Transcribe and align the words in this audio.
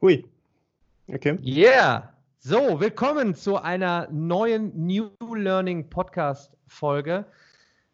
Hui. 0.00 0.24
Okay. 1.08 1.36
Yeah. 1.42 2.12
So, 2.38 2.78
willkommen 2.78 3.34
zu 3.34 3.56
einer 3.56 4.06
neuen 4.12 4.86
New 4.86 5.10
Learning 5.34 5.90
Podcast 5.90 6.56
Folge. 6.68 7.24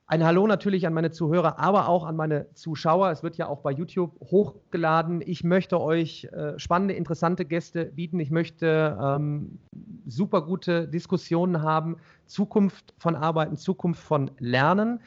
Ein 0.06 0.22
Hallo 0.22 0.46
natürlich 0.46 0.86
an 0.86 0.92
meine 0.92 1.12
Zuhörer, 1.12 1.58
aber 1.58 1.88
auch 1.88 2.04
an 2.04 2.14
meine 2.14 2.52
Zuschauer. 2.52 3.10
Es 3.10 3.22
wird 3.22 3.38
ja 3.38 3.48
auch 3.48 3.60
bei 3.60 3.70
YouTube 3.70 4.20
hochgeladen. 4.20 5.22
Ich 5.24 5.44
möchte 5.44 5.80
euch 5.80 6.24
äh, 6.24 6.58
spannende, 6.58 6.92
interessante 6.92 7.46
Gäste 7.46 7.86
bieten. 7.86 8.20
Ich 8.20 8.30
möchte 8.30 8.98
ähm, 9.00 9.58
super 10.06 10.42
gute 10.42 10.86
Diskussionen 10.86 11.62
haben. 11.62 11.96
Zukunft 12.26 12.92
von 12.98 13.16
Arbeiten, 13.16 13.56
Zukunft 13.56 14.02
von 14.02 14.30
Lernen. 14.38 15.00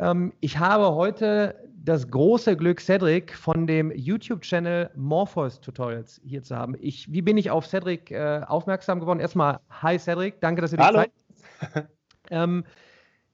Ähm, 0.00 0.32
ich 0.40 0.58
habe 0.58 0.94
heute 0.94 1.54
das 1.84 2.10
große 2.10 2.56
Glück, 2.56 2.80
Cedric 2.80 3.34
von 3.34 3.66
dem 3.66 3.90
YouTube-Channel 3.90 4.90
Morpheus 4.96 5.60
Tutorials 5.60 6.20
hier 6.24 6.42
zu 6.42 6.56
haben. 6.56 6.74
Ich, 6.80 7.10
wie 7.12 7.22
bin 7.22 7.36
ich 7.36 7.50
auf 7.50 7.66
Cedric 7.66 8.10
äh, 8.10 8.40
aufmerksam 8.46 9.00
geworden? 9.00 9.20
Erstmal, 9.20 9.60
hi 9.68 9.98
Cedric, 9.98 10.40
danke, 10.40 10.62
dass 10.62 10.70
du 10.70 10.78
die 10.78 10.82
Hallo. 10.82 11.00
Zeit 11.00 11.88
ähm, 12.30 12.64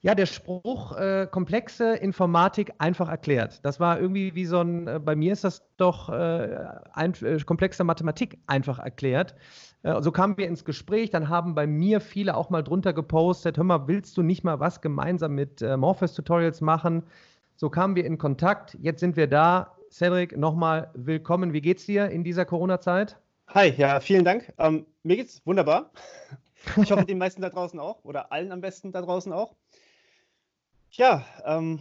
ja, 0.02 0.14
der 0.14 0.26
Spruch, 0.26 0.96
äh, 0.96 1.26
komplexe 1.30 1.94
Informatik 1.94 2.72
einfach 2.78 3.08
erklärt. 3.08 3.64
Das 3.64 3.80
war 3.80 3.98
irgendwie 3.98 4.34
wie 4.34 4.44
so 4.44 4.60
ein, 4.60 4.86
äh, 4.86 5.00
bei 5.00 5.16
mir 5.16 5.32
ist 5.32 5.44
das 5.44 5.62
doch 5.76 6.08
äh, 6.08 6.64
ein, 6.92 7.14
äh, 7.22 7.38
komplexe 7.40 7.82
Mathematik 7.82 8.38
einfach 8.46 8.78
erklärt. 8.78 9.34
Äh, 9.86 10.02
so 10.02 10.10
kamen 10.10 10.36
wir 10.36 10.48
ins 10.48 10.64
Gespräch, 10.64 11.10
dann 11.10 11.28
haben 11.28 11.54
bei 11.54 11.66
mir 11.66 12.00
viele 12.00 12.36
auch 12.36 12.50
mal 12.50 12.62
drunter 12.62 12.92
gepostet, 12.92 13.56
hör 13.56 13.64
mal, 13.64 13.86
willst 13.86 14.16
du 14.16 14.22
nicht 14.22 14.42
mal 14.42 14.58
was 14.58 14.80
gemeinsam 14.80 15.34
mit 15.34 15.62
äh, 15.62 15.76
Morpheus 15.76 16.12
Tutorials 16.12 16.60
machen? 16.60 17.04
So 17.54 17.70
kamen 17.70 17.94
wir 17.94 18.04
in 18.04 18.18
Kontakt, 18.18 18.76
jetzt 18.80 19.00
sind 19.00 19.16
wir 19.16 19.28
da. 19.28 19.72
Cedric, 19.90 20.36
nochmal 20.36 20.90
willkommen. 20.94 21.52
Wie 21.52 21.60
geht's 21.60 21.86
dir 21.86 22.10
in 22.10 22.24
dieser 22.24 22.44
Corona-Zeit? 22.44 23.16
Hi, 23.48 23.72
ja, 23.76 24.00
vielen 24.00 24.24
Dank. 24.24 24.52
Ähm, 24.58 24.84
mir 25.04 25.16
geht's 25.16 25.40
wunderbar. 25.46 25.90
Ich 26.82 26.90
hoffe, 26.90 27.04
den 27.04 27.18
meisten 27.18 27.42
da 27.42 27.48
draußen 27.48 27.78
auch 27.78 28.02
oder 28.02 28.32
allen 28.32 28.50
am 28.50 28.60
besten 28.60 28.90
da 28.90 29.00
draußen 29.00 29.32
auch. 29.32 29.54
Ja, 30.90 31.24
ähm, 31.44 31.78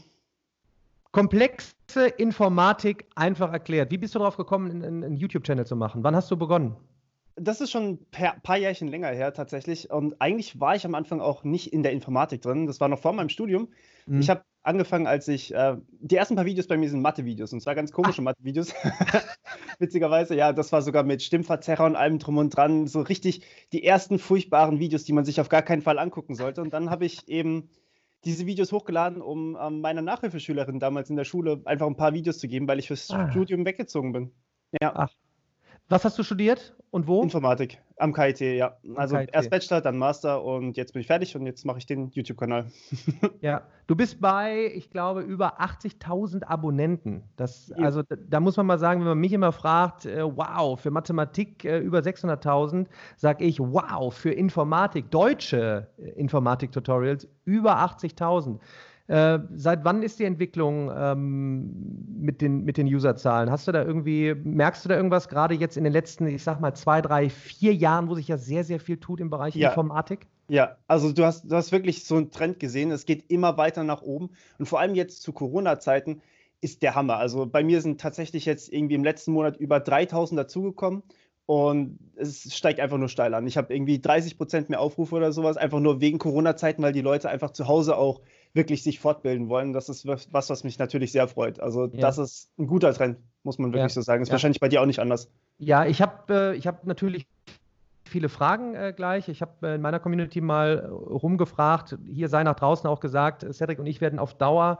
Komplexe 1.11 2.07
Informatik 2.17 3.07
einfach 3.15 3.51
erklärt. 3.51 3.89
Wie 3.89 3.97
bist 3.97 4.13
du 4.13 4.19
darauf 4.19 4.37
gekommen, 4.37 4.69
einen, 4.69 5.03
einen 5.03 5.15
YouTube-Channel 5.15 5.65
zu 5.65 5.75
machen? 5.75 6.03
Wann 6.03 6.15
hast 6.15 6.29
du 6.29 6.37
begonnen? 6.37 6.75
Das 7.35 7.61
ist 7.61 7.71
schon 7.71 7.99
ein 8.13 8.41
paar 8.41 8.57
Jährchen 8.57 8.87
länger 8.87 9.09
her 9.09 9.33
tatsächlich. 9.33 9.91
Und 9.91 10.19
eigentlich 10.21 10.59
war 10.59 10.75
ich 10.75 10.85
am 10.85 10.95
Anfang 10.95 11.19
auch 11.21 11.43
nicht 11.43 11.73
in 11.73 11.83
der 11.83 11.91
Informatik 11.91 12.41
drin. 12.41 12.65
Das 12.65 12.79
war 12.79 12.87
noch 12.87 12.99
vor 12.99 13.13
meinem 13.13 13.29
Studium. 13.29 13.69
Mhm. 14.05 14.21
Ich 14.21 14.29
habe 14.29 14.43
angefangen, 14.63 15.05
als 15.05 15.27
ich, 15.27 15.53
äh, 15.53 15.77
die 15.99 16.15
ersten 16.15 16.35
paar 16.35 16.45
Videos 16.45 16.67
bei 16.67 16.77
mir 16.77 16.89
sind 16.89 17.01
Mathe-Videos 17.01 17.53
und 17.53 17.61
zwar 17.61 17.75
ganz 17.75 17.91
komische 17.91 18.21
Mathe-Videos. 18.21 18.73
Witzigerweise, 19.79 20.35
ja, 20.35 20.53
das 20.53 20.71
war 20.71 20.81
sogar 20.81 21.03
mit 21.03 21.21
Stimmverzerrer 21.21 21.85
und 21.85 21.95
allem 21.95 22.19
drum 22.19 22.37
und 22.37 22.55
dran. 22.55 22.87
So 22.87 23.01
richtig 23.01 23.41
die 23.73 23.83
ersten 23.83 24.17
furchtbaren 24.17 24.79
Videos, 24.79 25.03
die 25.03 25.13
man 25.13 25.25
sich 25.25 25.39
auf 25.41 25.49
gar 25.49 25.61
keinen 25.61 25.81
Fall 25.81 25.99
angucken 25.99 26.35
sollte. 26.35 26.61
Und 26.61 26.73
dann 26.73 26.89
habe 26.89 27.05
ich 27.05 27.27
eben 27.27 27.69
diese 28.23 28.47
Videos 28.47 28.71
hochgeladen, 28.71 29.21
um 29.21 29.57
ähm, 29.61 29.81
meiner 29.81 30.01
Nachhilfeschülerin 30.01 30.79
damals 30.79 31.09
in 31.09 31.15
der 31.15 31.25
Schule 31.25 31.61
einfach 31.65 31.85
ein 31.85 31.97
paar 31.97 32.13
Videos 32.13 32.39
zu 32.39 32.47
geben, 32.47 32.67
weil 32.67 32.79
ich 32.79 32.87
fürs 32.87 33.11
Ah. 33.11 33.29
Studium 33.29 33.65
weggezogen 33.65 34.13
bin. 34.13 34.31
Ja, 34.81 34.93
Ach. 34.95 35.09
Was 35.89 36.03
hast 36.03 36.17
du 36.17 36.23
studiert 36.23 36.75
und 36.89 37.07
wo? 37.07 37.21
Informatik 37.21 37.79
am 37.97 38.11
KIT, 38.11 38.41
ja. 38.41 38.75
Also 38.95 39.17
KIT. 39.17 39.29
erst 39.33 39.49
Bachelor, 39.49 39.81
dann 39.81 39.97
Master 39.97 40.43
und 40.43 40.77
jetzt 40.77 40.93
bin 40.93 41.01
ich 41.01 41.07
fertig 41.07 41.35
und 41.35 41.45
jetzt 41.45 41.65
mache 41.65 41.77
ich 41.77 41.85
den 41.85 42.09
YouTube-Kanal. 42.11 42.65
Ja, 43.41 43.61
du 43.87 43.95
bist 43.95 44.19
bei, 44.19 44.71
ich 44.73 44.89
glaube, 44.89 45.21
über 45.21 45.61
80.000 45.61 46.43
Abonnenten. 46.43 47.23
Das, 47.35 47.71
Ja. 47.75 47.85
also 47.85 48.01
da, 48.01 48.15
da 48.15 48.39
muss 48.39 48.57
man 48.57 48.65
mal 48.65 48.79
sagen, 48.79 49.01
wenn 49.01 49.09
man 49.09 49.19
mich 49.19 49.33
immer 49.33 49.51
fragt, 49.51 50.05
äh, 50.05 50.23
wow, 50.23 50.79
für 50.79 50.89
Mathematik 50.91 51.63
äh, 51.65 51.77
über 51.79 51.99
600.000, 51.99 52.87
sage 53.17 53.45
ich, 53.45 53.59
wow, 53.59 54.13
für 54.13 54.31
Informatik, 54.31 55.11
deutsche 55.11 55.87
äh, 55.97 56.09
Informatik-Tutorials 56.19 57.27
über 57.45 57.77
80.000. 57.77 58.59
Äh, 59.07 59.39
seit 59.53 59.85
wann 59.85 60.01
ist 60.01 60.17
die 60.19 60.23
Entwicklung 60.23 60.91
ähm, 60.95 61.71
mit 62.19 62.41
den, 62.41 62.63
mit 62.65 62.77
den 62.77 62.87
Userzahlen? 62.87 63.51
Hast 63.51 63.67
du 63.67 63.71
da 63.71 63.83
irgendwie, 63.83 64.33
merkst 64.33 64.83
du 64.83 64.89
da 64.89 64.95
irgendwas 64.95 65.29
gerade 65.29 65.53
jetzt 65.53 65.77
in 65.77 65.83
den 65.83 65.93
letzten, 65.93 66.25
ich 66.27 66.43
sag 66.43 66.59
mal, 66.59 66.73
zwei, 66.73 67.01
drei, 67.01 67.29
vier 67.29 67.73
Jahren, 67.75 68.09
wo 68.09 68.15
sich 68.15 68.27
ja 68.27 68.37
sehr, 68.37 68.63
sehr 68.63 68.79
viel 68.79 68.97
tut 68.97 69.19
im 69.19 69.29
Bereich 69.29 69.55
Ja. 69.55 69.69
Informatik? 69.69 70.27
Ja, 70.47 70.77
also 70.87 71.11
du 71.11 71.23
hast, 71.23 71.51
du 71.51 71.55
hast 71.55 71.71
wirklich 71.71 72.03
so 72.05 72.15
einen 72.15 72.31
Trend 72.31 72.59
gesehen. 72.59 72.91
Es 72.91 73.05
geht 73.05 73.29
immer 73.31 73.57
weiter 73.57 73.83
nach 73.83 74.01
oben. 74.01 74.29
Und 74.57 74.65
vor 74.67 74.79
allem 74.79 74.95
jetzt 74.95 75.21
zu 75.21 75.33
Corona-Zeiten 75.33 76.21
ist 76.61 76.81
der 76.81 76.95
Hammer. 76.95 77.17
Also 77.17 77.45
bei 77.45 77.63
mir 77.63 77.81
sind 77.81 78.01
tatsächlich 78.01 78.45
jetzt 78.45 78.71
irgendwie 78.71 78.95
im 78.95 79.03
letzten 79.03 79.33
Monat 79.33 79.57
über 79.57 79.79
3000 79.79 80.39
dazugekommen. 80.39 81.03
Und 81.47 81.99
es 82.15 82.55
steigt 82.55 82.79
einfach 82.79 82.97
nur 82.97 83.09
steil 83.09 83.35
an. 83.35 83.45
Ich 83.45 83.55
habe 83.55 83.73
irgendwie 83.73 83.99
30 83.99 84.37
Prozent 84.37 84.69
mehr 84.69 84.79
Aufrufe 84.79 85.13
oder 85.15 85.31
sowas, 85.31 85.57
einfach 85.57 85.79
nur 85.79 86.01
wegen 86.01 86.17
Corona-Zeiten, 86.17 86.81
weil 86.81 86.93
die 86.93 87.01
Leute 87.01 87.29
einfach 87.29 87.51
zu 87.51 87.67
Hause 87.67 87.97
auch 87.97 88.21
wirklich 88.55 88.81
sich 88.83 88.99
fortbilden 88.99 89.49
wollen. 89.49 89.73
Das 89.73 89.89
ist 89.89 90.07
was, 90.07 90.49
was 90.49 90.63
mich 90.63 90.79
natürlich 90.79 91.11
sehr 91.11 91.27
freut. 91.27 91.59
Also 91.59 91.85
Ja. 91.85 92.01
das 92.01 92.17
ist 92.17 92.49
ein 92.57 92.67
guter 92.67 92.93
Trend, 92.93 93.17
muss 93.43 93.59
man 93.59 93.71
wirklich 93.71 93.91
Ja. 93.91 93.95
so 93.95 94.01
sagen. 94.01 94.23
Ist 94.23 94.29
Ja. 94.29 94.33
wahrscheinlich 94.33 94.59
bei 94.59 94.69
dir 94.69 94.81
auch 94.81 94.85
nicht 94.85 94.99
anders. 94.99 95.29
Ja, 95.59 95.85
ich 95.85 96.01
habe 96.01 96.33
äh, 96.33 96.55
ich 96.55 96.65
hab 96.65 96.85
natürlich 96.85 97.27
viele 98.05 98.29
Fragen 98.29 98.73
äh, 98.75 98.93
gleich. 98.95 99.27
Ich 99.29 99.41
habe 99.41 99.67
äh, 99.67 99.75
in 99.75 99.81
meiner 99.81 99.99
Community 99.99 100.39
mal 100.41 100.85
rumgefragt, 100.89 101.97
hier 102.07 102.29
sei 102.29 102.43
nach 102.43 102.55
draußen 102.55 102.89
auch 102.89 103.01
gesagt, 103.01 103.45
Cedric 103.53 103.77
und 103.79 103.85
ich 103.87 103.99
werden 104.01 104.19
auf 104.19 104.33
Dauer 104.33 104.79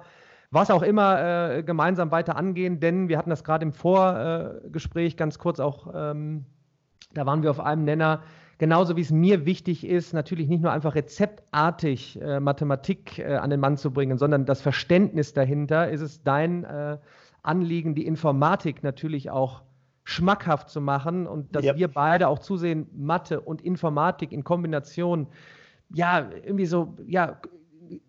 was 0.51 0.71
auch 0.71 0.83
immer 0.83 1.55
äh, 1.57 1.63
gemeinsam 1.63 2.11
weiter 2.11 2.37
angehen, 2.37 2.79
denn 2.79 3.09
wir 3.09 3.17
hatten 3.17 3.29
das 3.31 3.43
gerade 3.43 3.65
im 3.65 3.73
Vorgespräch 3.73 5.17
ganz 5.17 5.37
kurz 5.37 5.59
auch, 5.59 5.87
ähm, 5.93 6.45
da 7.13 7.25
waren 7.25 7.43
wir 7.43 7.51
auf 7.51 7.59
einem 7.59 7.83
Nenner. 7.83 8.21
Genauso 8.57 8.95
wie 8.95 9.01
es 9.01 9.11
mir 9.11 9.45
wichtig 9.45 9.85
ist, 9.85 10.13
natürlich 10.13 10.47
nicht 10.47 10.61
nur 10.61 10.71
einfach 10.71 10.95
rezeptartig 10.95 12.21
äh, 12.21 12.39
Mathematik 12.39 13.19
äh, 13.19 13.35
an 13.35 13.49
den 13.49 13.59
Mann 13.59 13.75
zu 13.75 13.91
bringen, 13.91 14.17
sondern 14.17 14.45
das 14.45 14.61
Verständnis 14.61 15.33
dahinter, 15.33 15.89
ist 15.89 16.01
es 16.01 16.23
dein 16.23 16.63
äh, 16.63 16.97
Anliegen, 17.43 17.95
die 17.95 18.05
Informatik 18.05 18.81
natürlich 18.81 19.29
auch 19.29 19.63
schmackhaft 20.05 20.69
zu 20.69 20.79
machen 20.81 21.27
und 21.27 21.53
dass 21.55 21.65
Ja. 21.65 21.75
wir 21.75 21.87
beide 21.89 22.27
auch 22.29 22.39
zusehen, 22.39 22.87
Mathe 22.95 23.41
und 23.41 23.61
Informatik 23.61 24.31
in 24.31 24.43
Kombination, 24.43 25.27
ja, 25.93 26.29
irgendwie 26.45 26.65
so, 26.65 26.95
ja, 27.07 27.39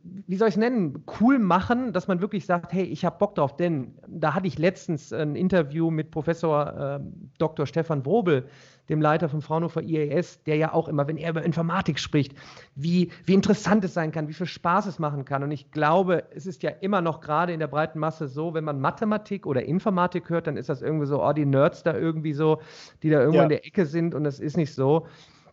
wie 0.03 0.37
soll 0.37 0.49
ich 0.49 0.55
es 0.55 0.59
nennen, 0.61 1.05
cool 1.21 1.39
machen, 1.39 1.93
dass 1.93 2.09
man 2.09 2.21
wirklich 2.21 2.47
sagt, 2.47 2.73
hey, 2.73 2.85
ich 2.85 3.05
habe 3.05 3.19
Bock 3.19 3.35
drauf, 3.35 3.57
denn 3.57 3.95
da 4.09 4.35
hatte 4.35 4.47
ich 4.47 4.59
letztens 4.59 5.13
ein 5.13 5.37
Interview 5.37 5.91
mit 5.91 6.11
Professor 6.11 6.99
ähm, 7.01 7.31
Dr. 7.39 7.67
Stefan 7.67 8.07
Wrobel, 8.07 8.47
dem 8.89 9.01
Leiter 9.01 9.29
vom 9.29 9.43
Fraunhofer 9.43 9.83
IAS, 9.83 10.43
der 10.45 10.57
ja 10.57 10.73
auch 10.73 10.89
immer, 10.89 11.07
wenn 11.09 11.17
er 11.17 11.31
über 11.31 11.43
Informatik 11.43 11.99
spricht, 11.99 12.35
wie, 12.75 13.11
wie 13.25 13.35
interessant 13.35 13.85
es 13.85 13.95
sein 13.95 14.13
kann, 14.13 14.29
wie 14.29 14.33
viel 14.33 14.47
Spaß 14.47 14.87
es 14.87 14.99
machen 14.99 15.25
kann. 15.25 15.43
Und 15.43 15.51
ich 15.51 15.71
glaube, 15.71 16.25
es 16.35 16.47
ist 16.47 16.63
ja 16.63 16.71
immer 16.71 17.01
noch 17.01 17.21
gerade 17.21 17.53
in 17.53 17.61
der 17.61 17.67
breiten 17.67 17.99
Masse 17.99 18.29
so, 18.29 18.55
wenn 18.55 18.65
man 18.65 18.81
Mathematik 18.81 19.47
oder 19.47 19.65
Informatik 19.65 20.31
hört, 20.31 20.47
dann 20.47 20.57
ist 20.57 20.69
das 20.69 20.83
irgendwie 20.83 21.07
so, 21.07 21.23
oh, 21.25 21.33
die 21.33 21.47
Nerds 21.47 21.83
da 21.83 21.97
irgendwie 21.97 22.33
so, 22.33 22.61
die 23.03 23.11
da 23.11 23.19
irgendwo 23.19 23.39
Ja. 23.39 23.43
in 23.45 23.49
der 23.51 23.67
Ecke 23.67 23.87
sind 23.87 24.15
und 24.15 24.25
das 24.25 24.39
ist 24.39 24.57
nicht 24.57 24.75
so. 24.75 25.07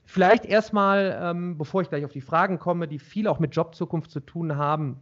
Vielleicht 0.05 0.45
erstmal, 0.45 1.17
ähm, 1.21 1.57
bevor 1.57 1.81
ich 1.81 1.89
gleich 1.89 2.05
auf 2.05 2.11
die 2.11 2.21
Fragen 2.21 2.59
komme, 2.59 2.87
die 2.87 2.99
viel 2.99 3.27
auch 3.27 3.39
mit 3.39 3.55
Jobzukunft 3.55 4.11
zu 4.11 4.19
tun 4.19 4.57
haben, 4.57 4.99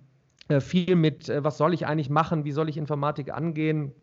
äh, 0.47 0.59
viel 0.59 0.95
mit, 0.95 1.27
äh, 1.27 1.43
was 1.43 1.57
soll 1.57 1.73
ich 1.73 1.87
eigentlich 1.87 2.09
machen, 2.09 2.45
wie 2.45 2.51
soll 2.51 2.69
ich 2.69 2.77
Informatik 2.77 3.33
angehen. 3.33 3.93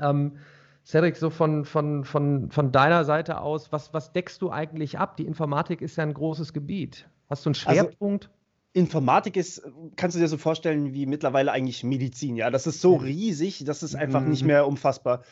Ähm, 0.00 0.38
Cedric, 0.84 1.16
so 1.16 1.30
von, 1.30 1.64
von, 1.64 2.04
von, 2.04 2.50
von 2.50 2.72
deiner 2.72 3.04
Seite 3.04 3.40
aus, 3.40 3.70
was, 3.72 3.94
was 3.94 4.12
deckst 4.12 4.42
du 4.42 4.50
eigentlich 4.50 4.98
ab? 4.98 5.16
Die 5.16 5.26
Informatik 5.26 5.80
ist 5.80 5.96
ja 5.96 6.02
ein 6.02 6.14
großes 6.14 6.52
Gebiet. 6.52 7.08
Hast 7.28 7.44
du 7.46 7.50
einen 7.50 7.56
Also, 7.64 7.82
Schwerpunkt? 7.84 8.30
Informatik 8.74 9.36
ist, 9.36 9.62
kannst 9.96 10.16
du 10.16 10.20
dir 10.20 10.28
so 10.28 10.38
vorstellen, 10.38 10.94
wie 10.94 11.06
mittlerweile 11.06 11.52
eigentlich 11.52 11.84
Medizin, 11.84 12.36
ja. 12.36 12.50
Das 12.50 12.66
ist 12.66 12.80
so 12.80 12.96
riesig, 12.96 13.64
das 13.64 13.82
ist 13.82 13.94
einfach 13.94 14.24
nicht 14.24 14.42
Mhm. 14.42 14.46
mehr 14.48 14.66
unfassbar. 14.66 15.22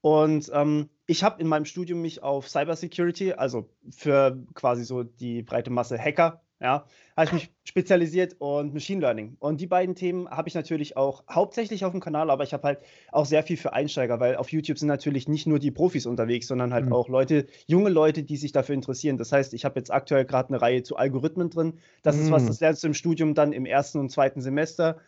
Und 0.00 0.50
ähm, 0.54 0.88
ich 1.06 1.22
habe 1.22 1.40
in 1.40 1.46
meinem 1.48 1.64
Studium 1.66 2.00
mich 2.00 2.22
auf 2.22 2.48
Cybersecurity, 2.48 3.34
also 3.34 3.68
für 3.90 4.42
quasi 4.54 4.84
so 4.84 5.02
die 5.02 5.42
breite 5.42 5.70
Masse 5.70 5.98
Hacker, 5.98 6.42
ja, 6.60 6.86
habe 7.16 7.26
ich 7.26 7.32
mich 7.32 7.50
spezialisiert 7.64 8.36
und 8.38 8.72
Machine 8.72 9.00
Learning. 9.00 9.36
Und 9.40 9.60
die 9.60 9.66
beiden 9.66 9.94
Themen 9.94 10.28
habe 10.30 10.48
ich 10.48 10.54
natürlich 10.54 10.96
auch 10.96 11.24
hauptsächlich 11.30 11.84
auf 11.84 11.92
dem 11.92 12.00
Kanal, 12.00 12.30
aber 12.30 12.44
ich 12.44 12.52
habe 12.54 12.62
halt 12.64 12.78
auch 13.12 13.26
sehr 13.26 13.42
viel 13.42 13.56
für 13.56 13.72
Einsteiger, 13.72 14.20
weil 14.20 14.36
auf 14.36 14.50
YouTube 14.50 14.78
sind 14.78 14.88
natürlich 14.88 15.28
nicht 15.28 15.46
nur 15.46 15.58
die 15.58 15.70
Profis 15.70 16.06
unterwegs, 16.06 16.46
sondern 16.46 16.72
halt 16.72 16.86
Mhm. 16.86 16.92
auch 16.92 17.08
Leute, 17.08 17.46
junge 17.66 17.90
Leute, 17.90 18.22
die 18.22 18.36
sich 18.36 18.52
dafür 18.52 18.74
interessieren. 18.74 19.18
Das 19.18 19.32
heißt, 19.32 19.52
ich 19.54 19.64
habe 19.64 19.78
jetzt 19.78 19.90
aktuell 19.92 20.24
gerade 20.24 20.48
eine 20.50 20.62
Reihe 20.62 20.82
zu 20.82 20.96
Algorithmen 20.96 21.50
drin. 21.50 21.78
Das 22.02 22.18
ist 22.18 22.30
was, 22.30 22.44
Mhm. 22.44 22.46
das 22.46 22.60
lernst 22.60 22.82
du 22.82 22.86
im 22.88 22.94
Studium 22.94 23.34
dann 23.34 23.52
im 23.52 23.66
ersten 23.66 23.98
und 23.98 24.10
zweiten 24.10 24.40
Semester. 24.40 24.98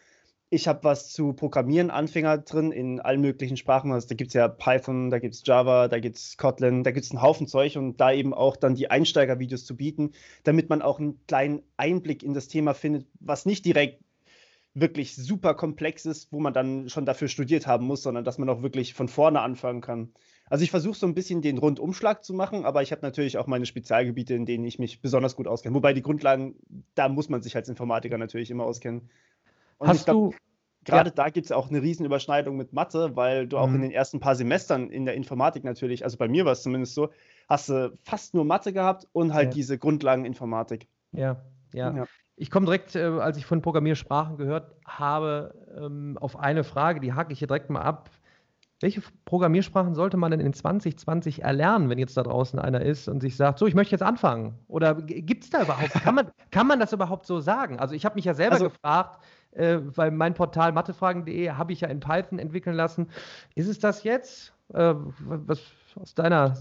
Ich 0.51 0.67
habe 0.67 0.83
was 0.83 1.13
zu 1.13 1.35
Programmieren, 1.35 1.91
Anfänger 1.91 2.39
drin 2.39 2.73
in 2.73 3.01
allen 3.01 3.21
möglichen 3.21 3.59
Sprachen. 3.59 3.93
Also 3.93 4.09
da 4.09 4.15
gibt 4.15 4.29
es 4.29 4.35
ja 4.35 4.49
Python, 4.49 5.11
da 5.11 5.19
gibt 5.19 5.35
es 5.35 5.43
Java, 5.45 5.89
da 5.89 5.99
gibt 5.99 6.17
es 6.17 6.39
Kotlin, 6.39 6.85
da 6.85 6.91
gibt 6.91 7.05
es 7.05 7.11
einen 7.11 7.21
Haufen 7.21 7.47
Zeug 7.47 7.77
und 7.77 7.99
da 8.01 8.13
eben 8.13 8.33
auch 8.33 8.57
dann 8.57 8.75
die 8.75 8.91
Einsteigervideos 8.91 9.67
zu 9.67 9.77
bieten, 9.77 10.13
damit 10.45 10.71
man 10.71 10.81
auch 10.81 11.01
einen 11.01 11.21
kleinen 11.27 11.63
Einblick 11.77 12.23
in 12.23 12.33
das 12.33 12.49
Thema 12.49 12.73
findet, 12.73 13.07
was 13.21 13.45
nicht 13.45 13.67
direkt 13.67 14.03
wirklich 14.73 15.17
super 15.17 15.55
komplex 15.55 16.07
ist, 16.07 16.33
wo 16.33 16.41
man 16.41 16.55
dann 16.55 16.89
schon 16.89 17.05
dafür 17.05 17.29
studiert 17.29 17.67
haben 17.67 17.85
muss, 17.85 18.03
sondern 18.03 18.25
dass 18.25 18.39
man 18.39 18.49
auch 18.49 18.63
wirklich 18.63 18.95
von 18.95 19.09
vorne 19.09 19.41
anfangen 19.41 19.83
kann. 19.83 20.13
Also 20.47 20.65
ich 20.65 20.71
versuche 20.71 20.97
so 20.97 21.07
ein 21.07 21.15
bisschen 21.15 21.43
den 21.43 21.59
Rundumschlag 21.59 22.25
zu 22.25 22.33
machen, 22.33 22.65
aber 22.65 22.83
ich 22.83 22.91
habe 22.93 23.03
natürlich 23.03 23.37
auch 23.37 23.47
meine 23.47 23.67
Spezialgebiete, 23.67 24.33
in 24.35 24.47
denen 24.47 24.65
ich 24.65 24.79
mich 24.79 25.03
besonders 25.03 25.37
gut 25.37 25.47
auskenne. 25.47 25.75
Wobei 25.75 25.93
die 25.93 26.03
Grundlagen, 26.03 26.57
da 26.95 27.11
muss 27.11 27.29
man 27.29 27.43
sich 27.43 27.55
als 27.55 27.69
Informatiker 27.69 28.17
natürlich 28.17 28.51
immer 28.51 28.65
auskennen. 28.65 29.11
Und 29.79 29.89
Hast 29.89 30.05
glaub, 30.05 30.33
du 30.33 30.37
gerade 30.89 31.11
ja. 31.11 31.15
da 31.15 31.29
gibt 31.29 31.47
es 31.47 31.53
auch 31.53 31.69
eine 31.69 31.83
riesen 31.83 32.05
Überschneidung 32.07 32.57
mit 32.57 32.73
Mathe, 32.73 33.15
weil 33.15 33.47
du 33.47 33.59
auch 33.59 33.69
mhm. 33.69 33.77
in 33.77 33.83
den 33.83 33.91
ersten 33.91 34.21
paar 34.21 34.35
Semestern 34.35 34.91
in 34.91 35.05
der 35.05 35.15
Informatik 35.15 35.65
natürlich, 35.65 36.05
also 36.05 36.17
bei 36.17 36.29
mir 36.29 36.45
war 36.45 36.53
es 36.53 36.63
zumindest 36.63 36.95
so, 36.95 37.11
hast 37.49 37.69
du 37.69 37.93
fast 38.05 38.35
nur 38.35 38.45
Mathe 38.45 38.73
gehabt 38.73 39.07
und 39.13 39.35
halt 39.35 39.49
ja. 39.49 39.55
diese 39.55 39.79
Grundlageninformatik. 39.79 40.89
Ja, 41.13 41.43
ja. 41.73 41.95
ja. 41.95 42.07
Ich 42.37 42.51
komme 42.51 42.67
direkt, 42.67 42.95
äh, 42.95 43.03
als 43.03 43.37
ich 43.37 43.47
von 43.47 43.63
Programmiersprachen 43.63 44.37
gehört 44.37 44.73
habe, 44.87 45.55
ähm, 45.77 46.17
auf 46.21 46.39
eine 46.39 46.65
Frage, 46.65 47.01
die 47.01 47.13
hake 47.13 47.33
ich 47.33 47.41
hier 47.41 47.49
direkt 47.49 47.69
mal 47.69 47.83
ab. 47.83 48.11
Welche 48.81 49.03
Programmiersprachen 49.25 49.97
sollte 49.97 50.17
man 50.17 50.31
denn 50.31 50.39
in 50.39 50.53
2020 50.53 51.43
erlernen, 51.43 51.91
wenn 51.91 51.99
jetzt 51.99 52.17
da 52.17 52.23
draußen 52.23 52.61
einer 52.61 52.81
ist 52.81 53.09
und 53.09 53.21
sich 53.21 53.37
sagt, 53.37 53.59
so, 53.59 53.67
ich 53.67 53.75
möchte 53.75 53.91
jetzt 53.91 54.05
anfangen? 54.05 54.55
Oder 54.69 54.95
gibt 54.95 55.43
es 55.43 55.51
da 55.51 55.63
überhaupt, 55.63 55.93
kann 55.95 56.15
man, 56.15 56.31
kann 56.53 56.69
man 56.69 56.79
das 56.79 56.93
überhaupt 56.93 57.27
so 57.27 57.41
sagen? 57.41 57.81
Also 57.81 57.97
ich 57.97 58.05
habe 58.05 58.15
mich 58.15 58.25
ja 58.25 58.35
selber 58.35 58.55
also, 58.55 58.69
gefragt, 58.69 59.19
äh, 59.59 59.81
weil 59.97 60.11
mein 60.11 60.35
Portal 60.35 60.73
mathefragen.de 60.73 61.51
habe 61.51 61.73
ich 61.73 61.81
ja 61.81 61.89
in 61.89 62.01
Python 62.01 62.39
entwickeln 62.39 62.77
lassen. 62.77 63.11
Ist 63.55 63.69
es 63.69 63.79
das 63.79 64.05
jetzt? 64.05 64.53
Äh, 64.73 64.95
was 64.95 65.61
aus 65.97 66.15
deiner 66.15 66.57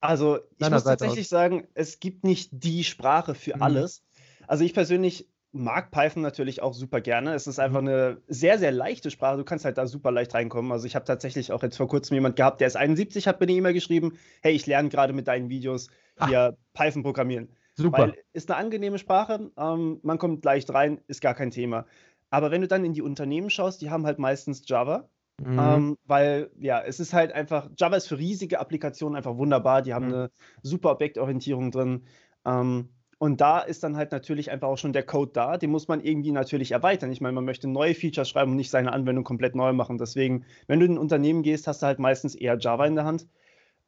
Also 0.00 0.38
ich 0.58 0.70
muss 0.70 0.84
Seite 0.84 0.84
tatsächlich 0.84 1.26
aus? 1.26 1.30
sagen, 1.30 1.66
es 1.74 2.00
gibt 2.00 2.24
nicht 2.24 2.50
die 2.52 2.84
Sprache 2.84 3.34
für 3.34 3.56
mhm. 3.56 3.62
alles. 3.62 4.04
Also 4.46 4.64
ich 4.64 4.72
persönlich 4.72 5.28
mag 5.52 5.90
Python 5.90 6.22
natürlich 6.22 6.62
auch 6.62 6.74
super 6.74 7.00
gerne. 7.00 7.34
Es 7.34 7.46
ist 7.46 7.58
einfach 7.58 7.80
mhm. 7.80 7.88
eine 7.88 8.22
sehr, 8.28 8.58
sehr 8.58 8.70
leichte 8.70 9.10
Sprache. 9.10 9.38
Du 9.38 9.44
kannst 9.44 9.64
halt 9.64 9.78
da 9.78 9.86
super 9.86 10.12
leicht 10.12 10.34
reinkommen. 10.34 10.70
Also 10.70 10.86
ich 10.86 10.94
habe 10.94 11.06
tatsächlich 11.06 11.52
auch 11.52 11.62
jetzt 11.62 11.76
vor 11.76 11.88
kurzem 11.88 12.14
jemand 12.14 12.36
gehabt, 12.36 12.60
der 12.60 12.68
ist 12.68 12.76
71, 12.76 13.26
hat 13.26 13.40
mir 13.40 13.46
eine 13.46 13.52
E-Mail 13.52 13.72
geschrieben, 13.72 14.18
hey, 14.42 14.52
ich 14.52 14.66
lerne 14.66 14.90
gerade 14.90 15.12
mit 15.12 15.26
deinen 15.26 15.48
Videos 15.48 15.88
hier 16.26 16.54
Ach. 16.54 16.74
Python 16.74 17.02
programmieren. 17.02 17.48
Super. 17.74 17.98
Weil 17.98 18.14
ist 18.32 18.50
eine 18.50 18.58
angenehme 18.58 18.98
Sprache, 18.98 19.52
ähm, 19.56 20.00
man 20.02 20.18
kommt 20.18 20.44
leicht 20.44 20.74
rein, 20.74 21.00
ist 21.06 21.20
gar 21.20 21.34
kein 21.34 21.52
Thema. 21.52 21.86
Aber 22.30 22.50
wenn 22.50 22.60
du 22.60 22.68
dann 22.68 22.84
in 22.84 22.92
die 22.92 23.02
Unternehmen 23.02 23.50
schaust, 23.50 23.80
die 23.80 23.90
haben 23.90 24.06
halt 24.06 24.18
meistens 24.18 24.62
Java. 24.66 25.08
Mhm. 25.44 25.58
Ähm, 25.58 25.98
weil, 26.04 26.50
ja, 26.58 26.80
es 26.80 26.98
ist 27.00 27.12
halt 27.12 27.32
einfach, 27.32 27.70
Java 27.76 27.96
ist 27.96 28.08
für 28.08 28.18
riesige 28.18 28.58
Applikationen 28.58 29.16
einfach 29.16 29.36
wunderbar. 29.36 29.82
Die 29.82 29.94
haben 29.94 30.08
mhm. 30.08 30.14
eine 30.14 30.30
super 30.62 30.90
Objektorientierung 30.90 31.70
drin. 31.70 32.04
Ähm, 32.44 32.88
und 33.18 33.40
da 33.40 33.58
ist 33.58 33.82
dann 33.82 33.96
halt 33.96 34.12
natürlich 34.12 34.50
einfach 34.50 34.68
auch 34.68 34.78
schon 34.78 34.92
der 34.92 35.02
Code 35.02 35.32
da. 35.32 35.56
Den 35.56 35.70
muss 35.70 35.88
man 35.88 36.00
irgendwie 36.00 36.30
natürlich 36.30 36.70
erweitern. 36.70 37.10
Ich 37.10 37.20
meine, 37.20 37.34
man 37.34 37.44
möchte 37.44 37.66
neue 37.66 37.94
Features 37.94 38.28
schreiben 38.28 38.52
und 38.52 38.56
nicht 38.56 38.70
seine 38.70 38.92
Anwendung 38.92 39.24
komplett 39.24 39.56
neu 39.56 39.72
machen. 39.72 39.98
Deswegen, 39.98 40.44
wenn 40.68 40.78
du 40.78 40.86
in 40.86 40.92
ein 40.92 40.98
Unternehmen 40.98 41.42
gehst, 41.42 41.66
hast 41.66 41.82
du 41.82 41.86
halt 41.86 41.98
meistens 41.98 42.36
eher 42.36 42.58
Java 42.58 42.86
in 42.86 42.94
der 42.94 43.04
Hand. 43.04 43.26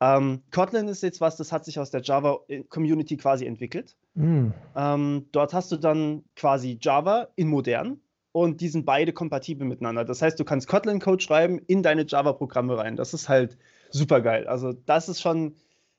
Ähm, 0.01 0.43
Kotlin 0.51 0.89
ist 0.89 1.03
jetzt 1.03 1.21
was, 1.21 1.37
das 1.37 1.53
hat 1.53 1.65
sich 1.65 1.79
aus 1.79 1.91
der 1.91 2.01
Java-Community 2.01 3.17
quasi 3.19 3.47
entwickelt. 3.47 3.97
Mhm. 4.15 4.53
Ähm, 4.75 5.27
dort 5.31 5.55
hast 5.55 5.71
du 5.71 5.77
dann 5.77 6.25
quasi 6.35 6.79
Java 6.81 7.29
in 7.37 7.49
modern 7.49 8.01
und 8.33 8.61
die 8.61 8.69
sind 8.69 8.87
beide 8.87 9.13
kompatibel 9.13 9.67
miteinander. 9.67 10.05
Das 10.05 10.23
heißt, 10.23 10.39
du 10.39 10.45
kannst 10.45 10.69
Kotlin-Code 10.69 11.23
schreiben 11.23 11.59
in 11.67 11.83
deine 11.83 12.07
Java-Programme 12.07 12.77
rein. 12.79 12.97
Das 12.97 13.15
ist 13.15 13.29
halt 13.29 13.59
super 13.91 14.21
geil. 14.21 14.47
Also, 14.47 14.73
das 14.73 15.09
ist 15.09 15.21
schon 15.21 15.57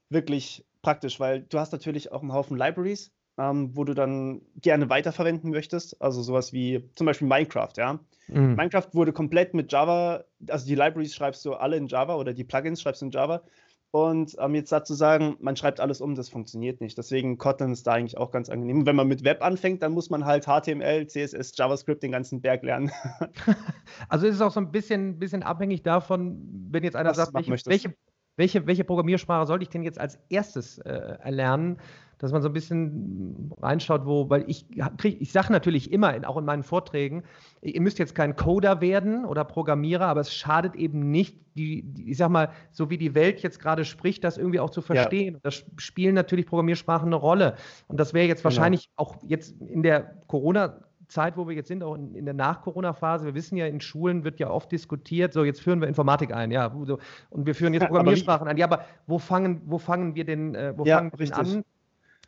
wirklich 0.10 0.66
praktisch, 0.82 1.20
weil 1.20 1.42
du 1.42 1.60
hast 1.60 1.72
natürlich 1.72 2.12
auch 2.12 2.22
einen 2.22 2.34
Haufen 2.34 2.58
Libraries, 2.58 3.12
ähm, 3.38 3.76
wo 3.76 3.84
du 3.84 3.94
dann 3.94 4.42
gerne 4.62 4.90
weiterverwenden 4.90 5.52
möchtest. 5.52 6.02
Also 6.02 6.22
sowas 6.22 6.54
wie 6.54 6.90
zum 6.96 7.06
Beispiel 7.06 7.28
Minecraft, 7.28 7.74
ja. 7.78 8.00
Mhm. 8.28 8.56
Minecraft 8.56 8.88
wurde 8.94 9.14
komplett 9.14 9.54
mit 9.54 9.72
Java, 9.72 10.24
also 10.48 10.66
die 10.66 10.76
Libraries 10.76 11.16
schreibst 11.16 11.46
du 11.46 11.54
alle 11.54 11.78
in 11.78 11.88
Java 11.88 12.16
oder 12.16 12.34
die 12.34 12.44
Plugins 12.44 12.82
schreibst 12.82 13.02
du 13.02 13.08
in 13.08 13.12
Java 13.12 13.42
und 13.92 14.38
ähm, 14.40 14.56
jetzt 14.56 14.72
dazu 14.72 14.94
sagen, 14.94 15.36
man 15.42 15.58
schreibt 15.58 15.82
alles 15.82 16.00
um, 16.00 16.16
das 16.16 16.30
funktioniert 16.30 16.80
nicht. 16.80 16.98
Deswegen 16.98 17.38
Kotlin 17.38 17.74
ist 17.74 17.86
da 17.86 17.92
eigentlich 17.92 18.18
auch 18.18 18.32
ganz 18.32 18.50
angenehm. 18.50 18.80
Und 18.80 18.86
wenn 18.86 18.96
man 18.96 19.08
mit 19.08 19.26
Web 19.26 19.44
anfängt, 19.44 19.84
dann 19.84 19.92
muss 19.92 20.10
man 20.10 20.24
halt 20.24 20.46
HTML, 20.46 21.08
CSS, 21.08 21.52
JavaScript, 21.58 22.02
den 22.02 22.14
ganzen 22.14 22.42
Berg 22.42 22.64
lernen. 22.64 22.90
also 24.10 24.28
ist 24.28 24.36
es 24.36 24.42
auch 24.42 24.54
so 24.54 24.62
ein 24.62 24.72
bisschen, 24.72 25.20
bisschen 25.20 25.44
abhängig 25.44 25.84
davon, 25.84 26.70
wenn 26.72 26.86
jetzt 26.86 26.96
einer 26.96 27.10
Was 27.10 27.18
sagt, 27.18 27.34
welche, 27.34 27.52
welche, 27.66 27.94
welche, 28.38 28.66
welche, 28.66 28.84
Programmiersprache 28.86 29.46
sollte 29.46 29.64
ich 29.64 29.70
denn 29.70 29.84
jetzt 29.84 30.00
als 30.00 30.18
erstes 30.30 30.78
äh, 30.78 31.18
erlernen? 31.20 31.78
Dass 32.22 32.32
man 32.32 32.44
so 32.44 32.50
ein 32.50 32.54
bisschen 32.54 33.52
reinschaut, 33.62 34.06
wo, 34.06 34.30
weil 34.30 34.44
ich 34.48 34.68
krieg, 34.98 35.20
ich 35.20 35.32
sage 35.32 35.52
natürlich 35.52 35.92
immer, 35.92 36.14
auch 36.28 36.38
in 36.38 36.46
meinen 36.46 36.62
Vorträgen, 36.62 37.24
ihr 37.62 37.82
müsst 37.82 37.98
jetzt 37.98 38.14
kein 38.14 38.36
Coder 38.36 38.80
werden 38.80 39.26
oder 39.26 39.44
Programmierer, 39.44 40.06
aber 40.06 40.22
es 40.22 40.32
schadet 40.32 40.76
eben 40.76 41.10
nicht, 41.10 41.36
die, 41.56 41.82
die 41.82 42.12
ich 42.12 42.18
sag 42.18 42.30
mal, 42.30 42.50
so 42.72 42.92
wie 42.92 43.00
die 43.00 43.16
Welt 43.16 43.42
jetzt 43.42 43.60
gerade 43.60 43.86
spricht, 43.86 44.24
das 44.24 44.38
irgendwie 44.38 44.60
auch 44.60 44.70
zu 44.70 44.84
verstehen. 44.84 45.34
Ja. 45.36 45.40
Da 45.42 45.52
spielen 45.78 46.14
natürlich 46.14 46.46
Programmiersprachen 46.46 47.08
eine 47.08 47.16
Rolle. 47.16 47.56
Und 47.88 48.00
das 48.00 48.14
wäre 48.14 48.28
jetzt 48.28 48.44
genau. 48.44 48.56
wahrscheinlich 48.56 48.90
genau. 48.96 49.10
auch 49.10 49.16
jetzt 49.24 49.60
in 49.60 49.82
der 49.82 50.22
Corona- 50.28 50.78
Zeit, 51.08 51.36
wo 51.36 51.46
wir 51.46 51.54
jetzt 51.54 51.68
sind, 51.68 51.84
auch 51.84 51.96
in, 51.96 52.16
in 52.16 52.24
der 52.24 52.34
Nach-Corona-Phase. 52.34 53.26
Wir 53.26 53.36
wissen 53.36 53.58
ja, 53.58 53.68
in 53.68 53.82
Schulen 53.82 54.24
wird 54.24 54.40
ja 54.40 54.50
oft 54.50 54.72
diskutiert, 54.72 55.34
so 55.34 55.44
jetzt 55.44 55.60
führen 55.60 55.82
wir 55.82 55.90
Informatik 55.90 56.34
ein, 56.34 56.52
ja, 56.52 56.68
und 56.68 57.46
wir 57.46 57.54
führen 57.54 57.74
jetzt 57.74 57.86
Programmiersprachen 57.88 58.48
ein. 58.48 58.56
Ja, 58.56 58.66
aber 58.66 58.86
wo 59.08 59.20
fangen, 59.20 59.62
wo 59.66 59.78
fangen 59.78 60.16
wir 60.16 60.24
denn, 60.24 60.56
äh, 60.56 60.74
wo 60.78 60.86
ja, 60.86 61.00
fangen 61.00 61.12
wir 61.14 61.26
denn 61.26 61.34
an? 61.34 61.66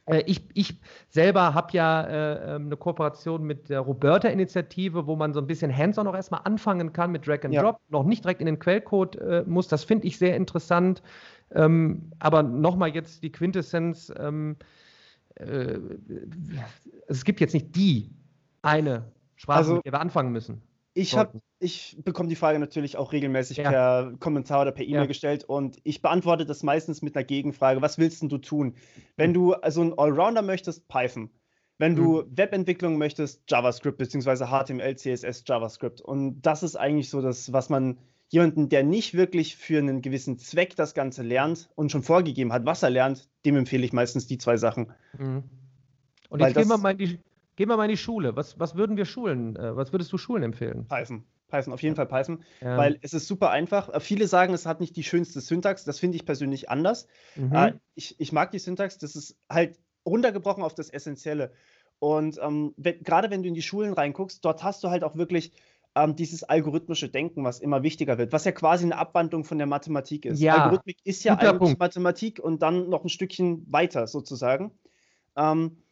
Äh, 0.05 0.23
ich, 0.25 0.43
ich, 0.53 0.79
selber 1.09 1.53
habe 1.53 1.71
ja 1.73 2.01
äh, 2.03 2.55
ähm, 2.55 2.65
eine 2.65 2.77
Kooperation 2.77 3.43
mit 3.43 3.69
der 3.69 3.79
Roberta-Initiative, 3.79 5.07
wo 5.07 5.15
man 5.15 5.33
so 5.33 5.39
ein 5.39 5.47
bisschen 5.47 5.75
hands-on 5.75 6.07
auch 6.07 6.15
erstmal 6.15 6.41
anfangen 6.43 6.91
kann 6.93 7.11
mit 7.11 7.25
Drag 7.27 7.43
and 7.43 7.53
ja. 7.53 7.61
Drop, 7.61 7.79
noch 7.89 8.03
nicht 8.03 8.23
direkt 8.23 8.41
in 8.41 8.47
den 8.47 8.59
Quellcode 8.59 9.15
äh, 9.17 9.43
muss. 9.47 9.67
Das 9.67 9.83
finde 9.83 10.07
ich 10.07 10.17
sehr 10.17 10.35
interessant. 10.35 11.01
Ähm, 11.51 12.11
aber 12.19 12.43
nochmal 12.43 12.89
jetzt 12.89 13.23
die 13.23 13.31
Quintessenz. 13.31 14.11
Ähm, 14.17 14.57
äh, 15.35 15.79
es 17.07 17.23
gibt 17.23 17.39
jetzt 17.39 17.53
nicht 17.53 17.75
die 17.75 18.11
eine 18.61 19.11
Sprache, 19.35 19.57
also, 19.59 19.75
mit 19.75 19.85
der 19.85 19.93
wir 19.93 20.01
anfangen 20.01 20.31
müssen. 20.31 20.61
Ich 20.95 21.17
habe, 21.17 21.41
ich 21.59 21.97
bekomme 22.03 22.29
die 22.29 22.35
Frage 22.35 22.59
natürlich 22.59 22.97
auch 22.97 23.13
regelmäßig 23.13 23.57
ja. 23.57 23.69
per 23.69 24.13
Kommentar 24.19 24.61
oder 24.61 24.71
per 24.71 24.85
E-Mail 24.85 25.01
ja. 25.01 25.05
gestellt 25.05 25.43
und 25.43 25.77
ich 25.83 26.01
beantworte 26.01 26.45
das 26.45 26.61
meistens 26.61 27.01
mit 27.01 27.15
einer 27.15 27.23
Gegenfrage. 27.23 27.81
Was 27.81 27.97
willst 27.97 28.21
denn 28.21 28.29
du 28.29 28.37
tun? 28.37 28.75
Wenn 29.15 29.31
mhm. 29.31 29.33
du 29.33 29.53
also 29.53 29.81
einen 29.81 29.97
Allrounder 29.97 30.43
möchtest, 30.43 30.87
Python. 30.87 31.31
Wenn 31.79 31.95
du 31.95 32.21
mhm. 32.21 32.37
Webentwicklung 32.37 32.97
möchtest, 32.97 33.41
JavaScript 33.49 33.97
beziehungsweise 33.97 34.47
HTML, 34.47 34.95
CSS, 34.95 35.43
JavaScript. 35.47 35.99
Und 35.99 36.41
das 36.41 36.61
ist 36.61 36.75
eigentlich 36.75 37.09
so 37.09 37.21
das, 37.21 37.51
was 37.51 37.69
man 37.69 37.97
jemanden, 38.29 38.69
der 38.69 38.83
nicht 38.83 39.15
wirklich 39.15 39.55
für 39.55 39.79
einen 39.79 40.01
gewissen 40.01 40.37
Zweck 40.37 40.75
das 40.75 40.93
Ganze 40.93 41.23
lernt 41.23 41.69
und 41.75 41.91
schon 41.91 42.03
vorgegeben 42.03 42.53
hat, 42.53 42.65
was 42.65 42.83
er 42.83 42.89
lernt, 42.91 43.29
dem 43.45 43.55
empfehle 43.55 43.85
ich 43.85 43.93
meistens 43.93 44.27
die 44.27 44.37
zwei 44.37 44.57
Sachen. 44.57 44.91
Mhm. 45.17 45.43
Und 46.29 46.39
Weil 46.39 46.49
jetzt 46.49 46.57
gehen 46.57 46.67
wir 46.67 46.77
mal 46.77 46.91
in 46.91 46.97
die, 46.97 47.19
Gehen 47.55 47.69
wir 47.69 47.77
mal 47.77 47.85
in 47.85 47.91
die 47.91 47.97
Schule. 47.97 48.35
Was, 48.35 48.59
was 48.59 48.75
würden 48.75 48.97
wir 48.97 49.05
Schulen, 49.05 49.55
äh, 49.55 49.75
was 49.75 49.91
würdest 49.91 50.11
du 50.11 50.17
Schulen 50.17 50.43
empfehlen? 50.43 50.87
Python. 50.87 51.23
Python, 51.47 51.73
auf 51.73 51.83
jeden 51.83 51.95
Fall 51.95 52.07
Python, 52.07 52.43
ja. 52.61 52.77
weil 52.77 52.97
es 53.01 53.13
ist 53.13 53.27
super 53.27 53.51
einfach. 53.51 53.89
Äh, 53.89 53.99
viele 53.99 54.27
sagen, 54.27 54.53
es 54.53 54.65
hat 54.65 54.79
nicht 54.79 54.95
die 54.95 55.03
schönste 55.03 55.39
Syntax. 55.39 55.83
Das 55.83 55.99
finde 55.99 56.15
ich 56.15 56.25
persönlich 56.25 56.69
anders. 56.69 57.07
Mhm. 57.35 57.53
Äh, 57.53 57.73
ich, 57.93 58.19
ich 58.19 58.31
mag 58.31 58.51
die 58.51 58.59
Syntax. 58.59 58.97
Das 58.97 59.15
ist 59.15 59.37
halt 59.49 59.77
runtergebrochen 60.05 60.63
auf 60.63 60.73
das 60.73 60.89
Essentielle. 60.89 61.51
Und 61.99 62.39
ähm, 62.41 62.73
gerade 62.77 63.29
wenn 63.29 63.43
du 63.43 63.47
in 63.47 63.53
die 63.53 63.61
Schulen 63.61 63.93
reinguckst, 63.93 64.43
dort 64.43 64.63
hast 64.63 64.83
du 64.83 64.89
halt 64.89 65.03
auch 65.03 65.15
wirklich 65.15 65.53
ähm, 65.95 66.15
dieses 66.15 66.43
algorithmische 66.43 67.07
Denken, 67.07 67.43
was 67.43 67.59
immer 67.59 67.83
wichtiger 67.83 68.17
wird, 68.17 68.33
was 68.33 68.45
ja 68.45 68.51
quasi 68.51 68.85
eine 68.85 68.97
Abwandlung 68.97 69.43
von 69.43 69.57
der 69.57 69.67
Mathematik 69.67 70.25
ist. 70.25 70.41
Ja, 70.41 70.63
Algorithmik 70.63 70.97
ist 71.03 71.23
ja 71.23 71.35
eigentlich 71.35 71.59
Punkt. 71.59 71.79
Mathematik 71.79 72.39
und 72.39 72.61
dann 72.61 72.89
noch 72.89 73.03
ein 73.03 73.09
Stückchen 73.09 73.65
weiter 73.71 74.07
sozusagen. 74.07 74.71
Ähm, 75.35 75.82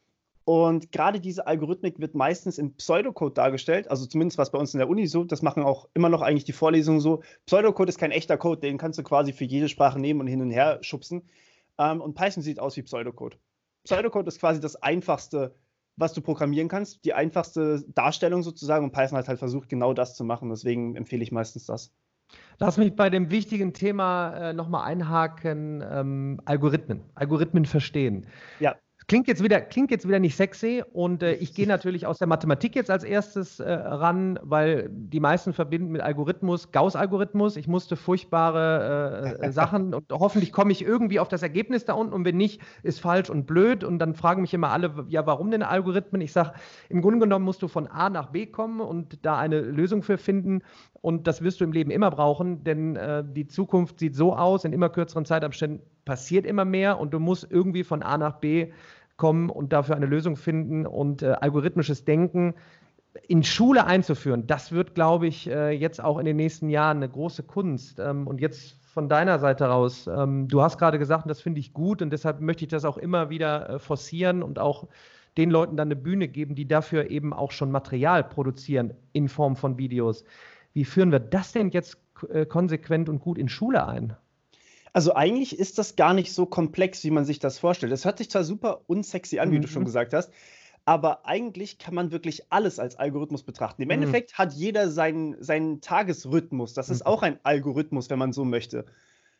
und 0.44 0.92
gerade 0.92 1.20
diese 1.20 1.46
Algorithmik 1.46 2.00
wird 2.00 2.16
meistens 2.16 2.58
in 2.58 2.76
Pseudocode 2.76 3.38
dargestellt, 3.38 3.90
also 3.90 4.06
zumindest 4.06 4.38
was 4.38 4.52
bei 4.52 4.58
uns 4.58 4.74
in 4.74 4.80
der 4.80 4.90
Uni 4.90 5.06
so, 5.08 5.24
das 5.24 5.42
machen 5.42 5.64
auch 5.64 5.88
immer 5.94 6.10
noch 6.10 6.22
eigentlich 6.22 6.46
die 6.46 6.52
Vorlesungen 6.52 7.00
so. 7.00 7.22
Pseudocode 7.46 7.90
ist 7.90 8.00
kein 8.00 8.12
echter 8.12 8.38
Code, 8.38 8.62
den 8.62 8.78
kannst 8.78 8.98
du 8.98 9.04
quasi 9.04 9.34
für 9.34 9.46
jede 9.46 9.70
Sprache 9.70 10.00
nehmen 10.00 10.20
und 10.20 10.28
hin 10.28 10.42
und 10.42 10.50
her 10.50 10.80
schubsen. 10.82 11.30
Ähm, 11.78 12.02
und 12.02 12.16
Python 12.16 12.42
sieht 12.42 12.60
aus 12.60 12.76
wie 12.76 12.82
Pseudocode. 12.82 13.38
Pseudocode 13.84 14.28
ist 14.28 14.40
quasi 14.40 14.60
das 14.60 14.76
einfachste, 14.76 15.56
was 15.96 16.14
du 16.14 16.22
programmieren 16.22 16.70
kannst, 16.70 17.06
die 17.06 17.14
einfachste 17.14 17.84
Darstellung 17.94 18.44
sozusagen. 18.44 18.86
Und 18.86 18.92
Python 18.92 19.18
hat 19.18 19.28
halt 19.28 19.40
versucht, 19.40 19.70
genau 19.70 19.94
das 19.94 20.16
zu 20.16 20.24
machen. 20.24 20.50
Deswegen 20.50 20.96
empfehle 20.96 21.24
ich 21.24 21.32
meistens 21.32 21.66
das. 21.66 21.94
Lass 22.60 22.78
mich 22.78 22.96
bei 22.96 23.10
dem 23.10 23.30
wichtigen 23.30 23.74
Thema 23.74 24.50
äh, 24.50 24.54
nochmal 24.54 24.86
einhaken: 24.86 25.84
ähm, 25.88 26.42
Algorithmen. 26.46 27.02
Algorithmen 27.16 27.66
verstehen. 27.66 28.28
Ja. 28.60 28.76
Klingt 29.08 29.28
jetzt 29.28 29.44
wieder, 29.44 29.60
klingt 29.62 29.90
jetzt 29.92 30.08
wieder 30.08 30.20
nicht 30.20 30.36
sexy 30.36 30.84
und 30.94 31.24
äh, 31.24 31.34
ich 31.34 31.54
gehe 31.54 31.68
natürlich 31.68 32.06
aus 32.06 32.20
der 32.20 32.28
Mathematik 32.28 32.76
jetzt 32.76 32.92
als 32.92 33.04
erstes 33.04 33.60
äh, 33.60 33.72
ran, 33.72 34.40
weil 34.44 34.90
die 34.92 35.20
meisten 35.20 35.54
verbinden 35.54 35.92
mit 35.92 36.02
Algorithmus 36.02 36.72
Gauss-Algorithmus. 36.72 37.58
Ich 37.58 37.68
musste 37.68 37.96
furchtbare 37.96 39.38
äh, 39.42 39.52
Sachen 39.52 39.94
und 39.96 40.06
hoffentlich 40.12 40.52
komme 40.52 40.72
ich 40.72 40.84
irgendwie 40.84 41.20
auf 41.20 41.28
das 41.28 41.42
Ergebnis 41.42 41.84
da 41.86 41.94
unten 41.94 42.14
und 42.14 42.26
wenn 42.26 42.38
nicht, 42.38 42.62
ist 42.84 43.02
falsch 43.02 43.30
und 43.30 43.48
blöd 43.48 43.84
und 43.84 44.00
dann 44.00 44.14
fragen 44.14 44.42
mich 44.42 44.54
immer 44.54 44.70
alle, 44.70 45.06
ja, 45.10 45.26
warum 45.26 45.50
denn 45.50 45.64
Algorithmen? 45.64 46.22
Ich 46.22 46.32
sage, 46.32 46.54
im 46.90 47.02
Grunde 47.02 47.20
genommen 47.20 47.44
musst 47.44 47.62
du 47.64 47.68
von 47.68 47.88
A 47.88 48.10
nach 48.10 48.28
B 48.28 48.46
kommen 48.46 48.82
und 48.82 49.26
da 49.26 49.38
eine 49.38 49.62
Lösung 49.62 50.04
für 50.04 50.18
finden 50.18 50.62
und 51.02 51.26
das 51.26 51.42
wirst 51.42 51.60
du 51.60 51.64
im 51.64 51.72
Leben 51.72 51.90
immer 51.90 52.12
brauchen, 52.12 52.64
denn 52.64 52.96
äh, 52.96 53.24
die 53.28 53.48
Zukunft 53.48 54.00
sieht 54.00 54.16
so 54.16 54.36
aus, 54.36 54.64
in 54.64 54.74
immer 54.74 54.90
kürzeren 54.90 55.26
Zeitabständen 55.26 55.82
passiert 56.06 56.46
immer 56.46 56.66
mehr 56.66 57.00
und 57.00 57.14
du 57.14 57.20
musst 57.20 57.48
irgendwie 57.50 57.84
von 57.84 58.04
A 58.04 58.18
nach 58.18 58.40
B 58.40 58.72
kommen 59.18 59.50
und 59.50 59.74
dafür 59.74 59.96
eine 59.96 60.08
Lösung 60.08 60.36
finden 60.36 60.86
und 60.88 61.22
äh, 61.22 61.34
algorithmisches 61.40 62.06
Denken 62.06 62.56
in 63.28 63.44
Schule 63.44 63.86
einzuführen, 63.86 64.48
das 64.48 64.72
wird, 64.72 64.96
glaube 64.96 65.28
ich, 65.28 65.50
äh, 65.50 65.72
jetzt 65.72 66.04
auch 66.04 66.18
in 66.18 66.26
den 66.26 66.38
nächsten 66.38 66.70
Jahren 66.70 66.98
eine 66.98 67.10
große 67.10 67.44
Kunst. 67.44 68.00
Ähm, 68.00 68.28
und 68.28 68.40
jetzt 68.40 68.78
von 68.84 69.10
deiner 69.10 69.40
Seite 69.40 69.66
raus, 69.66 70.08
ähm, 70.08 70.48
du 70.48 70.62
hast 70.62 70.78
gerade 70.78 71.00
gesagt, 71.00 71.30
das 71.30 71.42
finde 71.42 71.60
ich 71.60 71.74
gut 71.74 72.02
und 72.02 72.12
deshalb 72.12 72.42
möchte 72.42 72.66
ich 72.66 72.70
das 72.70 72.86
auch 72.86 72.98
immer 72.98 73.30
wieder 73.30 73.70
äh, 73.70 73.80
forcieren 73.80 74.44
und 74.44 74.60
auch 74.60 74.88
den 75.38 75.50
Leuten 75.50 75.78
dann 75.78 75.88
eine 75.88 75.96
Bühne 75.96 76.28
geben, 76.28 76.56
die 76.56 76.68
dafür 76.68 77.10
eben 77.10 77.34
auch 77.34 77.52
schon 77.52 77.72
Material 77.72 78.24
produzieren 78.24 78.94
in 79.14 79.30
Form 79.30 79.56
von 79.56 79.78
Videos. 79.78 80.26
Wie 80.74 80.86
führen 80.86 81.12
wir 81.12 81.20
das 81.20 81.54
denn 81.54 81.70
jetzt 81.70 81.98
äh, 82.30 82.46
konsequent 82.46 83.08
und 83.08 83.20
gut 83.20 83.38
in 83.38 83.50
Schule 83.50 83.88
ein? 83.88 84.16
Also 84.94 85.16
eigentlich 85.16 85.58
ist 85.58 85.78
das 85.78 85.96
gar 85.96 86.14
nicht 86.14 86.34
so 86.34 86.46
komplex, 86.46 87.04
wie 87.04 87.12
man 87.12 87.26
sich 87.26 87.40
das 87.40 87.60
vorstellt. 87.60 87.94
Es 87.94 88.06
hört 88.06 88.18
sich 88.18 88.30
zwar 88.30 88.44
super 88.44 88.82
unsexy 88.88 89.40
an, 89.40 89.52
wie 89.52 89.58
mhm. 89.58 89.62
du 89.62 89.68
schon 89.68 89.84
mhm. 89.84 89.88
gesagt 89.88 90.14
hast, 90.14 90.32
aber 90.84 91.26
eigentlich 91.26 91.78
kann 91.78 91.94
man 91.94 92.12
wirklich 92.12 92.52
alles 92.52 92.80
als 92.80 92.96
Algorithmus 92.96 93.44
betrachten. 93.44 93.82
Im 93.82 93.88
mhm. 93.88 93.94
Endeffekt 93.94 94.38
hat 94.38 94.54
jeder 94.54 94.90
seinen, 94.90 95.42
seinen 95.42 95.80
Tagesrhythmus. 95.82 96.74
Das 96.74 96.90
ist 96.90 97.02
mhm. 97.02 97.08
auch 97.08 97.24
ein 97.24 97.40
Algorithmus, 97.44 98.10
wenn 98.10 98.20
man 98.20 98.34
so 98.34 98.44
möchte. 98.44 98.86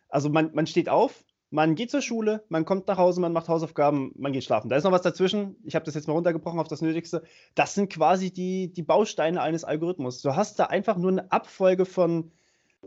Also 0.08 0.30
man, 0.30 0.52
man 0.54 0.68
steht 0.68 0.88
auf, 0.88 1.24
man 1.50 1.76
geht 1.76 1.92
zur 1.92 2.02
Schule, 2.02 2.46
man 2.48 2.64
kommt 2.64 2.88
nach 2.88 2.98
Hause, 2.98 3.20
man 3.20 3.34
macht 3.34 3.50
Hausaufgaben, 3.50 4.14
man 4.16 4.32
geht 4.32 4.46
schlafen. 4.46 4.70
Da 4.70 4.78
ist 4.78 4.86
noch 4.86 4.92
was 4.94 5.02
dazwischen. 5.02 5.58
Ich 5.66 5.76
habe 5.76 5.84
das 5.84 5.96
jetzt 5.96 6.08
mal 6.08 6.14
runtergebrochen 6.14 6.60
auf 6.60 6.70
das 6.70 6.82
Nötigste. 6.82 7.24
Das 7.56 7.76
sind 7.76 7.92
quasi 7.92 8.32
die, 8.32 8.72
die 8.72 8.84
Bausteine 8.84 9.42
eines 9.42 9.66
Algorithmus. 9.66 10.22
Du 10.22 10.36
hast 10.36 10.60
da 10.60 10.66
einfach 10.66 10.96
nur 10.96 11.12
eine 11.12 11.32
Abfolge 11.32 11.86
von, 11.86 12.32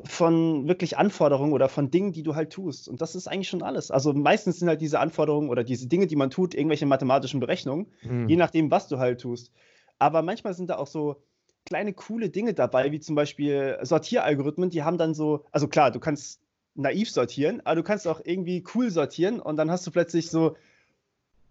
von 0.03 0.67
wirklich 0.67 0.99
Anforderungen 0.99 1.53
oder 1.53 1.69
von 1.69 1.91
Dingen, 1.91 2.13
die 2.13 2.25
du 2.25 2.35
halt 2.35 2.53
tust. 2.53 2.89
Und 2.89 3.01
das 3.01 3.15
ist 3.15 3.29
eigentlich 3.29 3.49
schon 3.49 3.63
alles. 3.63 3.91
Also 3.91 4.13
meistens 4.13 4.59
sind 4.59 4.69
halt 4.69 4.81
diese 4.81 4.99
Anforderungen 4.99 5.51
oder 5.51 5.63
diese 5.63 5.87
Dinge, 5.87 6.07
die 6.07 6.17
man 6.17 6.31
tut, 6.31 6.55
irgendwelche 6.55 6.87
mathematischen 6.87 7.41
Berechnungen, 7.41 7.87
mhm. 8.03 8.29
je 8.29 8.37
nachdem, 8.37 8.71
was 8.71 8.89
du 8.89 8.99
halt 8.99 9.21
tust. 9.21 9.53
Aber 9.99 10.23
manchmal 10.23 10.55
sind 10.55 10.69
da 10.69 10.77
auch 10.77 10.89
so 10.89 11.23
kleine 11.65 11.93
coole 11.93 12.29
Dinge 12.29 12.55
dabei, 12.55 12.91
wie 12.93 13.01
zum 13.01 13.15
Beispiel 13.15 13.79
Sortieralgorithmen, 13.83 14.71
die 14.71 14.83
haben 14.83 14.99
dann 14.99 15.15
so, 15.15 15.45
also 15.53 15.69
klar, 15.69 15.91
du 15.91 16.01
kannst 16.01 16.41
naiv 16.75 17.11
sortieren, 17.11 17.63
aber 17.65 17.77
du 17.77 17.83
kannst 17.85 18.09
auch 18.09 18.21
irgendwie 18.25 18.65
cool 18.75 18.91
sortieren 18.91 19.41
und 19.41 19.57
dann 19.57 19.71
hast 19.71 19.87
du 19.87 19.91
plötzlich 19.91 20.29
so, 20.29 20.57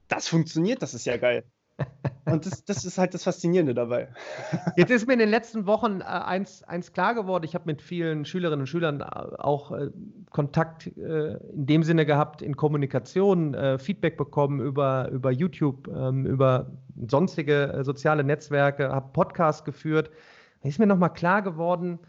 das 0.10 0.28
funktioniert, 0.28 0.82
das 0.82 0.94
ist 0.94 1.06
ja 1.06 1.18
geil. 1.18 1.46
Und 2.26 2.46
das, 2.46 2.64
das, 2.64 2.86
ist 2.86 2.98
halt 2.98 3.14
das 3.14 3.24
Faszinierende 3.24 3.74
dabei. 3.74 4.08
Jetzt 4.78 4.92
ist 4.92 5.08
mir 5.08 5.14
in 5.14 5.20
den 5.20 5.30
letzten 5.30 5.66
Wochen 5.66 6.02
äh, 6.02 6.04
eins, 6.04 6.64
eins 6.64 6.94
klar 6.94 7.16
geworden. 7.16 7.44
Ich 7.44 7.54
habe 7.54 7.66
mit 7.66 7.82
vielen 7.82 8.26
Schülerinnen 8.26 8.62
und 8.62 8.68
Schülern 8.68 9.02
äh, 9.02 9.04
auch 9.04 9.72
äh, 9.72 9.90
Kontakt 10.32 10.88
äh, 10.98 11.34
in 11.54 11.66
dem 11.66 11.84
Sinne 11.84 12.06
gehabt, 12.06 12.42
in 12.42 12.56
Kommunikation, 12.56 13.54
äh, 13.54 13.78
Feedback 13.78 14.18
bekommen 14.18 14.62
über, 14.62 15.10
über 15.10 15.32
YouTube, 15.32 15.88
ähm, 15.90 16.26
über 16.26 16.72
sonstige 17.08 17.74
äh, 17.74 17.84
soziale 17.84 18.24
Netzwerke, 18.24 18.90
habe 18.90 19.12
Podcasts 19.12 19.66
geführt. 19.66 20.10
Da 20.62 20.70
ist 20.70 20.80
mir 20.80 20.88
nochmal 20.88 21.14
klar 21.14 21.42
geworden, 21.42 22.00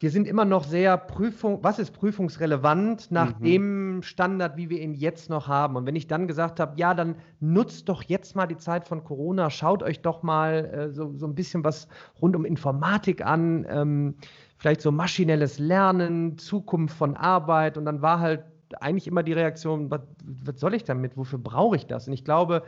wir 0.00 0.10
sind 0.10 0.28
immer 0.28 0.44
noch 0.44 0.62
sehr 0.62 0.96
Prüfung, 0.96 1.58
was 1.62 1.80
ist 1.80 1.90
prüfungsrelevant 1.92 3.10
nach 3.10 3.38
mhm. 3.40 3.44
dem 3.44 4.02
Standard, 4.02 4.56
wie 4.56 4.70
wir 4.70 4.80
ihn 4.80 4.94
jetzt 4.94 5.28
noch 5.28 5.48
haben. 5.48 5.74
Und 5.74 5.86
wenn 5.86 5.96
ich 5.96 6.06
dann 6.06 6.28
gesagt 6.28 6.60
habe, 6.60 6.78
ja, 6.78 6.94
dann 6.94 7.16
nutzt 7.40 7.88
doch 7.88 8.04
jetzt 8.04 8.36
mal 8.36 8.46
die 8.46 8.56
Zeit 8.56 8.86
von 8.86 9.02
Corona, 9.02 9.50
schaut 9.50 9.82
euch 9.82 10.00
doch 10.00 10.22
mal 10.22 10.66
äh, 10.66 10.90
so, 10.92 11.12
so 11.16 11.26
ein 11.26 11.34
bisschen 11.34 11.64
was 11.64 11.88
rund 12.22 12.36
um 12.36 12.44
Informatik 12.44 13.26
an, 13.26 13.66
ähm, 13.68 14.14
vielleicht 14.56 14.82
so 14.82 14.92
maschinelles 14.92 15.58
Lernen, 15.58 16.38
Zukunft 16.38 16.96
von 16.96 17.16
Arbeit. 17.16 17.76
Und 17.76 17.84
dann 17.84 18.00
war 18.00 18.20
halt 18.20 18.44
eigentlich 18.78 19.08
immer 19.08 19.24
die 19.24 19.32
Reaktion, 19.32 19.90
was, 19.90 20.02
was 20.22 20.60
soll 20.60 20.74
ich 20.74 20.84
damit, 20.84 21.16
wofür 21.16 21.40
brauche 21.40 21.74
ich 21.74 21.86
das? 21.86 22.06
Und 22.06 22.12
ich 22.12 22.24
glaube, 22.24 22.62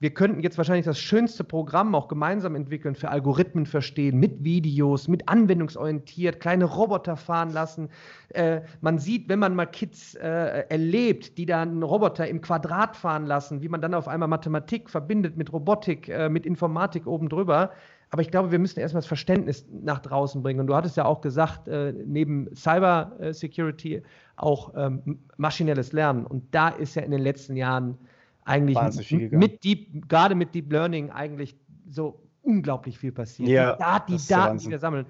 wir 0.00 0.12
könnten 0.12 0.40
jetzt 0.40 0.58
wahrscheinlich 0.58 0.84
das 0.84 0.98
schönste 0.98 1.44
Programm 1.44 1.94
auch 1.94 2.08
gemeinsam 2.08 2.56
entwickeln 2.56 2.94
für 2.94 3.10
Algorithmen 3.10 3.64
verstehen, 3.64 4.18
mit 4.18 4.42
Videos, 4.42 5.08
mit 5.08 5.28
anwendungsorientiert, 5.28 6.40
kleine 6.40 6.64
Roboter 6.64 7.16
fahren 7.16 7.50
lassen. 7.52 7.88
Äh, 8.30 8.62
man 8.80 8.98
sieht, 8.98 9.28
wenn 9.28 9.38
man 9.38 9.54
mal 9.54 9.66
Kids 9.66 10.14
äh, 10.16 10.64
erlebt, 10.68 11.38
die 11.38 11.46
dann 11.46 11.82
Roboter 11.82 12.26
im 12.26 12.40
Quadrat 12.40 12.96
fahren 12.96 13.24
lassen, 13.26 13.62
wie 13.62 13.68
man 13.68 13.80
dann 13.80 13.94
auf 13.94 14.08
einmal 14.08 14.28
Mathematik 14.28 14.90
verbindet 14.90 15.36
mit 15.36 15.52
Robotik, 15.52 16.08
äh, 16.08 16.28
mit 16.28 16.44
Informatik 16.44 17.06
oben 17.06 17.28
drüber. 17.28 17.70
Aber 18.10 18.20
ich 18.20 18.30
glaube, 18.30 18.50
wir 18.50 18.58
müssen 18.58 18.80
erstmal 18.80 19.00
das 19.00 19.08
Verständnis 19.08 19.66
nach 19.70 20.00
draußen 20.00 20.42
bringen. 20.42 20.60
Und 20.60 20.66
du 20.66 20.74
hattest 20.74 20.96
ja 20.96 21.04
auch 21.04 21.20
gesagt, 21.20 21.68
äh, 21.68 21.92
neben 21.92 22.54
Cyber 22.54 23.12
Security 23.30 24.02
auch 24.36 24.72
ähm, 24.76 25.20
maschinelles 25.36 25.92
Lernen. 25.92 26.26
Und 26.26 26.54
da 26.54 26.68
ist 26.68 26.94
ja 26.96 27.02
in 27.02 27.10
den 27.10 27.22
letzten 27.22 27.56
Jahren 27.56 27.96
eigentlich 28.44 29.30
mit 29.30 29.64
Deep, 29.64 30.08
gerade 30.08 30.34
mit 30.34 30.54
Deep 30.54 30.72
Learning 30.72 31.10
eigentlich 31.10 31.56
so 31.88 32.20
unglaublich 32.42 32.98
viel 32.98 33.12
passiert. 33.12 33.48
Ja, 33.48 33.72
die, 33.72 33.78
Dat 33.78 34.08
die 34.08 34.28
Daten, 34.28 34.58
die 34.58 34.70
wir 34.70 34.78
sammeln, 34.78 35.06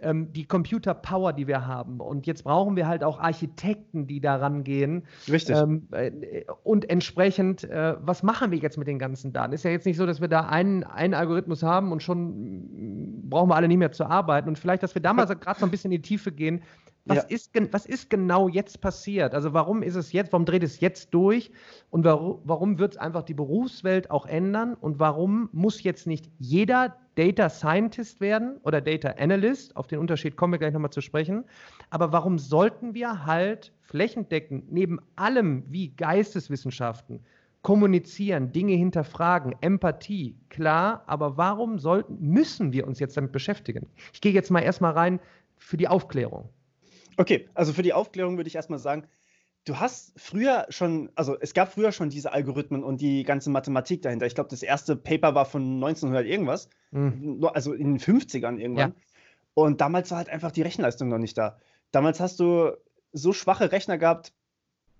ähm, 0.00 0.32
die 0.32 0.44
Computer 0.44 0.94
Power, 0.94 1.32
die 1.32 1.46
wir 1.46 1.66
haben. 1.66 2.00
Und 2.00 2.26
jetzt 2.26 2.44
brauchen 2.44 2.76
wir 2.76 2.86
halt 2.86 3.04
auch 3.04 3.20
Architekten, 3.20 4.06
die 4.06 4.20
da 4.20 4.36
rangehen. 4.36 5.04
Richtig. 5.30 5.56
Ähm, 5.56 5.88
äh, 5.92 6.44
und 6.62 6.90
entsprechend, 6.90 7.64
äh, 7.64 7.94
was 8.00 8.22
machen 8.22 8.50
wir 8.50 8.58
jetzt 8.58 8.78
mit 8.78 8.88
den 8.88 8.98
ganzen 8.98 9.32
Daten? 9.32 9.52
Ist 9.52 9.64
ja 9.64 9.70
jetzt 9.70 9.86
nicht 9.86 9.96
so, 9.96 10.06
dass 10.06 10.20
wir 10.20 10.28
da 10.28 10.46
einen, 10.46 10.84
einen 10.84 11.14
Algorithmus 11.14 11.62
haben 11.62 11.92
und 11.92 12.02
schon 12.02 13.28
brauchen 13.28 13.48
wir 13.48 13.56
alle 13.56 13.68
nicht 13.68 13.78
mehr 13.78 13.92
zu 13.92 14.04
arbeiten. 14.04 14.48
Und 14.48 14.58
vielleicht, 14.58 14.82
dass 14.82 14.94
wir 14.94 15.02
da 15.02 15.12
mal 15.12 15.26
gerade 15.26 15.60
so 15.60 15.66
ein 15.66 15.70
bisschen 15.70 15.92
in 15.92 16.02
die 16.02 16.08
Tiefe 16.08 16.32
gehen. 16.32 16.62
Was, 17.04 17.16
ja. 17.18 17.22
ist, 17.24 17.50
was 17.72 17.84
ist 17.84 18.10
genau 18.10 18.48
jetzt 18.48 18.80
passiert? 18.80 19.34
Also 19.34 19.52
warum 19.52 19.82
ist 19.82 19.96
es 19.96 20.12
jetzt, 20.12 20.32
warum 20.32 20.44
dreht 20.44 20.62
es 20.62 20.78
jetzt 20.78 21.12
durch 21.12 21.50
und 21.90 22.04
warum, 22.04 22.40
warum 22.44 22.78
wird 22.78 22.92
es 22.92 22.98
einfach 22.98 23.24
die 23.24 23.34
Berufswelt 23.34 24.10
auch 24.10 24.24
ändern 24.24 24.74
und 24.74 25.00
warum 25.00 25.48
muss 25.52 25.82
jetzt 25.82 26.06
nicht 26.06 26.30
jeder 26.38 26.96
Data 27.16 27.50
Scientist 27.50 28.20
werden 28.20 28.58
oder 28.62 28.80
Data 28.80 29.14
Analyst, 29.18 29.76
auf 29.76 29.88
den 29.88 29.98
Unterschied 29.98 30.36
kommen 30.36 30.52
wir 30.52 30.58
gleich 30.58 30.72
nochmal 30.72 30.92
zu 30.92 31.00
sprechen, 31.00 31.44
aber 31.90 32.12
warum 32.12 32.38
sollten 32.38 32.94
wir 32.94 33.26
halt 33.26 33.72
flächendeckend 33.82 34.70
neben 34.70 35.00
allem 35.16 35.64
wie 35.68 35.88
Geisteswissenschaften, 35.88 37.20
kommunizieren, 37.62 38.52
Dinge 38.52 38.74
hinterfragen, 38.74 39.54
Empathie, 39.60 40.36
klar, 40.50 41.02
aber 41.06 41.36
warum 41.36 41.78
sollten, 41.78 42.16
müssen 42.20 42.72
wir 42.72 42.86
uns 42.86 43.00
jetzt 43.00 43.16
damit 43.16 43.32
beschäftigen? 43.32 43.88
Ich 44.12 44.20
gehe 44.20 44.32
jetzt 44.32 44.50
mal 44.50 44.60
erstmal 44.60 44.92
rein 44.92 45.20
für 45.58 45.76
die 45.76 45.88
Aufklärung. 45.88 46.48
Okay, 47.16 47.48
also 47.54 47.72
für 47.72 47.82
die 47.82 47.92
Aufklärung 47.92 48.36
würde 48.36 48.48
ich 48.48 48.54
erstmal 48.54 48.78
sagen, 48.78 49.04
du 49.64 49.78
hast 49.78 50.12
früher 50.16 50.66
schon, 50.70 51.10
also 51.14 51.38
es 51.38 51.54
gab 51.54 51.72
früher 51.72 51.92
schon 51.92 52.10
diese 52.10 52.32
Algorithmen 52.32 52.82
und 52.82 53.00
die 53.00 53.22
ganze 53.22 53.50
Mathematik 53.50 54.02
dahinter. 54.02 54.26
Ich 54.26 54.34
glaube, 54.34 54.50
das 54.50 54.62
erste 54.62 54.96
Paper 54.96 55.34
war 55.34 55.44
von 55.44 55.62
1900 55.62 56.26
irgendwas, 56.26 56.68
mhm. 56.90 57.44
also 57.52 57.72
in 57.72 57.94
den 57.94 57.98
50ern 57.98 58.58
irgendwann. 58.58 58.90
Ja. 58.90 59.02
Und 59.54 59.80
damals 59.80 60.10
war 60.10 60.18
halt 60.18 60.30
einfach 60.30 60.50
die 60.50 60.62
Rechenleistung 60.62 61.08
noch 61.08 61.18
nicht 61.18 61.36
da. 61.36 61.58
Damals 61.90 62.20
hast 62.20 62.40
du 62.40 62.72
so 63.12 63.32
schwache 63.32 63.70
Rechner 63.70 63.98
gehabt, 63.98 64.32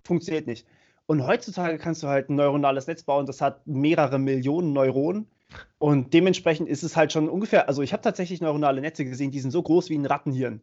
funktioniert 0.04 0.47
nicht. 0.47 0.66
Und 1.07 1.26
heutzutage 1.26 1.78
kannst 1.78 2.02
du 2.02 2.09
halt 2.09 2.28
ein 2.28 2.37
neuronales 2.37 2.87
Netz 2.87 3.02
bauen, 3.02 3.26
das 3.26 3.40
hat 3.40 3.66
mehrere 3.66 4.19
Millionen 4.19 4.73
Neuronen. 4.73 5.26
Und 5.78 6.14
dementsprechend 6.14 6.69
ist 6.69 6.83
es 6.83 6.97
halt 6.97 7.12
schon 7.12 7.28
ungefähr, 7.28 7.69
also 7.69 7.83
ich 7.83 7.92
habe 7.92 8.02
tatsächlich 8.02 8.40
neuronale 8.40 8.81
Netze 8.81 9.04
gesehen, 9.04 9.31
die 9.31 9.40
sind 9.40 9.50
so 9.50 9.62
groß 9.62 9.90
wie 9.90 9.99
ein 9.99 10.07
Rattenhirn. 10.07 10.62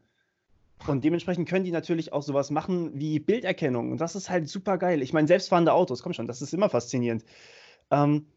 Und 0.88 1.04
dementsprechend 1.04 1.48
können 1.48 1.66
die 1.66 1.72
natürlich 1.72 2.14
auch 2.14 2.24
sowas 2.24 2.52
machen 2.52 2.92
wie 2.98 3.20
Bilderkennung. 3.20 3.92
Und 3.92 4.00
das 4.00 4.16
ist 4.16 4.30
halt 4.30 4.48
super 4.48 4.78
geil. 4.78 5.02
Ich 5.02 5.14
meine, 5.14 5.28
selbstfahrende 5.28 5.74
Autos, 5.74 6.02
komm 6.02 6.14
schon, 6.14 6.28
das 6.28 6.42
ist 6.42 6.54
immer 6.54 6.70
faszinierend. 6.70 7.26
Ähm, 7.92 8.28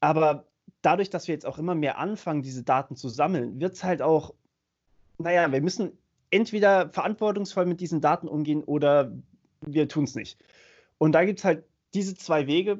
aber 0.00 0.46
dadurch, 0.82 1.10
dass 1.10 1.28
wir 1.28 1.34
jetzt 1.34 1.46
auch 1.46 1.58
immer 1.58 1.74
mehr 1.74 1.98
anfangen, 1.98 2.42
diese 2.42 2.62
Daten 2.62 2.96
zu 2.96 3.08
sammeln, 3.08 3.60
wird 3.60 3.74
es 3.74 3.84
halt 3.84 4.02
auch, 4.02 4.34
naja, 5.18 5.52
wir 5.52 5.60
müssen 5.60 5.92
entweder 6.30 6.88
verantwortungsvoll 6.90 7.66
mit 7.66 7.80
diesen 7.80 8.00
Daten 8.00 8.28
umgehen 8.28 8.64
oder 8.64 9.12
wir 9.60 9.88
tun 9.88 10.04
es 10.04 10.14
nicht. 10.14 10.38
Und 10.98 11.12
da 11.12 11.24
gibt 11.24 11.40
es 11.40 11.44
halt 11.44 11.64
diese 11.92 12.14
zwei 12.14 12.46
Wege. 12.46 12.78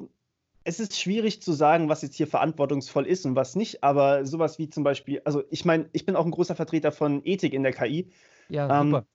Es 0.63 0.79
ist 0.79 0.99
schwierig 0.99 1.41
zu 1.41 1.53
sagen, 1.53 1.89
was 1.89 2.01
jetzt 2.01 2.15
hier 2.15 2.27
verantwortungsvoll 2.27 3.05
ist 3.05 3.25
und 3.25 3.35
was 3.35 3.55
nicht, 3.55 3.83
aber 3.83 4.25
sowas 4.25 4.59
wie 4.59 4.69
zum 4.69 4.83
Beispiel, 4.83 5.21
also 5.25 5.43
ich 5.49 5.65
meine, 5.65 5.89
ich 5.91 6.05
bin 6.05 6.15
auch 6.15 6.25
ein 6.25 6.31
großer 6.31 6.55
Vertreter 6.55 6.91
von 6.91 7.21
Ethik 7.25 7.53
in 7.53 7.63
der 7.63 7.73
KI. 7.73 8.11
Ja, 8.51 8.81
ähm, 8.81 8.91
super. 8.91 9.05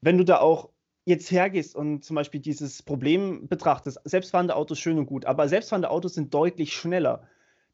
Wenn 0.00 0.18
du 0.18 0.24
da 0.24 0.38
auch 0.40 0.70
jetzt 1.04 1.30
hergehst 1.30 1.74
und 1.74 2.04
zum 2.04 2.16
Beispiel 2.16 2.40
dieses 2.40 2.82
Problem 2.82 3.48
betrachtest, 3.48 4.00
selbstfahrende 4.04 4.54
Autos 4.56 4.78
schön 4.78 4.98
und 4.98 5.06
gut, 5.06 5.24
aber 5.24 5.48
selbstfahrende 5.48 5.90
Autos 5.90 6.14
sind 6.14 6.32
deutlich 6.34 6.72
schneller. 6.72 7.22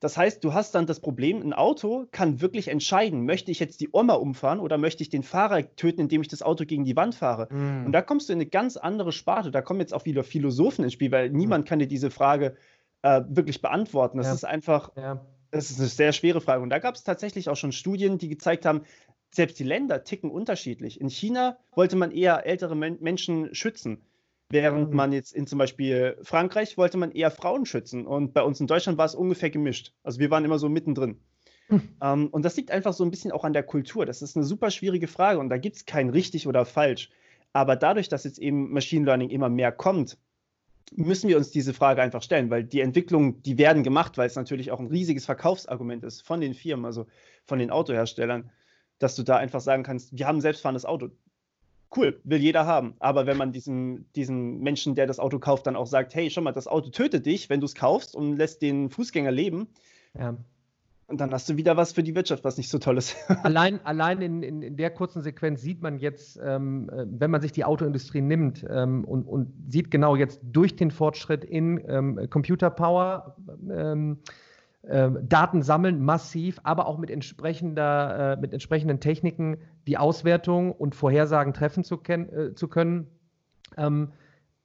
Das 0.00 0.18
heißt, 0.18 0.44
du 0.44 0.52
hast 0.52 0.74
dann 0.74 0.86
das 0.86 1.00
Problem, 1.00 1.40
ein 1.40 1.54
Auto 1.54 2.06
kann 2.10 2.42
wirklich 2.42 2.68
entscheiden, 2.68 3.24
möchte 3.24 3.50
ich 3.50 3.60
jetzt 3.60 3.80
die 3.80 3.88
Oma 3.92 4.14
umfahren 4.14 4.60
oder 4.60 4.76
möchte 4.76 5.02
ich 5.02 5.08
den 5.08 5.22
Fahrer 5.22 5.74
töten, 5.74 6.02
indem 6.02 6.20
ich 6.20 6.28
das 6.28 6.42
Auto 6.42 6.66
gegen 6.66 6.84
die 6.84 6.96
Wand 6.96 7.14
fahre? 7.14 7.48
Mm. 7.50 7.86
Und 7.86 7.92
da 7.92 8.02
kommst 8.02 8.28
du 8.28 8.34
in 8.34 8.38
eine 8.38 8.46
ganz 8.46 8.76
andere 8.76 9.10
Sparte. 9.10 9.50
Da 9.50 9.62
kommen 9.62 9.80
jetzt 9.80 9.94
auch 9.94 10.04
wieder 10.04 10.22
Philosophen 10.22 10.84
ins 10.84 10.92
Spiel, 10.92 11.10
weil 11.12 11.30
mm. 11.30 11.36
niemand 11.36 11.66
kann 11.66 11.78
dir 11.78 11.88
diese 11.88 12.10
Frage 12.10 12.56
äh, 13.00 13.22
wirklich 13.28 13.62
beantworten. 13.62 14.18
Das 14.18 14.26
ja. 14.26 14.34
ist 14.34 14.44
einfach, 14.44 14.90
ja. 14.96 15.24
das 15.50 15.70
ist 15.70 15.78
eine 15.78 15.88
sehr 15.88 16.12
schwere 16.12 16.42
Frage. 16.42 16.62
Und 16.62 16.68
da 16.68 16.78
gab 16.78 16.94
es 16.94 17.02
tatsächlich 17.02 17.48
auch 17.48 17.56
schon 17.56 17.72
Studien, 17.72 18.18
die 18.18 18.28
gezeigt 18.28 18.66
haben, 18.66 18.82
selbst 19.30 19.58
die 19.58 19.64
Länder 19.64 20.04
ticken 20.04 20.30
unterschiedlich. 20.30 21.00
In 21.00 21.10
China 21.10 21.58
wollte 21.74 21.96
man 21.96 22.10
eher 22.10 22.46
ältere 22.46 22.74
Men 22.74 22.98
Menschen 23.00 23.54
schützen. 23.54 24.02
Während 24.48 24.90
mhm. 24.90 24.96
man 24.96 25.12
jetzt 25.12 25.32
in 25.32 25.46
zum 25.46 25.58
Beispiel 25.58 26.16
Frankreich 26.22 26.78
wollte 26.78 26.98
man 26.98 27.10
eher 27.10 27.30
Frauen 27.30 27.66
schützen 27.66 28.06
und 28.06 28.32
bei 28.32 28.42
uns 28.42 28.60
in 28.60 28.68
Deutschland 28.68 28.96
war 28.96 29.06
es 29.06 29.14
ungefähr 29.14 29.50
gemischt. 29.50 29.92
Also 30.04 30.20
wir 30.20 30.30
waren 30.30 30.44
immer 30.44 30.58
so 30.58 30.68
mittendrin. 30.68 31.20
Mhm. 31.68 31.96
Um, 32.00 32.28
und 32.28 32.44
das 32.44 32.56
liegt 32.56 32.70
einfach 32.70 32.92
so 32.92 33.04
ein 33.04 33.10
bisschen 33.10 33.32
auch 33.32 33.44
an 33.44 33.52
der 33.52 33.64
Kultur. 33.64 34.06
Das 34.06 34.22
ist 34.22 34.36
eine 34.36 34.44
super 34.44 34.70
schwierige 34.70 35.08
Frage 35.08 35.40
und 35.40 35.48
da 35.48 35.58
gibt 35.58 35.76
es 35.76 35.84
kein 35.84 36.10
richtig 36.10 36.46
oder 36.46 36.64
falsch. 36.64 37.10
Aber 37.52 37.74
dadurch, 37.74 38.08
dass 38.08 38.24
jetzt 38.24 38.38
eben 38.38 38.70
Machine 38.72 39.04
Learning 39.04 39.30
immer 39.30 39.48
mehr 39.48 39.72
kommt, 39.72 40.16
müssen 40.94 41.28
wir 41.28 41.36
uns 41.36 41.50
diese 41.50 41.74
Frage 41.74 42.02
einfach 42.02 42.22
stellen, 42.22 42.50
weil 42.50 42.62
die 42.62 42.80
Entwicklungen, 42.80 43.42
die 43.42 43.58
werden 43.58 43.82
gemacht, 43.82 44.18
weil 44.18 44.26
es 44.28 44.36
natürlich 44.36 44.70
auch 44.70 44.78
ein 44.78 44.86
riesiges 44.86 45.24
Verkaufsargument 45.24 46.04
ist 46.04 46.20
von 46.22 46.40
den 46.40 46.54
Firmen, 46.54 46.84
also 46.84 47.06
von 47.44 47.58
den 47.58 47.70
Autoherstellern, 47.70 48.50
dass 48.98 49.16
du 49.16 49.22
da 49.22 49.36
einfach 49.36 49.60
sagen 49.60 49.82
kannst, 49.82 50.16
wir 50.16 50.26
haben 50.26 50.38
ein 50.38 50.42
selbstfahrendes 50.42 50.84
Auto 50.84 51.10
cool, 51.96 52.20
will 52.24 52.38
jeder 52.38 52.66
haben. 52.66 52.94
Aber 52.98 53.26
wenn 53.26 53.36
man 53.36 53.52
diesem, 53.52 54.06
diesem 54.14 54.60
Menschen, 54.60 54.94
der 54.94 55.06
das 55.06 55.18
Auto 55.18 55.38
kauft, 55.38 55.66
dann 55.66 55.76
auch 55.76 55.86
sagt, 55.86 56.14
hey, 56.14 56.30
schau 56.30 56.40
mal, 56.40 56.52
das 56.52 56.66
Auto 56.66 56.90
tötet 56.90 57.26
dich, 57.26 57.48
wenn 57.48 57.60
du 57.60 57.66
es 57.66 57.74
kaufst 57.74 58.14
und 58.14 58.36
lässt 58.36 58.62
den 58.62 58.90
Fußgänger 58.90 59.30
leben. 59.30 59.68
Ja. 60.18 60.36
Und 61.08 61.20
dann 61.20 61.30
hast 61.30 61.48
du 61.48 61.56
wieder 61.56 61.76
was 61.76 61.92
für 61.92 62.02
die 62.02 62.16
Wirtschaft, 62.16 62.42
was 62.42 62.56
nicht 62.56 62.68
so 62.68 62.78
toll 62.78 62.98
ist. 62.98 63.16
allein 63.44 63.84
allein 63.84 64.20
in, 64.22 64.42
in, 64.42 64.62
in 64.62 64.76
der 64.76 64.90
kurzen 64.90 65.22
Sequenz 65.22 65.62
sieht 65.62 65.80
man 65.80 65.98
jetzt, 65.98 66.38
ähm, 66.42 66.90
äh, 66.90 67.06
wenn 67.08 67.30
man 67.30 67.40
sich 67.40 67.52
die 67.52 67.64
Autoindustrie 67.64 68.22
nimmt 68.22 68.66
ähm, 68.68 69.04
und, 69.04 69.22
und 69.22 69.52
sieht 69.68 69.92
genau 69.92 70.16
jetzt 70.16 70.40
durch 70.42 70.74
den 70.74 70.90
Fortschritt 70.90 71.44
in 71.44 71.80
ähm, 71.86 72.28
Computer 72.28 72.70
Power, 72.70 73.36
ähm, 73.70 74.18
äh, 74.24 74.30
Daten 74.88 75.62
sammeln, 75.62 76.04
massiv, 76.04 76.60
aber 76.62 76.86
auch 76.86 76.98
mit, 76.98 77.10
entsprechender, 77.10 78.34
äh, 78.34 78.40
mit 78.40 78.52
entsprechenden 78.52 79.00
Techniken 79.00 79.58
die 79.86 79.98
Auswertung 79.98 80.72
und 80.72 80.94
Vorhersagen 80.94 81.52
treffen 81.52 81.82
zu, 81.82 82.00
äh, 82.04 82.54
zu 82.54 82.68
können. 82.68 83.08
Ähm, 83.76 84.12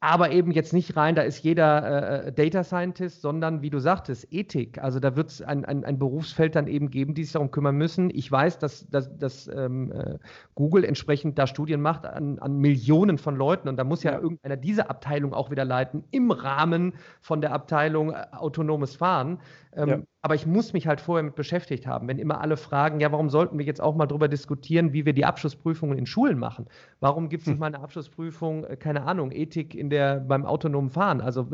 aber 0.04 0.32
eben 0.32 0.50
jetzt 0.50 0.74
nicht 0.74 0.98
rein, 0.98 1.13
da 1.13 1.22
ist 1.22 1.44
jeder 1.44 2.25
äh, 2.25 2.34
Data 2.34 2.63
Scientist, 2.63 3.22
sondern 3.22 3.62
wie 3.62 3.70
du 3.70 3.78
sagtest, 3.78 4.34
Ethik. 4.34 4.80
Also 4.80 5.00
da 5.00 5.16
wird 5.16 5.30
es 5.30 5.44
ein, 5.44 5.63
ein, 5.63 5.86
ein, 5.86 6.00
Berufsfeld 6.00 6.56
dann 6.56 6.66
eben 6.66 6.90
geben, 6.90 7.13
die 7.13 7.24
sich 7.24 7.34
darum 7.34 7.51
kümmern 7.51 7.75
müssen. 7.75 8.10
Ich 8.10 8.32
weiß, 8.32 8.58
dass, 8.58 8.90
dass, 8.90 9.16
dass 9.16 9.48
ähm, 9.48 9.92
äh, 9.92 10.18
Google 10.56 10.86
entsprechend 10.86 11.38
da 11.38 11.46
Studien 11.46 11.82
macht 11.82 12.08
an, 12.08 12.40
an, 12.40 12.58
Millionen 12.58 13.20
von 13.20 13.36
Leuten 13.36 13.70
und 13.70 13.78
da 13.78 13.84
muss 13.84 14.01
ja, 14.01 14.13
ja, 14.13 14.20
irgendeiner 14.20 14.58
diese 14.58 14.90
Abteilung 14.90 15.36
auch 15.36 15.51
wieder 15.51 15.66
leiten 15.66 16.04
im 16.10 16.32
Rahmen 16.32 16.96
von 17.22 17.40
der 17.42 17.54
Abteilung 17.54 18.12
äh, 18.12 18.25
autonomes 18.32 18.96
Fahren. 18.96 19.40
Ähm, 19.74 19.90
ja. 19.90 20.01
Aber 20.24 20.36
ich 20.36 20.46
muss 20.46 20.72
mich 20.74 20.86
halt 20.86 21.01
vorher 21.01 21.24
mit 21.24 21.34
beschäftigt 21.34 21.88
haben. 21.88 22.08
Wenn 22.08 22.20
immer 22.20 22.42
alle 22.42 22.56
fragen, 22.56 23.00
ja, 23.00 23.12
warum 23.12 23.32
sollten 23.32 23.58
wir 23.58 23.66
jetzt 23.66 23.82
auch 23.82 23.96
mal 23.96 24.06
darüber 24.06 24.28
diskutieren, 24.28 24.94
wie 24.94 25.04
wir 25.04 25.13
die 25.13 25.25
Abschlussprüfungen 25.25 25.98
in 25.98 26.06
Schulen 26.06 26.38
machen? 26.38 26.68
Warum 27.00 27.28
gibt 27.28 27.42
es 27.42 27.48
nicht 27.48 27.56
hm. 27.56 27.60
mal 27.60 27.68
eine 27.68 27.80
Abschlussprüfung, 27.80 28.63
äh, 28.66 28.78
keine 28.78 29.04
Ahnung, 29.04 29.32
Ethik 29.32 29.74
in 29.74 29.90
der, 29.90 30.20
beim 30.20 30.46
autonomen 30.46 30.92
Fahren? 30.92 31.22
Also, 31.22 31.48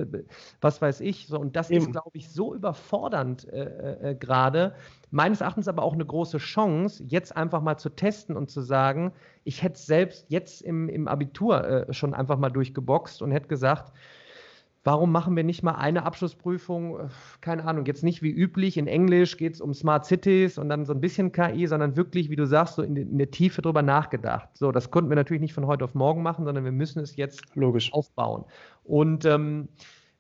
was 0.60 0.82
weiß 0.82 1.00
ich. 1.00 1.28
So, 1.28 1.40
und 1.40 1.56
das 1.56 1.70
Eben. 1.70 1.86
ist, 1.86 1.92
glaube 1.94 2.12
ich, 2.12 2.30
so 2.30 2.54
überfordernd 2.54 3.48
äh, 3.48 4.12
äh, 4.12 4.16
gerade. 4.16 4.76
Meines 5.12 5.40
Erachtens 5.40 5.70
aber 5.70 5.84
auch 5.84 5.94
eine 5.94 6.06
große 6.06 6.38
Chance, 6.38 7.02
jetzt 7.08 7.38
einfach 7.38 7.62
mal 7.62 7.78
zu 7.78 7.90
testen 7.90 8.36
und 8.36 8.52
zu 8.52 8.60
sagen, 8.60 9.14
ich 9.46 9.64
hätte 9.64 9.80
selbst 9.80 10.26
jetzt 10.30 10.62
im, 10.62 10.90
im 10.90 11.08
Abitur 11.08 11.64
äh, 11.88 11.94
schon 11.94 12.14
einfach 12.14 12.38
mal 12.38 12.50
durchgeboxt 12.50 13.22
und 13.22 13.32
hätte 13.32 13.48
gesagt, 13.48 13.94
Warum 14.88 15.12
machen 15.12 15.36
wir 15.36 15.44
nicht 15.44 15.64
mal 15.64 15.74
eine 15.74 16.06
Abschlussprüfung? 16.06 16.98
Äh, 16.98 17.08
keine 17.42 17.66
Ahnung, 17.66 17.86
jetzt 17.88 18.06
nicht 18.06 18.22
wie 18.22 18.30
üblich. 18.32 18.78
In 18.78 18.88
Englisch 18.88 19.36
geht 19.36 19.56
es 19.56 19.60
um 19.60 19.74
Smart 19.74 20.06
Cities 20.06 20.58
und 20.58 20.70
dann 20.70 20.86
so 20.86 20.94
ein 20.94 21.02
bisschen 21.02 21.34
KI, 21.34 21.68
sondern 21.68 21.98
wirklich, 21.98 22.30
wie 22.30 22.38
du 22.38 22.48
sagst, 22.48 22.76
so 22.76 22.84
in, 22.84 22.96
in 22.96 23.18
der 23.18 23.30
Tiefe 23.30 23.62
drüber 23.62 23.82
nachgedacht. 23.82 24.48
So, 24.54 24.72
das 24.72 24.90
konnten 24.90 25.10
wir 25.10 25.18
natürlich 25.18 25.42
nicht 25.42 25.54
von 25.54 25.68
heute 25.68 25.84
auf 25.84 25.94
morgen 25.94 26.24
machen, 26.24 26.46
sondern 26.46 26.64
wir 26.64 26.72
müssen 26.72 27.02
es 27.02 27.18
jetzt 27.18 27.42
Logisch. 27.54 27.92
aufbauen. 27.92 28.46
Und 28.86 29.26
ähm, 29.26 29.68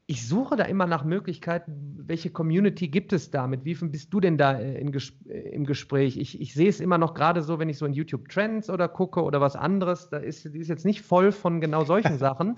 ich 0.10 0.26
suche 0.26 0.56
da 0.56 0.64
immer 0.64 0.88
nach 0.88 1.04
Möglichkeiten, 1.04 1.98
welche 2.06 2.30
Community 2.30 2.88
gibt 2.88 3.12
es 3.12 3.30
da? 3.30 3.46
Mit 3.46 3.65
wie 3.65 3.76
viel 3.76 3.89
bist 3.89 4.13
du 4.13 4.22
denn 4.22 4.38
da 4.38 4.58
äh, 4.58 4.82
Ges 4.86 5.12
äh, 5.28 5.50
im 5.50 5.65
Gespräch? 5.65 6.15
Ich, 6.15 6.39
ich 6.39 6.54
sehe 6.54 6.70
es 6.70 6.80
immer 6.80 6.98
noch 6.98 7.13
gerade 7.13 7.41
so, 7.41 7.60
wenn 7.60 7.67
ich 7.67 7.78
so 7.78 7.86
in 7.86 7.91
YouTube 7.91 8.30
Trends 8.30 8.70
oder 8.70 8.88
gucke 8.88 9.22
oder 9.22 9.41
was 9.41 9.58
anderes, 9.58 10.10
da 10.10 10.15
ist, 10.15 10.46
die 10.46 10.60
ist 10.60 10.70
jetzt 10.70 10.86
nicht 10.86 11.02
voll 11.02 11.34
von 11.34 11.60
genau 11.60 11.84
solchen 11.84 12.17
Sachen. 12.20 12.56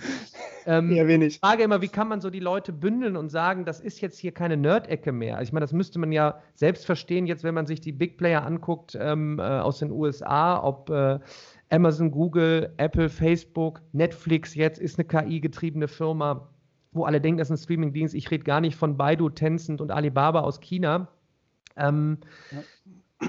ähm, 0.68 0.92
ja, 0.92 1.08
wenig. 1.08 1.34
Ich 1.36 1.40
frage 1.40 1.64
immer, 1.64 1.82
wie 1.82 1.88
kann 1.88 2.08
man 2.08 2.22
so 2.22 2.30
die 2.30 2.40
Leute 2.40 2.72
bündeln 2.72 3.18
und 3.18 3.30
sagen, 3.30 3.66
das 3.66 3.80
ist 3.80 4.00
jetzt 4.00 4.20
hier 4.20 4.32
keine 4.32 4.56
Nerd-Ecke 4.56 5.12
mehr? 5.12 5.38
Also 5.38 5.50
ich 5.50 5.54
meine, 5.54 5.64
das 5.64 5.74
müsste 5.74 5.98
man 5.98 6.12
ja 6.12 6.44
selbst 6.54 6.86
verstehen, 6.86 7.26
jetzt 7.26 7.44
wenn 7.44 7.56
man 7.56 7.66
sich 7.66 7.82
die 7.82 7.94
Big 7.94 8.20
Player 8.20 8.46
anguckt 8.46 8.96
ähm, 9.02 9.40
äh, 9.40 9.42
aus 9.42 9.80
den 9.80 9.90
USA, 9.90 10.64
ob 10.64 10.92
äh, 10.92 11.18
Amazon, 11.72 12.12
Google, 12.12 12.72
Apple, 12.78 13.10
Facebook, 13.10 13.82
Netflix 13.92 14.54
jetzt 14.54 14.80
ist 14.80 15.00
eine 15.00 15.08
KI-getriebene 15.08 15.88
Firma 15.88 16.48
wo 16.91 17.06
alle 17.06 17.21
denken, 17.21 17.38
das 17.38 17.49
ist 17.49 17.60
ein 17.60 17.63
Streaming-Dienst. 17.63 18.15
Ich 18.15 18.32
rede 18.32 18.43
gar 18.43 18.62
nicht 18.62 18.75
von 18.75 18.97
Baidu, 18.97 19.30
Tencent 19.30 19.82
und 19.82 19.91
Alibaba 19.91 20.41
aus 20.41 20.60
China. 20.60 21.08
Ähm, 21.75 22.17
ja. 22.52 22.63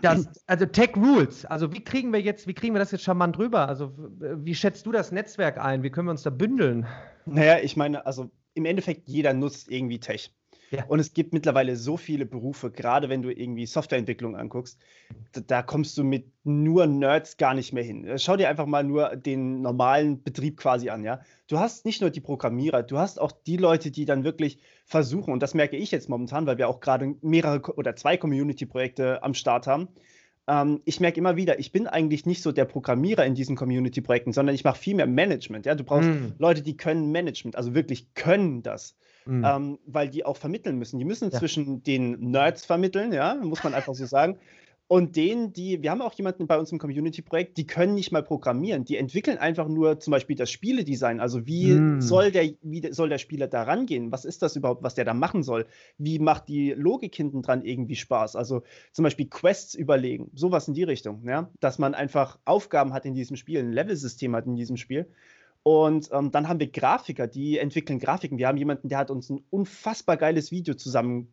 Das, 0.03 0.45
also 0.47 0.67
Tech 0.67 0.97
Rules. 0.97 1.45
Also 1.45 1.73
wie 1.73 1.83
kriegen 1.83 2.13
wir 2.13 2.21
jetzt, 2.21 2.47
wie 2.47 2.55
kriegen 2.55 2.75
wir 2.75 2.79
das 2.79 2.93
jetzt 2.93 3.03
charmant 3.03 3.39
rüber? 3.39 3.69
Also 3.69 3.93
wie 3.97 4.55
schätzt 4.55 4.87
du 4.87 4.93
das 4.93 5.11
Netzwerk 5.11 5.59
ein? 5.59 5.83
Wie 5.83 5.91
können 5.91 6.07
wir 6.07 6.13
uns 6.13 6.23
da 6.23 6.31
bündeln? 6.31 6.87
Naja, 7.27 7.59
ich 7.61 7.77
meine, 7.77 8.07
also 8.07 8.31
im 8.55 8.67
Endeffekt 8.67 9.09
jeder 9.09 9.35
nutzt 9.35 9.71
irgendwie 9.71 9.99
Tech. 9.99 10.33
Ja. 10.71 10.85
Und 10.87 11.01
es 11.01 11.13
gibt 11.15 11.33
mittlerweile 11.33 11.75
so 11.75 11.97
viele 11.97 12.27
Berufe, 12.27 12.71
gerade 12.71 13.09
wenn 13.09 13.23
du 13.23 13.31
irgendwie 13.31 13.67
Softwareentwicklung 13.67 14.37
anguckst, 14.37 14.79
da, 15.33 15.41
da, 15.41 15.63
kommst 15.63 15.99
du 15.99 16.05
mit 16.05 16.31
nur 16.45 16.87
Nerds 16.87 17.37
gar 17.37 17.55
nicht 17.55 17.73
mehr 17.73 17.83
hin. 17.83 18.19
Schau 18.19 18.37
dir 18.37 18.49
einfach 18.49 18.67
mal 18.67 18.85
nur 18.85 19.17
den 19.17 19.63
normalen 19.63 20.23
Betrieb 20.23 20.57
quasi 20.57 20.89
an, 20.89 21.03
ja. 21.03 21.21
Du 21.49 21.59
hast 21.59 21.85
nicht 21.85 22.01
nur 22.01 22.11
die 22.11 22.21
Programmierer, 22.21 22.85
du 22.85 22.99
hast 22.99 23.21
auch 23.21 23.33
die 23.33 23.57
Leute, 23.57 23.91
die 23.91 24.05
dann 24.05 24.23
wirklich 24.23 24.61
versuchen, 24.85 25.33
und 25.33 25.43
das 25.43 25.55
merke 25.55 25.77
ich 25.77 25.91
jetzt 25.91 26.09
momentan, 26.09 26.47
weil 26.47 26.59
wir 26.59 26.69
auch 26.69 26.81
gerade 26.81 27.17
mehrere 27.21 27.61
oder 27.75 27.97
zwei 27.97 28.17
Community-Projekte 28.17 29.25
am 29.25 29.35
Start 29.35 29.67
haben. 29.67 29.89
Ähm, 30.51 30.81
ich 30.85 30.99
merke 30.99 31.19
immer 31.19 31.37
wieder, 31.37 31.59
ich 31.61 31.71
bin 31.71 31.87
eigentlich 31.87 32.27
nicht 32.27 32.43
so 32.43 32.51
der 32.51 32.65
Programmierer 32.65 33.25
in 33.25 33.35
diesen 33.35 33.55
Community-Projekten, 33.55 34.33
sondern 34.33 34.55
ich 34.55 34.65
mache 34.65 34.79
viel 34.79 34.97
mehr 34.97 35.07
Management. 35.07 35.65
Ja? 35.65 35.77
Du 35.77 35.85
brauchst 35.85 36.09
mm. 36.09 36.35
Leute, 36.39 36.63
die 36.63 36.77
können 36.77 37.13
Management, 37.13 37.57
also 37.57 37.75
wirklich 37.75 38.15
können 38.15 38.63
das 38.63 38.97
mhm. 39.31 39.45
ähm, 39.45 39.79
weil 39.87 40.09
die 40.09 40.25
auch 40.25 40.37
vermitteln 40.37 40.77
müssen. 40.79 40.99
Die 40.99 41.05
müssen 41.05 41.31
ja. 41.31 41.39
zwischen 41.39 41.83
den 41.83 42.31
Nerds 42.31 42.65
vermitteln, 42.65 43.13
ja, 43.13 43.35
muss 43.35 43.63
man 43.63 43.75
einfach 43.75 43.95
so 43.95 44.07
sagen. 44.07 44.39
Und 44.93 45.15
denen, 45.15 45.53
die, 45.53 45.85
wir 45.85 45.93
haben 45.93 46.03
auch 46.03 46.15
jemanden 46.15 46.49
bei 46.49 46.59
uns 46.59 46.73
im 46.73 46.81
Community-Projekt, 46.81 47.57
die 47.59 47.67
können 47.69 47.95
nicht 47.95 48.11
mal 48.11 48.25
programmieren. 48.25 48.85
Die 48.85 48.97
entwickeln 48.97 49.39
einfach 49.39 49.69
nur 49.69 50.01
zum 50.01 50.11
Beispiel 50.11 50.35
das 50.35 50.51
Spieledesign. 50.51 51.21
Also 51.21 51.47
wie 51.47 51.75
mm. 51.75 52.01
soll 52.01 52.33
der, 52.33 52.51
wie 52.61 52.93
soll 52.93 53.09
der 53.09 53.19
Spieler 53.19 53.47
da 53.47 53.63
rangehen? 53.63 54.11
Was 54.11 54.25
ist 54.25 54.43
das 54.43 54.57
überhaupt, 54.57 54.83
was 54.83 54.97
der 54.97 55.05
da 55.05 55.15
machen 55.15 55.45
soll? 55.45 55.69
Wie 55.97 56.19
macht 56.19 56.49
die 56.49 56.73
Logik 56.73 57.15
hinten 57.15 57.41
dran 57.41 57.63
irgendwie 57.63 57.95
Spaß? 57.95 58.35
Also 58.35 58.65
zum 58.91 59.05
Beispiel 59.05 59.29
Quests 59.29 59.77
überlegen, 59.77 60.33
sowas 60.35 60.67
in 60.67 60.75
die 60.75 60.83
Richtung, 60.83 61.23
ja. 61.25 61.53
Dass 61.61 61.79
man 61.79 61.95
einfach 61.95 62.41
Aufgaben 62.45 62.93
hat 62.93 63.07
in 63.07 63.15
diesem 63.15 63.37
Spiel, 63.37 63.61
ein 63.61 63.71
Level-System 63.73 64.35
hat 64.35 64.47
in 64.47 64.57
diesem 64.57 64.77
Spiel. 64.77 65.07
Und 65.63 66.09
ähm, 66.11 66.33
dann 66.33 66.49
haben 66.49 66.59
wir 66.59 66.69
Grafiker, 66.69 67.29
die 67.29 67.59
entwickeln 67.59 68.01
Grafiken. 68.01 68.39
Wir 68.39 68.49
haben 68.49 68.59
jemanden, 68.59 68.89
der 68.89 68.99
hat 68.99 69.13
uns 69.13 69.31
ein 69.31 69.45
unfassbar 69.51 70.17
geiles 70.17 70.51
Video 70.51 70.75
zusammen 70.75 71.29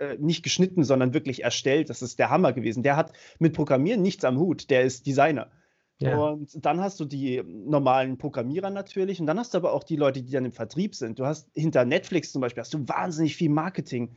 äh, 0.00 0.16
nicht 0.18 0.42
geschnitten, 0.42 0.82
sondern 0.82 1.14
wirklich 1.14 1.44
erstellt. 1.44 1.90
Das 1.90 2.02
ist 2.02 2.18
der 2.18 2.30
Hammer 2.30 2.52
gewesen. 2.52 2.82
Der 2.82 2.96
hat 2.96 3.12
mit 3.38 3.52
Programmieren 3.52 4.02
nichts 4.02 4.24
am 4.24 4.38
Hut. 4.38 4.70
Der 4.70 4.82
ist 4.82 5.06
Designer. 5.06 5.50
Ja. 5.98 6.16
Und 6.16 6.64
dann 6.64 6.80
hast 6.80 6.98
du 6.98 7.04
die 7.04 7.42
normalen 7.44 8.16
Programmierer 8.16 8.70
natürlich 8.70 9.20
und 9.20 9.26
dann 9.26 9.38
hast 9.38 9.52
du 9.52 9.58
aber 9.58 9.74
auch 9.74 9.84
die 9.84 9.96
Leute, 9.96 10.22
die 10.22 10.32
dann 10.32 10.46
im 10.46 10.52
Vertrieb 10.52 10.94
sind. 10.94 11.18
Du 11.18 11.26
hast 11.26 11.50
hinter 11.54 11.84
Netflix 11.84 12.32
zum 12.32 12.40
Beispiel 12.40 12.62
hast 12.62 12.72
du 12.72 12.88
wahnsinnig 12.88 13.36
viel 13.36 13.50
Marketing. 13.50 14.16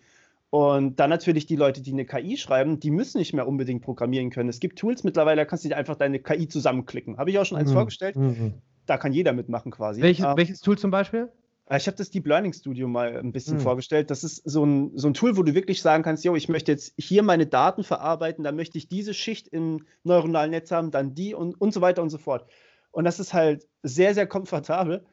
Und 0.50 1.00
dann 1.00 1.10
natürlich 1.10 1.46
die 1.46 1.56
Leute, 1.56 1.82
die 1.82 1.92
eine 1.92 2.06
KI 2.06 2.38
schreiben, 2.38 2.80
die 2.80 2.92
müssen 2.92 3.18
nicht 3.18 3.34
mehr 3.34 3.48
unbedingt 3.48 3.82
programmieren 3.82 4.30
können. 4.30 4.50
Es 4.50 4.60
gibt 4.60 4.80
Tools 4.80 5.04
mittlerweile, 5.04 5.42
da 5.42 5.46
kannst 5.46 5.66
du 5.66 5.70
dir 5.70 5.78
einfach 5.78 5.96
deine 5.96 6.20
KI 6.20 6.48
zusammenklicken. 6.48 7.18
Habe 7.18 7.32
ich 7.32 7.40
auch 7.40 7.46
schon 7.46 7.58
eins 7.58 7.72
mhm. 7.72 7.76
vorgestellt. 7.76 8.16
Mhm 8.16 8.54
da 8.86 8.98
kann 8.98 9.14
jeder 9.14 9.34
mitmachen 9.34 9.72
quasi. 9.72 10.02
Welches, 10.02 10.26
ähm, 10.26 10.34
welches 10.36 10.62
Tool 10.62 10.78
zum 10.78 10.92
Beispiel? 10.92 11.30
Äh, 11.74 11.78
ich 11.78 11.88
habe 11.88 11.98
das 11.98 12.12
Deep 12.12 12.28
Learning 12.28 12.54
Studio 12.54 12.88
mal 12.88 13.18
ein 13.18 13.32
bisschen 13.32 13.58
hm. 13.58 13.64
vorgestellt. 13.64 14.12
Das 14.12 14.24
ist 14.24 14.44
so 14.46 14.66
ein, 14.66 14.92
so 14.96 15.08
ein 15.08 15.14
Tool, 15.14 15.36
wo 15.36 15.44
du 15.44 15.54
wirklich 15.54 15.82
sagen 15.82 16.04
kannst, 16.04 16.24
yo, 16.24 16.36
ich 16.36 16.50
möchte 16.50 16.72
jetzt 16.72 16.94
hier 16.98 17.24
meine 17.24 17.48
Daten 17.48 17.84
verarbeiten, 17.84 18.44
dann 18.44 18.56
möchte 18.56 18.78
ich 18.78 18.88
diese 18.88 19.14
Schicht 19.14 19.48
im 19.48 19.86
neuronalen 20.04 20.52
Netz 20.52 20.72
haben, 20.72 20.92
dann 20.92 21.16
die 21.16 21.34
und, 21.34 21.60
und 21.60 21.74
so 21.74 21.82
weiter 21.82 22.02
und 22.02 22.10
so 22.10 22.18
fort. 22.18 22.46
Und 22.92 23.06
das 23.06 23.20
ist 23.20 23.34
halt 23.34 23.68
sehr, 23.82 24.14
sehr 24.14 24.28
komfortabel. 24.28 25.04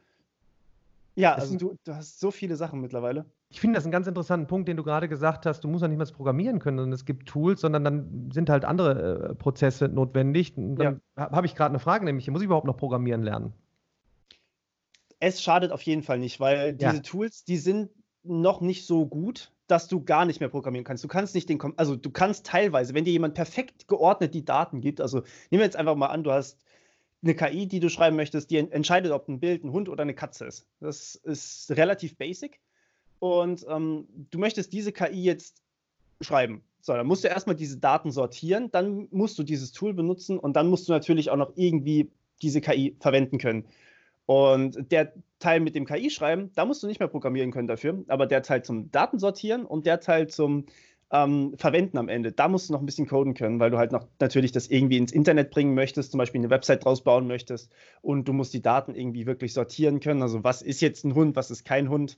Ja, 1.17 1.35
also 1.35 1.57
du, 1.57 1.77
du 1.85 1.95
hast 1.95 2.21
so 2.21 2.31
viele 2.31 2.57
Sachen 2.57 2.81
mittlerweile. 2.81 3.25
Ich 3.49 3.61
finde 3.61 3.77
das 3.77 3.85
einen 3.85 3.93
ganz 3.93 4.07
interessanten 4.07 4.47
Punkt, 4.47 4.69
den 4.69 4.77
du 4.77 4.85
gerade 4.85 5.09
gesagt 5.09 5.45
hast. 5.45 5.65
Du 5.65 5.69
musst 5.69 5.83
ja 5.83 5.89
nicht 5.89 5.99
mal 5.99 6.07
programmieren 6.07 6.61
können, 6.61 6.79
sondern 6.79 6.93
es 6.93 7.05
gibt 7.05 7.27
Tools, 7.29 7.61
sondern 7.61 7.85
dann 7.85 8.31
sind 8.33 8.49
halt 8.49 8.65
andere 8.65 9.31
äh, 9.31 9.35
Prozesse 9.35 9.89
notwendig. 9.89 10.57
Und 10.57 10.77
dann 10.77 11.01
ja. 11.17 11.31
habe 11.31 11.47
ich 11.47 11.57
gerade 11.57 11.71
eine 11.71 11.81
Frage, 11.81 12.05
nämlich, 12.05 12.31
muss 12.31 12.43
ich 12.43 12.47
überhaupt 12.47 12.67
noch 12.67 12.77
programmieren 12.77 13.23
lernen? 13.23 13.53
Es 15.21 15.43
schadet 15.43 15.71
auf 15.73 15.83
jeden 15.83 16.03
Fall 16.03 16.19
nicht, 16.19 16.41
weil 16.41 16.73
diese 16.73 16.97
ja. 16.97 17.01
Tools, 17.01 17.45
die 17.45 17.59
sind 17.59 17.91
noch 18.23 18.61
nicht 18.61 18.87
so 18.87 19.07
gut, 19.07 19.53
dass 19.67 19.87
du 19.87 20.03
gar 20.03 20.25
nicht 20.25 20.41
mehr 20.41 20.49
programmieren 20.49 20.85
kannst. 20.85 21.05
Du 21.05 21.09
kannst 21.09 21.35
nicht 21.35 21.49
den, 21.49 21.61
also 21.77 21.95
du 21.95 22.11
kannst 22.11 22.47
teilweise, 22.47 22.95
wenn 22.95 23.05
dir 23.05 23.13
jemand 23.13 23.35
perfekt 23.35 23.87
geordnet 23.87 24.35
die 24.35 24.45
Daten 24.45 24.81
gibt, 24.81 25.01
also 25.01 25.19
nehmen 25.51 25.61
wir 25.61 25.65
jetzt 25.65 25.77
einfach 25.77 25.95
mal 25.95 26.09
an, 26.09 26.25
du 26.25 26.33
hast 26.33 26.59
eine 27.23 27.35
KI, 27.35 27.67
die 27.67 27.81
du 27.81 27.89
schreiben 27.89 28.17
möchtest, 28.17 28.51
die 28.51 28.57
entscheidet, 28.57 29.13
ob 29.13 29.29
ein 29.29 29.41
Bild 29.41 29.63
ein 29.63 29.73
Hund 29.73 29.89
oder 29.89 30.03
eine 30.03 30.15
Katze 30.15 30.47
ist. 30.47 30.67
Das 30.81 31.15
ist 31.17 31.71
relativ 31.73 32.17
basic. 32.17 32.61
Und 33.19 33.67
ähm, 33.69 34.09
du 34.31 34.39
möchtest 34.39 34.73
diese 34.73 34.93
KI 34.93 35.23
jetzt 35.23 35.63
schreiben. 36.23 36.63
So, 36.81 36.95
dann 36.95 37.07
musst 37.07 37.25
du 37.25 37.29
erstmal 37.29 37.57
diese 37.57 37.77
Daten 37.77 38.11
sortieren, 38.11 38.71
dann 38.71 39.07
musst 39.11 39.39
du 39.39 39.43
dieses 39.43 39.73
Tool 39.73 39.93
benutzen 39.93 40.39
und 40.39 40.57
dann 40.57 40.69
musst 40.69 40.89
du 40.89 40.93
natürlich 40.93 41.29
auch 41.31 41.37
noch 41.37 41.53
irgendwie 41.57 42.11
diese 42.41 42.63
KI 42.63 42.97
verwenden 43.01 43.37
können. 43.37 43.67
Und 44.31 44.93
der 44.93 45.13
Teil 45.41 45.59
mit 45.59 45.75
dem 45.75 45.87
KI-Schreiben, 45.87 46.53
da 46.55 46.65
musst 46.65 46.85
du 46.85 46.87
nicht 46.87 47.01
mehr 47.01 47.09
programmieren 47.09 47.51
können 47.51 47.67
dafür, 47.67 48.05
aber 48.07 48.27
der 48.27 48.45
Teil 48.45 48.63
zum 48.63 48.89
Datensortieren 48.93 49.67
und 49.67 49.87
der 49.87 49.99
Teil 49.99 50.29
zum 50.29 50.67
ähm, 51.11 51.55
Verwenden 51.57 51.99
am 51.99 52.09
Ende, 52.09 52.31
da 52.31 52.47
musst 52.47 52.69
du 52.69 52.73
noch 52.73 52.79
ein 52.79 52.87
bisschen 52.87 53.09
coden 53.09 53.35
können, 53.35 53.59
weil 53.59 53.73
du 53.73 53.79
halt 53.79 53.91
noch 53.91 54.07
natürlich 54.21 54.53
das 54.53 54.69
irgendwie 54.69 54.99
ins 54.99 55.11
Internet 55.11 55.51
bringen 55.51 55.75
möchtest, 55.75 56.13
zum 56.13 56.19
Beispiel 56.19 56.43
eine 56.43 56.51
Website 56.51 56.85
draus 56.85 57.03
bauen 57.03 57.27
möchtest 57.27 57.73
und 58.03 58.29
du 58.29 58.33
musst 58.33 58.55
die 58.55 58.63
Daten 58.63 58.95
irgendwie 58.95 59.27
wirklich 59.27 59.53
sortieren 59.53 59.99
können. 59.99 60.23
Also 60.23 60.45
was 60.45 60.63
ist 60.63 60.81
jetzt 60.81 61.05
ein 61.05 61.17
Hund, 61.17 61.35
was 61.35 61.51
ist 61.51 61.65
kein 61.65 61.89
Hund? 61.89 62.17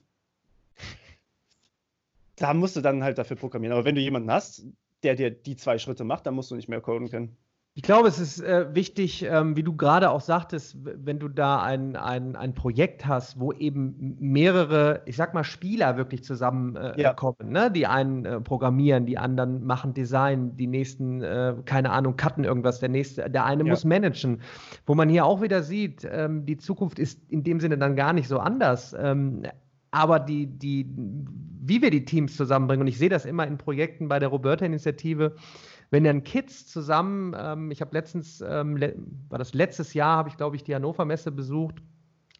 Da 2.35 2.53
musst 2.53 2.75
du 2.75 2.81
dann 2.81 3.03
halt 3.03 3.17
dafür 3.17 3.37
programmieren. 3.37 3.73
Aber 3.73 3.85
wenn 3.85 3.95
du 3.95 4.01
jemanden 4.01 4.29
hast, 4.29 4.67
der 5.01 5.15
dir 5.15 5.31
die 5.31 5.55
zwei 5.55 5.79
Schritte 5.79 6.03
macht, 6.03 6.27
dann 6.27 6.35
musst 6.35 6.51
du 6.51 6.55
nicht 6.55 6.69
mehr 6.69 6.79
coden 6.79 7.09
können. 7.09 7.37
Ich 7.75 7.81
glaube, 7.81 8.07
es 8.07 8.19
ist 8.19 8.39
äh, 8.39 8.67
wichtig, 8.75 9.25
ähm, 9.27 9.55
wie 9.57 9.63
du 9.63 9.75
gerade 9.75 10.11
auch 10.11 10.21
sagtest, 10.21 10.77
wenn 10.83 11.17
du 11.17 11.27
da 11.27 11.59
ein, 11.63 11.95
ein, 11.95 12.35
ein 12.35 12.53
Projekt 12.53 13.07
hast, 13.07 13.39
wo 13.39 13.51
eben 13.51 14.15
mehrere, 14.19 15.01
ich 15.07 15.15
sag 15.15 15.33
mal, 15.33 15.43
Spieler 15.43 15.97
wirklich 15.97 16.23
zusammenkommen. 16.23 16.95
Äh, 16.95 17.01
ja. 17.01 17.63
ne? 17.63 17.71
Die 17.71 17.87
einen 17.87 18.25
äh, 18.25 18.41
programmieren, 18.41 19.07
die 19.07 19.17
anderen 19.17 19.65
machen 19.65 19.95
Design, 19.95 20.55
die 20.55 20.67
nächsten, 20.67 21.23
äh, 21.23 21.55
keine 21.65 21.89
Ahnung, 21.89 22.15
cutten 22.15 22.43
irgendwas, 22.43 22.79
der 22.79 22.89
nächste, 22.89 23.27
der 23.27 23.43
eine 23.45 23.63
ja. 23.63 23.71
muss 23.71 23.85
managen. 23.85 24.41
Wo 24.85 24.93
man 24.93 25.09
hier 25.09 25.25
auch 25.25 25.41
wieder 25.41 25.63
sieht, 25.63 26.07
ähm, 26.07 26.45
die 26.45 26.57
Zukunft 26.57 26.99
ist 26.99 27.21
in 27.29 27.43
dem 27.43 27.59
Sinne 27.59 27.79
dann 27.79 27.95
gar 27.95 28.13
nicht 28.13 28.27
so 28.27 28.37
anders. 28.37 28.95
Ähm, 28.99 29.41
aber 29.89 30.19
die, 30.19 30.45
die, 30.45 30.87
wie 30.95 31.81
wir 31.81 31.89
die 31.89 32.05
Teams 32.05 32.37
zusammenbringen, 32.37 32.81
und 32.81 32.87
ich 32.87 32.99
sehe 32.99 33.09
das 33.09 33.25
immer 33.25 33.47
in 33.47 33.57
Projekten 33.57 34.09
bei 34.09 34.19
der 34.19 34.29
Roberta-Initiative, 34.29 35.35
wenn 35.93 36.03
dann 36.05 36.23
Kids 36.23 36.65
zusammen, 36.65 37.35
ähm, 37.37 37.69
ich 37.69 37.79
habe 37.79 37.93
letztens, 37.93 38.41
ähm, 38.41 38.77
le 38.77 38.95
war 39.29 39.37
das 39.37 39.53
letztes 39.53 39.93
Jahr, 39.93 40.17
habe 40.17 40.27
ich 40.27 40.37
glaube 40.37 40.55
ich 40.55 40.63
die 40.63 40.73
Hannover 40.73 41.05
Messe 41.05 41.31
besucht 41.31 41.83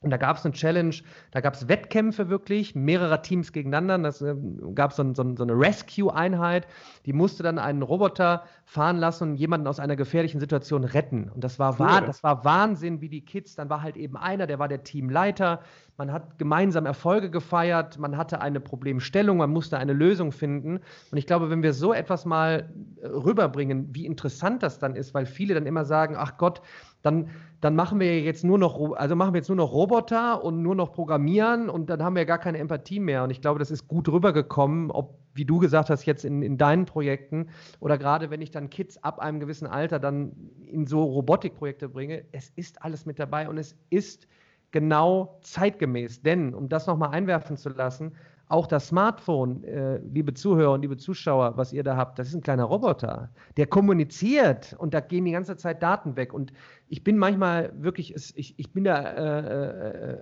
und 0.04 0.10
da 0.10 0.18
gab 0.18 0.38
es 0.38 0.46
eine 0.46 0.54
Challenge, 0.54 0.96
da 1.32 1.42
gab 1.42 1.54
es 1.54 1.68
Wettkämpfe 1.68 2.30
wirklich, 2.30 2.76
mehrerer 2.76 3.22
Teams 3.22 3.54
gegeneinander. 3.54 3.98
Das 3.98 4.22
äh, 4.22 4.36
gab 4.76 4.94
so, 4.94 5.04
so, 5.14 5.36
so 5.36 5.44
eine 5.44 5.54
Rescue-Einheit, 5.54 6.68
die 7.06 7.14
musste 7.14 7.42
dann 7.42 7.58
einen 7.58 7.82
Roboter 7.82 8.44
fahren 8.66 8.98
lassen 8.98 9.32
und 9.32 9.36
jemanden 9.38 9.68
aus 9.68 9.80
einer 9.80 9.96
gefährlichen 9.96 10.40
Situation 10.40 10.84
retten. 10.84 11.30
Und 11.34 11.44
das 11.44 11.58
war, 11.58 11.80
cool. 11.80 12.06
das 12.06 12.22
war 12.22 12.44
Wahnsinn, 12.44 13.02
wie 13.02 13.10
die 13.10 13.22
Kids, 13.22 13.56
dann 13.56 13.70
war 13.70 13.82
halt 13.82 13.96
eben 13.96 14.18
einer, 14.18 14.46
der 14.46 14.60
war 14.60 14.68
der 14.68 14.84
Teamleiter. 14.84 15.62
Man 15.96 16.12
hat 16.12 16.38
gemeinsam 16.40 16.86
Erfolge 16.86 17.30
gefeiert, 17.30 18.00
man 18.00 18.18
hatte 18.18 18.42
eine 18.42 18.60
Problemstellung, 18.60 19.38
man 19.38 19.52
musste 19.52 19.78
eine 19.78 19.94
Lösung 19.94 20.32
finden. 20.32 20.80
Und 21.12 21.18
ich 21.18 21.28
glaube, 21.28 21.50
wenn 21.50 21.64
wir 21.64 21.74
so 21.74 21.94
etwas 21.94 22.26
mal 22.26 22.70
äh, 23.02 23.08
rüberbringen, 23.08 23.94
wie 23.94 24.06
interessant 24.06 24.64
das 24.64 24.80
dann 24.80 24.96
ist, 24.96 25.14
weil 25.14 25.26
viele 25.26 25.54
dann 25.54 25.66
immer 25.66 25.86
sagen, 25.86 26.16
ach 26.18 26.38
Gott, 26.38 26.62
dann, 27.04 27.30
dann 27.64 27.76
machen 27.76 28.00
wir 28.00 28.22
jetzt 28.22 28.44
nur 28.44 28.58
noch, 28.58 28.94
also 28.94 29.16
machen 29.16 29.34
wir 29.34 29.40
jetzt 29.40 29.48
nur 29.48 29.56
noch 29.56 29.72
Roboter 29.72 30.44
und 30.44 30.62
nur 30.62 30.76
noch 30.76 30.92
Programmieren 30.92 31.70
und 31.70 31.90
dann 31.90 32.04
haben 32.04 32.16
wir 32.16 32.26
gar 32.26 32.40
keine 32.40 32.58
Empathie 32.58 33.00
mehr. 33.00 33.24
Und 33.24 33.30
ich 33.30 33.40
glaube, 33.40 33.60
das 33.60 33.72
ist 33.72 33.88
gut 33.88 34.10
rübergekommen, 34.10 34.92
ob, 34.92 35.18
wie 35.34 35.46
du 35.46 35.60
gesagt 35.60 35.90
hast, 35.90 36.06
jetzt 36.06 36.26
in, 36.26 36.42
in 36.42 36.58
deinen 36.58 36.86
Projekten 36.86 37.48
oder 37.80 37.98
gerade 37.98 38.30
wenn 38.30 38.42
ich 38.42 38.52
dann 38.52 38.70
Kids 38.70 39.02
ab 39.02 39.20
einem 39.20 39.40
gewissen 39.40 39.68
Alter 39.68 40.00
dann 40.00 40.34
in 40.66 40.88
so 40.88 41.04
Robotikprojekte 41.04 41.88
bringe, 41.88 42.26
es 42.34 42.50
ist 42.56 42.82
alles 42.82 43.06
mit 43.06 43.18
dabei 43.18 43.48
und 43.48 43.58
es 43.58 43.78
ist 43.90 44.28
genau 44.72 45.40
zeitgemäß. 45.42 46.22
Denn, 46.22 46.54
um 46.54 46.68
das 46.68 46.88
nochmal 46.88 47.12
einwerfen 47.12 47.56
zu 47.56 47.70
lassen, 47.70 48.12
auch 48.54 48.68
das 48.68 48.90
Smartphone, 48.90 49.64
äh, 49.64 49.98
liebe 49.98 50.34
Zuhörer 50.34 50.74
und 50.74 50.82
liebe 50.82 50.98
Zuschauer, 50.98 51.58
was 51.58 51.74
ihr 51.74 51.84
da 51.84 51.96
habt, 51.96 52.20
das 52.20 52.28
ist 52.28 52.36
ein 52.36 52.42
kleiner 52.42 52.66
Roboter. 52.66 53.30
Der 53.58 53.68
kommuniziert 53.68 54.76
und 54.78 54.94
da 54.94 55.00
gehen 55.00 55.26
die 55.26 55.32
ganze 55.32 55.56
Zeit 55.58 55.82
Daten 55.82 56.16
weg. 56.18 56.34
Und 56.34 56.54
ich 56.94 57.04
bin 57.04 57.18
manchmal 57.18 57.74
wirklich, 57.76 58.14
ich, 58.36 58.54
ich 58.56 58.72
bin 58.72 58.84
da 58.84 59.02
äh, 59.02 60.12
äh, 60.12 60.18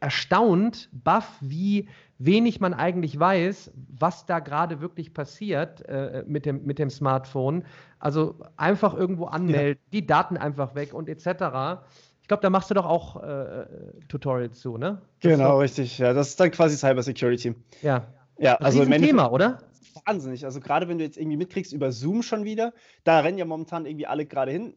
erstaunt, 0.00 0.88
baff, 0.92 1.30
wie 1.42 1.90
wenig 2.16 2.58
man 2.58 2.72
eigentlich 2.72 3.20
weiß, 3.20 3.70
was 3.98 4.24
da 4.24 4.38
gerade 4.38 4.80
wirklich 4.80 5.12
passiert 5.12 5.86
äh, 5.86 6.24
mit, 6.26 6.46
dem, 6.46 6.64
mit 6.64 6.78
dem 6.78 6.88
Smartphone. 6.88 7.66
Also 7.98 8.36
einfach 8.56 8.94
irgendwo 8.94 9.26
anmelden, 9.26 9.78
ja. 9.84 9.90
die 9.92 10.06
Daten 10.06 10.38
einfach 10.38 10.74
weg 10.74 10.94
und 10.94 11.10
etc. 11.10 11.82
Ich 12.22 12.28
glaube, 12.28 12.40
da 12.40 12.48
machst 12.48 12.70
du 12.70 12.74
doch 12.74 12.86
auch 12.86 13.22
äh, 13.22 13.66
Tutorials 14.08 14.58
zu, 14.58 14.78
ne? 14.78 15.02
Das 15.20 15.32
genau, 15.32 15.58
richtig. 15.58 15.98
Ja, 15.98 16.14
das 16.14 16.28
ist 16.28 16.40
dann 16.40 16.50
quasi 16.50 16.78
Cybersecurity. 16.78 17.54
Ja. 17.82 18.06
Ja, 18.38 18.54
also 18.54 18.80
ein 18.80 19.02
Thema, 19.02 19.30
oder? 19.30 19.58
Wahnsinnig. 20.06 20.46
Also 20.46 20.60
gerade 20.60 20.88
wenn 20.88 20.96
du 20.96 21.04
jetzt 21.04 21.18
irgendwie 21.18 21.36
mitkriegst 21.36 21.74
über 21.74 21.92
Zoom 21.92 22.22
schon 22.22 22.44
wieder, 22.44 22.72
da 23.04 23.20
rennen 23.20 23.36
ja 23.36 23.44
momentan 23.44 23.84
irgendwie 23.84 24.06
alle 24.06 24.24
gerade 24.24 24.52
hin. 24.52 24.72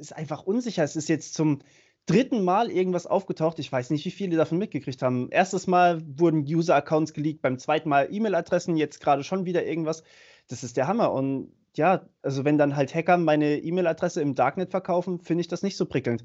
Ist 0.00 0.16
einfach 0.16 0.42
unsicher. 0.44 0.82
Es 0.82 0.96
ist 0.96 1.08
jetzt 1.08 1.34
zum 1.34 1.60
dritten 2.06 2.42
Mal 2.42 2.70
irgendwas 2.70 3.06
aufgetaucht. 3.06 3.58
Ich 3.58 3.70
weiß 3.70 3.90
nicht, 3.90 4.04
wie 4.04 4.10
viele 4.10 4.36
davon 4.36 4.58
mitgekriegt 4.58 5.02
haben. 5.02 5.28
Erstes 5.30 5.66
Mal 5.66 6.02
wurden 6.18 6.40
User-Accounts 6.40 7.12
geleakt, 7.12 7.42
beim 7.42 7.58
zweiten 7.58 7.88
Mal 7.88 8.08
E-Mail-Adressen, 8.10 8.76
jetzt 8.76 9.00
gerade 9.00 9.22
schon 9.22 9.44
wieder 9.44 9.64
irgendwas. 9.64 10.02
Das 10.48 10.64
ist 10.64 10.76
der 10.76 10.88
Hammer. 10.88 11.12
Und 11.12 11.52
ja, 11.76 12.08
also 12.22 12.44
wenn 12.44 12.58
dann 12.58 12.74
halt 12.74 12.94
Hacker 12.94 13.16
meine 13.18 13.58
E-Mail-Adresse 13.58 14.22
im 14.22 14.34
Darknet 14.34 14.70
verkaufen, 14.70 15.20
finde 15.20 15.42
ich 15.42 15.48
das 15.48 15.62
nicht 15.62 15.76
so 15.76 15.86
prickelnd 15.86 16.24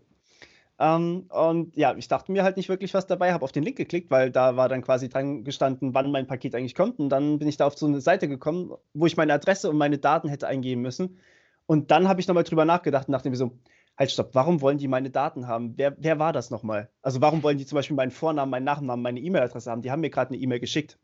ähm, 0.82 1.26
und 1.30 1.76
ja, 1.76 1.94
ich 1.96 2.08
dachte 2.08 2.32
mir 2.32 2.42
halt 2.42 2.56
nicht 2.56 2.68
wirklich 2.68 2.92
was 2.92 3.06
dabei, 3.06 3.32
habe 3.32 3.44
auf 3.44 3.52
den 3.52 3.62
Link 3.62 3.76
geklickt, 3.76 4.10
weil 4.10 4.32
da 4.32 4.56
war 4.56 4.68
dann 4.68 4.82
quasi 4.82 5.08
dran 5.08 5.44
gestanden, 5.44 5.94
wann 5.94 6.10
mein 6.10 6.26
Paket 6.26 6.56
eigentlich 6.56 6.74
kommt. 6.74 6.98
Und 6.98 7.08
dann 7.08 7.38
bin 7.38 7.46
ich 7.46 7.56
da 7.56 7.68
auf 7.68 7.78
so 7.78 7.86
eine 7.86 8.00
Seite 8.00 8.26
gekommen, 8.26 8.72
wo 8.92 9.06
ich 9.06 9.16
meine 9.16 9.32
Adresse 9.32 9.70
und 9.70 9.76
meine 9.76 9.98
Daten 9.98 10.28
hätte 10.28 10.48
eingeben 10.48 10.82
müssen. 10.82 11.20
Und 11.66 11.92
dann 11.92 12.08
habe 12.08 12.20
ich 12.20 12.26
nochmal 12.26 12.42
drüber 12.42 12.64
nachgedacht 12.64 13.06
und 13.06 13.12
dachte 13.12 13.30
mir 13.30 13.36
so, 13.36 13.52
halt 13.96 14.10
stopp, 14.10 14.30
warum 14.32 14.60
wollen 14.60 14.78
die 14.78 14.88
meine 14.88 15.10
Daten 15.10 15.46
haben? 15.46 15.74
Wer, 15.76 15.94
wer 15.98 16.18
war 16.18 16.32
das 16.32 16.50
nochmal? 16.50 16.90
Also 17.00 17.20
warum 17.20 17.44
wollen 17.44 17.58
die 17.58 17.66
zum 17.66 17.76
Beispiel 17.76 17.96
meinen 17.96 18.10
Vornamen, 18.10 18.50
meinen 18.50 18.64
Nachnamen, 18.64 19.04
meine 19.04 19.20
E-Mail-Adresse 19.20 19.70
haben? 19.70 19.82
Die 19.82 19.92
haben 19.92 20.00
mir 20.00 20.10
gerade 20.10 20.34
eine 20.34 20.42
E-Mail 20.42 20.58
geschickt. 20.58 20.98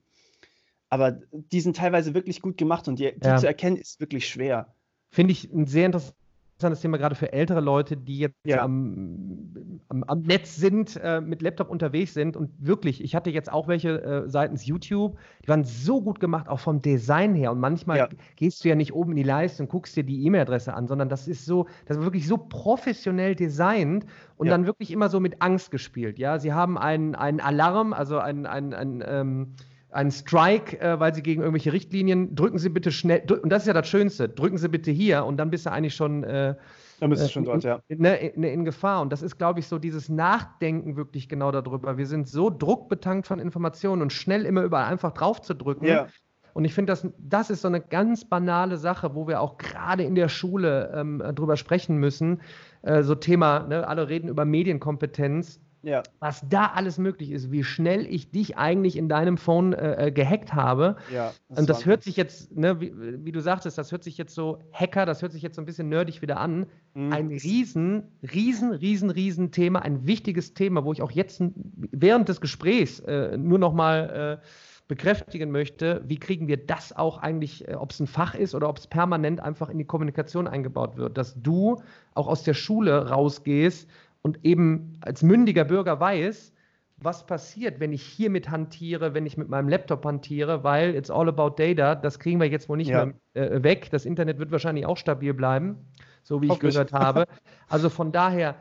Aber 0.90 1.20
die 1.30 1.60
sind 1.60 1.76
teilweise 1.76 2.14
wirklich 2.14 2.42
gut 2.42 2.56
gemacht 2.56 2.88
und 2.88 2.98
die, 2.98 3.12
die 3.16 3.28
ja. 3.28 3.36
zu 3.36 3.46
erkennen 3.46 3.76
ist 3.76 4.00
wirklich 4.00 4.26
schwer. 4.26 4.74
Finde 5.10 5.30
ich 5.32 5.52
ein 5.52 5.66
sehr 5.66 5.86
interessantes 5.86 6.18
interessantes 6.58 6.80
Thema 6.80 6.98
gerade 6.98 7.14
für 7.14 7.32
ältere 7.32 7.60
Leute, 7.60 7.96
die 7.96 8.18
jetzt 8.18 8.34
ja. 8.44 8.62
am, 8.64 9.80
am, 9.88 10.02
am, 10.02 10.22
Netz 10.22 10.56
sind, 10.56 10.98
äh, 11.00 11.20
mit 11.20 11.40
Laptop 11.40 11.70
unterwegs 11.70 12.14
sind. 12.14 12.36
Und 12.36 12.50
wirklich, 12.58 13.00
ich 13.00 13.14
hatte 13.14 13.30
jetzt 13.30 13.52
auch 13.52 13.68
welche 13.68 14.02
äh, 14.02 14.28
seitens 14.28 14.66
YouTube, 14.66 15.16
die 15.44 15.48
waren 15.48 15.62
so 15.62 16.02
gut 16.02 16.18
gemacht, 16.18 16.48
auch 16.48 16.58
vom 16.58 16.82
Design 16.82 17.36
her. 17.36 17.52
Und 17.52 17.60
manchmal 17.60 17.98
ja. 17.98 18.08
gehst 18.34 18.64
du 18.64 18.68
ja 18.68 18.74
nicht 18.74 18.92
oben 18.92 19.12
in 19.12 19.18
die 19.18 19.22
Leiste 19.22 19.62
und 19.62 19.68
guckst 19.68 19.96
dir 19.96 20.02
die 20.02 20.26
E-Mail-Adresse 20.26 20.74
an, 20.74 20.88
sondern 20.88 21.08
das 21.08 21.28
ist 21.28 21.46
so, 21.46 21.66
das 21.86 21.98
ist 21.98 22.02
wirklich 22.02 22.26
so 22.26 22.36
professionell 22.36 23.36
designt 23.36 24.04
und 24.36 24.48
ja. 24.48 24.50
dann 24.50 24.66
wirklich 24.66 24.90
immer 24.90 25.08
so 25.08 25.20
mit 25.20 25.40
Angst 25.40 25.70
gespielt. 25.70 26.18
Ja, 26.18 26.40
sie 26.40 26.52
haben 26.52 26.76
einen, 26.76 27.14
einen 27.14 27.38
Alarm, 27.38 27.92
also 27.92 28.18
ein, 28.18 28.46
ein, 28.46 28.74
ein 28.74 29.04
ähm, 29.06 29.54
einen 29.90 30.10
Strike, 30.10 30.80
äh, 30.80 31.00
weil 31.00 31.14
sie 31.14 31.22
gegen 31.22 31.42
irgendwelche 31.42 31.72
Richtlinien, 31.72 32.34
drücken 32.34 32.58
Sie 32.58 32.68
bitte 32.68 32.92
schnell, 32.92 33.22
und 33.30 33.50
das 33.50 33.62
ist 33.62 33.68
ja 33.68 33.72
das 33.72 33.88
Schönste, 33.88 34.28
drücken 34.28 34.58
Sie 34.58 34.68
bitte 34.68 34.90
hier 34.90 35.24
und 35.24 35.36
dann 35.38 35.50
bist 35.50 35.66
du 35.66 35.72
eigentlich 35.72 35.94
schon, 35.94 36.24
äh, 36.24 36.54
dann 37.00 37.10
bist 37.10 37.22
du 37.22 37.26
äh, 37.26 37.30
schon 37.30 37.44
dort, 37.44 37.64
ja. 37.64 37.80
In, 37.88 38.04
in, 38.04 38.34
in, 38.34 38.42
in, 38.42 38.64
Gefahr. 38.64 39.00
Und 39.00 39.12
das 39.12 39.22
ist, 39.22 39.38
glaube 39.38 39.60
ich, 39.60 39.68
so 39.68 39.78
dieses 39.78 40.08
Nachdenken 40.08 40.96
wirklich 40.96 41.28
genau 41.28 41.52
darüber. 41.52 41.96
Wir 41.96 42.06
sind 42.06 42.28
so 42.28 42.50
druckbetankt 42.50 43.26
von 43.26 43.38
Informationen 43.38 44.02
und 44.02 44.12
schnell 44.12 44.44
immer 44.44 44.62
überall 44.62 44.90
einfach 44.90 45.12
drauf 45.12 45.40
zu 45.40 45.54
drücken. 45.54 45.86
Ja. 45.86 46.08
Und 46.54 46.64
ich 46.64 46.74
finde, 46.74 46.92
das, 46.92 47.06
das 47.18 47.50
ist 47.50 47.62
so 47.62 47.68
eine 47.68 47.80
ganz 47.80 48.24
banale 48.24 48.78
Sache, 48.78 49.14
wo 49.14 49.28
wir 49.28 49.40
auch 49.40 49.58
gerade 49.58 50.02
in 50.02 50.16
der 50.16 50.28
Schule 50.28 50.92
ähm, 50.92 51.22
drüber 51.34 51.56
sprechen 51.56 51.98
müssen. 51.98 52.40
Äh, 52.82 53.04
so 53.04 53.14
Thema, 53.14 53.60
ne, 53.60 53.86
alle 53.86 54.08
reden 54.08 54.28
über 54.28 54.44
Medienkompetenz 54.44 55.60
ja. 55.82 56.02
was 56.20 56.44
da 56.48 56.66
alles 56.66 56.98
möglich 56.98 57.30
ist, 57.30 57.50
wie 57.50 57.64
schnell 57.64 58.06
ich 58.06 58.30
dich 58.30 58.56
eigentlich 58.56 58.96
in 58.96 59.08
deinem 59.08 59.36
Phone 59.36 59.72
äh, 59.72 60.06
äh 60.06 60.10
gehackt 60.10 60.54
habe. 60.54 60.96
Ja, 61.12 61.32
das 61.48 61.58
und 61.58 61.68
das 61.68 61.86
hört 61.86 62.02
sich 62.02 62.16
jetzt, 62.16 62.56
ne, 62.56 62.80
wie, 62.80 62.92
wie, 63.24 63.32
du 63.32 63.40
sagtest, 63.40 63.78
das 63.78 63.92
hört 63.92 64.04
sich 64.04 64.18
jetzt 64.18 64.34
so 64.34 64.58
Hacker, 64.72 65.06
das 65.06 65.22
hört 65.22 65.32
sich 65.32 65.42
jetzt 65.42 65.56
so 65.56 65.62
ein 65.62 65.66
bisschen 65.66 65.88
nerdig 65.88 66.22
wieder 66.22 66.38
an. 66.38 66.66
Mhm. 66.94 67.12
Ein 67.12 67.28
riesen, 67.28 68.04
riesen, 68.22 68.72
riesen, 68.72 69.10
riesen 69.10 69.50
Thema, 69.52 69.82
ein 69.82 70.06
wichtiges 70.06 70.54
Thema, 70.54 70.84
wo 70.84 70.92
ich 70.92 71.02
auch 71.02 71.10
jetzt 71.12 71.42
während 71.92 72.28
des 72.28 72.40
Gesprächs 72.40 73.00
äh, 73.00 73.36
nur 73.36 73.58
noch 73.58 73.72
mal 73.72 74.40
äh, 74.42 74.46
bekräftigen 74.88 75.50
möchte, 75.50 76.02
wie 76.06 76.16
kriegen 76.18 76.48
wir 76.48 76.56
das 76.56 76.96
auch 76.96 77.18
eigentlich, 77.18 77.68
äh, 77.68 77.74
ob 77.74 77.92
es 77.92 78.00
ein 78.00 78.06
Fach 78.06 78.34
ist 78.34 78.54
oder 78.54 78.68
ob 78.68 78.78
es 78.78 78.86
permanent 78.86 79.38
einfach 79.40 79.68
in 79.68 79.78
die 79.78 79.84
Kommunikation 79.84 80.48
eingebaut 80.48 80.96
wird, 80.96 81.18
dass 81.18 81.40
du 81.40 81.80
auch 82.14 82.26
aus 82.26 82.42
der 82.42 82.54
Schule 82.54 83.10
rausgehst 83.10 83.88
und 84.22 84.44
eben 84.44 84.98
als 85.00 85.22
mündiger 85.22 85.64
Bürger 85.64 86.00
weiß, 86.00 86.52
was 87.00 87.26
passiert, 87.26 87.78
wenn 87.78 87.92
ich 87.92 88.02
hiermit 88.02 88.50
hantiere, 88.50 89.14
wenn 89.14 89.24
ich 89.24 89.36
mit 89.36 89.48
meinem 89.48 89.68
Laptop 89.68 90.04
hantiere, 90.04 90.64
weil 90.64 90.94
it's 90.94 91.10
all 91.10 91.28
about 91.28 91.50
data, 91.50 91.94
das 91.94 92.18
kriegen 92.18 92.40
wir 92.40 92.48
jetzt 92.48 92.68
wohl 92.68 92.76
nicht 92.76 92.90
ja. 92.90 93.06
mehr 93.06 93.14
äh, 93.34 93.62
weg. 93.62 93.88
Das 93.90 94.04
Internet 94.04 94.38
wird 94.38 94.50
wahrscheinlich 94.50 94.84
auch 94.84 94.96
stabil 94.96 95.32
bleiben, 95.32 95.76
so 96.24 96.42
wie 96.42 96.46
ich 96.46 96.58
gehört 96.58 96.92
habe. 96.92 97.26
Also 97.68 97.88
von 97.88 98.10
daher, 98.10 98.56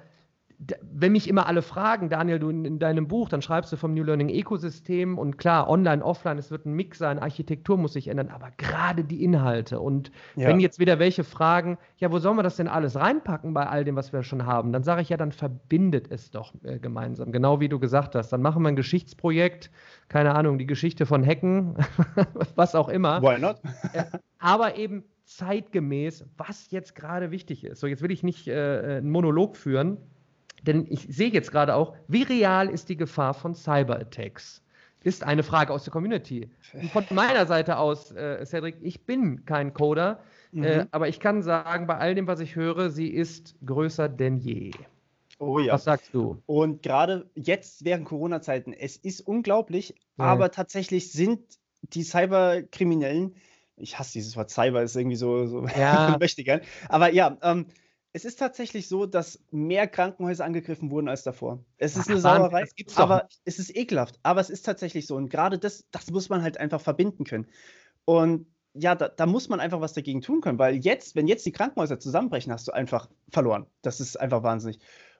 wenn 0.82 1.12
mich 1.12 1.30
immer 1.30 1.46
alle 1.46 1.62
fragen, 1.62 2.10
Daniel, 2.10 2.39
du 2.39 2.50
in, 2.50 2.65
in, 2.65 2.80
deinem 2.80 3.08
Buch, 3.08 3.30
dann 3.30 3.43
schreibst 3.43 3.72
du 3.72 3.78
vom 3.78 3.93
New 3.93 4.04
Learning 4.04 4.30
Ökosystem 4.30 5.20
und 5.20 5.38
klar, 5.38 5.70
online, 5.70 6.04
offline, 6.04 6.39
es 6.39 6.50
wird 6.50 6.65
ein 6.65 6.74
Mix 6.74 6.98
sein, 6.98 7.20
Architektur 7.20 7.78
muss 7.78 7.93
sich 7.93 8.08
ändern, 8.08 8.30
aber 8.30 8.50
gerade 8.58 9.04
die 9.04 9.24
Inhalte. 9.24 9.80
Und 9.80 10.12
ja. 10.36 10.48
wenn 10.48 10.60
jetzt 10.60 10.80
wieder 10.80 10.98
welche 10.98 11.24
fragen, 11.24 11.78
ja, 11.98 12.12
wo 12.12 12.17
sollen 12.17 12.38
wir 12.38 12.43
das 12.43 12.56
denn 12.56 12.67
alles 12.67 12.96
reinpacken 12.96 13.54
bei 13.54 13.67
all 13.67 13.84
dem, 13.84 13.96
was 13.96 14.13
wir 14.13 14.24
schon 14.24 14.48
haben, 14.48 14.72
dann 14.72 14.82
sage 14.82 15.04
ich 15.04 15.10
ja, 15.10 15.17
dann 15.17 15.32
verbindet 15.32 16.10
es 16.10 16.32
doch 16.32 16.54
äh, 16.63 16.80
gemeinsam, 16.80 17.32
genau 17.32 17.60
wie 17.60 17.70
du 17.70 17.78
gesagt 17.78 18.15
hast. 18.15 18.30
Dann 18.30 18.41
machen 18.41 18.63
wir 18.63 18.70
ein 18.70 18.76
Geschichtsprojekt, 18.76 19.70
keine 20.10 20.34
Ahnung, 20.34 20.58
die 20.58 20.65
Geschichte 20.65 21.06
von 21.06 21.22
Hecken, 21.22 21.76
was 22.56 22.74
auch 22.74 22.89
immer. 22.89 23.22
Why 23.22 23.39
not? 23.39 23.62
aber 24.39 24.76
eben 24.78 25.04
zeitgemäß, 25.26 26.26
was 26.38 26.72
jetzt 26.72 26.96
gerade 26.96 27.30
wichtig 27.30 27.63
ist. 27.63 27.80
So, 27.80 27.86
jetzt 27.86 28.02
will 28.02 28.12
ich 28.12 28.24
nicht 28.24 28.48
äh, 28.48 28.98
einen 28.98 29.12
Monolog 29.12 29.56
führen 29.56 29.98
denn 30.67 30.86
ich 30.89 31.08
sehe 31.10 31.30
jetzt 31.30 31.51
gerade 31.51 31.75
auch, 31.75 31.95
wie 32.08 32.23
real 32.23 32.69
ist 32.69 32.89
die 32.89 32.97
Gefahr 32.97 33.34
von 33.34 33.56
Cyberattacks? 33.56 34.62
Ist 35.03 35.23
eine 35.23 35.43
Frage 35.43 35.71
aus 35.73 35.84
der 35.84 35.93
Community. 35.93 36.49
Von 36.91 37.06
meiner 37.12 37.45
Seite 37.45 37.77
aus, 37.77 38.12
äh, 38.12 38.45
Cedric, 38.45 38.75
ich 38.82 39.06
bin 39.06 39.45
kein 39.45 39.73
Coder, 39.73 40.19
äh, 40.53 40.58
mhm. 40.58 40.63
äh, 40.63 40.86
aber 40.91 41.08
ich 41.08 41.19
kann 41.19 41.43
sagen, 41.43 41.88
bei 41.88 41.97
all 41.97 42.15
dem, 42.15 42.27
was 42.27 42.39
ich 42.39 42.56
höre, 42.56 42.89
sie 42.89 43.08
ist 43.08 43.56
größer 43.65 44.10
denn 44.10 44.38
je. 44.38 44.71
Oh 45.39 45.60
ja. 45.60 45.73
Was 45.73 45.84
sagst 45.84 46.13
du? 46.13 46.41
Und 46.45 46.82
gerade 46.82 47.30
jetzt 47.36 47.86
während 47.86 48.06
Corona-Zeiten, 48.06 48.73
es 48.73 48.97
ist 48.97 49.21
unglaublich, 49.21 49.93
ja. 50.17 50.25
aber 50.25 50.51
tatsächlich 50.51 51.12
sind 51.12 51.39
die 51.84 52.03
Cyberkriminellen, 52.03 53.36
ich 53.77 53.99
hasse 53.99 54.13
dieses 54.13 54.36
Wort 54.36 54.49
Cyber, 54.49 54.82
ist 54.82 54.95
irgendwie 54.95 55.15
so, 55.15 55.45
so 55.45 55.67
ja. 55.67 56.17
möchte 56.19 56.43
gern, 56.43 56.62
aber 56.89 57.13
ja, 57.13 57.38
ähm, 57.43 57.67
es 58.17 58.25
ist 58.25 58.39
tatsächlich 58.39 58.88
so, 58.88 59.06
dass 59.06 59.39
mehr 59.51 59.88
Krankenhäuser 59.88 60.43
angegriffen 60.43 60.89
wurden 60.89 61.08
als 61.08 61.21
davor. 61.21 61.63
Es 61.77 61.95
ist 61.95 62.08
Ach, 62.08 62.10
eine 62.10 62.19
Sauerei, 62.19 62.65
aber 62.95 63.27
es 63.45 63.60
ist 63.60 63.75
ekelhaft. 63.75 64.19
Aber 64.23 64.41
es 64.41 64.49
ist 64.49 64.63
tatsächlich 64.63 65.06
so. 65.06 65.15
Und 65.15 65.30
gerade 65.30 65.60
das, 65.60 65.86
das 65.91 66.10
muss 66.10 66.27
man 66.27 66.41
halt 66.41 66.60
einfach 66.60 66.82
verbinden 66.82 67.25
können. 67.25 67.45
Und 68.06 68.47
ja, 68.73 68.95
da, 68.95 69.08
da, 69.08 69.27
muss 69.27 69.49
man 69.49 69.60
einfach 69.60 69.82
was 69.82 69.93
dagegen 69.93 70.21
tun 70.21 70.41
können, 70.41 70.58
weil 70.58 70.77
jetzt, 70.77 71.15
wenn 71.15 71.27
jetzt 71.27 71.45
die 71.45 71.51
Krankenhäuser 71.51 71.99
zusammenbrechen, 71.99 72.51
hast 72.51 72.67
du 72.67 72.71
einfach 72.71 73.08
verloren. 73.30 73.67
Das 73.84 73.99
ist 73.99 74.19
einfach 74.19 74.41
wahnsinnig. 74.41 74.80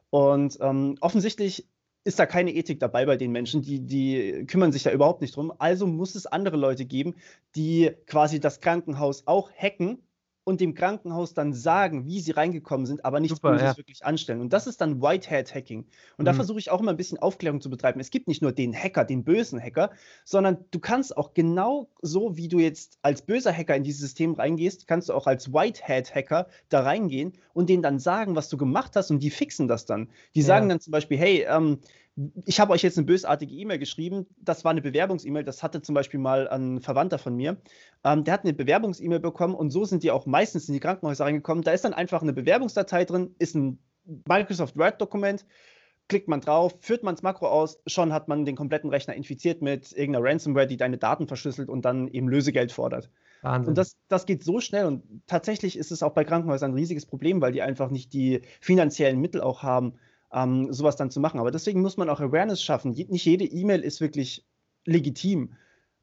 Und 0.10 0.58
ähm, 0.60 0.96
offensichtlich 1.00 1.70
ist 2.04 2.18
da 2.18 2.26
keine 2.26 2.52
Ethik 2.52 2.80
dabei 2.80 3.06
bei 3.06 3.16
den 3.16 3.32
Menschen, 3.32 3.62
die, 3.62 3.86
die 3.86 4.46
kümmern 4.48 4.72
sich 4.72 4.82
da 4.82 4.92
überhaupt 4.92 5.22
nicht 5.22 5.36
drum. 5.36 5.54
Also 5.60 5.86
muss 5.86 6.16
es 6.16 6.26
andere 6.26 6.58
Leute 6.58 6.86
geben, 6.86 7.14
die 7.56 7.92
quasi 8.08 8.40
das 8.40 8.60
Krankenhaus 8.60 9.28
auch 9.28 9.52
hacken 9.52 10.00
und 10.48 10.62
dem 10.62 10.76
Krankenhaus 10.76 11.34
dann 11.34 11.52
sagen, 11.52 12.06
wie 12.06 12.22
sie 12.22 12.32
reingekommen 12.32 12.86
sind, 12.86 13.04
aber 13.04 13.20
nichts 13.20 13.36
Super, 13.36 13.52
Böses 13.52 13.68
ja. 13.68 13.78
wirklich 13.78 14.06
anstellen. 14.06 14.40
Und 14.40 14.54
das 14.54 14.66
ist 14.66 14.80
dann 14.80 15.02
Whitehead-Hacking. 15.02 15.80
Und 15.80 15.88
mhm. 16.20 16.24
da 16.24 16.34
versuche 16.34 16.58
ich 16.58 16.72
auch 16.72 16.80
immer 16.80 16.92
ein 16.92 16.96
bisschen 16.96 17.18
Aufklärung 17.18 17.60
zu 17.60 17.70
betreiben. 17.70 18.00
Es 18.00 18.12
gibt 18.12 18.30
nicht 18.30 18.42
nur 18.42 18.54
den 18.54 18.74
Hacker, 18.74 19.04
den 19.04 19.26
bösen 19.26 19.62
Hacker, 19.62 19.92
sondern 20.24 20.64
du 20.72 20.80
kannst 20.80 21.18
auch 21.18 21.34
genau 21.34 21.90
so, 22.02 22.38
wie 22.38 22.48
du 22.48 22.60
jetzt 22.60 22.98
als 23.02 23.24
böser 23.24 23.52
Hacker 23.52 23.76
in 23.76 23.84
dieses 23.84 24.00
System 24.00 24.36
reingehst, 24.36 24.88
kannst 24.88 25.10
du 25.10 25.14
auch 25.16 25.28
als 25.28 25.52
Whitehead-Hacker 25.52 26.48
da 26.70 26.80
reingehen 26.80 27.34
und 27.52 27.68
denen 27.68 27.84
dann 27.84 28.00
sagen, 28.00 28.38
was 28.38 28.48
du 28.48 28.56
gemacht 28.56 28.96
hast 28.96 29.12
und 29.12 29.20
die 29.20 29.32
fixen 29.32 29.68
das 29.68 29.86
dann. 29.86 30.08
Die 30.34 30.44
sagen 30.44 30.70
dann 30.70 30.80
zum 30.80 30.92
Beispiel, 30.92 31.18
hey, 31.18 31.46
ähm, 31.50 31.80
ich 32.46 32.60
habe 32.60 32.74
euch 32.74 32.82
jetzt 32.82 32.98
eine 32.98 33.06
bösartige 33.06 33.54
E-Mail 33.54 33.78
geschrieben. 33.78 34.26
Das 34.42 34.64
war 34.64 34.72
eine 34.72 34.82
Bewerbungs-E-Mail. 34.82 35.44
Das 35.44 35.62
hatte 35.62 35.82
zum 35.82 35.94
Beispiel 35.94 36.20
mal 36.20 36.48
ein 36.48 36.82
Verwandter 36.82 37.20
von 37.20 37.36
mir. 37.36 37.58
Ähm, 38.04 38.24
der 38.24 38.34
hat 38.34 38.44
eine 38.44 38.54
Bewerbungs-E-Mail 38.54 39.20
bekommen 39.20 39.54
und 39.54 39.70
so 39.70 39.86
sind 39.86 40.02
die 40.02 40.10
auch 40.10 40.26
meistens 40.26 40.68
in 40.68 40.74
die 40.74 40.80
Krankenhäuser 40.80 41.26
reingekommen. 41.26 41.64
Da 41.64 41.72
ist 41.72 41.86
dann 41.86 41.94
einfach 41.94 42.24
eine 42.24 42.34
Bewerbungsdatei 42.34 43.06
drin, 43.06 43.36
ist 43.38 43.56
ein 43.56 43.80
Microsoft 44.28 44.78
Word-Dokument. 44.78 45.46
Klickt 46.08 46.28
man 46.28 46.42
drauf, 46.42 46.76
führt 46.80 47.04
man 47.04 47.16
das 47.16 47.22
Makro 47.22 47.50
aus, 47.50 47.82
schon 47.86 48.14
hat 48.14 48.30
man 48.30 48.46
den 48.46 48.56
kompletten 48.56 48.90
Rechner 48.90 49.14
infiziert 49.14 49.62
mit 49.62 49.92
irgendeiner 49.92 50.26
Ransomware, 50.26 50.66
die 50.66 50.78
deine 50.78 50.98
Daten 50.98 51.28
verschlüsselt 51.28 51.70
und 51.70 51.84
dann 51.84 52.08
eben 52.08 52.30
Lösegeld 52.30 52.72
fordert. 52.72 53.12
Wahnsinn. 53.42 53.72
Und 53.72 53.78
das, 53.78 53.98
das 54.08 54.26
geht 54.26 54.42
so 54.42 54.62
schnell 54.62 54.86
und 54.86 55.04
tatsächlich 55.28 55.78
ist 55.78 55.92
es 55.92 56.04
auch 56.04 56.14
bei 56.14 56.24
Krankenhäusern 56.24 56.72
ein 56.72 56.76
riesiges 56.76 57.06
Problem, 57.06 57.42
weil 57.42 57.52
die 57.52 57.62
einfach 57.62 57.92
nicht 57.92 58.14
die 58.14 58.42
finanziellen 58.62 59.20
Mittel 59.20 59.42
auch 59.42 59.64
haben, 59.64 59.96
ähm, 60.32 60.72
sowas 60.74 60.96
dann 60.96 61.12
zu 61.12 61.20
machen. 61.20 61.40
Aber 61.40 61.52
deswegen 61.52 61.82
muss 61.82 61.98
man 61.98 62.10
auch 62.10 62.20
Awareness 62.20 62.62
schaffen. 62.62 62.92
Nicht 62.92 63.26
jede 63.26 63.46
E-Mail 63.46 63.82
ist 63.82 64.02
wirklich 64.02 64.46
legitim. 64.86 65.54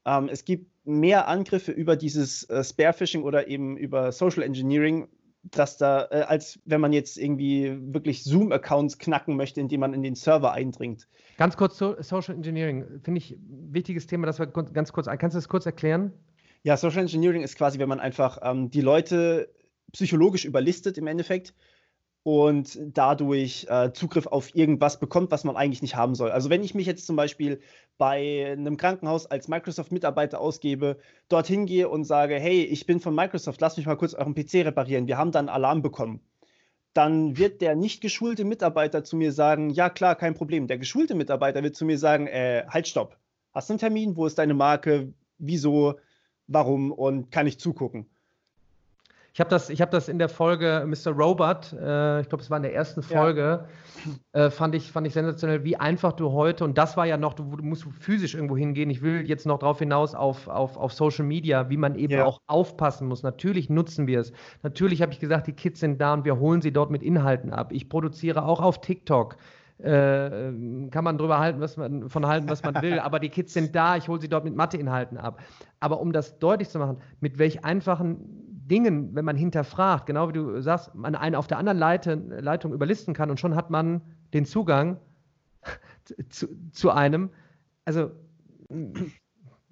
Ähm, 0.06 0.28
es 0.30 0.44
gibt 0.44 0.70
mehr 0.86 1.28
Angriffe 1.28 1.72
über 1.72 1.96
dieses 1.96 2.44
äh, 2.50 2.62
Sparephishing 2.62 3.22
oder 3.22 3.48
eben 3.48 3.76
über 3.76 4.12
Social 4.12 4.42
Engineering, 4.42 5.08
dass 5.42 5.76
da, 5.76 6.08
äh, 6.10 6.22
als 6.22 6.58
wenn 6.64 6.80
man 6.80 6.92
jetzt 6.92 7.18
irgendwie 7.18 7.76
wirklich 7.92 8.24
Zoom-Accounts 8.24 8.98
knacken 8.98 9.36
möchte, 9.36 9.60
indem 9.60 9.80
man 9.80 9.94
in 9.94 10.02
den 10.02 10.14
Server 10.14 10.52
eindringt. 10.52 11.08
Ganz 11.36 11.56
kurz 11.56 11.78
so, 11.78 11.96
Social 12.00 12.34
Engineering, 12.34 13.00
finde 13.02 13.18
ich 13.18 13.32
ein 13.32 13.68
wichtiges 13.72 14.06
Thema, 14.06 14.26
das 14.26 14.38
wir 14.38 14.46
ganz 14.46 14.92
kurz, 14.92 15.06
kannst 15.06 15.34
du 15.34 15.38
das 15.38 15.48
kurz 15.48 15.66
erklären? 15.66 16.12
Ja, 16.62 16.76
Social 16.76 17.02
Engineering 17.02 17.42
ist 17.42 17.56
quasi, 17.56 17.78
wenn 17.78 17.88
man 17.88 18.00
einfach 18.00 18.38
ähm, 18.42 18.70
die 18.70 18.80
Leute 18.80 19.50
psychologisch 19.92 20.44
überlistet 20.44 20.98
im 20.98 21.06
Endeffekt 21.06 21.54
und 22.24 22.78
dadurch 22.82 23.66
äh, 23.68 23.92
Zugriff 23.92 24.26
auf 24.26 24.54
irgendwas 24.56 24.98
bekommt, 24.98 25.30
was 25.30 25.44
man 25.44 25.56
eigentlich 25.56 25.82
nicht 25.82 25.94
haben 25.94 26.14
soll. 26.14 26.30
Also 26.30 26.48
wenn 26.50 26.64
ich 26.64 26.74
mich 26.74 26.86
jetzt 26.86 27.06
zum 27.06 27.16
Beispiel 27.16 27.60
bei 27.98 28.50
einem 28.50 28.78
Krankenhaus 28.78 29.26
als 29.26 29.46
Microsoft-Mitarbeiter 29.46 30.40
ausgebe, 30.40 30.98
dorthin 31.28 31.66
gehe 31.66 31.88
und 31.88 32.04
sage, 32.04 32.36
hey, 32.36 32.64
ich 32.64 32.86
bin 32.86 32.98
von 32.98 33.14
Microsoft, 33.14 33.60
lass 33.60 33.76
mich 33.76 33.84
mal 33.86 33.96
kurz 33.96 34.14
euren 34.14 34.34
PC 34.34 34.64
reparieren, 34.64 35.06
wir 35.06 35.18
haben 35.18 35.32
dann 35.32 35.50
Alarm 35.50 35.82
bekommen. 35.82 36.20
Dann 36.94 37.36
wird 37.36 37.60
der 37.60 37.76
nicht 37.76 38.00
geschulte 38.00 38.44
Mitarbeiter 38.44 39.04
zu 39.04 39.16
mir 39.16 39.32
sagen, 39.32 39.68
ja 39.68 39.90
klar, 39.90 40.14
kein 40.14 40.34
Problem. 40.34 40.66
Der 40.66 40.78
geschulte 40.78 41.14
Mitarbeiter 41.14 41.62
wird 41.62 41.76
zu 41.76 41.84
mir 41.84 41.98
sagen, 41.98 42.26
äh, 42.26 42.64
halt, 42.68 42.88
stopp. 42.88 43.18
Hast 43.52 43.68
du 43.68 43.74
einen 43.74 43.80
Termin? 43.80 44.16
Wo 44.16 44.26
ist 44.26 44.38
deine 44.38 44.54
Marke? 44.54 45.12
Wieso? 45.38 45.96
Warum? 46.46 46.90
Und 46.90 47.30
kann 47.30 47.46
ich 47.46 47.58
zugucken? 47.58 48.06
Ich 49.34 49.40
habe 49.40 49.50
das, 49.50 49.68
hab 49.68 49.90
das 49.90 50.08
in 50.08 50.20
der 50.20 50.28
Folge 50.28 50.86
Mr. 50.86 51.10
Robot, 51.10 51.72
äh, 51.72 52.20
ich 52.20 52.28
glaube, 52.28 52.40
es 52.40 52.50
war 52.50 52.56
in 52.56 52.62
der 52.62 52.72
ersten 52.72 53.02
Folge, 53.02 53.66
ja. 54.32 54.44
äh, 54.44 54.48
fand, 54.48 54.76
ich, 54.76 54.92
fand 54.92 55.08
ich 55.08 55.12
sensationell, 55.12 55.64
wie 55.64 55.76
einfach 55.76 56.12
du 56.12 56.30
heute, 56.30 56.62
und 56.62 56.78
das 56.78 56.96
war 56.96 57.04
ja 57.04 57.16
noch, 57.16 57.34
du, 57.34 57.56
du 57.56 57.64
musst 57.64 57.84
physisch 57.98 58.36
irgendwo 58.36 58.56
hingehen. 58.56 58.90
Ich 58.90 59.02
will 59.02 59.28
jetzt 59.28 59.44
noch 59.44 59.58
darauf 59.58 59.80
hinaus 59.80 60.14
auf, 60.14 60.46
auf, 60.46 60.76
auf 60.76 60.92
Social 60.92 61.24
Media, 61.24 61.68
wie 61.68 61.76
man 61.76 61.96
eben 61.96 62.12
ja. 62.12 62.24
auch 62.24 62.38
aufpassen 62.46 63.08
muss. 63.08 63.24
Natürlich 63.24 63.68
nutzen 63.68 64.06
wir 64.06 64.20
es. 64.20 64.32
Natürlich 64.62 65.02
habe 65.02 65.10
ich 65.10 65.18
gesagt, 65.18 65.48
die 65.48 65.52
Kids 65.52 65.80
sind 65.80 66.00
da 66.00 66.14
und 66.14 66.24
wir 66.24 66.38
holen 66.38 66.62
sie 66.62 66.72
dort 66.72 66.92
mit 66.92 67.02
Inhalten 67.02 67.52
ab. 67.52 67.72
Ich 67.72 67.88
produziere 67.88 68.44
auch 68.44 68.60
auf 68.60 68.82
TikTok. 68.82 69.36
Äh, 69.78 70.52
kann 70.92 71.02
man 71.02 71.18
drüber 71.18 71.40
halten, 71.40 71.60
was 71.60 71.76
man 71.76 72.08
von 72.08 72.24
halten, 72.28 72.48
was 72.48 72.62
man 72.62 72.80
will, 72.80 73.00
aber 73.00 73.18
die 73.18 73.30
Kids 73.30 73.52
sind 73.52 73.74
da, 73.74 73.96
ich 73.96 74.06
hole 74.06 74.20
sie 74.20 74.28
dort 74.28 74.44
mit 74.44 74.54
Matheinhalten 74.54 75.18
ab. 75.18 75.40
Aber 75.80 76.00
um 76.00 76.12
das 76.12 76.38
deutlich 76.38 76.68
zu 76.68 76.78
machen, 76.78 76.98
mit 77.18 77.38
welch 77.38 77.64
einfachen 77.64 78.43
Dingen, 78.66 79.14
wenn 79.14 79.24
man 79.24 79.36
hinterfragt, 79.36 80.06
genau 80.06 80.28
wie 80.28 80.32
du 80.32 80.60
sagst, 80.60 80.94
man 80.94 81.14
einen 81.14 81.34
auf 81.34 81.46
der 81.46 81.58
anderen 81.58 81.78
Leitung 81.78 82.72
überlisten 82.72 83.14
kann 83.14 83.30
und 83.30 83.38
schon 83.38 83.54
hat 83.54 83.70
man 83.70 84.00
den 84.32 84.44
Zugang 84.46 84.98
zu, 86.30 86.48
zu 86.72 86.90
einem. 86.90 87.30
Also, 87.84 88.10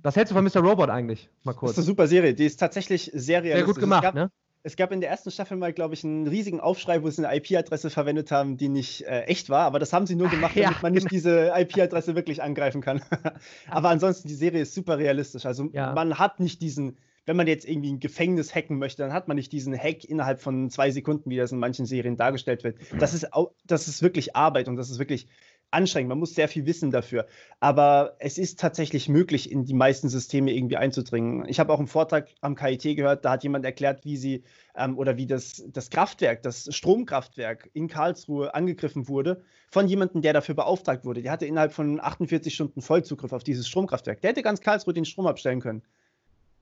was 0.03 0.17
hältst 0.17 0.33
du 0.33 0.35
von 0.35 0.45
Mr. 0.45 0.61
Robot 0.61 0.91
eigentlich? 0.91 1.31
Mal 1.45 1.55
kurz. 1.55 1.73
Das 1.73 1.79
ist 1.79 1.85
eine 1.85 1.87
super 1.87 2.07
Serie. 2.07 2.35
Die 2.35 2.45
ist 2.45 2.59
tatsächlich 2.59 3.11
sehr 3.15 3.43
realistisch. 3.43 3.67
Sehr 3.67 3.75
gut 3.75 3.81
gemacht, 3.81 4.03
gab, 4.03 4.15
ne? 4.15 4.31
Es 4.65 4.77
gab 4.77 4.93
in 4.93 5.01
der 5.01 5.11
ersten 5.11 5.31
Staffel 5.31 5.57
mal, 5.57 5.73
glaube 5.73 5.95
ich, 5.95 6.05
einen 6.05 6.29
riesigen 6.29 6.61
Aufschrei, 6.61 7.03
wo 7.03 7.11
sie 7.11 7.25
eine 7.25 7.37
IP-Adresse 7.37 7.91
verwendet 7.91 8.31
haben, 8.31 8.57
die 8.57 8.69
nicht 8.69 9.05
äh, 9.07 9.23
echt 9.23 9.51
war. 9.51 9.67
Aber 9.67 9.81
das 9.81 9.93
haben 9.93 10.07
sie 10.07 10.15
nur 10.15 10.29
gemacht, 10.29 10.53
damit 10.57 10.77
ja, 10.77 10.83
man 10.83 10.93
nicht 10.93 11.09
genau. 11.09 11.17
diese 11.17 11.53
IP-Adresse 11.57 12.15
wirklich 12.15 12.43
angreifen 12.43 12.81
kann. 12.81 13.03
aber 13.69 13.89
ansonsten, 13.89 14.29
die 14.29 14.35
Serie 14.35 14.63
ist 14.63 14.75
super 14.75 14.99
realistisch. 14.99 15.47
Also 15.47 15.69
ja. 15.73 15.93
man 15.95 16.19
hat 16.19 16.39
nicht 16.39 16.63
diesen, 16.63 16.97
wenn 17.25 17.37
man 17.37 17.47
jetzt 17.47 17.69
irgendwie 17.69 17.93
ein 17.93 18.01
Gefängnis 18.01 18.55
hacken 18.55 18.79
möchte, 18.79 19.03
dann 19.03 19.13
hat 19.13 19.29
man 19.29 19.37
nicht 19.37 19.53
diesen 19.53 19.77
Hack 19.77 20.05
innerhalb 20.05 20.41
von 20.41 20.71
zwei 20.71 20.91
Sekunden, 20.91 21.31
wie 21.31 21.37
das 21.37 21.53
in 21.53 21.59
manchen 21.59 21.87
Serien 21.87 22.17
dargestellt 22.17 22.65
wird. 22.65 22.79
Das 22.99 23.15
ist, 23.15 23.29
das 23.65 23.89
ist 23.89 24.03
wirklich 24.03 24.35
Arbeit 24.35 24.69
und 24.69 24.77
das 24.77 24.91
ist 24.91 24.99
wirklich 24.99 25.29
anstrengend. 25.73 26.11
Man 26.11 26.19
muss 26.19 26.35
sehr 26.35 26.49
viel 26.49 26.67
wissen 26.67 26.91
dafür. 26.91 27.27
Aber 27.61 28.17
es 28.19 28.39
ist 28.39 28.61
tatsächlich 28.61 29.09
möglich, 29.09 29.51
in 29.51 29.65
die 29.65 29.75
meisten 29.75 30.09
Systeme 30.09 30.53
irgendwie 30.53 30.77
einzudringen. 30.77 31.47
Ich 31.49 31.61
habe 31.61 31.73
auch 31.73 31.79
einen 31.79 31.89
Vortrag 31.89 32.29
am 32.41 32.55
KIT 32.55 32.97
gehört, 32.97 33.25
da 33.25 33.33
hat 33.33 33.43
jemand 33.43 33.65
erklärt, 33.65 34.05
wie 34.05 34.17
sie 34.17 34.45
ähm, 34.77 34.99
oder 34.99 35.17
wie 35.17 35.27
das, 35.27 35.65
das 35.69 35.91
Kraftwerk, 35.91 36.43
das 36.43 36.69
Stromkraftwerk 36.75 37.71
in 37.73 37.89
Karlsruhe 37.89 38.55
angegriffen 38.55 39.09
wurde 39.09 39.43
von 39.71 39.89
jemandem, 39.89 40.23
der 40.23 40.35
dafür 40.35 40.55
beauftragt 40.55 41.05
wurde. 41.05 41.23
Der 41.23 41.33
hatte 41.33 41.47
innerhalb 41.47 41.73
von 41.73 42.01
48 42.01 42.55
Stunden 42.55 42.83
Vollzugriff 42.83 43.33
auf 43.33 43.45
dieses 43.45 43.67
Stromkraftwerk. 43.69 44.21
Der 44.21 44.31
hätte 44.31 44.43
ganz 44.43 44.61
Karlsruhe 44.61 44.93
den 44.93 45.05
Strom 45.05 45.27
abstellen 45.27 45.61
können. 45.61 45.83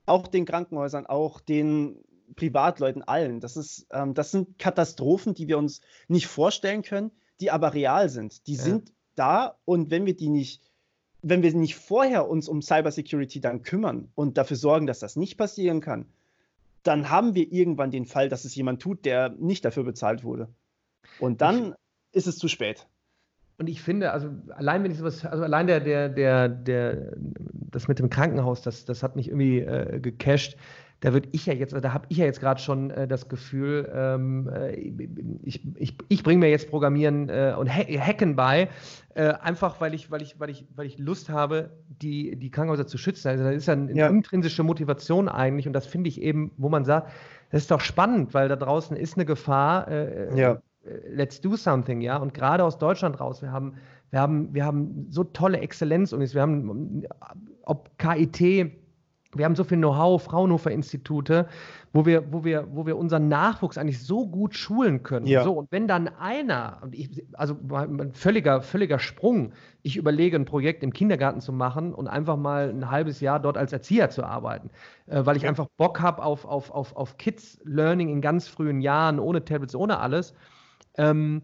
Auch 0.05 0.27
den 0.27 0.45
Krankenhäusern, 0.45 1.05
auch 1.05 1.39
den 1.39 2.03
Privatleuten, 2.35 3.03
allen. 3.03 3.39
Das, 3.39 3.57
ist, 3.57 3.87
ähm, 3.91 4.13
das 4.13 4.31
sind 4.31 4.57
Katastrophen, 4.57 5.33
die 5.33 5.47
wir 5.47 5.57
uns 5.57 5.81
nicht 6.07 6.27
vorstellen 6.27 6.81
können, 6.81 7.11
die 7.39 7.51
aber 7.51 7.73
real 7.73 8.09
sind. 8.09 8.47
Die 8.47 8.55
ja. 8.55 8.63
sind 8.63 8.93
da 9.15 9.57
und 9.65 9.91
wenn 9.91 10.05
wir 10.05 10.15
die 10.15 10.29
nicht, 10.29 10.61
wenn 11.21 11.43
wir 11.43 11.53
nicht 11.53 11.75
vorher 11.75 12.29
uns 12.29 12.47
um 12.47 12.61
Cybersecurity 12.61 13.41
dann 13.41 13.61
kümmern 13.61 14.11
und 14.15 14.37
dafür 14.37 14.57
sorgen, 14.57 14.87
dass 14.87 14.99
das 14.99 15.15
nicht 15.15 15.37
passieren 15.37 15.81
kann, 15.81 16.05
dann 16.83 17.09
haben 17.09 17.35
wir 17.35 17.51
irgendwann 17.51 17.91
den 17.91 18.05
Fall, 18.05 18.29
dass 18.29 18.45
es 18.45 18.55
jemand 18.55 18.81
tut, 18.81 19.05
der 19.05 19.29
nicht 19.29 19.63
dafür 19.63 19.83
bezahlt 19.83 20.23
wurde. 20.23 20.49
Und 21.19 21.41
dann 21.41 21.75
ich, 22.11 22.17
ist 22.17 22.27
es 22.27 22.37
zu 22.37 22.47
spät. 22.47 22.87
Und 23.61 23.69
ich 23.69 23.81
finde, 23.81 24.11
also 24.11 24.29
allein 24.55 24.83
wenn 24.83 24.89
ich 24.89 24.97
sowas, 24.97 25.23
also 25.23 25.43
allein 25.43 25.67
der, 25.67 25.79
der, 25.79 26.09
der, 26.09 26.49
der, 26.49 27.13
das 27.71 27.87
mit 27.87 27.99
dem 27.99 28.09
Krankenhaus, 28.09 28.63
das, 28.63 28.85
das 28.85 29.03
hat 29.03 29.15
mich 29.15 29.27
irgendwie 29.27 29.59
äh, 29.59 29.99
gecasht 29.99 30.57
da 31.01 31.13
würde 31.13 31.29
ich 31.31 31.47
ja 31.47 31.53
jetzt, 31.53 31.73
da 31.73 31.93
habe 31.93 32.05
ich 32.09 32.17
ja 32.17 32.25
jetzt 32.25 32.39
gerade 32.39 32.61
schon 32.61 32.91
äh, 32.91 33.07
das 33.07 33.27
Gefühl, 33.27 33.91
ähm, 33.93 34.49
äh, 34.53 34.75
ich, 35.43 35.67
ich, 35.75 35.97
ich 36.07 36.23
bringe 36.23 36.39
mir 36.39 36.49
jetzt 36.49 36.69
Programmieren 36.69 37.27
äh, 37.27 37.55
und 37.57 37.67
Hacken 37.67 38.35
bei, 38.35 38.69
äh, 39.15 39.33
einfach 39.33 39.81
weil 39.81 39.95
ich, 39.95 40.11
weil 40.11 40.21
ich, 40.21 40.39
weil 40.39 40.51
ich, 40.51 40.67
weil 40.75 40.85
ich 40.85 40.99
Lust 40.99 41.29
habe, 41.29 41.71
die, 41.89 42.35
die 42.35 42.51
Krankenhäuser 42.51 42.85
zu 42.85 42.99
schützen. 42.99 43.29
Also 43.29 43.43
das 43.43 43.55
ist 43.55 43.65
ja 43.65 43.73
eine 43.73 43.93
ja. 43.95 44.07
intrinsische 44.07 44.61
Motivation 44.61 45.27
eigentlich 45.27 45.65
und 45.65 45.73
das 45.73 45.87
finde 45.87 46.07
ich 46.07 46.21
eben, 46.21 46.51
wo 46.57 46.69
man 46.69 46.85
sagt, 46.85 47.11
das 47.49 47.63
ist 47.63 47.71
doch 47.71 47.81
spannend, 47.81 48.35
weil 48.35 48.47
da 48.47 48.55
draußen 48.55 48.95
ist 48.95 49.15
eine 49.15 49.25
Gefahr. 49.25 49.87
Äh, 49.87 50.39
ja. 50.39 50.61
Äh, 50.85 51.13
let's 51.13 51.41
do 51.41 51.55
something, 51.55 52.01
ja. 52.01 52.17
Und 52.17 52.33
gerade 52.33 52.63
aus 52.63 52.77
Deutschland 52.77 53.19
raus, 53.19 53.41
wir 53.41 53.51
haben, 53.51 53.75
wir 54.09 54.19
haben, 54.19 54.53
wir 54.53 54.65
haben 54.65 55.07
so 55.09 55.23
tolle 55.23 55.59
Exzellenzunis, 55.59 56.33
wir 56.33 56.41
haben, 56.41 57.03
ob 57.63 57.89
KIT, 57.97 58.71
wir 59.33 59.45
haben 59.45 59.55
so 59.55 59.63
viel 59.63 59.77
Know-how, 59.77 60.21
Fraunhofer-Institute, 60.21 61.47
wo 61.93 62.05
wir, 62.05 62.33
wo, 62.33 62.43
wir, 62.43 62.67
wo 62.71 62.85
wir 62.85 62.97
unseren 62.97 63.29
Nachwuchs 63.29 63.77
eigentlich 63.77 64.03
so 64.03 64.27
gut 64.27 64.55
schulen 64.55 65.03
können. 65.03 65.25
Ja. 65.25 65.43
So, 65.43 65.53
und 65.53 65.71
wenn 65.71 65.87
dann 65.87 66.09
einer, 66.09 66.79
und 66.81 66.93
ich, 66.93 67.23
also 67.33 67.55
ein 67.73 68.11
völliger, 68.13 68.61
völliger 68.61 68.99
Sprung, 68.99 69.53
ich 69.83 69.95
überlege, 69.95 70.35
ein 70.35 70.43
Projekt 70.43 70.83
im 70.83 70.91
Kindergarten 70.91 71.39
zu 71.39 71.53
machen 71.53 71.93
und 71.93 72.09
einfach 72.09 72.35
mal 72.35 72.69
ein 72.69 72.91
halbes 72.91 73.21
Jahr 73.21 73.39
dort 73.39 73.57
als 73.57 73.71
Erzieher 73.71 74.09
zu 74.09 74.25
arbeiten, 74.25 74.69
äh, 75.07 75.25
weil 75.25 75.37
ich 75.37 75.43
ja. 75.43 75.49
einfach 75.49 75.67
Bock 75.77 76.01
habe 76.01 76.23
auf, 76.23 76.43
auf, 76.43 76.69
auf, 76.71 76.95
auf 76.95 77.17
Kids-Learning 77.17 78.09
in 78.09 78.19
ganz 78.19 78.49
frühen 78.49 78.81
Jahren, 78.81 79.17
ohne 79.19 79.45
Tablets, 79.45 79.75
ohne 79.75 79.99
alles. 79.99 80.33
Ähm, 80.97 81.41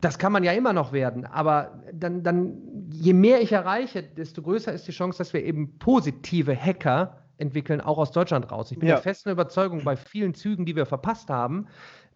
das 0.00 0.18
kann 0.18 0.32
man 0.32 0.44
ja 0.44 0.52
immer 0.52 0.72
noch 0.72 0.92
werden, 0.92 1.24
aber 1.24 1.82
dann, 1.92 2.22
dann, 2.22 2.90
je 2.90 3.14
mehr 3.14 3.40
ich 3.40 3.52
erreiche, 3.52 4.02
desto 4.02 4.42
größer 4.42 4.72
ist 4.72 4.86
die 4.86 4.92
Chance, 4.92 5.18
dass 5.18 5.32
wir 5.32 5.42
eben 5.42 5.78
positive 5.78 6.54
Hacker 6.54 7.22
entwickeln, 7.38 7.80
auch 7.80 7.96
aus 7.96 8.10
Deutschland 8.12 8.50
raus. 8.50 8.70
Ich 8.70 8.78
bin 8.78 8.88
ja. 8.88 8.96
der 8.96 9.02
festen 9.02 9.30
Überzeugung, 9.30 9.82
bei 9.82 9.96
vielen 9.96 10.34
Zügen, 10.34 10.66
die 10.66 10.76
wir 10.76 10.84
verpasst 10.84 11.30
haben, 11.30 11.66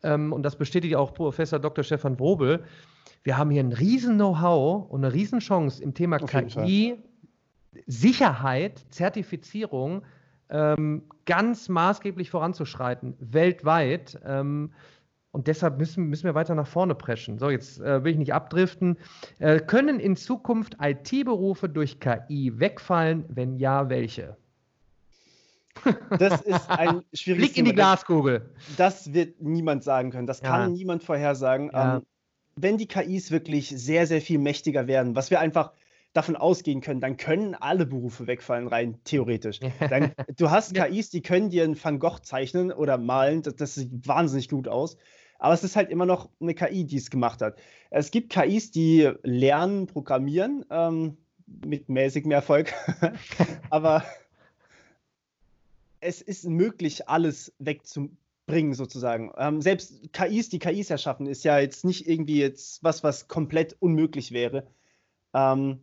ähm, 0.02 0.32
und 0.32 0.42
das 0.42 0.56
bestätigt 0.56 0.96
auch 0.96 1.14
Professor 1.14 1.58
Dr. 1.58 1.82
Stefan 1.82 2.18
Wrobel, 2.20 2.64
wir 3.22 3.36
haben 3.36 3.50
hier 3.50 3.62
ein 3.62 3.72
riesen 3.72 4.16
Know-how 4.16 4.90
und 4.90 5.04
eine 5.04 5.12
riesen 5.12 5.40
Chance 5.40 5.82
im 5.82 5.94
Thema 5.94 6.22
Auf 6.22 6.30
KI, 6.30 6.96
Sicherheit, 7.86 8.84
Zertifizierung 8.90 10.02
ähm, 10.50 11.02
ganz 11.26 11.68
maßgeblich 11.68 12.30
voranzuschreiten, 12.30 13.14
weltweit. 13.18 14.18
Ähm, 14.24 14.72
und 15.30 15.46
deshalb 15.46 15.78
müssen, 15.78 16.04
müssen 16.04 16.24
wir 16.24 16.34
weiter 16.34 16.54
nach 16.54 16.66
vorne 16.66 16.94
preschen. 16.94 17.38
So, 17.38 17.50
jetzt 17.50 17.80
äh, 17.80 18.02
will 18.02 18.12
ich 18.12 18.18
nicht 18.18 18.32
abdriften. 18.32 18.98
Äh, 19.38 19.60
können 19.60 20.00
in 20.00 20.16
Zukunft 20.16 20.76
IT-Berufe 20.80 21.68
durch 21.68 22.00
KI 22.00 22.58
wegfallen? 22.58 23.24
Wenn 23.28 23.56
ja, 23.56 23.88
welche? 23.90 24.36
Das 26.18 26.40
ist 26.40 26.70
ein 26.70 27.02
schwieriges 27.12 27.48
Blick 27.48 27.58
in 27.58 27.64
die 27.66 27.74
Glaskugel. 27.74 28.50
Das 28.76 29.12
wird 29.12 29.40
niemand 29.40 29.84
sagen 29.84 30.10
können. 30.10 30.26
Das 30.26 30.40
kann 30.40 30.60
ja. 30.62 30.68
niemand 30.68 31.04
vorhersagen. 31.04 31.70
Ja. 31.72 31.96
Ähm, 31.96 32.02
wenn 32.56 32.78
die 32.78 32.88
KIs 32.88 33.30
wirklich 33.30 33.68
sehr, 33.68 34.06
sehr 34.06 34.20
viel 34.20 34.38
mächtiger 34.38 34.86
werden, 34.86 35.14
was 35.14 35.30
wir 35.30 35.40
einfach 35.40 35.72
davon 36.12 36.36
ausgehen 36.36 36.80
können, 36.80 37.00
dann 37.00 37.16
können 37.16 37.54
alle 37.54 37.86
Berufe 37.86 38.26
wegfallen, 38.26 38.66
rein 38.66 38.98
theoretisch. 39.04 39.60
Dann, 39.78 40.12
du 40.36 40.50
hast 40.50 40.74
KIs, 40.74 41.10
die 41.10 41.22
können 41.22 41.50
dir 41.50 41.64
einen 41.64 41.82
Van 41.82 41.98
Gogh 41.98 42.18
zeichnen 42.22 42.72
oder 42.72 42.98
malen, 42.98 43.42
das, 43.42 43.56
das 43.56 43.74
sieht 43.74 44.08
wahnsinnig 44.08 44.48
gut 44.48 44.66
aus. 44.68 44.96
Aber 45.38 45.54
es 45.54 45.64
ist 45.64 45.76
halt 45.76 45.90
immer 45.90 46.06
noch 46.06 46.28
eine 46.40 46.54
KI, 46.54 46.84
die 46.84 46.96
es 46.96 47.10
gemacht 47.10 47.40
hat. 47.42 47.56
Es 47.90 48.10
gibt 48.10 48.30
KIs, 48.30 48.70
die 48.70 49.10
lernen, 49.22 49.86
programmieren, 49.86 50.64
ähm, 50.70 51.16
mit 51.64 51.88
mäßigem 51.88 52.30
Erfolg. 52.30 52.74
Aber 53.70 54.04
es 56.00 56.20
ist 56.20 56.44
möglich, 56.44 57.08
alles 57.08 57.52
wegzubringen, 57.58 58.74
sozusagen. 58.74 59.32
Ähm, 59.36 59.62
selbst 59.62 60.12
KIs, 60.12 60.48
die 60.48 60.58
KIs 60.58 60.90
erschaffen, 60.90 61.26
ist 61.26 61.44
ja 61.44 61.58
jetzt 61.58 61.84
nicht 61.84 62.08
irgendwie 62.08 62.40
jetzt 62.40 62.82
was, 62.82 63.02
was 63.04 63.28
komplett 63.28 63.76
unmöglich 63.80 64.32
wäre. 64.32 64.66
Ähm, 65.34 65.80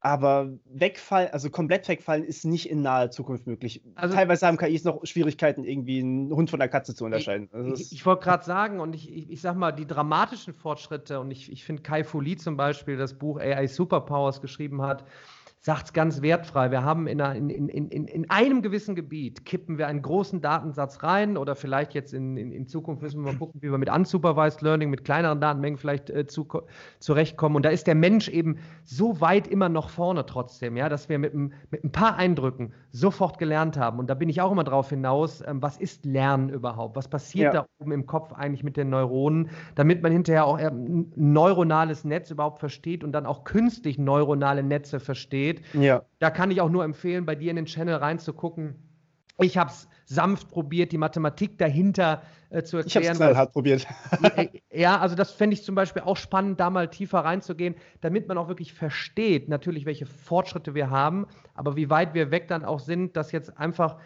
aber 0.00 0.52
wegfallen, 0.64 1.30
also 1.32 1.50
komplett 1.50 1.88
wegfallen, 1.88 2.24
ist 2.24 2.44
nicht 2.44 2.70
in 2.70 2.82
naher 2.82 3.10
Zukunft 3.10 3.46
möglich. 3.46 3.82
Also, 3.96 4.14
Teilweise 4.14 4.46
haben 4.46 4.56
KIs 4.56 4.84
noch 4.84 5.04
Schwierigkeiten, 5.04 5.64
irgendwie 5.64 6.00
einen 6.00 6.30
Hund 6.30 6.50
von 6.50 6.60
der 6.60 6.68
Katze 6.68 6.94
zu 6.94 7.04
unterscheiden. 7.04 7.48
Also 7.52 7.72
ich, 7.72 7.92
ich 7.92 8.06
wollte 8.06 8.22
gerade 8.22 8.44
sagen, 8.44 8.78
und 8.78 8.94
ich, 8.94 9.12
ich, 9.12 9.30
ich 9.30 9.40
sag 9.40 9.56
mal, 9.56 9.72
die 9.72 9.86
dramatischen 9.86 10.54
Fortschritte, 10.54 11.18
und 11.18 11.30
ich, 11.30 11.50
ich 11.50 11.64
finde 11.64 11.82
Kai 11.82 12.04
Foli 12.04 12.36
zum 12.36 12.56
Beispiel, 12.56 12.96
das 12.96 13.14
Buch 13.14 13.40
AI 13.40 13.66
Superpowers 13.66 14.40
geschrieben 14.40 14.82
hat, 14.82 15.04
sagt 15.60 15.86
es 15.86 15.92
ganz 15.92 16.22
wertfrei. 16.22 16.70
Wir 16.70 16.84
haben 16.84 17.06
in, 17.06 17.20
einer, 17.20 17.34
in, 17.34 17.50
in, 17.50 17.68
in, 17.68 18.06
in, 18.06 18.30
einem 18.30 18.62
gewissen 18.62 18.94
Gebiet, 18.94 19.44
kippen 19.44 19.76
wir 19.78 19.88
einen 19.88 20.02
großen 20.02 20.40
Datensatz 20.40 21.02
rein 21.02 21.36
oder 21.36 21.56
vielleicht 21.56 21.94
jetzt 21.94 22.14
in, 22.14 22.66
Zukunft 22.68 23.02
müssen 23.02 23.24
wir 23.24 23.32
mal 23.32 23.38
gucken, 23.38 23.60
wie 23.62 23.70
wir 23.70 23.78
mit 23.78 23.90
Unsupervised 23.90 24.62
Learning, 24.62 24.90
mit 24.90 25.04
kleineren 25.04 25.40
Datenmengen 25.40 25.78
vielleicht 25.78 26.10
äh, 26.10 26.26
zu, 26.26 26.46
zurechtkommen. 27.00 27.56
Und 27.56 27.64
da 27.64 27.70
ist 27.70 27.86
der 27.86 27.94
Mensch 27.94 28.28
eben 28.28 28.58
so 28.84 29.20
weit 29.20 29.48
immer 29.48 29.68
noch 29.68 29.88
vorne 29.88 30.26
trotzdem, 30.26 30.76
ja, 30.76 30.88
dass 30.88 31.08
wir 31.08 31.18
mit, 31.18 31.34
mit 31.34 31.84
ein 31.84 31.92
paar 31.92 32.16
Eindrücken 32.16 32.72
sofort 32.90 33.38
gelernt 33.38 33.76
haben. 33.76 33.98
Und 33.98 34.08
da 34.08 34.14
bin 34.14 34.28
ich 34.28 34.40
auch 34.40 34.52
immer 34.52 34.64
drauf 34.64 34.90
hinaus, 34.90 35.42
ähm, 35.46 35.62
was 35.62 35.76
ist 35.76 36.04
Lernen 36.04 36.50
überhaupt? 36.50 36.96
Was 36.96 37.08
passiert 37.08 37.54
ja. 37.54 37.62
da 37.62 37.66
oben 37.78 37.92
im 37.92 38.06
Kopf 38.06 38.32
eigentlich 38.32 38.62
mit 38.62 38.76
den 38.76 38.90
Neuronen, 38.90 39.50
damit 39.74 40.02
man 40.02 40.12
hinterher 40.12 40.44
auch 40.44 40.58
ein 40.58 41.12
neuronales 41.16 42.04
Netz 42.04 42.30
überhaupt 42.30 42.60
versteht 42.60 43.04
und 43.04 43.12
dann 43.12 43.26
auch 43.26 43.44
künstlich 43.44 43.98
neuronale 43.98 44.62
Netze 44.62 45.00
versteht. 45.00 45.47
Ja. 45.72 46.02
Da 46.18 46.30
kann 46.30 46.50
ich 46.50 46.60
auch 46.60 46.70
nur 46.70 46.84
empfehlen, 46.84 47.26
bei 47.26 47.34
dir 47.34 47.50
in 47.50 47.56
den 47.56 47.66
Channel 47.66 47.96
reinzugucken. 47.96 48.76
Ich 49.40 49.56
habe 49.56 49.70
es 49.70 49.88
sanft 50.04 50.50
probiert, 50.50 50.90
die 50.90 50.98
Mathematik 50.98 51.58
dahinter 51.58 52.22
äh, 52.50 52.62
zu 52.62 52.78
erklären. 52.78 52.86
Ich 52.86 52.96
habe 52.96 53.06
es 53.06 53.18
knallhart 53.18 53.52
probiert. 53.52 53.86
ja, 54.72 54.98
also 54.98 55.14
das 55.14 55.32
fände 55.32 55.54
ich 55.54 55.62
zum 55.62 55.74
Beispiel 55.74 56.02
auch 56.02 56.16
spannend, 56.16 56.58
da 56.58 56.70
mal 56.70 56.88
tiefer 56.88 57.20
reinzugehen, 57.20 57.76
damit 58.00 58.26
man 58.26 58.36
auch 58.38 58.48
wirklich 58.48 58.72
versteht, 58.72 59.48
natürlich, 59.48 59.86
welche 59.86 60.06
Fortschritte 60.06 60.74
wir 60.74 60.90
haben, 60.90 61.26
aber 61.54 61.76
wie 61.76 61.90
weit 61.90 62.14
wir 62.14 62.30
weg 62.30 62.48
dann 62.48 62.64
auch 62.64 62.80
sind, 62.80 63.16
dass 63.16 63.30
jetzt 63.32 63.56
einfach 63.58 63.98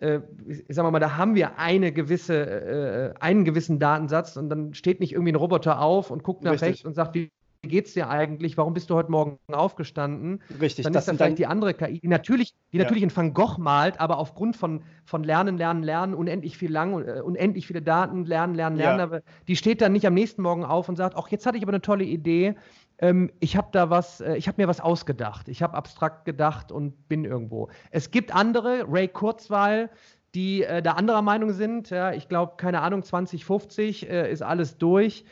äh, 0.00 0.20
ich 0.46 0.64
sag 0.68 0.90
mal, 0.90 1.00
da 1.00 1.16
haben 1.16 1.34
wir 1.34 1.58
eine 1.58 1.92
gewisse, 1.92 3.14
äh, 3.16 3.20
einen 3.20 3.44
gewissen 3.44 3.78
Datensatz 3.78 4.36
und 4.36 4.48
dann 4.48 4.74
steht 4.74 5.00
nicht 5.00 5.12
irgendwie 5.12 5.32
ein 5.32 5.36
Roboter 5.36 5.80
auf 5.80 6.10
und 6.10 6.22
guckt 6.22 6.44
nach 6.44 6.52
Richtig. 6.52 6.68
rechts 6.68 6.84
und 6.84 6.94
sagt, 6.94 7.14
wie 7.14 7.30
geht's 7.68 7.94
dir 7.94 8.08
eigentlich? 8.08 8.56
Warum 8.56 8.74
bist 8.74 8.90
du 8.90 8.94
heute 8.94 9.10
Morgen 9.10 9.38
aufgestanden? 9.52 10.42
Richtig. 10.60 10.84
Dann 10.84 10.94
ist 10.94 11.06
das 11.06 11.16
vielleicht 11.16 11.38
die 11.38 11.46
andere 11.46 11.74
KI, 11.74 12.00
die 12.00 12.08
natürlich, 12.08 12.54
die 12.72 12.78
ja. 12.78 12.82
natürlich 12.82 13.02
in 13.02 13.14
Van 13.14 13.34
Gogh 13.34 13.58
malt, 13.58 14.00
aber 14.00 14.18
aufgrund 14.18 14.56
von, 14.56 14.82
von 15.04 15.22
Lernen, 15.22 15.56
Lernen, 15.56 15.82
Lernen, 15.82 16.14
unendlich 16.14 16.58
viel 16.58 16.72
lang, 16.72 16.94
uh, 16.94 17.22
unendlich 17.24 17.66
viele 17.66 17.82
Daten, 17.82 18.24
Lernen, 18.24 18.54
Lernen, 18.54 18.76
Lernen, 18.76 18.98
ja. 18.98 19.04
aber 19.04 19.20
die 19.46 19.56
steht 19.56 19.80
dann 19.80 19.92
nicht 19.92 20.06
am 20.06 20.14
nächsten 20.14 20.42
Morgen 20.42 20.64
auf 20.64 20.88
und 20.88 20.96
sagt, 20.96 21.16
ach, 21.16 21.28
jetzt 21.28 21.46
hatte 21.46 21.56
ich 21.56 21.62
aber 21.62 21.72
eine 21.72 21.82
tolle 21.82 22.04
Idee. 22.04 22.56
Ähm, 22.98 23.30
ich 23.40 23.56
habe 23.56 23.68
da 23.72 23.90
was, 23.90 24.20
äh, 24.20 24.36
ich 24.36 24.48
habe 24.48 24.60
mir 24.60 24.68
was 24.68 24.80
ausgedacht. 24.80 25.48
Ich 25.48 25.62
habe 25.62 25.76
abstrakt 25.76 26.24
gedacht 26.24 26.72
und 26.72 27.08
bin 27.08 27.24
irgendwo. 27.24 27.68
Es 27.90 28.10
gibt 28.10 28.34
andere, 28.34 28.86
Ray 28.88 29.08
Kurzweil, 29.08 29.90
die 30.34 30.62
äh, 30.62 30.82
da 30.82 30.92
anderer 30.92 31.22
Meinung 31.22 31.52
sind. 31.52 31.90
Ja, 31.90 32.12
ich 32.12 32.28
glaube, 32.28 32.54
keine 32.56 32.80
Ahnung, 32.80 33.02
2050 33.02 34.08
äh, 34.08 34.30
ist 34.30 34.42
alles 34.42 34.78
durch. 34.78 35.24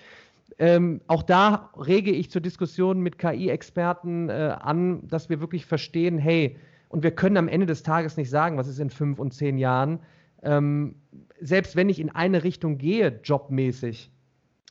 Ähm, 0.59 1.01
auch 1.07 1.23
da 1.23 1.71
rege 1.77 2.11
ich 2.11 2.31
zur 2.31 2.41
Diskussion 2.41 3.01
mit 3.01 3.19
KI-Experten 3.19 4.31
äh, 4.31 4.57
an, 4.59 5.07
dass 5.07 5.29
wir 5.29 5.41
wirklich 5.41 5.67
verstehen, 5.67 6.19
hey, 6.19 6.57
und 6.89 7.03
wir 7.03 7.11
können 7.11 7.37
am 7.37 7.49
Ende 7.49 7.67
des 7.67 7.83
Tages 7.83 8.17
nicht 8.17 8.31
sagen, 8.31 8.57
was 8.57 8.69
ist 8.69 8.79
in 8.79 8.91
fünf 8.91 9.19
und 9.19 9.35
zehn 9.35 9.59
Jahren. 9.59 10.01
Ähm, 10.43 10.95
selbst 11.41 11.77
wenn 11.77 11.89
ich 11.89 12.01
in 12.01 12.11
eine 12.11 12.43
Richtung 12.45 12.79
gehe, 12.79 13.21
jobmäßig, 13.23 14.11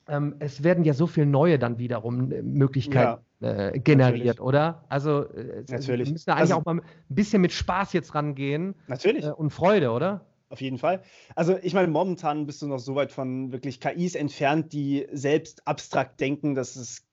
ähm, 0.07 0.35
es 0.39 0.63
werden 0.63 0.83
ja 0.83 0.93
so 0.93 1.07
viele 1.07 1.25
neue 1.25 1.59
dann 1.59 1.77
wiederum 1.77 2.31
äh, 2.31 2.41
Möglichkeiten 2.41 3.21
ja, 3.39 3.67
äh, 3.67 3.79
generiert, 3.79 4.25
natürlich. 4.25 4.41
oder? 4.41 4.85
Also 4.89 5.23
äh, 5.23 5.63
natürlich. 5.69 6.07
wir 6.07 6.13
müssen 6.13 6.25
da 6.27 6.33
eigentlich 6.33 6.53
also, 6.53 6.55
auch 6.55 6.65
mal 6.65 6.75
ein 6.75 6.81
bisschen 7.09 7.41
mit 7.41 7.51
Spaß 7.51 7.93
jetzt 7.93 8.13
rangehen. 8.15 8.75
Natürlich. 8.87 9.25
Äh, 9.25 9.31
und 9.31 9.49
Freude, 9.51 9.91
oder? 9.91 10.25
Auf 10.55 10.61
jeden 10.61 10.77
Fall. 10.77 11.03
Also 11.35 11.57
ich 11.61 11.73
meine, 11.73 11.89
momentan 11.89 12.45
bist 12.45 12.61
du 12.61 12.67
noch 12.67 12.79
so 12.79 12.95
weit 12.95 13.11
von 13.11 13.51
wirklich 13.51 13.81
KIs 13.81 14.15
entfernt, 14.15 14.71
die 14.71 15.05
selbst 15.11 15.67
abstrakt 15.67 16.21
denken, 16.21 16.55
das 16.55 16.77
ist 16.77 17.05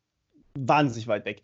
wahnsinnig 0.54 1.08
weit 1.08 1.24
weg. 1.24 1.42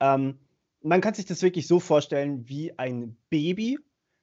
Ähm, 0.00 0.40
man 0.82 1.00
kann 1.00 1.14
sich 1.14 1.24
das 1.24 1.42
wirklich 1.42 1.68
so 1.68 1.78
vorstellen 1.78 2.48
wie 2.48 2.76
ein 2.80 3.16
Baby, 3.30 3.78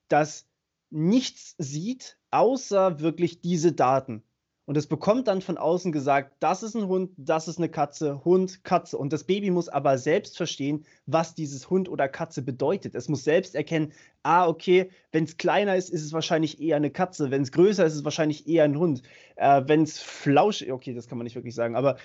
das 0.09 0.49
nichts 0.89 1.55
sieht, 1.57 2.17
außer 2.31 2.99
wirklich 2.99 3.39
diese 3.39 3.71
Daten. 3.71 4.21
Und 4.65 4.77
es 4.77 4.87
bekommt 4.87 5.27
dann 5.27 5.41
von 5.41 5.57
außen 5.57 5.91
gesagt, 5.91 6.35
das 6.39 6.63
ist 6.63 6.75
ein 6.75 6.87
Hund, 6.87 7.11
das 7.17 7.49
ist 7.49 7.57
eine 7.57 7.67
Katze, 7.67 8.23
Hund, 8.23 8.63
Katze. 8.63 8.97
Und 8.97 9.11
das 9.11 9.25
Baby 9.25 9.51
muss 9.51 9.67
aber 9.67 9.97
selbst 9.97 10.37
verstehen, 10.37 10.85
was 11.05 11.35
dieses 11.35 11.69
Hund 11.69 11.89
oder 11.89 12.07
Katze 12.07 12.41
bedeutet. 12.41 12.95
Es 12.95 13.09
muss 13.09 13.25
selbst 13.25 13.55
erkennen, 13.55 13.91
ah, 14.23 14.47
okay, 14.47 14.89
wenn 15.11 15.25
es 15.25 15.35
kleiner 15.35 15.75
ist, 15.75 15.89
ist 15.89 16.03
es 16.03 16.13
wahrscheinlich 16.13 16.61
eher 16.61 16.77
eine 16.77 16.91
Katze. 16.91 17.29
Wenn 17.29 17.41
es 17.41 17.51
größer 17.51 17.85
ist, 17.85 17.93
ist 17.93 17.99
es 17.99 18.05
wahrscheinlich 18.05 18.47
eher 18.47 18.63
ein 18.63 18.77
Hund. 18.77 19.03
Äh, 19.35 19.63
wenn 19.65 19.83
es 19.83 19.99
flauschig, 19.99 20.71
okay, 20.71 20.93
das 20.93 21.07
kann 21.07 21.17
man 21.17 21.25
nicht 21.25 21.35
wirklich 21.35 21.55
sagen, 21.55 21.75
aber 21.75 21.97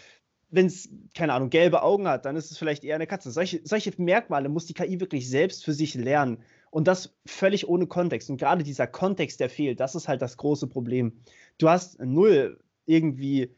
wenn 0.51 0.67
es, 0.67 0.89
keine 1.15 1.35
Ahnung, 1.35 1.51
gelbe 1.51 1.83
Augen 1.83 2.09
hat, 2.09 2.25
dann 2.25 2.37
ist 2.37 2.51
es 2.51 2.59
vielleicht 2.59 2.85
eher 2.85 2.95
eine 2.95 3.07
Katze. 3.07 3.31
Solche, 3.31 3.61
solche 3.65 3.93
Merkmale 3.99 4.49
muss 4.49 4.67
die 4.67 4.75
KI 4.75 4.99
wirklich 5.01 5.29
selbst 5.29 5.65
für 5.65 5.73
sich 5.73 5.95
lernen. 5.95 6.39
Und 6.71 6.89
das 6.89 7.15
völlig 7.27 7.69
ohne 7.69 7.87
Kontext. 7.87 8.31
Und 8.31 8.39
gerade 8.39 8.63
dieser 8.63 8.87
Kontext, 8.87 9.41
der 9.41 9.51
fehlt, 9.51 9.81
das 9.81 9.95
ist 9.95 10.09
halt 10.09 10.23
das 10.23 10.37
große 10.37 10.67
Problem. 10.67 11.21
Du 11.59 11.69
hast 11.69 12.01
null 12.01 12.61
irgendwie 12.87 13.55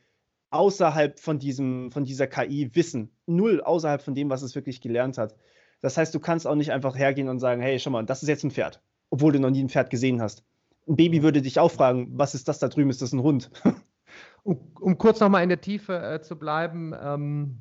außerhalb 0.51 1.21
von, 1.21 1.39
diesem, 1.39 1.93
von 1.93 2.05
dieser 2.05 2.27
KI 2.27 2.71
Wissen. 2.75 3.11
Null 3.27 3.61
außerhalb 3.61 4.03
von 4.03 4.15
dem, 4.15 4.31
was 4.31 4.43
es 4.43 4.55
wirklich 4.55 4.81
gelernt 4.81 5.19
hat. 5.19 5.37
Das 5.81 5.97
heißt, 5.97 6.15
du 6.15 6.21
kannst 6.21 6.47
auch 6.47 6.55
nicht 6.55 6.73
einfach 6.73 6.97
hergehen 6.97 7.29
und 7.29 7.39
sagen, 7.39 7.61
hey, 7.63 7.79
schau 7.79 7.91
mal, 7.91 8.05
das 8.05 8.23
ist 8.23 8.29
jetzt 8.29 8.45
ein 8.45 8.51
Pferd, 8.51 8.83
obwohl 9.11 9.33
du 9.33 9.41
noch 9.41 9.51
nie 9.51 9.63
ein 9.63 9.69
Pferd 9.69 9.91
gesehen 9.91 10.21
hast. 10.21 10.45
Ein 10.89 10.97
Baby 10.97 11.23
würde 11.23 11.41
dich 11.41 11.61
auch 11.61 11.71
fragen, 11.71 12.09
was 12.13 12.35
ist 12.35 12.49
das 12.49 12.59
da 12.59 12.69
drüben? 12.69 12.91
Ist 12.91 13.03
das 13.03 13.13
ein 13.13 13.23
Hund? 13.23 13.51
um, 14.43 14.59
um 14.81 14.99
kurz 14.99 15.21
nochmal 15.21 15.43
in 15.43 15.49
der 15.49 15.61
Tiefe 15.61 15.97
äh, 16.03 16.21
zu 16.21 16.37
bleiben, 16.37 16.95
ähm, 17.01 17.61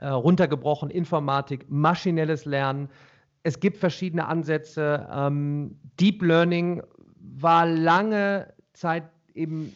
äh, 0.00 0.08
runtergebrochen, 0.08 0.90
Informatik, 0.90 1.66
maschinelles 1.68 2.44
Lernen, 2.44 2.88
es 3.42 3.60
gibt 3.60 3.76
verschiedene 3.76 4.26
Ansätze. 4.26 5.08
Ähm, 5.08 5.78
Deep 6.00 6.20
Learning 6.22 6.82
war 7.20 7.64
lange 7.64 8.52
Zeit 8.72 9.04
eben 9.36 9.72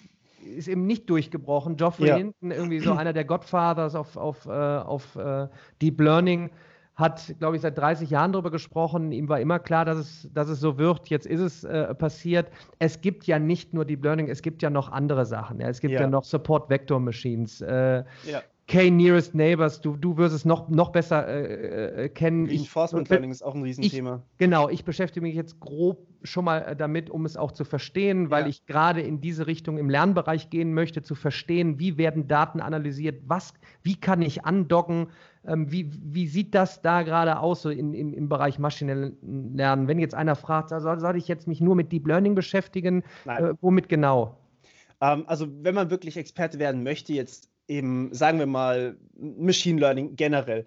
ist 0.56 0.68
eben 0.68 0.86
nicht 0.86 1.08
durchgebrochen. 1.10 1.76
Geoffrey 1.76 2.08
ja. 2.08 2.16
Hinton, 2.16 2.50
irgendwie 2.50 2.80
so 2.80 2.92
einer 2.92 3.12
der 3.12 3.24
Godfathers 3.24 3.94
auf, 3.94 4.16
auf, 4.16 4.46
äh, 4.46 4.50
auf 4.50 5.16
äh, 5.16 5.48
Deep 5.82 6.00
Learning, 6.00 6.50
hat, 6.94 7.34
glaube 7.38 7.56
ich, 7.56 7.62
seit 7.62 7.78
30 7.78 8.10
Jahren 8.10 8.32
darüber 8.32 8.50
gesprochen. 8.50 9.10
Ihm 9.10 9.28
war 9.28 9.40
immer 9.40 9.58
klar, 9.58 9.84
dass 9.84 9.98
es, 9.98 10.30
dass 10.34 10.48
es 10.48 10.60
so 10.60 10.78
wird. 10.78 11.08
Jetzt 11.08 11.26
ist 11.26 11.40
es 11.40 11.64
äh, 11.64 11.94
passiert. 11.94 12.50
Es 12.78 13.00
gibt 13.00 13.24
ja 13.24 13.38
nicht 13.38 13.72
nur 13.72 13.84
Deep 13.84 14.04
Learning, 14.04 14.28
es 14.28 14.42
gibt 14.42 14.62
ja 14.62 14.70
noch 14.70 14.92
andere 14.92 15.24
Sachen. 15.24 15.60
Ja. 15.60 15.68
Es 15.68 15.80
gibt 15.80 15.94
ja, 15.94 16.02
ja 16.02 16.06
noch 16.06 16.24
Support 16.24 16.68
Vector 16.68 17.00
Machines. 17.00 17.62
Äh, 17.62 18.04
ja. 18.24 18.42
K-Nearest 18.70 19.34
Neighbors, 19.34 19.80
du, 19.80 19.96
du 19.96 20.16
wirst 20.16 20.32
es 20.32 20.44
noch, 20.44 20.68
noch 20.68 20.90
besser 20.90 21.26
äh, 21.26 22.04
äh, 22.04 22.08
kennen. 22.08 22.46
Reinforcement 22.46 23.08
Learning 23.08 23.32
ist 23.32 23.42
auch 23.42 23.56
ein 23.56 23.64
Riesenthema. 23.64 24.22
Ich, 24.30 24.38
genau, 24.38 24.68
ich 24.68 24.84
beschäftige 24.84 25.26
mich 25.26 25.34
jetzt 25.34 25.58
grob 25.58 26.06
schon 26.22 26.44
mal 26.44 26.58
äh, 26.58 26.76
damit, 26.76 27.10
um 27.10 27.24
es 27.24 27.36
auch 27.36 27.50
zu 27.50 27.64
verstehen, 27.64 28.30
weil 28.30 28.44
ja. 28.44 28.48
ich 28.48 28.66
gerade 28.66 29.00
in 29.00 29.20
diese 29.20 29.48
Richtung 29.48 29.76
im 29.76 29.90
Lernbereich 29.90 30.50
gehen 30.50 30.72
möchte, 30.72 31.02
zu 31.02 31.16
verstehen, 31.16 31.80
wie 31.80 31.98
werden 31.98 32.28
Daten 32.28 32.60
analysiert, 32.60 33.24
was, 33.26 33.54
wie 33.82 33.96
kann 33.96 34.22
ich 34.22 34.44
andocken, 34.44 35.08
ähm, 35.44 35.72
wie, 35.72 35.90
wie 35.92 36.28
sieht 36.28 36.54
das 36.54 36.80
da 36.80 37.02
gerade 37.02 37.40
aus 37.40 37.62
so 37.62 37.70
in, 37.70 37.92
in, 37.92 38.12
im 38.12 38.28
Bereich 38.28 38.60
maschinelles 38.60 39.14
Lernen? 39.20 39.88
Wenn 39.88 39.98
jetzt 39.98 40.14
einer 40.14 40.36
fragt, 40.36 40.68
soll, 40.68 41.00
soll 41.00 41.16
ich 41.16 41.26
jetzt 41.26 41.48
mich 41.48 41.60
nur 41.60 41.74
mit 41.74 41.90
Deep 41.90 42.06
Learning 42.06 42.36
beschäftigen, 42.36 43.02
äh, 43.26 43.52
womit 43.60 43.88
genau? 43.88 44.36
Ähm, 45.00 45.24
also 45.26 45.48
wenn 45.62 45.74
man 45.74 45.90
wirklich 45.90 46.16
Experte 46.16 46.60
werden 46.60 46.84
möchte, 46.84 47.12
jetzt 47.12 47.49
eben, 47.70 48.12
sagen 48.12 48.38
wir 48.38 48.46
mal, 48.46 48.98
Machine 49.14 49.80
Learning 49.80 50.16
generell, 50.16 50.66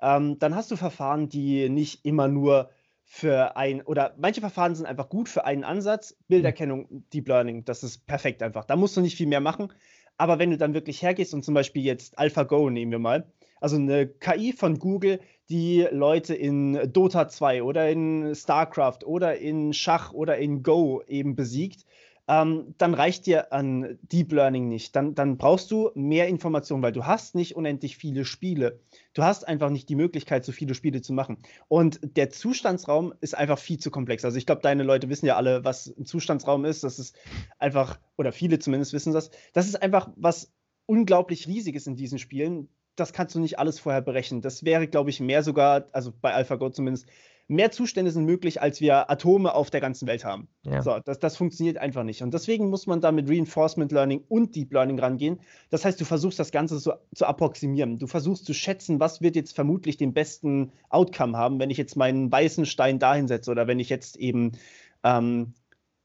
ähm, 0.00 0.38
dann 0.38 0.54
hast 0.54 0.70
du 0.70 0.76
Verfahren, 0.76 1.28
die 1.28 1.68
nicht 1.68 2.04
immer 2.04 2.28
nur 2.28 2.70
für 3.02 3.56
ein, 3.56 3.82
oder 3.82 4.14
manche 4.16 4.40
Verfahren 4.40 4.74
sind 4.74 4.86
einfach 4.86 5.08
gut 5.08 5.28
für 5.28 5.44
einen 5.44 5.64
Ansatz, 5.64 6.16
Bilderkennung, 6.28 7.04
Deep 7.12 7.28
Learning, 7.28 7.64
das 7.64 7.82
ist 7.82 8.06
perfekt 8.06 8.42
einfach. 8.42 8.64
Da 8.64 8.76
musst 8.76 8.96
du 8.96 9.02
nicht 9.02 9.16
viel 9.16 9.26
mehr 9.26 9.40
machen. 9.40 9.72
Aber 10.16 10.38
wenn 10.38 10.50
du 10.50 10.56
dann 10.56 10.74
wirklich 10.74 11.02
hergehst 11.02 11.34
und 11.34 11.44
zum 11.44 11.54
Beispiel 11.54 11.82
jetzt 11.82 12.18
AlphaGo 12.18 12.70
nehmen 12.70 12.92
wir 12.92 12.98
mal, 13.00 13.26
also 13.60 13.76
eine 13.76 14.06
KI 14.06 14.52
von 14.52 14.78
Google, 14.78 15.20
die 15.48 15.86
Leute 15.90 16.34
in 16.34 16.92
Dota 16.92 17.28
2 17.28 17.62
oder 17.62 17.88
in 17.90 18.34
StarCraft 18.34 19.04
oder 19.04 19.36
in 19.38 19.72
Schach 19.72 20.12
oder 20.12 20.38
in 20.38 20.62
Go 20.62 21.02
eben 21.08 21.34
besiegt, 21.34 21.84
ähm, 22.26 22.74
dann 22.78 22.94
reicht 22.94 23.26
dir 23.26 23.52
an 23.52 23.98
Deep 24.02 24.32
Learning 24.32 24.68
nicht. 24.68 24.96
Dann, 24.96 25.14
dann 25.14 25.36
brauchst 25.36 25.70
du 25.70 25.90
mehr 25.94 26.26
Informationen, 26.28 26.82
weil 26.82 26.92
du 26.92 27.04
hast 27.04 27.34
nicht 27.34 27.54
unendlich 27.54 27.96
viele 27.96 28.24
Spiele. 28.24 28.80
Du 29.12 29.22
hast 29.22 29.46
einfach 29.46 29.68
nicht 29.68 29.88
die 29.88 29.94
Möglichkeit, 29.94 30.44
so 30.44 30.52
viele 30.52 30.74
Spiele 30.74 31.02
zu 31.02 31.12
machen. 31.12 31.38
Und 31.68 32.00
der 32.16 32.30
Zustandsraum 32.30 33.12
ist 33.20 33.36
einfach 33.36 33.58
viel 33.58 33.78
zu 33.78 33.90
komplex. 33.90 34.24
Also 34.24 34.38
ich 34.38 34.46
glaube, 34.46 34.62
deine 34.62 34.84
Leute 34.84 35.10
wissen 35.10 35.26
ja 35.26 35.36
alle, 35.36 35.64
was 35.64 35.86
ein 35.86 36.06
Zustandsraum 36.06 36.64
ist. 36.64 36.82
Das 36.82 36.98
ist 36.98 37.14
einfach, 37.58 38.00
oder 38.16 38.32
viele 38.32 38.58
zumindest 38.58 38.94
wissen 38.94 39.12
das. 39.12 39.30
Das 39.52 39.66
ist 39.66 39.82
einfach 39.82 40.10
was 40.16 40.50
unglaublich 40.86 41.46
Riesiges 41.46 41.86
in 41.86 41.96
diesen 41.96 42.18
Spielen. 42.18 42.68
Das 42.96 43.12
kannst 43.12 43.34
du 43.34 43.40
nicht 43.40 43.58
alles 43.58 43.80
vorher 43.80 44.02
berechnen. 44.02 44.40
Das 44.40 44.64
wäre, 44.64 44.86
glaube 44.88 45.10
ich, 45.10 45.20
mehr 45.20 45.42
sogar, 45.42 45.88
also 45.92 46.12
bei 46.20 46.32
AlphaGo 46.32 46.70
zumindest, 46.70 47.06
mehr 47.46 47.70
Zustände 47.70 48.10
sind 48.10 48.24
möglich, 48.24 48.62
als 48.62 48.80
wir 48.80 49.10
Atome 49.10 49.54
auf 49.54 49.70
der 49.70 49.80
ganzen 49.80 50.08
Welt 50.08 50.24
haben. 50.24 50.48
Ja. 50.62 50.82
So, 50.82 50.98
das, 51.04 51.18
das 51.18 51.36
funktioniert 51.36 51.76
einfach 51.76 52.02
nicht. 52.02 52.22
Und 52.22 52.32
deswegen 52.32 52.70
muss 52.70 52.86
man 52.86 53.00
da 53.00 53.12
mit 53.12 53.28
Reinforcement 53.28 53.92
Learning 53.92 54.24
und 54.28 54.54
Deep 54.54 54.72
Learning 54.72 54.98
rangehen. 54.98 55.40
Das 55.70 55.84
heißt, 55.84 56.00
du 56.00 56.04
versuchst 56.04 56.38
das 56.38 56.52
Ganze 56.52 56.78
so 56.78 56.94
zu 57.14 57.26
approximieren. 57.26 57.98
Du 57.98 58.06
versuchst 58.06 58.46
zu 58.46 58.54
schätzen, 58.54 58.98
was 58.98 59.20
wird 59.20 59.36
jetzt 59.36 59.54
vermutlich 59.54 59.96
den 59.96 60.14
besten 60.14 60.72
Outcome 60.88 61.36
haben, 61.36 61.58
wenn 61.58 61.70
ich 61.70 61.78
jetzt 61.78 61.96
meinen 61.96 62.32
weißen 62.32 62.64
Stein 62.66 62.98
dahin 62.98 63.28
setze 63.28 63.50
oder 63.50 63.66
wenn 63.66 63.78
ich 63.78 63.90
jetzt 63.90 64.16
eben 64.16 64.52
ähm, 65.02 65.52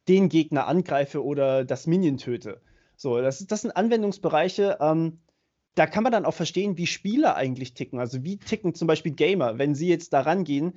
den 0.09 0.27
Gegner 0.27 0.67
angreife 0.67 1.23
oder 1.23 1.63
das 1.63 1.87
Minion 1.87 2.17
töte. 2.17 2.61
So, 2.97 3.21
das, 3.21 3.45
das 3.47 3.61
sind 3.61 3.71
Anwendungsbereiche, 3.71 4.77
ähm, 4.81 5.19
da 5.75 5.87
kann 5.87 6.03
man 6.03 6.11
dann 6.11 6.25
auch 6.25 6.33
verstehen, 6.33 6.77
wie 6.77 6.87
Spieler 6.87 7.35
eigentlich 7.35 7.73
ticken. 7.73 7.99
Also 7.99 8.23
wie 8.23 8.37
ticken 8.37 8.73
zum 8.73 8.87
Beispiel 8.87 9.13
Gamer, 9.13 9.57
wenn 9.57 9.75
sie 9.75 9.87
jetzt 9.87 10.11
da 10.11 10.19
rangehen, 10.19 10.73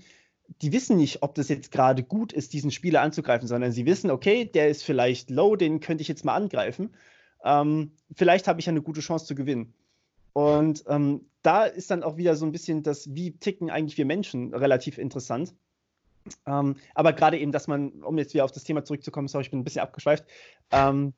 die 0.60 0.72
wissen 0.72 0.96
nicht, 0.96 1.22
ob 1.22 1.34
das 1.34 1.48
jetzt 1.48 1.70
gerade 1.70 2.02
gut 2.02 2.32
ist, 2.32 2.52
diesen 2.52 2.70
Spieler 2.70 3.00
anzugreifen, 3.02 3.48
sondern 3.48 3.72
sie 3.72 3.86
wissen, 3.86 4.10
okay, 4.10 4.44
der 4.44 4.68
ist 4.68 4.84
vielleicht 4.84 5.30
low, 5.30 5.56
den 5.56 5.80
könnte 5.80 6.02
ich 6.02 6.08
jetzt 6.08 6.24
mal 6.24 6.34
angreifen. 6.34 6.94
Ähm, 7.44 7.92
vielleicht 8.14 8.48
habe 8.48 8.60
ich 8.60 8.68
eine 8.68 8.82
gute 8.82 9.00
Chance 9.00 9.26
zu 9.26 9.34
gewinnen. 9.34 9.74
Und 10.32 10.84
ähm, 10.86 11.26
da 11.42 11.64
ist 11.64 11.90
dann 11.90 12.02
auch 12.02 12.16
wieder 12.16 12.36
so 12.36 12.46
ein 12.46 12.52
bisschen 12.52 12.82
das, 12.82 13.14
wie 13.14 13.32
ticken 13.32 13.70
eigentlich 13.70 13.98
wir 13.98 14.06
Menschen, 14.06 14.54
relativ 14.54 14.98
interessant. 14.98 15.54
Ähm, 16.46 16.76
aber 16.94 17.12
gerade 17.12 17.38
eben, 17.38 17.52
dass 17.52 17.66
man, 17.66 17.90
um 18.02 18.16
jetzt 18.18 18.32
wieder 18.32 18.44
auf 18.44 18.52
das 18.52 18.64
Thema 18.64 18.84
zurückzukommen, 18.84 19.28
sorry, 19.28 19.44
ich 19.44 19.50
bin 19.50 19.60
ein 19.60 19.64
bisschen 19.64 19.82
abgeschweift, 19.82 20.24
ähm, 20.70 21.14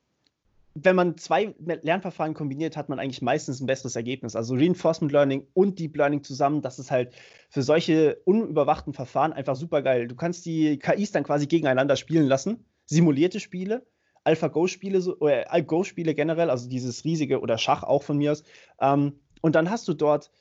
wenn 0.75 0.97
man 0.97 1.17
zwei 1.17 1.55
Lernverfahren 1.59 2.35
kombiniert, 2.35 2.77
hat 2.77 2.89
man 2.89 2.99
eigentlich 2.99 3.23
meistens 3.23 3.61
ein 3.61 3.67
besseres 3.67 3.95
Ergebnis. 3.95 4.35
Also 4.35 4.55
Reinforcement 4.55 5.13
Learning 5.13 5.47
und 5.55 5.79
Deep 5.79 5.97
Learning 5.97 6.25
zusammen, 6.25 6.63
das 6.63 6.81
ist 6.81 6.91
halt 6.91 7.15
für 7.49 7.63
solche 7.63 8.17
unüberwachten 8.25 8.93
Verfahren 8.93 9.33
einfach 9.33 9.55
super 9.55 9.83
geil. 9.83 10.09
Du 10.09 10.17
kannst 10.17 10.45
die 10.47 10.79
KIs 10.79 11.13
dann 11.13 11.23
quasi 11.23 11.47
gegeneinander 11.47 11.95
spielen 11.95 12.27
lassen, 12.27 12.65
simulierte 12.87 13.39
Spiele, 13.39 13.87
AlphaGo-Spiele 14.25 15.17
oder 15.17 15.63
Go-Spiele 15.63 16.15
generell, 16.15 16.51
also 16.51 16.69
dieses 16.69 17.05
riesige 17.05 17.41
oder 17.41 17.57
Schach 17.57 17.85
auch 17.85 18.03
von 18.03 18.19
mir 18.19 18.33
aus. 18.33 18.43
Ähm, 18.81 19.21
und 19.43 19.55
dann 19.55 19.71
hast 19.71 19.87
du 19.87 19.95
dort 19.95 20.33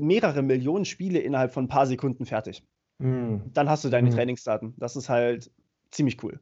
mehrere 0.00 0.42
Millionen 0.42 0.84
Spiele 0.84 1.18
innerhalb 1.18 1.52
von 1.52 1.64
ein 1.64 1.68
paar 1.68 1.86
Sekunden 1.86 2.24
fertig. 2.24 2.62
Mhm. 2.98 3.50
Dann 3.52 3.68
hast 3.68 3.84
du 3.84 3.88
deine 3.88 4.10
mhm. 4.10 4.14
Trainingsdaten. 4.14 4.74
Das 4.76 4.94
ist 4.94 5.08
halt 5.08 5.50
ziemlich 5.90 6.22
cool. 6.22 6.40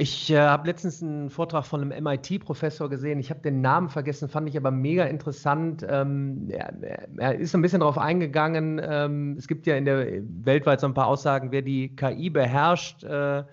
Ich 0.00 0.30
äh, 0.30 0.38
habe 0.38 0.68
letztens 0.68 1.02
einen 1.02 1.28
Vortrag 1.28 1.66
von 1.66 1.80
einem 1.80 2.04
MIT-Professor 2.04 2.88
gesehen. 2.88 3.18
Ich 3.18 3.30
habe 3.30 3.40
den 3.40 3.60
Namen 3.60 3.88
vergessen, 3.88 4.28
fand 4.28 4.48
ich 4.48 4.56
aber 4.56 4.70
mega 4.70 5.02
interessant. 5.02 5.84
Ähm, 5.88 6.46
er, 6.50 6.72
er, 7.16 7.34
ist 7.34 7.52
ein 7.52 7.62
bisschen 7.62 7.80
darauf 7.80 7.98
eingegangen. 7.98 8.80
Ähm, 8.80 9.34
es 9.36 9.48
gibt 9.48 9.66
ja 9.66 9.74
in 9.74 9.84
der 9.84 10.22
weltweit 10.44 10.78
so 10.78 10.86
ein 10.86 10.94
paar 10.94 11.08
Aussagen, 11.08 11.50
wer 11.50 11.62
die 11.62 11.96
KI 11.96 12.30
beherrscht, 12.30 13.02
äh, 13.02 13.40
äh, 13.40 13.44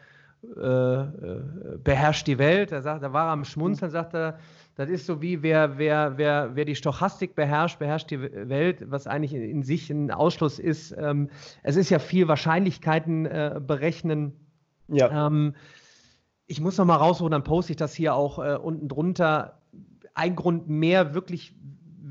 beherrscht 1.84 2.28
die 2.28 2.38
Welt. 2.38 2.72
Er 2.72 2.84
sagt, 2.84 3.02
da 3.02 3.12
war 3.12 3.30
er 3.30 3.32
am 3.32 3.44
Schmunzeln, 3.44 3.90
sagt 3.90 4.14
er, 4.14 4.38
das 4.76 4.88
ist 4.88 5.08
so 5.08 5.24
wie 5.24 5.42
wer, 5.42 5.80
wer, 5.80 6.20
wer, 6.20 6.52
wer 6.54 6.66
die 6.66 6.76
Stochastik 6.76 7.34
beherrscht, 7.34 7.80
beherrscht 7.80 8.12
die 8.12 8.22
Welt, 8.22 8.84
was 8.92 9.08
eigentlich 9.08 9.34
in 9.34 9.64
sich 9.64 9.90
ein 9.90 10.12
Ausschluss 10.12 10.60
ist. 10.60 10.96
Ähm, 10.96 11.32
es 11.64 11.76
ist 11.76 11.90
ja 11.90 11.98
viel 11.98 12.28
Wahrscheinlichkeiten 12.28 13.26
äh, 13.26 13.60
berechnen. 13.66 14.34
Ja. 14.90 15.26
Ich 16.48 16.62
muss 16.62 16.78
noch 16.78 16.86
mal 16.86 16.96
rausholen, 16.96 17.32
dann 17.32 17.44
poste 17.44 17.74
ich 17.74 17.78
das 17.78 17.94
hier 17.94 18.16
auch 18.16 18.40
äh, 18.40 18.56
unten 18.56 18.88
drunter. 18.88 19.62
Ein 20.14 20.36
Grund 20.36 20.70
mehr, 20.70 21.14
wirklich, 21.14 21.56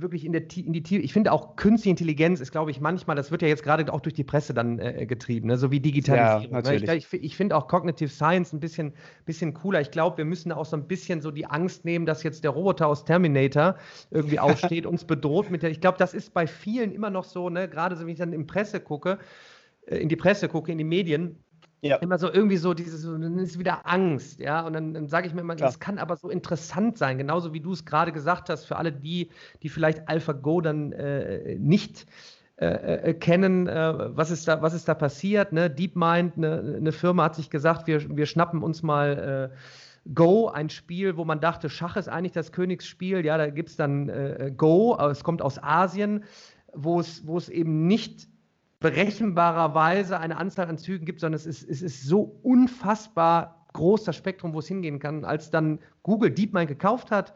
wirklich 0.00 0.24
in, 0.24 0.32
der, 0.32 0.42
in 0.56 0.72
die 0.72 0.82
Tiefe. 0.82 1.02
Ich 1.02 1.12
finde 1.12 1.32
auch 1.32 1.56
künstliche 1.56 1.90
Intelligenz 1.90 2.40
ist, 2.40 2.50
glaube 2.50 2.70
ich, 2.70 2.80
manchmal, 2.80 3.16
das 3.16 3.30
wird 3.30 3.42
ja 3.42 3.48
jetzt 3.48 3.62
gerade 3.62 3.90
auch 3.92 4.00
durch 4.00 4.14
die 4.14 4.24
Presse 4.24 4.52
dann 4.52 4.78
äh, 4.78 5.06
getrieben, 5.06 5.48
ne? 5.48 5.56
so 5.56 5.70
wie 5.70 5.80
Digitalisierung. 5.80 6.52
Ja, 6.54 6.62
natürlich. 6.62 6.86
Ne? 6.86 6.96
Ich, 6.96 7.12
ich, 7.12 7.24
ich 7.24 7.36
finde 7.36 7.56
auch 7.56 7.68
Cognitive 7.68 8.10
Science 8.10 8.52
ein 8.52 8.60
bisschen, 8.60 8.92
bisschen 9.24 9.54
cooler. 9.54 9.80
Ich 9.80 9.90
glaube, 9.90 10.18
wir 10.18 10.24
müssen 10.24 10.52
auch 10.52 10.66
so 10.66 10.76
ein 10.76 10.86
bisschen 10.86 11.20
so 11.20 11.30
die 11.30 11.46
Angst 11.46 11.84
nehmen, 11.84 12.06
dass 12.06 12.22
jetzt 12.22 12.44
der 12.44 12.50
Roboter 12.50 12.88
aus 12.88 13.04
Terminator 13.04 13.76
irgendwie 14.10 14.40
aufsteht, 14.40 14.84
uns 14.86 15.04
bedroht 15.04 15.50
mit 15.50 15.62
der. 15.62 15.70
Ich 15.70 15.80
glaube, 15.80 15.98
das 15.98 16.12
ist 16.12 16.34
bei 16.34 16.46
vielen 16.46 16.92
immer 16.92 17.10
noch 17.10 17.24
so, 17.24 17.48
ne? 17.48 17.68
gerade 17.68 17.96
so, 17.96 18.02
wenn 18.02 18.12
ich 18.12 18.18
dann 18.18 18.32
in 18.32 18.46
Presse 18.46 18.80
gucke, 18.80 19.18
äh, 19.86 19.96
in 19.96 20.08
die 20.08 20.16
Presse 20.16 20.48
gucke, 20.48 20.72
in 20.72 20.78
die 20.78 20.84
Medien 20.84 21.43
ja. 21.84 21.96
Immer 21.96 22.18
so 22.18 22.32
irgendwie 22.32 22.56
so 22.56 22.72
dieses, 22.72 23.02
dann 23.02 23.38
ist 23.38 23.58
wieder 23.58 23.86
Angst, 23.86 24.40
ja. 24.40 24.66
Und 24.66 24.72
dann, 24.72 24.94
dann 24.94 25.06
sage 25.06 25.26
ich 25.26 25.34
mir 25.34 25.42
immer, 25.42 25.54
Klar. 25.54 25.68
das 25.68 25.78
kann 25.78 25.98
aber 25.98 26.16
so 26.16 26.30
interessant 26.30 26.96
sein, 26.96 27.18
genauso 27.18 27.52
wie 27.52 27.60
du 27.60 27.72
es 27.72 27.84
gerade 27.84 28.10
gesagt 28.10 28.48
hast, 28.48 28.64
für 28.64 28.76
alle 28.76 28.90
die, 28.90 29.28
die 29.62 29.68
vielleicht 29.68 30.08
AlphaGo 30.08 30.62
dann 30.62 30.92
äh, 30.92 31.56
nicht 31.56 32.06
äh, 32.56 33.10
äh, 33.10 33.14
kennen, 33.14 33.66
äh, 33.66 34.16
was, 34.16 34.30
ist 34.30 34.48
da, 34.48 34.62
was 34.62 34.72
ist 34.72 34.88
da 34.88 34.94
passiert. 34.94 35.52
Ne? 35.52 35.68
DeepMind, 35.68 36.38
eine, 36.38 36.76
eine 36.78 36.92
Firma 36.92 37.24
hat 37.24 37.34
sich 37.34 37.50
gesagt, 37.50 37.86
wir, 37.86 38.16
wir 38.16 38.24
schnappen 38.24 38.62
uns 38.62 38.82
mal 38.82 39.50
äh, 39.52 40.10
Go, 40.14 40.48
ein 40.48 40.70
Spiel, 40.70 41.18
wo 41.18 41.26
man 41.26 41.40
dachte, 41.40 41.68
Schach 41.68 41.96
ist 41.96 42.08
eigentlich 42.08 42.32
das 42.32 42.50
Königsspiel. 42.50 43.26
Ja, 43.26 43.36
da 43.36 43.50
gibt 43.50 43.68
es 43.68 43.76
dann 43.76 44.08
äh, 44.08 44.50
Go, 44.56 44.96
es 44.96 45.22
kommt 45.22 45.42
aus 45.42 45.62
Asien, 45.62 46.24
wo 46.72 47.00
es 47.00 47.48
eben 47.50 47.86
nicht 47.86 48.28
berechenbarerweise 48.84 50.20
eine 50.20 50.36
Anzahl 50.36 50.68
an 50.68 50.76
Zügen 50.76 51.06
gibt, 51.06 51.20
sondern 51.20 51.36
es 51.36 51.46
ist, 51.46 51.66
es 51.66 51.80
ist 51.80 52.04
so 52.04 52.38
unfassbar 52.42 53.64
groß 53.72 54.04
das 54.04 54.14
Spektrum, 54.14 54.52
wo 54.52 54.58
es 54.58 54.68
hingehen 54.68 54.98
kann. 54.98 55.24
Als 55.24 55.50
dann 55.50 55.78
Google 56.02 56.30
DeepMind 56.30 56.68
gekauft 56.68 57.10
hat, 57.10 57.32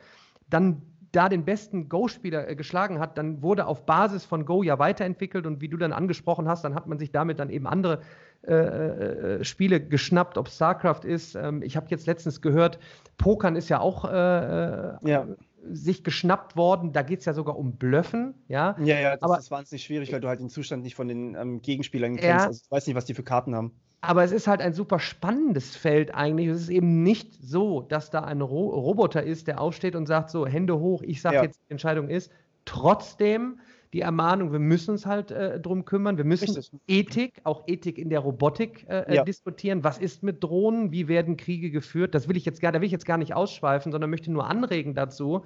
dann 0.50 0.82
da 1.10 1.30
den 1.30 1.46
besten 1.46 1.88
Go-Spieler 1.88 2.50
äh, 2.50 2.54
geschlagen 2.54 2.98
hat, 3.00 3.16
dann 3.16 3.40
wurde 3.40 3.64
auf 3.64 3.86
Basis 3.86 4.26
von 4.26 4.44
Go 4.44 4.62
ja 4.62 4.78
weiterentwickelt 4.78 5.46
und 5.46 5.62
wie 5.62 5.68
du 5.68 5.78
dann 5.78 5.94
angesprochen 5.94 6.46
hast, 6.48 6.64
dann 6.64 6.74
hat 6.74 6.86
man 6.86 6.98
sich 6.98 7.12
damit 7.12 7.38
dann 7.38 7.48
eben 7.48 7.66
andere 7.66 8.02
äh, 8.46 8.52
äh, 8.52 9.42
Spiele 9.42 9.80
geschnappt, 9.80 10.36
ob 10.36 10.50
StarCraft 10.50 11.04
ist. 11.04 11.34
Ähm, 11.34 11.62
ich 11.62 11.78
habe 11.78 11.86
jetzt 11.88 12.06
letztens 12.06 12.42
gehört, 12.42 12.78
Pokern 13.16 13.56
ist 13.56 13.70
ja 13.70 13.80
auch 13.80 14.04
äh, 14.04 14.08
äh 14.10 14.96
ja 15.02 15.26
sich 15.64 16.04
geschnappt 16.04 16.56
worden. 16.56 16.92
Da 16.92 17.02
geht 17.02 17.20
es 17.20 17.24
ja 17.24 17.32
sogar 17.32 17.56
um 17.56 17.76
Blöffen. 17.76 18.34
Ja, 18.48 18.76
ja, 18.78 18.98
ja 19.00 19.12
das 19.14 19.22
aber, 19.22 19.38
ist 19.38 19.50
wahnsinnig 19.50 19.84
schwierig, 19.84 20.12
weil 20.12 20.20
du 20.20 20.28
halt 20.28 20.40
den 20.40 20.48
Zustand 20.48 20.82
nicht 20.82 20.94
von 20.94 21.08
den 21.08 21.34
ähm, 21.34 21.62
Gegenspielern 21.62 22.16
kennst. 22.16 22.24
Ja, 22.24 22.46
also 22.46 22.60
du 22.68 22.70
weißt 22.74 22.86
nicht, 22.86 22.96
was 22.96 23.04
die 23.04 23.14
für 23.14 23.22
Karten 23.22 23.54
haben. 23.54 23.72
Aber 24.00 24.22
es 24.22 24.30
ist 24.30 24.46
halt 24.46 24.60
ein 24.60 24.74
super 24.74 25.00
spannendes 25.00 25.76
Feld 25.76 26.14
eigentlich. 26.14 26.48
Es 26.48 26.62
ist 26.62 26.68
eben 26.68 27.02
nicht 27.02 27.34
so, 27.42 27.82
dass 27.82 28.10
da 28.10 28.20
ein 28.20 28.40
Ro 28.40 28.68
Roboter 28.68 29.22
ist, 29.22 29.48
der 29.48 29.60
aufsteht 29.60 29.96
und 29.96 30.06
sagt 30.06 30.30
so, 30.30 30.46
Hände 30.46 30.78
hoch, 30.78 31.02
ich 31.02 31.20
sage 31.20 31.36
ja. 31.36 31.42
jetzt, 31.42 31.60
die 31.66 31.72
Entscheidung 31.72 32.08
ist. 32.08 32.30
Trotzdem 32.64 33.58
die 33.92 34.00
Ermahnung, 34.02 34.52
wir 34.52 34.58
müssen 34.58 34.90
uns 34.92 35.06
halt 35.06 35.30
äh, 35.30 35.58
drum 35.60 35.84
kümmern. 35.84 36.18
Wir 36.18 36.24
müssen 36.24 36.54
Richtig. 36.54 36.80
Ethik, 36.86 37.40
auch 37.44 37.64
Ethik 37.66 37.98
in 37.98 38.10
der 38.10 38.20
Robotik 38.20 38.86
äh, 38.88 39.00
äh, 39.00 39.16
ja. 39.16 39.24
diskutieren. 39.24 39.82
Was 39.84 39.98
ist 39.98 40.22
mit 40.22 40.44
Drohnen? 40.44 40.92
Wie 40.92 41.08
werden 41.08 41.36
Kriege 41.36 41.70
geführt? 41.70 42.14
Das 42.14 42.28
will 42.28 42.36
ich 42.36 42.44
jetzt 42.44 42.60
gar, 42.60 42.72
da 42.72 42.80
will 42.80 42.86
ich 42.86 42.92
jetzt 42.92 43.06
gar 43.06 43.16
nicht 43.16 43.34
ausschweifen, 43.34 43.92
sondern 43.92 44.10
möchte 44.10 44.30
nur 44.30 44.46
anregen 44.46 44.94
dazu, 44.94 45.44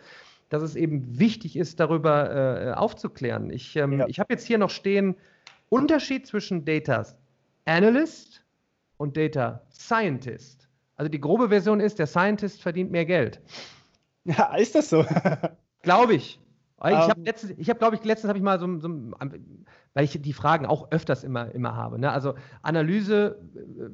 dass 0.48 0.62
es 0.62 0.74
eben 0.74 1.18
wichtig 1.18 1.56
ist, 1.56 1.78
darüber 1.78 2.66
äh, 2.66 2.72
aufzuklären. 2.72 3.50
Ich, 3.50 3.76
ähm, 3.76 4.00
ja. 4.00 4.06
ich 4.08 4.18
habe 4.18 4.32
jetzt 4.32 4.46
hier 4.46 4.58
noch 4.58 4.70
stehen 4.70 5.16
Unterschied 5.68 6.26
zwischen 6.26 6.64
Data 6.64 7.06
Analyst 7.64 8.44
und 8.96 9.16
Data 9.16 9.62
Scientist. 9.70 10.68
Also 10.96 11.08
die 11.08 11.20
grobe 11.20 11.48
Version 11.48 11.80
ist, 11.80 11.98
der 11.98 12.06
Scientist 12.06 12.60
verdient 12.60 12.90
mehr 12.90 13.06
Geld. 13.06 13.40
Ja, 14.24 14.54
ist 14.56 14.74
das 14.74 14.90
so? 14.90 15.04
Glaube 15.82 16.14
ich. 16.14 16.38
Ich 16.84 16.94
habe 16.96 17.20
ähm. 17.20 17.24
letztens, 17.24 17.54
ich 17.58 17.68
habe, 17.68 17.78
glaube 17.78 17.96
ich, 17.96 18.04
letztens 18.04 18.28
habe 18.28 18.38
ich 18.38 18.42
mal 18.42 18.58
so, 18.58 18.80
so, 18.80 18.88
weil 19.94 20.04
ich 20.04 20.20
die 20.20 20.32
Fragen 20.32 20.66
auch 20.66 20.90
öfters 20.90 21.22
immer, 21.22 21.54
immer 21.54 21.76
habe. 21.76 21.98
Ne? 21.98 22.10
Also 22.10 22.34
Analyse 22.62 23.40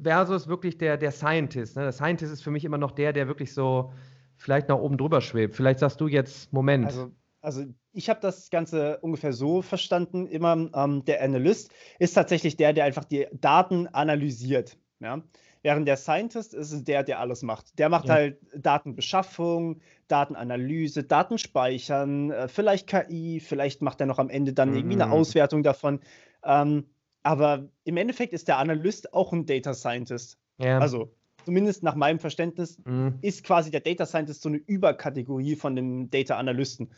versus 0.03 0.47
wirklich 0.47 0.77
der, 0.77 0.97
der 0.97 1.11
Scientist. 1.11 1.75
Ne? 1.75 1.83
Der 1.83 1.91
Scientist 1.91 2.33
ist 2.33 2.41
für 2.41 2.51
mich 2.51 2.65
immer 2.65 2.77
noch 2.77 2.91
der, 2.91 3.13
der 3.13 3.27
wirklich 3.27 3.53
so 3.53 3.91
vielleicht 4.37 4.69
nach 4.69 4.77
oben 4.77 4.97
drüber 4.97 5.21
schwebt. 5.21 5.55
Vielleicht 5.55 5.79
sagst 5.79 6.01
du 6.01 6.07
jetzt, 6.07 6.51
Moment. 6.51 6.85
Also, 6.87 7.11
also 7.41 7.65
ich 7.91 8.09
habe 8.09 8.21
das 8.21 8.49
Ganze 8.49 8.97
ungefähr 9.01 9.33
so 9.33 9.61
verstanden. 9.61 10.25
Immer 10.27 10.69
ähm, 10.73 11.03
der 11.05 11.21
Analyst 11.21 11.71
ist 11.99 12.13
tatsächlich 12.13 12.57
der, 12.57 12.73
der 12.73 12.85
einfach 12.85 13.03
die 13.03 13.27
Daten 13.33 13.87
analysiert. 13.87 14.77
Ja? 14.99 15.21
Während 15.61 15.87
der 15.87 15.97
Scientist 15.97 16.53
ist 16.53 16.87
der, 16.87 17.03
der 17.03 17.19
alles 17.19 17.41
macht. 17.41 17.77
Der 17.79 17.89
macht 17.89 18.07
ja. 18.07 18.13
halt 18.13 18.37
Datenbeschaffung, 18.55 19.81
Datenanalyse, 20.07 21.03
Datenspeichern, 21.03 22.31
äh, 22.31 22.47
vielleicht 22.47 22.87
KI, 22.87 23.41
vielleicht 23.41 23.81
macht 23.81 23.99
er 23.99 24.07
noch 24.07 24.19
am 24.19 24.29
Ende 24.29 24.53
dann 24.53 24.69
mhm. 24.69 24.77
irgendwie 24.77 24.95
eine 24.95 25.07
mhm. 25.07 25.13
Auswertung 25.13 25.63
davon. 25.63 25.99
Ähm, 26.43 26.85
aber 27.23 27.67
im 27.83 27.97
Endeffekt 27.97 28.31
ist 28.31 28.47
der 28.47 28.57
Analyst 28.57 29.13
auch 29.13 29.33
ein 29.33 29.45
Data 29.45 29.73
Scientist. 29.73 30.37
Ja. 30.59 30.79
Also 30.79 31.13
zumindest 31.43 31.83
nach 31.83 31.95
meinem 31.95 32.19
Verständnis 32.19 32.79
mhm. 32.85 33.19
ist 33.21 33.43
quasi 33.43 33.69
der 33.69 33.81
Data 33.81 34.05
Scientist 34.05 34.41
so 34.41 34.49
eine 34.49 34.59
Überkategorie 34.59 35.57
von 35.57 35.75
dem 35.75 36.09
Data 36.09 36.37
Analysten. 36.37 36.89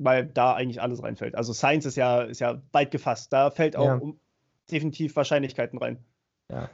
Weil 0.00 0.26
da 0.26 0.54
eigentlich 0.54 0.80
alles 0.80 1.02
reinfällt. 1.02 1.36
Also 1.36 1.52
Science 1.52 1.86
ist 1.86 1.96
ja, 1.96 2.22
ist 2.22 2.40
ja 2.40 2.60
weit 2.72 2.90
gefasst. 2.90 3.32
Da 3.32 3.50
fällt 3.50 3.76
auch 3.76 3.84
ja. 3.84 3.94
um, 3.94 4.18
definitiv 4.70 5.14
Wahrscheinlichkeiten 5.14 5.78
rein. 5.78 5.98
Ja. 6.50 6.68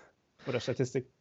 Oder 0.47 0.61
Statistik. 0.61 1.12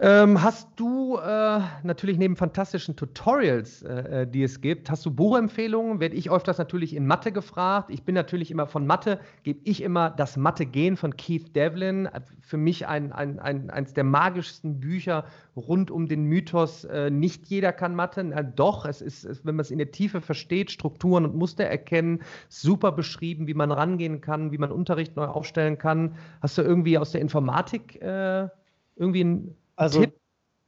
Ähm, 0.00 0.40
hast 0.40 0.68
du 0.76 1.16
äh, 1.16 1.60
natürlich 1.82 2.18
neben 2.18 2.36
fantastischen 2.36 2.94
Tutorials, 2.94 3.82
äh, 3.82 4.22
äh, 4.22 4.26
die 4.28 4.44
es 4.44 4.60
gibt, 4.60 4.92
hast 4.92 5.04
du 5.04 5.10
Buchempfehlungen? 5.10 5.98
Werde 5.98 6.14
ich 6.14 6.30
öfters 6.30 6.56
natürlich 6.56 6.94
in 6.94 7.04
Mathe 7.04 7.32
gefragt. 7.32 7.90
Ich 7.90 8.04
bin 8.04 8.14
natürlich 8.14 8.52
immer 8.52 8.68
von 8.68 8.86
Mathe, 8.86 9.18
gebe 9.42 9.58
ich 9.64 9.82
immer 9.82 10.10
das 10.10 10.36
Mathe-Gen 10.36 10.96
von 10.96 11.16
Keith 11.16 11.56
Devlin. 11.56 12.08
Für 12.42 12.58
mich 12.58 12.86
ein, 12.86 13.10
ein, 13.10 13.40
ein, 13.40 13.70
eines 13.70 13.92
der 13.92 14.04
magischsten 14.04 14.78
Bücher 14.78 15.24
rund 15.56 15.90
um 15.90 16.06
den 16.06 16.22
Mythos, 16.26 16.84
äh, 16.84 17.10
nicht 17.10 17.48
jeder 17.48 17.72
kann 17.72 17.96
Mathe. 17.96 18.22
Na, 18.22 18.44
doch, 18.44 18.84
es 18.86 19.02
ist, 19.02 19.44
wenn 19.44 19.56
man 19.56 19.62
es 19.62 19.72
in 19.72 19.78
der 19.78 19.90
Tiefe 19.90 20.20
versteht, 20.20 20.70
Strukturen 20.70 21.24
und 21.24 21.34
Muster 21.34 21.64
erkennen, 21.64 22.20
super 22.48 22.92
beschrieben, 22.92 23.48
wie 23.48 23.54
man 23.54 23.72
rangehen 23.72 24.20
kann, 24.20 24.52
wie 24.52 24.58
man 24.58 24.70
Unterricht 24.70 25.16
neu 25.16 25.24
aufstellen 25.24 25.76
kann. 25.76 26.14
Hast 26.40 26.56
du 26.56 26.62
irgendwie 26.62 26.98
aus 26.98 27.10
der 27.10 27.20
Informatik 27.20 28.00
äh, 28.00 28.46
irgendwie 28.94 29.24
ein 29.24 29.56
also 29.78 30.04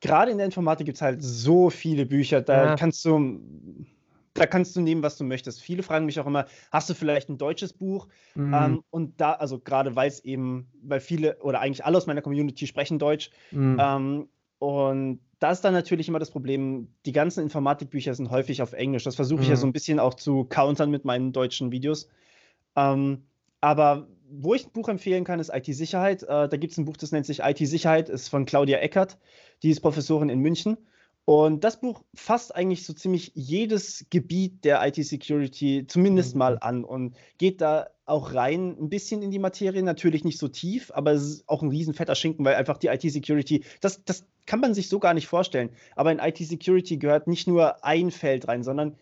gerade 0.00 0.30
in 0.30 0.38
der 0.38 0.46
Informatik 0.46 0.86
gibt 0.86 0.96
es 0.96 1.02
halt 1.02 1.22
so 1.22 1.70
viele 1.70 2.06
Bücher, 2.06 2.40
da 2.40 2.64
ja. 2.64 2.76
kannst 2.76 3.04
du 3.04 3.40
da 4.34 4.46
kannst 4.46 4.76
du 4.76 4.80
nehmen, 4.80 5.02
was 5.02 5.18
du 5.18 5.24
möchtest. 5.24 5.60
Viele 5.60 5.82
fragen 5.82 6.06
mich 6.06 6.20
auch 6.20 6.26
immer, 6.26 6.46
hast 6.70 6.88
du 6.88 6.94
vielleicht 6.94 7.28
ein 7.28 7.38
deutsches 7.38 7.72
Buch? 7.72 8.06
Mhm. 8.34 8.54
Ähm, 8.54 8.84
und 8.90 9.20
da, 9.20 9.32
also 9.32 9.58
gerade 9.58 9.96
weil 9.96 10.08
es 10.08 10.24
eben, 10.24 10.68
weil 10.82 11.00
viele 11.00 11.38
oder 11.38 11.60
eigentlich 11.60 11.84
alle 11.84 11.96
aus 11.96 12.06
meiner 12.06 12.22
Community 12.22 12.66
sprechen 12.66 12.98
Deutsch. 12.98 13.30
Mhm. 13.50 13.78
Ähm, 13.80 14.28
und 14.58 15.20
da 15.40 15.50
ist 15.50 15.62
dann 15.62 15.72
natürlich 15.72 16.08
immer 16.08 16.18
das 16.18 16.30
Problem, 16.30 16.88
die 17.06 17.12
ganzen 17.12 17.42
Informatikbücher 17.42 18.14
sind 18.14 18.30
häufig 18.30 18.62
auf 18.62 18.72
Englisch. 18.72 19.04
Das 19.04 19.16
versuche 19.16 19.40
ich 19.40 19.48
mhm. 19.48 19.52
ja 19.52 19.56
so 19.56 19.66
ein 19.66 19.72
bisschen 19.72 19.98
auch 19.98 20.14
zu 20.14 20.44
countern 20.44 20.90
mit 20.90 21.04
meinen 21.04 21.32
deutschen 21.32 21.72
Videos. 21.72 22.08
Ähm, 22.76 23.24
aber 23.60 24.06
wo 24.30 24.54
ich 24.54 24.66
ein 24.66 24.72
Buch 24.72 24.88
empfehlen 24.88 25.24
kann, 25.24 25.40
ist 25.40 25.52
IT-Sicherheit. 25.52 26.22
Äh, 26.22 26.48
da 26.48 26.56
gibt 26.56 26.72
es 26.72 26.78
ein 26.78 26.84
Buch, 26.84 26.96
das 26.96 27.12
nennt 27.12 27.26
sich 27.26 27.40
IT-Sicherheit, 27.40 28.08
ist 28.08 28.28
von 28.28 28.46
Claudia 28.46 28.78
Eckert. 28.78 29.18
Die 29.62 29.70
ist 29.70 29.80
Professorin 29.80 30.28
in 30.28 30.40
München. 30.40 30.76
Und 31.26 31.64
das 31.64 31.80
Buch 31.80 32.02
fasst 32.14 32.54
eigentlich 32.54 32.84
so 32.84 32.92
ziemlich 32.92 33.32
jedes 33.34 34.06
Gebiet 34.10 34.64
der 34.64 34.84
IT-Security 34.86 35.86
zumindest 35.86 36.34
mhm. 36.34 36.38
mal 36.38 36.58
an 36.60 36.82
und 36.82 37.14
geht 37.38 37.60
da 37.60 37.90
auch 38.04 38.34
rein 38.34 38.76
ein 38.80 38.88
bisschen 38.88 39.22
in 39.22 39.30
die 39.30 39.38
Materie, 39.38 39.82
natürlich 39.82 40.24
nicht 40.24 40.38
so 40.38 40.48
tief, 40.48 40.90
aber 40.92 41.12
es 41.12 41.22
ist 41.22 41.48
auch 41.48 41.62
ein 41.62 41.68
riesen 41.68 41.94
fetter 41.94 42.16
Schinken, 42.16 42.44
weil 42.44 42.56
einfach 42.56 42.78
die 42.78 42.88
IT-Security, 42.88 43.64
das, 43.80 44.02
das 44.04 44.26
kann 44.46 44.60
man 44.60 44.74
sich 44.74 44.88
so 44.88 44.98
gar 44.98 45.14
nicht 45.14 45.28
vorstellen. 45.28 45.70
Aber 45.94 46.10
in 46.10 46.18
IT-Security 46.18 46.96
gehört 46.96 47.28
nicht 47.28 47.46
nur 47.46 47.84
ein 47.84 48.10
Feld 48.10 48.48
rein, 48.48 48.64
sondern 48.64 48.96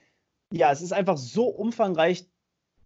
ja, 0.53 0.71
es 0.71 0.83
ist 0.83 0.93
einfach 0.93 1.17
so 1.17 1.47
umfangreich 1.47 2.27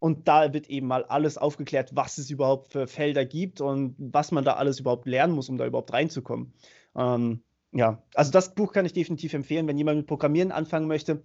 und 0.03 0.26
da 0.26 0.53
wird 0.53 0.68
eben 0.68 0.88
mal 0.88 1.05
alles 1.05 1.38
aufgeklärt, 1.38 1.94
was 1.94 2.18
es 2.18 2.28
überhaupt 2.28 2.72
für 2.72 2.88
Felder 2.88 3.24
gibt 3.24 3.61
und 3.61 3.94
was 3.98 4.32
man 4.32 4.44
da 4.44 4.55
alles 4.55 4.80
überhaupt 4.80 5.07
lernen 5.07 5.32
muss, 5.32 5.48
um 5.48 5.59
da 5.59 5.64
überhaupt 5.64 5.92
reinzukommen. 5.92 6.53
Ähm, 6.96 7.44
ja, 7.70 8.03
also 8.12 8.32
das 8.32 8.57
Buch 8.57 8.72
kann 8.72 8.84
ich 8.84 8.94
definitiv 8.94 9.32
empfehlen, 9.32 9.68
wenn 9.68 9.78
jemand 9.78 9.98
mit 9.98 10.09
Programmieren 10.09 10.50
anfangen 10.50 10.88
möchte. 10.88 11.22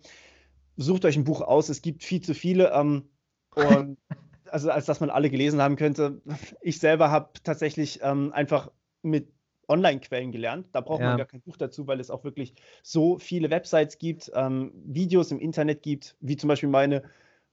Sucht 0.76 1.06
euch 1.06 1.18
ein 1.18 1.24
Buch 1.24 1.42
aus. 1.42 1.70
Es 1.70 1.82
gibt 1.82 2.04
viel 2.04 2.22
zu 2.22 2.36
viele. 2.36 2.72
Ähm, 2.72 3.10
und 3.56 3.98
also 4.52 4.70
als 4.70 4.86
dass 4.86 5.00
man 5.00 5.10
alle 5.10 5.32
gelesen 5.32 5.60
haben 5.60 5.76
könnte. 5.76 6.22
Ich 6.62 6.78
selber 6.80 7.10
habe 7.10 7.32
tatsächlich 7.44 8.02
ähm, 8.04 8.32
einfach 8.32 8.72
mit 9.02 9.34
Online-Quellen 9.68 10.32
gelernt. 10.32 10.68
Da 10.74 10.82
braucht 10.82 11.02
ja. 11.02 11.08
man 11.08 11.18
gar 11.18 11.26
kein 11.26 11.42
Buch 11.42 11.58
dazu, 11.58 11.88
weil 11.88 12.00
es 12.00 12.12
auch 12.12 12.24
wirklich 12.24 12.54
so 12.84 13.18
viele 13.18 13.50
Websites 13.50 13.98
gibt, 13.98 14.32
ähm, 14.36 14.72
Videos 14.86 15.32
im 15.32 15.40
Internet 15.40 15.82
gibt, 15.82 16.16
wie 16.20 16.38
zum 16.38 16.48
Beispiel 16.48 16.70
meine, 16.70 17.02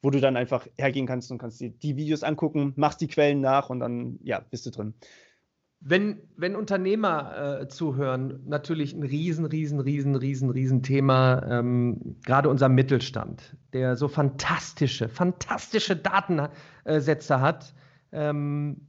wo 0.05 0.11
du 0.11 0.21
dann 0.21 0.37
einfach 0.37 0.67
hergehen 0.77 1.07
kannst 1.07 1.31
und 1.33 1.39
kannst 1.39 1.61
dir 1.61 1.71
die 1.71 1.97
Videos 1.97 2.23
angucken, 2.23 2.75
machst 2.77 3.01
die 3.01 3.09
Quellen 3.09 3.41
nach 3.41 3.71
und 3.71 3.81
dann 3.81 4.19
ja, 4.23 4.41
bist 4.51 4.67
du 4.67 4.71
drin. 4.71 4.93
Wenn, 5.81 6.21
wenn 6.37 6.57
Unternehmer 6.57 7.61
äh, 7.63 7.69
zuhören, 7.69 8.41
natürlich 8.47 8.93
ein 8.93 9.03
riesen, 9.03 9.47
riesen, 9.47 9.81
riesen, 9.81 10.15
riesen, 10.15 10.51
riesen 10.51 10.83
Thema, 10.83 11.43
ähm, 11.49 12.17
gerade 12.23 12.51
unser 12.51 12.69
Mittelstand, 12.69 13.57
der 13.73 13.97
so 13.97 14.09
fantastische, 14.09 15.09
fantastische 15.09 15.97
Datensätze 15.97 17.41
hat. 17.41 17.75
Ähm, 18.13 18.89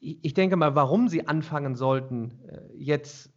ich, 0.00 0.32
denke 0.32 0.56
mal, 0.56 0.74
warum 0.74 1.08
sie 1.08 1.26
anfangen 1.28 1.74
sollten, 1.74 2.40
äh, 2.48 2.60
jetzt 2.74 3.33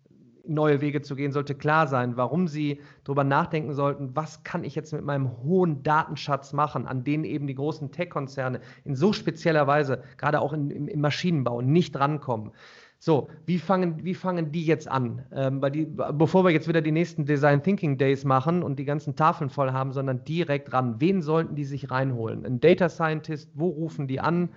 neue 0.48 0.82
Wege 0.82 1.02
zu 1.02 1.16
gehen, 1.16 1.32
sollte 1.32 1.56
klar 1.56 1.88
sein, 1.88 2.18
warum 2.18 2.48
sie 2.48 2.82
darüber 3.04 3.24
nachdenken 3.24 3.74
sollten, 3.74 4.16
was 4.16 4.44
kann 4.44 4.64
ich 4.64 4.76
jetzt 4.76 4.94
mit 4.94 5.04
meinem 5.04 5.44
hohen 5.44 5.84
Datenschatz 5.84 6.54
machen, 6.54 6.86
an 6.88 7.04
denen 7.04 7.24
eben 7.24 7.48
die 7.48 7.56
großen 7.56 7.92
Tech-Konzerne 7.92 8.62
in 8.86 8.96
so 8.96 9.14
spezieller 9.14 9.68
Weise, 9.68 10.04
gerade 10.18 10.42
auch 10.42 10.54
in, 10.54 10.70
im, 10.72 10.88
im 10.88 11.02
Maschinenbau, 11.02 11.62
nicht 11.62 11.98
rankommen. 12.00 12.52
So, 13.00 13.30
wie 13.46 13.60
fangen, 13.60 14.04
wie 14.04 14.16
fangen 14.16 14.52
die 14.52 14.66
jetzt 14.66 14.88
an? 14.88 15.24
Ähm, 15.32 15.62
die, 15.72 15.86
bevor 15.86 16.44
wir 16.44 16.50
jetzt 16.50 16.68
wieder 16.68 16.82
die 16.82 16.92
nächsten 16.92 17.26
Design 17.26 17.62
Thinking 17.62 17.98
Days 17.98 18.26
machen 18.26 18.64
und 18.64 18.80
die 18.80 18.86
ganzen 18.86 19.16
Tafeln 19.16 19.52
voll 19.52 19.72
haben, 19.72 19.94
sondern 19.94 20.24
direkt 20.24 20.74
ran. 20.74 21.00
Wen 21.00 21.22
sollten 21.22 21.56
die 21.56 21.66
sich 21.66 21.92
reinholen? 21.92 22.44
Ein 22.44 22.60
Data 22.60 22.90
Scientist, 22.90 23.52
wo 23.54 23.68
rufen 23.68 24.08
die 24.08 24.20
an? 24.20 24.50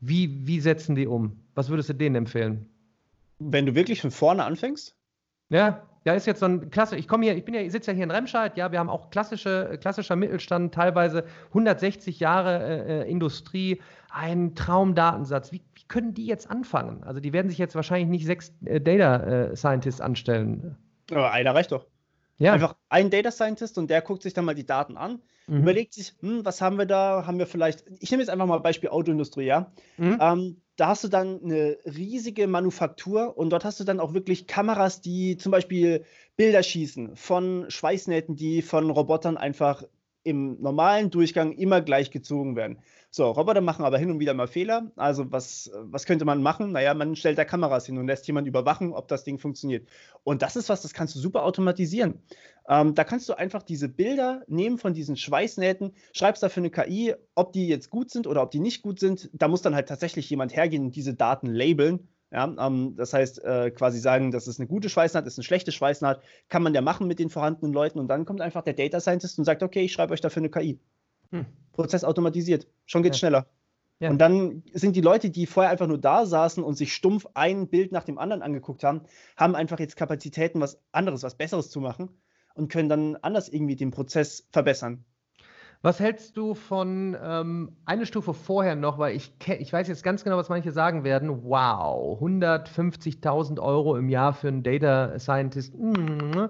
Wie, 0.00 0.46
wie 0.46 0.60
setzen 0.60 0.96
die 0.96 1.06
um? 1.06 1.40
Was 1.54 1.70
würdest 1.70 1.88
du 1.88 1.94
denen 1.94 2.14
empfehlen? 2.14 2.66
Wenn 3.38 3.66
du 3.66 3.74
wirklich 3.74 4.02
von 4.02 4.10
vorne 4.10 4.44
anfängst? 4.44 4.97
Ja, 5.50 5.82
ja, 6.04 6.14
ist 6.14 6.26
jetzt 6.26 6.40
so 6.40 6.46
ein 6.46 6.70
klasse. 6.70 6.96
Ich 6.96 7.06
komme 7.06 7.24
hier, 7.24 7.36
ich 7.36 7.44
bin 7.44 7.54
ja, 7.54 7.60
ich 7.60 7.72
sitze 7.72 7.90
ja 7.90 7.94
hier 7.94 8.04
in 8.04 8.10
Remscheid. 8.10 8.56
Ja, 8.56 8.72
wir 8.72 8.78
haben 8.78 8.88
auch 8.88 9.10
klassische, 9.10 9.78
klassischer 9.80 10.16
Mittelstand, 10.16 10.74
teilweise 10.74 11.24
160 11.48 12.18
Jahre 12.18 12.62
äh, 12.62 13.00
äh, 13.02 13.10
Industrie, 13.10 13.82
einen 14.10 14.54
Traumdatensatz. 14.54 15.52
Wie, 15.52 15.60
wie 15.74 15.84
können 15.88 16.14
die 16.14 16.24
jetzt 16.24 16.50
anfangen? 16.50 17.02
Also 17.04 17.20
die 17.20 17.32
werden 17.32 17.50
sich 17.50 17.58
jetzt 17.58 17.74
wahrscheinlich 17.74 18.08
nicht 18.08 18.24
sechs 18.24 18.54
äh, 18.64 18.80
Data 18.80 19.16
äh, 19.16 19.56
Scientists 19.56 20.00
anstellen. 20.00 20.78
Aber 21.10 21.32
einer 21.32 21.54
reicht 21.54 21.72
doch. 21.72 21.84
Ja. 22.38 22.52
Einfach 22.54 22.76
ein 22.88 23.10
Data 23.10 23.30
Scientist 23.30 23.76
und 23.76 23.90
der 23.90 24.00
guckt 24.00 24.22
sich 24.22 24.32
dann 24.32 24.46
mal 24.46 24.54
die 24.54 24.66
Daten 24.66 24.96
an, 24.96 25.20
mhm. 25.48 25.62
überlegt 25.62 25.94
sich, 25.94 26.14
hm, 26.20 26.44
was 26.44 26.60
haben 26.60 26.78
wir 26.78 26.86
da? 26.86 27.26
Haben 27.26 27.38
wir 27.38 27.46
vielleicht, 27.46 27.84
ich 28.00 28.10
nehme 28.10 28.22
jetzt 28.22 28.30
einfach 28.30 28.46
mal 28.46 28.58
Beispiel 28.58 28.90
Autoindustrie, 28.90 29.46
ja. 29.46 29.72
Mhm. 29.96 30.18
Ähm, 30.20 30.56
da 30.76 30.88
hast 30.88 31.02
du 31.02 31.08
dann 31.08 31.42
eine 31.42 31.76
riesige 31.84 32.46
Manufaktur 32.46 33.36
und 33.36 33.50
dort 33.50 33.64
hast 33.64 33.80
du 33.80 33.84
dann 33.84 33.98
auch 33.98 34.14
wirklich 34.14 34.46
Kameras, 34.46 35.00
die 35.00 35.36
zum 35.36 35.50
Beispiel 35.50 36.04
Bilder 36.36 36.62
schießen 36.62 37.16
von 37.16 37.66
Schweißnähten, 37.68 38.36
die 38.36 38.62
von 38.62 38.88
Robotern 38.90 39.36
einfach 39.36 39.82
im 40.28 40.60
normalen 40.60 41.10
Durchgang 41.10 41.52
immer 41.52 41.80
gleich 41.80 42.10
gezogen 42.10 42.54
werden. 42.54 42.78
So, 43.10 43.30
Roboter 43.30 43.62
machen 43.62 43.86
aber 43.86 43.96
hin 43.96 44.10
und 44.10 44.20
wieder 44.20 44.34
mal 44.34 44.46
Fehler. 44.46 44.92
Also, 44.96 45.32
was, 45.32 45.70
was 45.74 46.04
könnte 46.04 46.26
man 46.26 46.42
machen? 46.42 46.72
Naja, 46.72 46.92
man 46.92 47.16
stellt 47.16 47.38
da 47.38 47.46
Kameras 47.46 47.86
hin 47.86 47.96
und 47.96 48.06
lässt 48.06 48.26
jemand 48.26 48.46
überwachen, 48.46 48.92
ob 48.92 49.08
das 49.08 49.24
Ding 49.24 49.38
funktioniert. 49.38 49.88
Und 50.24 50.42
das 50.42 50.56
ist 50.56 50.68
was, 50.68 50.82
das 50.82 50.92
kannst 50.92 51.14
du 51.14 51.18
super 51.18 51.44
automatisieren. 51.44 52.20
Ähm, 52.68 52.94
da 52.94 53.04
kannst 53.04 53.26
du 53.30 53.38
einfach 53.38 53.62
diese 53.62 53.88
Bilder 53.88 54.42
nehmen 54.46 54.76
von 54.76 54.92
diesen 54.92 55.16
Schweißnähten, 55.16 55.94
schreibst 56.12 56.42
dafür 56.42 56.60
eine 56.60 56.70
KI, 56.70 57.14
ob 57.34 57.54
die 57.54 57.66
jetzt 57.66 57.88
gut 57.88 58.10
sind 58.10 58.26
oder 58.26 58.42
ob 58.42 58.50
die 58.50 58.60
nicht 58.60 58.82
gut 58.82 59.00
sind. 59.00 59.30
Da 59.32 59.48
muss 59.48 59.62
dann 59.62 59.74
halt 59.74 59.88
tatsächlich 59.88 60.28
jemand 60.28 60.54
hergehen 60.54 60.84
und 60.84 60.96
diese 60.96 61.14
Daten 61.14 61.46
labeln. 61.46 62.08
Ja, 62.30 62.44
ähm, 62.44 62.94
das 62.96 63.14
heißt, 63.14 63.42
äh, 63.42 63.70
quasi 63.70 63.98
sagen, 64.00 64.30
das 64.30 64.48
ist 64.48 64.60
eine 64.60 64.66
gute 64.66 64.90
Schweißnaht, 64.90 65.24
das 65.24 65.34
ist 65.34 65.38
eine 65.38 65.44
schlechte 65.44 65.72
Schweißnaht, 65.72 66.22
kann 66.48 66.62
man 66.62 66.74
ja 66.74 66.82
machen 66.82 67.06
mit 67.06 67.18
den 67.18 67.30
vorhandenen 67.30 67.72
Leuten 67.72 67.98
und 67.98 68.08
dann 68.08 68.26
kommt 68.26 68.42
einfach 68.42 68.62
der 68.62 68.74
Data 68.74 69.00
Scientist 69.00 69.38
und 69.38 69.44
sagt, 69.46 69.62
okay, 69.62 69.80
ich 69.80 69.92
schreibe 69.92 70.12
euch 70.12 70.20
dafür 70.20 70.40
eine 70.40 70.50
KI. 70.50 70.78
Hm. 71.30 71.46
Prozess 71.72 72.04
automatisiert. 72.04 72.66
Schon 72.84 73.02
geht's 73.02 73.16
ja. 73.16 73.28
schneller. 73.28 73.46
Ja. 74.00 74.10
Und 74.10 74.18
dann 74.18 74.62
sind 74.72 74.94
die 74.94 75.00
Leute, 75.00 75.30
die 75.30 75.46
vorher 75.46 75.72
einfach 75.72 75.86
nur 75.86 75.98
da 75.98 76.24
saßen 76.24 76.62
und 76.62 76.74
sich 76.74 76.92
stumpf 76.92 77.26
ein 77.34 77.68
Bild 77.68 77.92
nach 77.92 78.04
dem 78.04 78.18
anderen 78.18 78.42
angeguckt 78.42 78.84
haben, 78.84 79.02
haben 79.36 79.56
einfach 79.56 79.80
jetzt 79.80 79.96
Kapazitäten, 79.96 80.60
was 80.60 80.80
anderes, 80.92 81.22
was 81.22 81.34
Besseres 81.34 81.70
zu 81.70 81.80
machen 81.80 82.10
und 82.54 82.70
können 82.70 82.88
dann 82.88 83.16
anders 83.16 83.48
irgendwie 83.48 83.76
den 83.76 83.90
Prozess 83.90 84.46
verbessern. 84.52 85.04
Was 85.80 86.00
hältst 86.00 86.36
du 86.36 86.54
von 86.54 87.16
ähm, 87.22 87.76
eine 87.84 88.04
Stufe 88.04 88.34
vorher 88.34 88.74
noch, 88.74 88.98
weil 88.98 89.14
ich, 89.14 89.32
ich 89.46 89.72
weiß 89.72 89.86
jetzt 89.86 90.02
ganz 90.02 90.24
genau, 90.24 90.36
was 90.36 90.48
manche 90.48 90.72
sagen 90.72 91.04
werden. 91.04 91.44
Wow, 91.44 92.20
150.000 92.20 93.60
Euro 93.60 93.96
im 93.96 94.08
Jahr 94.08 94.32
für 94.32 94.48
einen 94.48 94.64
Data 94.64 95.16
Scientist. 95.18 95.74
Mm. 95.76 96.46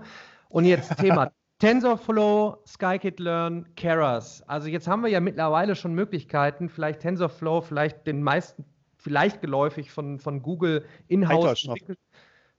Und 0.49 0.65
jetzt 0.65 0.97
Thema 0.97 1.31
TensorFlow, 1.59 2.63
Scikit-Learn, 2.67 3.75
Keras. 3.75 4.43
Also 4.47 4.69
jetzt 4.69 4.89
haben 4.89 5.03
wir 5.03 5.11
ja 5.11 5.21
mittlerweile 5.21 5.75
schon 5.75 5.93
Möglichkeiten, 5.93 6.71
vielleicht 6.71 7.01
TensorFlow, 7.01 7.61
vielleicht 7.61 8.07
den 8.07 8.23
meisten, 8.23 8.65
vielleicht 8.97 9.43
geläufig 9.43 9.91
von, 9.91 10.21
von 10.21 10.41
Google 10.41 10.87
in-house. 11.09 11.61
PyTorch. 11.61 11.99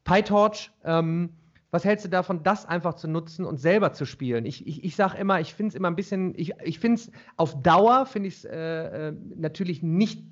PyTorch 0.03 0.71
ähm, 0.83 1.33
was 1.71 1.85
hältst 1.85 2.05
du 2.05 2.09
davon, 2.09 2.43
das 2.43 2.65
einfach 2.65 2.95
zu 2.95 3.07
nutzen 3.07 3.45
und 3.45 3.57
selber 3.57 3.93
zu 3.93 4.05
spielen? 4.05 4.45
Ich, 4.45 4.65
ich, 4.65 4.83
ich 4.83 4.95
sage 4.95 5.17
immer, 5.17 5.39
ich 5.39 5.53
finde 5.53 5.69
es 5.69 5.75
immer 5.75 5.89
ein 5.89 5.95
bisschen, 5.95 6.33
ich, 6.35 6.53
ich 6.63 6.79
finde 6.79 7.01
es 7.01 7.11
auf 7.37 7.61
Dauer, 7.61 8.05
finde 8.05 8.29
ich 8.29 8.37
es 8.37 8.45
äh, 8.45 9.09
äh, 9.09 9.13
natürlich 9.35 9.83
nicht 9.83 10.23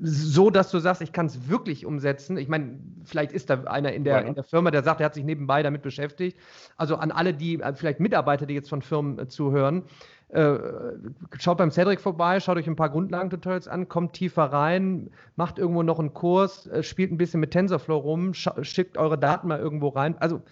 so, 0.00 0.50
dass 0.50 0.70
du 0.70 0.78
sagst, 0.78 1.02
ich 1.02 1.12
kann 1.12 1.26
es 1.26 1.48
wirklich 1.48 1.86
umsetzen. 1.86 2.36
Ich 2.36 2.48
meine, 2.48 2.80
vielleicht 3.04 3.32
ist 3.32 3.50
da 3.50 3.62
einer 3.64 3.92
in 3.92 4.04
der, 4.04 4.22
ja. 4.22 4.28
in 4.28 4.34
der 4.34 4.44
Firma, 4.44 4.70
der 4.70 4.82
sagt, 4.82 5.00
er 5.00 5.06
hat 5.06 5.14
sich 5.14 5.24
nebenbei 5.24 5.62
damit 5.62 5.82
beschäftigt. 5.82 6.38
Also 6.76 6.96
an 6.96 7.12
alle, 7.12 7.32
die, 7.34 7.60
äh, 7.60 7.74
vielleicht 7.74 8.00
Mitarbeiter, 8.00 8.46
die 8.46 8.54
jetzt 8.54 8.68
von 8.68 8.82
Firmen 8.82 9.18
äh, 9.18 9.28
zuhören, 9.28 9.84
äh, 10.28 10.58
schaut 11.38 11.58
beim 11.58 11.70
Cedric 11.70 12.00
vorbei, 12.00 12.40
schaut 12.40 12.56
euch 12.56 12.66
ein 12.66 12.76
paar 12.76 12.90
Grundlagentutorials 12.90 13.68
an, 13.68 13.88
kommt 13.88 14.12
tiefer 14.14 14.44
rein, 14.44 15.10
macht 15.36 15.58
irgendwo 15.58 15.82
noch 15.82 15.98
einen 15.98 16.14
Kurs, 16.14 16.66
äh, 16.66 16.82
spielt 16.82 17.12
ein 17.12 17.16
bisschen 17.16 17.40
mit 17.40 17.52
TensorFlow 17.52 17.96
rum, 17.96 18.34
schickt 18.34 18.98
eure 18.98 19.18
Daten 19.18 19.48
mal 19.48 19.58
irgendwo 19.58 19.88
rein. 19.88 20.16
Also 20.18 20.42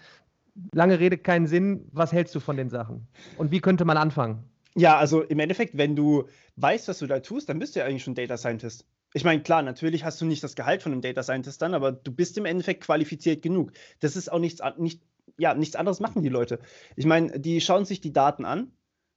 lange 0.73 0.99
Rede, 0.99 1.17
keinen 1.17 1.47
Sinn. 1.47 1.87
Was 1.91 2.13
hältst 2.13 2.35
du 2.35 2.39
von 2.39 2.57
den 2.57 2.69
Sachen? 2.69 3.07
Und 3.37 3.51
wie 3.51 3.59
könnte 3.59 3.85
man 3.85 3.97
anfangen? 3.97 4.43
Ja, 4.75 4.97
also 4.97 5.21
im 5.23 5.39
Endeffekt, 5.39 5.77
wenn 5.77 5.95
du 5.95 6.25
weißt, 6.57 6.87
was 6.87 6.99
du 6.99 7.07
da 7.07 7.19
tust, 7.19 7.49
dann 7.49 7.59
bist 7.59 7.75
du 7.75 7.79
ja 7.79 7.85
eigentlich 7.85 8.03
schon 8.03 8.15
Data 8.15 8.37
Scientist. 8.37 8.85
Ich 9.13 9.23
meine, 9.23 9.41
klar, 9.41 9.63
natürlich 9.63 10.03
hast 10.03 10.21
du 10.21 10.25
nicht 10.25 10.43
das 10.43 10.55
Gehalt 10.55 10.83
von 10.83 10.91
einem 10.91 11.01
Data 11.01 11.23
Scientist 11.23 11.61
dann, 11.61 11.73
aber 11.73 11.91
du 11.91 12.11
bist 12.11 12.37
im 12.37 12.45
Endeffekt 12.45 12.83
qualifiziert 12.83 13.41
genug. 13.41 13.71
Das 13.99 14.15
ist 14.15 14.31
auch 14.31 14.39
nichts, 14.39 14.61
nicht, 14.77 15.01
ja, 15.37 15.55
nichts 15.55 15.75
anderes 15.75 15.99
machen 15.99 16.21
die 16.21 16.29
Leute. 16.29 16.59
Ich 16.95 17.05
meine, 17.05 17.39
die 17.39 17.59
schauen 17.61 17.85
sich 17.85 18.01
die 18.01 18.13
Daten 18.13 18.45
an, 18.45 18.71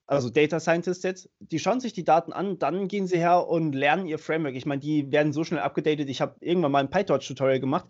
also 0.07 0.31
Data 0.31 0.61
Scientists 0.61 1.05
jetzt, 1.05 1.31
die 1.41 1.59
schauen 1.59 1.81
sich 1.81 1.93
die 1.93 2.05
Daten 2.05 2.33
an, 2.33 2.59
dann 2.59 2.89
gehen 2.89 3.07
sie 3.07 3.19
her 3.19 3.47
und 3.49 3.75
lernen 3.75 4.07
ihr 4.07 4.19
Framework. 4.19 4.55
Ich 4.55 4.67
meine, 4.67 4.81
die 4.81 5.13
werden 5.13 5.33
so 5.33 5.45
schnell 5.45 5.61
abgedatet. 5.61 6.09
Ich 6.09 6.21
habe 6.21 6.37
irgendwann 6.41 6.73
mal 6.73 6.81
ein 6.81 6.91
PyTorch-Tutorial 6.91 7.61
gemacht. 7.61 7.87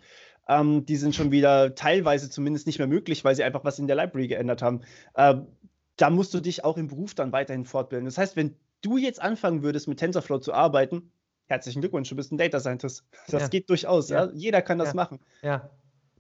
Ähm, 0.48 0.84
die 0.84 0.96
sind 0.96 1.14
schon 1.14 1.30
wieder 1.30 1.74
teilweise 1.74 2.28
zumindest 2.30 2.66
nicht 2.66 2.78
mehr 2.78 2.88
möglich, 2.88 3.24
weil 3.24 3.34
sie 3.34 3.44
einfach 3.44 3.64
was 3.64 3.78
in 3.78 3.86
der 3.86 3.96
Library 3.96 4.28
geändert 4.28 4.60
haben. 4.62 4.82
Ähm, 5.16 5.46
da 5.97 6.11
musst 6.11 6.32
du 6.34 6.40
dich 6.40 6.64
auch 6.64 6.76
im 6.76 6.88
Beruf 6.88 7.14
dann 7.14 7.32
weiterhin 7.32 7.64
fortbilden. 7.64 8.07
Das 8.07 8.18
heißt, 8.18 8.36
wenn 8.36 8.57
du 8.80 8.97
jetzt 8.97 9.20
anfangen 9.20 9.62
würdest, 9.62 9.88
mit 9.88 9.99
TensorFlow 9.99 10.38
zu 10.38 10.53
arbeiten, 10.53 11.12
herzlichen 11.47 11.80
Glückwunsch, 11.80 12.09
du 12.09 12.16
bist 12.16 12.32
ein 12.32 12.38
Data 12.38 12.61
Scientist. 12.61 13.05
Das 13.28 13.43
ja. 13.43 13.49
geht 13.49 13.68
durchaus, 13.68 14.09
ja. 14.09 14.24
ja. 14.24 14.32
Jeder 14.32 14.62
kann 14.62 14.78
das 14.78 14.95
machen. 14.95 15.20
Ja. 15.43 15.70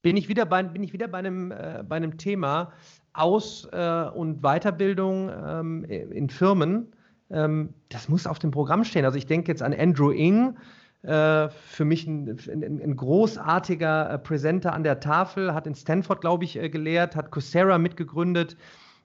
Bin 0.02 0.16
ich 0.16 0.28
wieder 0.28 0.46
bei, 0.46 0.62
bin 0.62 0.82
ich 0.82 0.92
wieder 0.92 1.08
bei, 1.08 1.18
einem, 1.18 1.50
äh, 1.52 1.84
bei 1.88 1.96
einem 1.96 2.18
Thema 2.18 2.72
Aus- 3.12 3.68
äh, 3.72 4.04
und 4.14 4.42
Weiterbildung 4.42 5.30
ähm, 5.30 5.84
in 5.84 6.28
Firmen. 6.28 6.94
Ähm, 7.30 7.74
das 7.88 8.08
muss 8.08 8.26
auf 8.26 8.38
dem 8.38 8.50
Programm 8.50 8.84
stehen. 8.84 9.04
Also 9.04 9.16
ich 9.16 9.26
denke 9.26 9.50
jetzt 9.50 9.62
an 9.62 9.72
Andrew 9.72 10.10
Ng, 10.10 10.56
Äh, 11.04 11.48
für 11.48 11.84
mich 11.84 12.06
ein, 12.06 12.38
ein, 12.48 12.80
ein 12.80 12.94
großartiger 12.94 14.08
äh, 14.08 14.18
Präsenter 14.20 14.72
an 14.72 14.84
der 14.84 15.00
Tafel, 15.00 15.52
hat 15.52 15.66
in 15.66 15.74
Stanford, 15.74 16.20
glaube 16.20 16.44
ich, 16.44 16.56
äh, 16.56 16.68
gelehrt, 16.68 17.16
hat 17.16 17.32
Coursera 17.32 17.78
mitgegründet. 17.78 18.56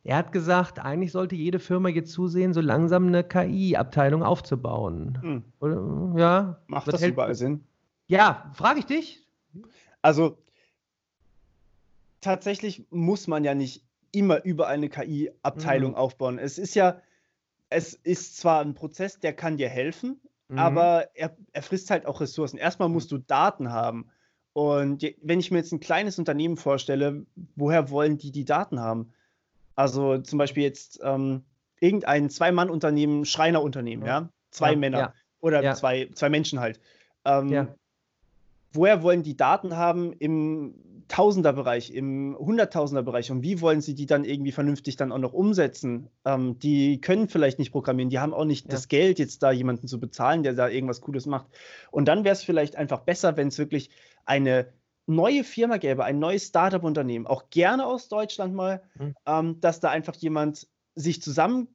Er 0.08 0.16
hat 0.16 0.32
gesagt, 0.32 0.80
eigentlich 0.80 1.12
sollte 1.12 1.36
jede 1.36 1.60
Firma 1.60 1.90
jetzt 1.90 2.14
zusehen, 2.14 2.54
so 2.54 2.62
langsam 2.62 3.08
eine 3.08 3.26
KI-Abteilung 3.26 4.24
aufzubauen. 4.24 5.20
Hm. 5.22 5.44
Oder, 5.60 6.14
ja. 6.18 6.62
Macht 6.68 6.88
das 6.88 7.04
überall 7.04 7.36
Sinn? 7.36 7.66
Ja, 8.08 8.50
frage 8.54 8.80
ich 8.80 8.86
dich. 8.86 9.28
Also 10.02 10.38
tatsächlich 12.22 12.86
muss 12.90 13.28
man 13.28 13.44
ja 13.44 13.54
nicht 13.54 13.84
immer 14.14 14.46
über 14.46 14.70
eine 14.70 14.88
KI-Abteilung 14.88 15.92
mhm. 15.92 15.98
aufbauen. 15.98 16.40
Es 16.40 16.58
ist 16.58 16.74
ja, 16.74 17.02
es 17.70 17.94
ist 17.94 18.38
zwar 18.38 18.62
ein 18.62 18.76
Prozess, 18.76 19.20
der 19.20 19.34
kann 19.34 19.58
dir 19.58 19.68
helfen, 19.68 20.22
mhm. 20.48 20.58
aber 20.58 21.10
er, 21.16 21.36
er 21.52 21.62
frisst 21.62 21.92
halt 21.92 22.06
auch 22.06 22.22
Ressourcen. 22.22 22.58
Erstmal 22.58 22.88
musst 22.88 23.12
du 23.12 23.18
Daten 23.18 23.74
haben. 23.74 24.10
Und 24.54 25.04
wenn 25.22 25.42
ich 25.42 25.52
mir 25.52 25.58
jetzt 25.58 25.74
ein 25.74 25.82
kleines 25.82 26.18
Unternehmen 26.18 26.56
vorstelle, 26.56 27.26
woher 27.58 27.90
wollen 27.90 28.18
die 28.18 28.32
die 28.32 28.46
Daten 28.46 28.80
haben? 28.80 29.12
Also 29.78 30.18
zum 30.18 30.40
Beispiel 30.40 30.64
jetzt 30.64 31.00
ähm, 31.04 31.44
irgendein 31.80 32.30
Zwei-Mann-Unternehmen, 32.30 33.24
Schreinerunternehmen, 33.26 34.06
ja. 34.06 34.22
ja? 34.22 34.30
Zwei 34.50 34.72
ja, 34.72 34.78
Männer 34.78 35.00
ja. 35.00 35.14
oder 35.40 35.76
Zwei, 35.76 36.10
zwei 36.14 36.30
Menschen 36.30 36.60
halt. 36.60 36.80
Ähm, 37.24 37.70
woher 38.74 39.04
wollen 39.04 39.22
die 39.22 39.38
Daten 39.38 39.78
haben 39.78 40.14
im 40.14 40.74
Tausenderbereich, 41.10 41.92
im 41.92 42.36
Hunderttausenderbereich 42.38 43.32
und 43.32 43.44
wie 43.44 43.62
wollen 43.62 43.82
sie 43.82 43.94
die 43.94 44.08
dann 44.08 44.26
irgendwie 44.26 44.52
vernünftig 44.52 44.98
dann 44.98 45.12
auch 45.12 45.20
noch 45.20 45.34
umsetzen? 45.34 46.10
Ähm, 46.26 46.58
die 46.60 47.00
können 47.00 47.30
vielleicht 47.30 47.60
nicht 47.60 47.72
programmieren, 47.72 48.10
die 48.10 48.20
haben 48.20 48.34
auch 48.34 48.46
nicht 48.46 48.66
ja. 48.66 48.72
das 48.72 48.88
Geld, 48.88 49.20
jetzt 49.20 49.44
da 49.44 49.52
jemanden 49.52 49.88
zu 49.88 50.00
bezahlen, 50.00 50.42
der 50.42 50.54
da 50.54 50.68
irgendwas 50.68 51.02
Cooles 51.02 51.28
macht. 51.28 51.48
Und 51.92 52.08
dann 52.08 52.24
wäre 52.24 52.34
es 52.34 52.44
vielleicht 52.44 52.76
einfach 52.76 53.02
besser, 53.02 53.38
wenn 53.38 53.50
es 53.50 53.60
wirklich 53.60 53.92
eine 54.26 54.68
neue 55.08 55.44
Firma 55.44 55.78
gäbe, 55.78 56.04
ein 56.04 56.20
neues 56.20 56.48
Startup-Unternehmen, 56.48 57.26
auch 57.26 57.50
gerne 57.50 57.86
aus 57.86 58.10
Deutschland 58.10 58.54
mal, 58.54 58.84
mhm. 59.00 59.16
ähm, 59.26 59.60
dass 59.60 59.80
da 59.80 59.90
einfach 59.90 60.16
jemand 60.16 60.68
sich 60.96 61.22
zusammen 61.22 61.70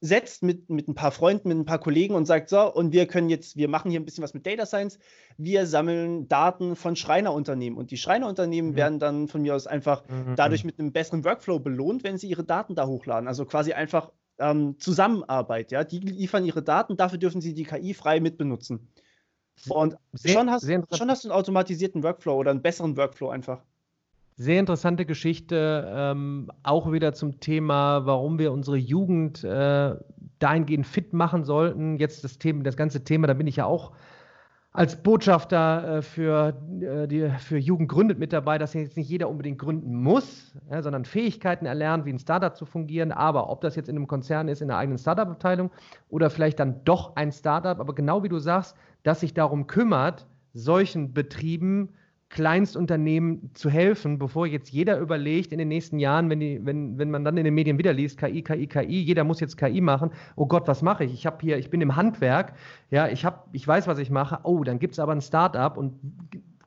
setzt 0.00 0.42
mit, 0.42 0.68
mit 0.68 0.88
ein 0.88 0.96
paar 0.96 1.12
Freunden, 1.12 1.48
mit 1.48 1.56
ein 1.56 1.64
paar 1.64 1.78
Kollegen 1.78 2.16
und 2.16 2.26
sagt, 2.26 2.48
so, 2.48 2.74
und 2.74 2.92
wir 2.92 3.06
können 3.06 3.28
jetzt, 3.28 3.56
wir 3.56 3.68
machen 3.68 3.88
hier 3.88 4.00
ein 4.00 4.04
bisschen 4.04 4.24
was 4.24 4.34
mit 4.34 4.44
Data 4.44 4.66
Science, 4.66 4.98
wir 5.36 5.64
sammeln 5.64 6.26
Daten 6.26 6.74
von 6.74 6.96
Schreinerunternehmen 6.96 7.78
und 7.78 7.92
die 7.92 7.96
Schreinerunternehmen 7.96 8.72
mhm. 8.72 8.76
werden 8.76 8.98
dann 8.98 9.28
von 9.28 9.42
mir 9.42 9.54
aus 9.54 9.68
einfach 9.68 10.02
mhm. 10.08 10.34
dadurch 10.34 10.64
mit 10.64 10.80
einem 10.80 10.92
besseren 10.92 11.24
Workflow 11.24 11.60
belohnt, 11.60 12.02
wenn 12.02 12.18
sie 12.18 12.28
ihre 12.28 12.42
Daten 12.42 12.74
da 12.74 12.88
hochladen. 12.88 13.28
Also 13.28 13.44
quasi 13.46 13.74
einfach 13.74 14.10
ähm, 14.38 14.76
Zusammenarbeit, 14.80 15.70
ja. 15.70 15.84
Die 15.84 16.00
liefern 16.00 16.44
ihre 16.44 16.62
Daten, 16.62 16.96
dafür 16.96 17.18
dürfen 17.18 17.40
sie 17.40 17.54
die 17.54 17.64
KI 17.64 17.94
frei 17.94 18.18
mitbenutzen. 18.18 18.88
Und 19.68 19.96
sehr, 20.12 20.34
schon, 20.34 20.50
hast, 20.50 20.66
schon 20.96 21.10
hast 21.10 21.24
du 21.24 21.28
einen 21.28 21.38
automatisierten 21.38 22.02
Workflow 22.02 22.34
oder 22.34 22.50
einen 22.50 22.62
besseren 22.62 22.96
Workflow 22.96 23.30
einfach. 23.30 23.62
Sehr 24.36 24.58
interessante 24.58 25.04
Geschichte, 25.04 25.92
ähm, 25.94 26.50
auch 26.62 26.90
wieder 26.90 27.12
zum 27.12 27.38
Thema, 27.38 28.06
warum 28.06 28.38
wir 28.38 28.52
unsere 28.52 28.76
Jugend 28.76 29.44
äh, 29.44 29.94
dahingehend 30.38 30.86
fit 30.86 31.12
machen 31.12 31.44
sollten. 31.44 31.98
Jetzt 31.98 32.24
das 32.24 32.38
Thema, 32.38 32.64
das 32.64 32.76
ganze 32.76 33.04
Thema, 33.04 33.26
da 33.26 33.34
bin 33.34 33.46
ich 33.46 33.56
ja 33.56 33.66
auch 33.66 33.92
als 34.74 35.02
Botschafter 35.02 35.98
äh, 35.98 36.02
für, 36.02 36.54
äh, 36.80 37.30
für 37.38 37.58
Jugend 37.58 37.90
gründet 37.90 38.18
mit 38.18 38.32
dabei, 38.32 38.56
dass 38.56 38.72
jetzt 38.72 38.96
nicht 38.96 39.08
jeder 39.08 39.28
unbedingt 39.28 39.58
gründen 39.58 39.94
muss, 39.94 40.54
sondern 40.80 41.04
Fähigkeiten 41.04 41.66
erlernt, 41.66 42.06
wie 42.06 42.12
ein 42.12 42.18
Startup 42.18 42.56
zu 42.56 42.64
fungieren. 42.64 43.12
Aber 43.12 43.50
ob 43.50 43.60
das 43.60 43.76
jetzt 43.76 43.88
in 43.88 43.96
einem 43.96 44.06
Konzern 44.06 44.48
ist, 44.48 44.62
in 44.62 44.70
einer 44.70 44.78
eigenen 44.78 44.98
Startup-Abteilung 44.98 45.70
oder 46.08 46.30
vielleicht 46.30 46.58
dann 46.58 46.84
doch 46.84 47.16
ein 47.16 47.32
Startup, 47.32 47.78
aber 47.78 47.94
genau 47.94 48.22
wie 48.22 48.28
du 48.28 48.38
sagst, 48.38 48.76
dass 49.02 49.20
sich 49.20 49.34
darum 49.34 49.66
kümmert, 49.66 50.26
solchen 50.54 51.12
Betrieben 51.12 51.90
Kleinstunternehmen 52.32 53.50
zu 53.52 53.68
helfen, 53.68 54.18
bevor 54.18 54.46
jetzt 54.46 54.70
jeder 54.70 54.98
überlegt 54.98 55.52
in 55.52 55.58
den 55.58 55.68
nächsten 55.68 55.98
Jahren, 55.98 56.30
wenn, 56.30 56.40
die, 56.40 56.64
wenn, 56.64 56.96
wenn 56.96 57.10
man 57.10 57.24
dann 57.24 57.36
in 57.36 57.44
den 57.44 57.52
Medien 57.52 57.76
wieder 57.76 57.92
liest, 57.92 58.18
KI, 58.18 58.42
KI, 58.42 58.66
KI, 58.66 59.02
jeder 59.02 59.22
muss 59.22 59.38
jetzt 59.38 59.58
KI 59.58 59.82
machen. 59.82 60.10
Oh 60.34 60.46
Gott, 60.46 60.66
was 60.66 60.80
mache 60.80 61.04
ich? 61.04 61.12
Ich 61.12 61.26
habe 61.26 61.36
hier, 61.42 61.58
ich 61.58 61.68
bin 61.68 61.82
im 61.82 61.94
Handwerk, 61.94 62.54
ja, 62.90 63.06
ich 63.06 63.26
habe, 63.26 63.40
ich 63.52 63.68
weiß, 63.68 63.86
was 63.86 63.98
ich 63.98 64.10
mache. 64.10 64.40
Oh, 64.44 64.64
dann 64.64 64.78
gibt 64.78 64.94
es 64.94 64.98
aber 64.98 65.12
ein 65.12 65.20
Startup 65.20 65.76
und 65.76 65.92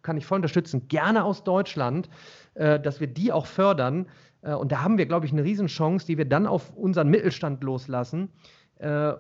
kann 0.04 0.18
ich 0.18 0.28
voll 0.28 0.36
unterstützen, 0.36 0.88
gerne 0.88 1.24
aus 1.24 1.44
Deutschland, 1.44 2.10
äh, 2.54 2.80
dass 2.80 3.00
wir 3.00 3.08
die 3.08 3.32
auch 3.32 3.48
fördern. 3.48 4.06
Äh, 4.44 4.54
und 4.54 4.72
da 4.72 4.84
haben 4.84 5.00
wir, 5.00 5.08
glaube 5.08 5.26
ich, 5.26 5.32
eine 5.32 5.44
Riesenchance, 5.44 6.06
die 6.06 6.20
wir 6.20 6.26
dann 6.26 6.46
auf 6.46 6.76
unseren 6.76 7.10
Mittelstand 7.10 7.64
loslassen 7.64 8.30
äh, 8.78 9.14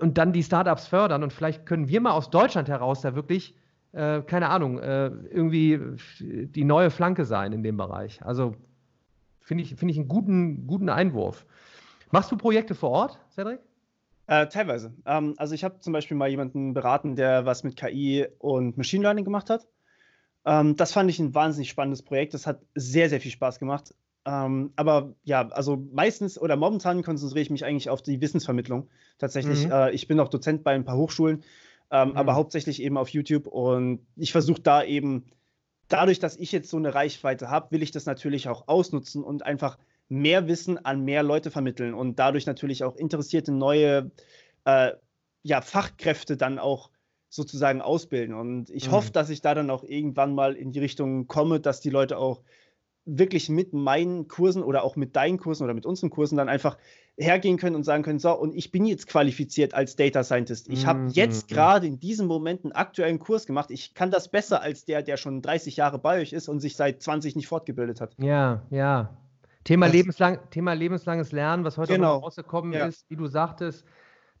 und 0.00 0.16
dann 0.16 0.32
die 0.32 0.42
Startups 0.42 0.86
fördern. 0.86 1.22
Und 1.22 1.34
vielleicht 1.34 1.66
können 1.66 1.88
wir 1.88 2.00
mal 2.00 2.12
aus 2.12 2.30
Deutschland 2.30 2.70
heraus 2.70 3.02
da 3.02 3.14
wirklich 3.14 3.54
äh, 3.94 4.22
keine 4.22 4.48
Ahnung, 4.48 4.78
äh, 4.78 5.06
irgendwie 5.06 5.80
die 6.20 6.64
neue 6.64 6.90
Flanke 6.90 7.24
sein 7.24 7.52
in 7.52 7.62
dem 7.62 7.76
Bereich. 7.76 8.22
Also 8.22 8.56
finde 9.40 9.64
ich, 9.64 9.74
find 9.76 9.90
ich 9.90 9.98
einen 9.98 10.08
guten, 10.08 10.66
guten 10.66 10.88
Einwurf. 10.88 11.46
Machst 12.10 12.30
du 12.32 12.36
Projekte 12.36 12.74
vor 12.74 12.90
Ort, 12.90 13.20
Cedric? 13.30 13.60
Äh, 14.26 14.48
teilweise. 14.48 14.94
Ähm, 15.06 15.34
also 15.36 15.54
ich 15.54 15.64
habe 15.64 15.80
zum 15.80 15.92
Beispiel 15.92 16.16
mal 16.16 16.28
jemanden 16.28 16.74
beraten, 16.74 17.14
der 17.14 17.46
was 17.46 17.62
mit 17.62 17.76
KI 17.76 18.26
und 18.38 18.76
Machine 18.76 19.02
Learning 19.02 19.24
gemacht 19.24 19.50
hat. 19.50 19.66
Ähm, 20.44 20.76
das 20.76 20.92
fand 20.92 21.10
ich 21.10 21.18
ein 21.18 21.34
wahnsinnig 21.34 21.70
spannendes 21.70 22.02
Projekt. 22.02 22.34
Das 22.34 22.46
hat 22.46 22.60
sehr, 22.74 23.08
sehr 23.08 23.20
viel 23.20 23.30
Spaß 23.30 23.58
gemacht. 23.58 23.94
Ähm, 24.26 24.72
aber 24.76 25.14
ja, 25.22 25.48
also 25.48 25.76
meistens 25.92 26.40
oder 26.40 26.56
momentan 26.56 27.02
konzentriere 27.02 27.42
ich 27.42 27.50
mich 27.50 27.64
eigentlich 27.64 27.90
auf 27.90 28.02
die 28.02 28.20
Wissensvermittlung. 28.20 28.88
Tatsächlich, 29.18 29.66
mhm. 29.66 29.72
äh, 29.72 29.90
ich 29.90 30.08
bin 30.08 30.18
auch 30.18 30.28
Dozent 30.28 30.64
bei 30.64 30.72
ein 30.74 30.84
paar 30.84 30.96
Hochschulen 30.96 31.44
ähm, 31.94 32.10
mhm. 32.10 32.16
aber 32.16 32.34
hauptsächlich 32.34 32.82
eben 32.82 32.98
auf 32.98 33.08
YouTube. 33.08 33.46
Und 33.46 34.04
ich 34.16 34.32
versuche 34.32 34.60
da 34.60 34.82
eben, 34.82 35.26
dadurch, 35.88 36.18
dass 36.18 36.36
ich 36.36 36.50
jetzt 36.50 36.68
so 36.68 36.76
eine 36.76 36.92
Reichweite 36.92 37.50
habe, 37.50 37.70
will 37.70 37.84
ich 37.84 37.92
das 37.92 38.04
natürlich 38.04 38.48
auch 38.48 38.66
ausnutzen 38.66 39.22
und 39.22 39.46
einfach 39.46 39.78
mehr 40.08 40.48
Wissen 40.48 40.84
an 40.84 41.04
mehr 41.04 41.22
Leute 41.22 41.52
vermitteln 41.52 41.94
und 41.94 42.18
dadurch 42.18 42.46
natürlich 42.46 42.82
auch 42.82 42.96
interessierte 42.96 43.52
neue 43.52 44.10
äh, 44.64 44.90
ja, 45.44 45.60
Fachkräfte 45.60 46.36
dann 46.36 46.58
auch 46.58 46.90
sozusagen 47.28 47.80
ausbilden. 47.80 48.34
Und 48.34 48.70
ich 48.70 48.88
mhm. 48.88 48.92
hoffe, 48.92 49.12
dass 49.12 49.30
ich 49.30 49.40
da 49.40 49.54
dann 49.54 49.70
auch 49.70 49.84
irgendwann 49.84 50.34
mal 50.34 50.56
in 50.56 50.72
die 50.72 50.80
Richtung 50.80 51.28
komme, 51.28 51.60
dass 51.60 51.80
die 51.80 51.90
Leute 51.90 52.18
auch 52.18 52.42
wirklich 53.06 53.48
mit 53.48 53.72
meinen 53.72 54.28
Kursen 54.28 54.62
oder 54.62 54.82
auch 54.82 54.96
mit 54.96 55.16
deinen 55.16 55.38
Kursen 55.38 55.64
oder 55.64 55.74
mit 55.74 55.86
unseren 55.86 56.10
Kursen 56.10 56.36
dann 56.36 56.48
einfach 56.48 56.78
hergehen 57.16 57.58
können 57.58 57.76
und 57.76 57.84
sagen 57.84 58.02
können, 58.02 58.18
so, 58.18 58.32
und 58.32 58.54
ich 58.54 58.72
bin 58.72 58.84
jetzt 58.86 59.06
qualifiziert 59.06 59.74
als 59.74 59.94
Data 59.94 60.24
Scientist. 60.24 60.68
Ich 60.68 60.86
habe 60.86 61.00
mhm. 61.00 61.08
jetzt 61.10 61.50
mhm. 61.50 61.54
gerade 61.54 61.86
in 61.86 62.00
diesem 62.00 62.26
Moment 62.26 62.64
einen 62.64 62.72
aktuellen 62.72 63.18
Kurs 63.18 63.46
gemacht. 63.46 63.70
Ich 63.70 63.94
kann 63.94 64.10
das 64.10 64.28
besser 64.28 64.62
als 64.62 64.84
der, 64.84 65.02
der 65.02 65.16
schon 65.16 65.40
30 65.40 65.76
Jahre 65.76 65.98
bei 65.98 66.20
euch 66.20 66.32
ist 66.32 66.48
und 66.48 66.60
sich 66.60 66.76
seit 66.76 67.02
20 67.02 67.36
nicht 67.36 67.46
fortgebildet 67.46 68.00
hat. 68.00 68.14
Ja, 68.18 68.62
ja. 68.70 69.16
Thema, 69.62 69.86
lebenslang, 69.86 70.38
Thema 70.50 70.74
lebenslanges 70.74 71.32
Lernen, 71.32 71.64
was 71.64 71.78
heute 71.78 71.94
genau. 71.94 72.18
rausgekommen 72.18 72.72
ja. 72.72 72.86
ist, 72.86 73.08
wie 73.08 73.16
du 73.16 73.26
sagtest, 73.26 73.84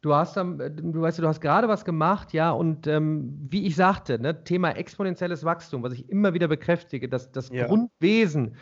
Du 0.04 0.14
hast, 0.14 0.36
du 0.36 1.00
weißt, 1.00 1.18
du 1.18 1.26
hast 1.26 1.40
gerade 1.40 1.66
was 1.66 1.86
gemacht, 1.86 2.34
ja, 2.34 2.50
und 2.50 2.86
ähm, 2.86 3.38
wie 3.48 3.66
ich 3.66 3.74
sagte, 3.74 4.18
ne, 4.18 4.44
Thema 4.44 4.72
exponentielles 4.72 5.44
Wachstum, 5.44 5.82
was 5.82 5.94
ich 5.94 6.10
immer 6.10 6.34
wieder 6.34 6.46
bekräftige, 6.46 7.08
dass 7.08 7.32
das 7.32 7.48
ja. 7.48 7.66
Grundwesen 7.66 8.54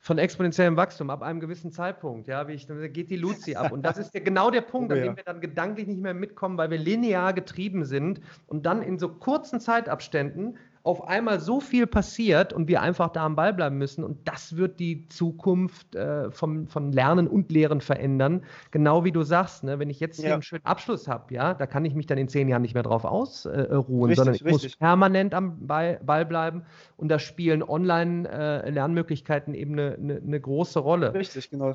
von 0.00 0.18
exponentiellem 0.18 0.76
Wachstum 0.76 1.08
ab 1.10 1.22
einem 1.22 1.38
gewissen 1.38 1.70
Zeitpunkt, 1.70 2.26
ja, 2.26 2.48
wie 2.48 2.54
ich, 2.54 2.66
dann 2.66 2.92
geht 2.92 3.08
die 3.08 3.16
Luzi 3.16 3.54
ab. 3.54 3.70
Und 3.70 3.82
das 3.86 3.98
ist 3.98 4.12
ja 4.14 4.20
genau 4.20 4.50
der 4.50 4.62
Punkt, 4.62 4.90
oh, 4.90 4.96
an 4.96 5.00
dem 5.00 5.16
wir 5.16 5.22
dann 5.22 5.40
gedanklich 5.40 5.86
nicht 5.86 6.00
mehr 6.00 6.12
mitkommen, 6.12 6.58
weil 6.58 6.70
wir 6.70 6.78
linear 6.78 7.34
getrieben 7.34 7.84
sind 7.84 8.20
und 8.48 8.66
dann 8.66 8.82
in 8.82 8.98
so 8.98 9.10
kurzen 9.10 9.60
Zeitabständen 9.60 10.58
auf 10.82 11.06
einmal 11.06 11.40
so 11.40 11.60
viel 11.60 11.86
passiert 11.86 12.52
und 12.52 12.66
wir 12.66 12.80
einfach 12.80 13.10
da 13.10 13.26
am 13.26 13.36
Ball 13.36 13.52
bleiben 13.52 13.76
müssen. 13.76 14.02
Und 14.02 14.26
das 14.26 14.56
wird 14.56 14.80
die 14.80 15.06
Zukunft 15.08 15.94
äh, 15.94 16.30
vom, 16.30 16.66
von 16.68 16.90
Lernen 16.92 17.28
und 17.28 17.52
Lehren 17.52 17.82
verändern. 17.82 18.42
Genau 18.70 19.04
wie 19.04 19.12
du 19.12 19.22
sagst, 19.22 19.62
ne? 19.62 19.78
wenn 19.78 19.90
ich 19.90 20.00
jetzt 20.00 20.18
ja. 20.18 20.24
hier 20.24 20.34
einen 20.34 20.42
schönen 20.42 20.64
Abschluss 20.64 21.06
habe, 21.06 21.34
ja, 21.34 21.52
da 21.52 21.66
kann 21.66 21.84
ich 21.84 21.94
mich 21.94 22.06
dann 22.06 22.16
in 22.16 22.28
zehn 22.28 22.48
Jahren 22.48 22.62
nicht 22.62 22.74
mehr 22.74 22.82
drauf 22.82 23.04
ausruhen, 23.04 24.10
äh, 24.10 24.14
sondern 24.14 24.34
ich 24.34 24.44
richtig. 24.44 24.62
muss 24.70 24.76
permanent 24.76 25.34
am 25.34 25.66
Ball, 25.66 26.00
Ball, 26.02 26.24
bleiben. 26.24 26.62
Und 26.96 27.08
da 27.08 27.18
spielen 27.18 27.62
Online-Lernmöglichkeiten 27.62 29.54
äh, 29.54 29.58
eben 29.58 29.72
eine, 29.72 29.94
eine, 29.94 30.16
eine 30.16 30.40
große 30.40 30.78
Rolle. 30.78 31.12
Richtig, 31.12 31.50
genau. 31.50 31.74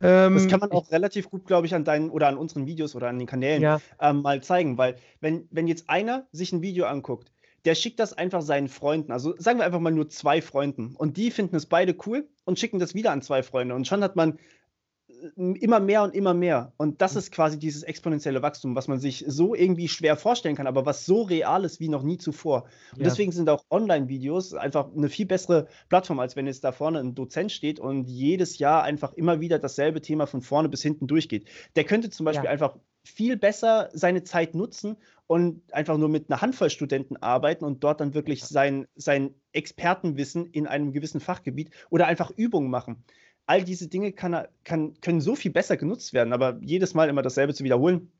Ähm, 0.00 0.34
das 0.34 0.48
kann 0.48 0.60
man 0.60 0.72
auch 0.72 0.90
relativ 0.90 1.30
gut, 1.30 1.46
glaube 1.46 1.66
ich, 1.66 1.74
an 1.74 1.84
deinen 1.84 2.10
oder 2.10 2.28
an 2.28 2.36
unseren 2.36 2.66
Videos 2.66 2.96
oder 2.96 3.08
an 3.08 3.18
den 3.18 3.28
Kanälen 3.28 3.62
ja. 3.62 3.80
ähm, 4.00 4.22
mal 4.22 4.42
zeigen, 4.42 4.76
weil 4.76 4.96
wenn, 5.20 5.46
wenn 5.50 5.68
jetzt 5.68 5.88
einer 5.88 6.26
sich 6.32 6.52
ein 6.52 6.62
Video 6.62 6.86
anguckt, 6.86 7.30
der 7.64 7.74
schickt 7.74 7.98
das 7.98 8.12
einfach 8.12 8.42
seinen 8.42 8.68
Freunden. 8.68 9.12
Also 9.12 9.34
sagen 9.38 9.58
wir 9.58 9.64
einfach 9.64 9.80
mal 9.80 9.90
nur 9.90 10.08
zwei 10.08 10.42
Freunden. 10.42 10.94
Und 10.96 11.16
die 11.16 11.30
finden 11.30 11.56
es 11.56 11.66
beide 11.66 11.96
cool 12.06 12.28
und 12.44 12.58
schicken 12.58 12.78
das 12.78 12.94
wieder 12.94 13.12
an 13.12 13.22
zwei 13.22 13.42
Freunde. 13.42 13.74
Und 13.74 13.86
schon 13.86 14.02
hat 14.02 14.16
man 14.16 14.38
äh, 15.08 15.52
immer 15.58 15.80
mehr 15.80 16.02
und 16.02 16.14
immer 16.14 16.34
mehr. 16.34 16.74
Und 16.76 17.00
das 17.00 17.16
ist 17.16 17.32
quasi 17.32 17.58
dieses 17.58 17.82
exponentielle 17.82 18.42
Wachstum, 18.42 18.76
was 18.76 18.86
man 18.86 18.98
sich 18.98 19.24
so 19.26 19.54
irgendwie 19.54 19.88
schwer 19.88 20.16
vorstellen 20.16 20.56
kann, 20.56 20.66
aber 20.66 20.84
was 20.84 21.06
so 21.06 21.22
real 21.22 21.64
ist 21.64 21.80
wie 21.80 21.88
noch 21.88 22.02
nie 22.02 22.18
zuvor. 22.18 22.64
Und 22.92 22.98
ja. 22.98 23.04
deswegen 23.04 23.32
sind 23.32 23.48
auch 23.48 23.64
Online-Videos 23.70 24.52
einfach 24.52 24.94
eine 24.94 25.08
viel 25.08 25.26
bessere 25.26 25.66
Plattform, 25.88 26.20
als 26.20 26.36
wenn 26.36 26.46
jetzt 26.46 26.64
da 26.64 26.72
vorne 26.72 26.98
ein 26.98 27.14
Dozent 27.14 27.50
steht 27.50 27.80
und 27.80 28.08
jedes 28.08 28.58
Jahr 28.58 28.82
einfach 28.82 29.14
immer 29.14 29.40
wieder 29.40 29.58
dasselbe 29.58 30.02
Thema 30.02 30.26
von 30.26 30.42
vorne 30.42 30.68
bis 30.68 30.82
hinten 30.82 31.06
durchgeht. 31.06 31.48
Der 31.76 31.84
könnte 31.84 32.10
zum 32.10 32.26
Beispiel 32.26 32.44
ja. 32.44 32.50
einfach 32.50 32.76
viel 33.04 33.36
besser 33.36 33.90
seine 33.92 34.24
Zeit 34.24 34.54
nutzen 34.54 34.96
und 35.26 35.62
einfach 35.72 35.96
nur 35.96 36.08
mit 36.08 36.30
einer 36.30 36.40
Handvoll 36.40 36.70
Studenten 36.70 37.16
arbeiten 37.16 37.64
und 37.64 37.84
dort 37.84 38.00
dann 38.00 38.14
wirklich 38.14 38.44
sein, 38.44 38.86
sein 38.96 39.34
Expertenwissen 39.52 40.46
in 40.46 40.66
einem 40.66 40.92
gewissen 40.92 41.20
Fachgebiet 41.20 41.70
oder 41.90 42.06
einfach 42.06 42.30
Übungen 42.30 42.70
machen. 42.70 43.04
All 43.46 43.62
diese 43.62 43.88
Dinge 43.88 44.12
kann, 44.12 44.46
kann, 44.64 44.94
können 45.00 45.20
so 45.20 45.36
viel 45.36 45.52
besser 45.52 45.76
genutzt 45.76 46.14
werden, 46.14 46.32
aber 46.32 46.58
jedes 46.62 46.94
Mal 46.94 47.08
immer 47.08 47.22
dasselbe 47.22 47.54
zu 47.54 47.62
wiederholen, 47.64 48.10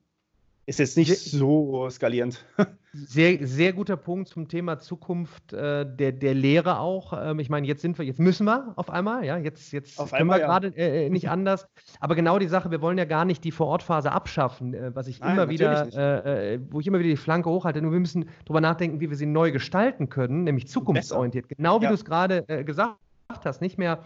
ist 0.67 0.79
jetzt 0.79 0.97
nicht 0.97 1.15
so 1.15 1.89
skalierend. 1.91 2.45
Sehr, 2.97 3.45
sehr 3.45 3.73
guter 3.73 3.97
Punkt 3.97 4.29
zum 4.29 4.47
Thema 4.47 4.79
Zukunft 4.79 5.53
äh, 5.53 5.85
der, 5.85 6.13
der 6.13 6.33
Lehre 6.33 6.79
auch. 6.79 7.13
Ähm, 7.21 7.41
ich 7.41 7.51
meine, 7.51 7.67
jetzt 7.67 7.83
sind 7.83 7.99
wir, 7.99 8.05
jetzt 8.05 8.21
müssen 8.21 8.45
wir 8.47 8.73
auf 8.77 8.89
einmal, 8.89 9.25
ja, 9.25 9.37
jetzt, 9.37 9.73
jetzt 9.73 9.99
auf 9.99 10.11
können 10.11 10.21
einmal, 10.21 10.39
wir 10.39 10.47
gerade 10.47 10.69
äh, 10.77 11.07
äh, 11.07 11.11
nicht 11.11 11.29
anders. 11.29 11.67
Aber 11.99 12.15
genau 12.15 12.39
die 12.39 12.47
Sache, 12.47 12.71
wir 12.71 12.81
wollen 12.81 12.97
ja 12.97 13.05
gar 13.05 13.25
nicht 13.25 13.43
die 13.43 13.51
Vorortphase 13.51 14.13
abschaffen, 14.13 14.75
äh, 14.75 14.95
was 14.95 15.09
ich 15.09 15.19
Nein, 15.19 15.33
immer 15.33 15.49
wieder, 15.49 15.89
äh, 15.93 16.55
äh, 16.55 16.61
wo 16.71 16.79
ich 16.79 16.87
immer 16.87 17.01
wieder 17.01 17.09
die 17.09 17.17
Flanke 17.17 17.51
hochhalte. 17.51 17.83
Nur 17.83 17.91
wir 17.91 17.99
müssen 17.99 18.29
darüber 18.45 18.61
nachdenken, 18.61 19.01
wie 19.01 19.11
wir 19.11 19.17
sie 19.17 19.27
neu 19.27 19.51
gestalten 19.51 20.09
können, 20.09 20.45
nämlich 20.45 20.69
zukunftsorientiert. 20.69 21.49
Genau 21.49 21.81
wie 21.81 21.85
Ja. 21.85 21.89
du 21.91 21.95
es 21.97 22.05
gerade 22.05 22.45
gesagt 22.65 22.97
hast, 23.45 23.61
nicht 23.61 23.77
mehr 23.77 24.05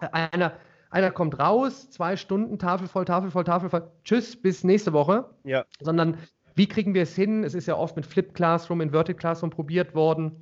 einer. 0.00 0.54
Einer 0.90 1.10
kommt 1.10 1.38
raus, 1.38 1.90
zwei 1.90 2.16
Stunden, 2.16 2.58
Tafel 2.58 2.88
voll, 2.88 3.04
Tafel 3.04 3.30
voll, 3.30 3.44
Tafel 3.44 3.68
voll, 3.70 3.90
tschüss, 4.04 4.40
bis 4.40 4.64
nächste 4.64 4.92
Woche 4.92 5.26
Ja, 5.44 5.64
sondern 5.80 6.16
wie 6.54 6.66
kriegen 6.66 6.94
wir 6.94 7.02
es 7.02 7.14
hin? 7.14 7.44
Es 7.44 7.54
ist 7.54 7.66
ja 7.66 7.76
oft 7.76 7.94
mit 7.96 8.06
Flip 8.06 8.34
Classroom, 8.34 8.80
Inverted 8.80 9.18
Classroom 9.18 9.50
probiert 9.50 9.94
worden. 9.94 10.32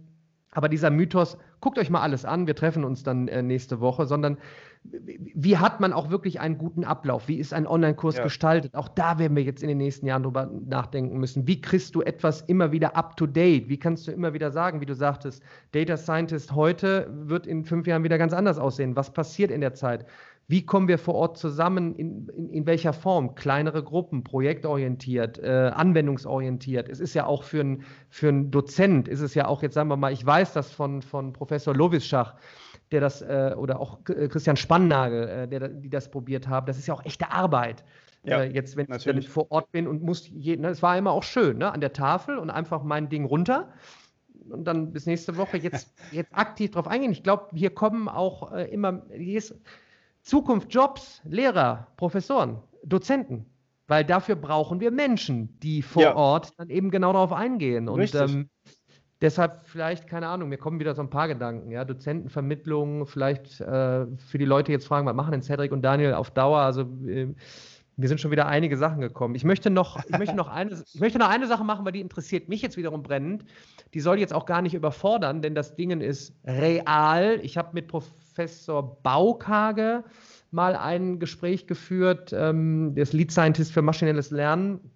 Aber 0.53 0.70
dieser 0.70 0.88
Mythos, 0.90 1.36
guckt 1.61 1.78
euch 1.78 1.90
mal 1.90 2.01
alles 2.01 2.24
an, 2.24 2.47
wir 2.47 2.55
treffen 2.55 2.84
uns 2.84 3.03
dann 3.03 3.28
äh, 3.28 3.42
nächste 3.42 3.80
Woche, 3.80 4.07
sondern 4.07 4.38
wie 4.82 5.59
hat 5.59 5.80
man 5.80 5.92
auch 5.92 6.09
wirklich 6.09 6.40
einen 6.40 6.57
guten 6.57 6.84
Ablauf? 6.84 7.28
Wie 7.28 7.36
ist 7.36 7.53
ein 7.53 7.66
Online-Kurs 7.66 8.16
Ja. 8.16 8.22
gestaltet? 8.22 8.74
Auch 8.74 8.88
da 8.88 9.18
werden 9.18 9.36
wir 9.36 9.42
jetzt 9.42 9.62
in 9.62 9.68
den 9.68 9.76
nächsten 9.76 10.07
Jahren 10.07 10.22
drüber 10.22 10.49
nachdenken 10.64 11.18
müssen. 11.18 11.47
Wie 11.47 11.61
kriegst 11.61 11.94
du 11.94 12.01
etwas 12.01 12.40
immer 12.42 12.72
wieder 12.72 12.97
up 12.97 13.16
to 13.18 13.26
date? 13.26 13.68
Wie 13.68 13.78
kannst 13.78 14.07
du 14.07 14.12
immer 14.12 14.32
wieder 14.32 14.51
sagen, 14.51 14.80
wie 14.80 14.86
du 14.86 14.94
sagtest, 14.94 15.42
Data 15.72 15.97
Scientist 15.99 16.55
heute 16.55 17.11
wird 17.11 17.47
in 17.47 17.64
fünf 17.64 17.86
Jahren 17.86 18.05
wieder 18.05 18.16
ganz 18.16 18.32
anders 18.32 18.59
aussehen? 18.59 18.97
Was 18.97 19.12
passiert 19.12 19.51
in 19.51 19.61
der 19.61 19.74
Zeit? 19.74 20.07
Wie 20.49 20.64
kommen 20.64 20.86
wir 20.86 20.99
vor 20.99 21.14
Ort 21.14 21.38
zusammen? 21.38 21.94
In, 21.97 22.28
in, 22.28 22.51
in 22.51 22.66
welcher 22.66 22.92
Form? 22.92 23.34
Kleinere 23.34 23.82
Gruppen, 23.82 24.22
projektorientiert, 24.22 25.38
äh, 25.38 25.72
anwendungsorientiert. 25.74 26.88
Es 26.88 27.01
ist 27.01 27.14
ja 27.14 27.26
auch 27.26 27.42
für 27.42 27.61
einen 27.61 27.84
für 28.11 28.32
Dozent, 28.32 29.09
ist 29.09 29.20
es 29.20 29.34
ja 29.34 29.49
auch 29.49 29.62
jetzt, 29.62 29.74
sagen 29.74 29.88
wir 29.88 29.97
mal, 29.97 30.12
ich 30.12 30.24
weiß 30.24 30.53
das 30.53 30.70
von, 30.70 31.03
von 31.03 31.32
Professor 31.32 31.74
Lovischach, 31.74 32.36
der 32.92 33.01
das, 33.01 33.22
äh, 33.22 33.55
oder 33.57 33.80
auch 33.80 33.99
äh, 34.09 34.28
Christian 34.28 34.57
Spannagel, 34.57 35.28
äh, 35.28 35.49
der, 35.49 35.68
die 35.68 35.90
das 35.90 36.11
probiert 36.11 36.47
haben. 36.47 36.66
Das 36.66 36.78
ist 36.78 36.86
ja 36.86 36.94
auch 36.94 37.05
echte 37.05 37.32
Arbeit. 37.32 37.84
Ja, 38.22 38.42
äh, 38.42 38.53
jetzt, 38.53 38.76
wenn 38.76 38.84
ich 38.84 38.90
natürlich. 38.90 39.28
vor 39.28 39.51
Ort 39.51 39.72
bin 39.72 39.88
und 39.88 40.03
muss, 40.03 40.28
je, 40.32 40.57
ne, 40.57 40.68
es 40.68 40.82
war 40.82 40.97
immer 40.97 41.11
auch 41.11 41.24
schön, 41.24 41.59
ne, 41.59 41.72
an 41.72 41.80
der 41.80 41.92
Tafel 41.92 42.38
und 42.38 42.51
einfach 42.51 42.84
mein 42.84 43.09
Ding 43.09 43.24
runter 43.24 43.72
und 44.51 44.64
dann 44.64 44.92
bis 44.92 45.07
nächste 45.07 45.36
Woche 45.36 45.57
jetzt, 45.57 45.92
jetzt 46.12 46.32
aktiv 46.36 46.70
drauf 46.70 46.86
eingehen. 46.86 47.11
Ich 47.11 47.22
glaube, 47.22 47.49
hier 47.55 47.70
kommen 47.70 48.09
auch 48.09 48.53
äh, 48.53 48.64
immer, 48.70 49.03
hier 49.12 49.38
ist 49.38 49.57
Zukunft, 50.27 50.74
Jobs, 50.74 51.22
Lehrer, 51.24 51.87
Professoren, 51.97 52.59
Dozenten. 52.85 53.47
Weil 53.87 54.05
dafür 54.05 54.35
brauchen 54.35 54.81
wir 54.81 54.91
Menschen, 54.91 55.57
die 55.61 55.81
vor 55.81 56.03
Ja. 56.03 56.16
Ort 56.16 56.53
dann 56.59 56.68
eben 56.68 56.91
genau 56.91 57.12
darauf 57.12 57.33
eingehen. 57.33 57.89
Und 57.89 58.12
ähm, 58.16 58.49
deshalb 59.20 59.64
vielleicht, 59.66 60.09
keine 60.09 60.27
Ahnung, 60.27 60.49
mir 60.49 60.59
kommen 60.59 60.81
wieder 60.81 60.97
so 60.97 61.03
ein 61.03 61.11
paar 61.11 61.29
Gedanken. 61.29 61.70
Ja, 61.70 61.85
Dozentenvermittlung, 61.85 63.07
vielleicht 63.07 63.61
äh, 63.61 64.07
für 64.16 64.39
die 64.39 64.45
Leute 64.45 64.72
jetzt 64.72 64.89
fragen, 64.89 65.07
was 65.07 65.14
machen 65.14 65.31
denn 65.31 65.43
Cedric 65.43 65.70
und 65.70 65.83
Daniel 65.83 66.14
auf 66.14 66.33
Dauer? 66.33 66.59
Also 66.59 66.83
äh, 67.07 67.33
mir 67.97 68.09
sind 68.09 68.20
schon 68.20 68.33
wieder 68.33 68.49
einige 68.49 68.77
Sachen 68.77 69.01
gekommen. 69.01 69.37
Ich 69.37 69.45
möchte 69.45 69.70
noch, 69.70 70.05
ich 70.05 70.18
möchte 70.18 70.35
noch 70.35 70.49
eine, 70.49 70.72
ich 70.93 71.01
möchte 71.01 71.20
noch 71.20 71.31
eine 71.31 71.47
Sache 71.47 71.62
machen, 71.62 71.85
weil 71.85 71.93
die 71.93 72.01
interessiert 72.01 72.49
mich 72.49 72.62
jetzt 72.62 72.77
wiederum 72.77 73.05
brennend. 73.05 73.45
Die 73.95 74.01
soll 74.01 74.18
jetzt 74.18 74.35
auch 74.35 74.47
gar 74.47 74.62
nicht 74.62 74.74
überfordern, 74.74 75.41
denn 75.41 75.55
das 75.55 75.77
Ding 75.77 76.01
ist 76.01 76.35
real. 76.45 77.39
Ich 77.43 77.57
habe 77.57 77.68
mit 77.72 77.87
Professor 78.37 78.99
Baukage 79.03 80.05
mal 80.51 80.76
ein 80.76 81.18
Gespräch 81.18 81.66
geführt, 81.66 82.34
ähm, 82.37 82.95
der 82.95 83.05
ist 83.05 83.14
Lead 83.14 83.32
Scientist 83.32 83.72
für 83.72 83.80
maschinelles 83.80 84.30
Lernen 84.30 84.91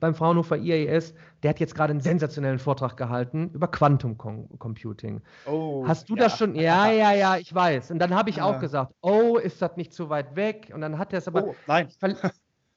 beim 0.00 0.14
Fraunhofer 0.14 0.58
IAS. 0.58 1.14
Der 1.42 1.50
hat 1.50 1.60
jetzt 1.60 1.74
gerade 1.74 1.92
einen 1.92 2.02
sensationellen 2.02 2.58
Vortrag 2.58 2.98
gehalten 2.98 3.50
über 3.54 3.68
Quantum 3.68 4.18
Com 4.18 4.50
Computing. 4.58 5.22
Oh, 5.46 5.84
Hast 5.86 6.10
du 6.10 6.14
ja. 6.16 6.24
das 6.24 6.36
schon? 6.36 6.54
Ja, 6.56 6.90
ja, 6.90 7.12
ja, 7.14 7.36
ich 7.38 7.54
weiß. 7.54 7.90
Und 7.90 8.00
dann 8.00 8.14
habe 8.14 8.28
ich 8.28 8.36
Ja. 8.36 8.44
auch 8.44 8.60
gesagt, 8.60 8.92
oh, 9.00 9.38
ist 9.38 9.62
das 9.62 9.76
nicht 9.78 9.94
zu 9.94 10.10
weit 10.10 10.36
weg? 10.36 10.70
Und 10.74 10.82
dann 10.82 10.98
hat 10.98 11.14
er 11.14 11.20
es 11.20 11.28
aber. 11.28 11.42
Oh, 11.42 11.54
nein. 11.66 11.88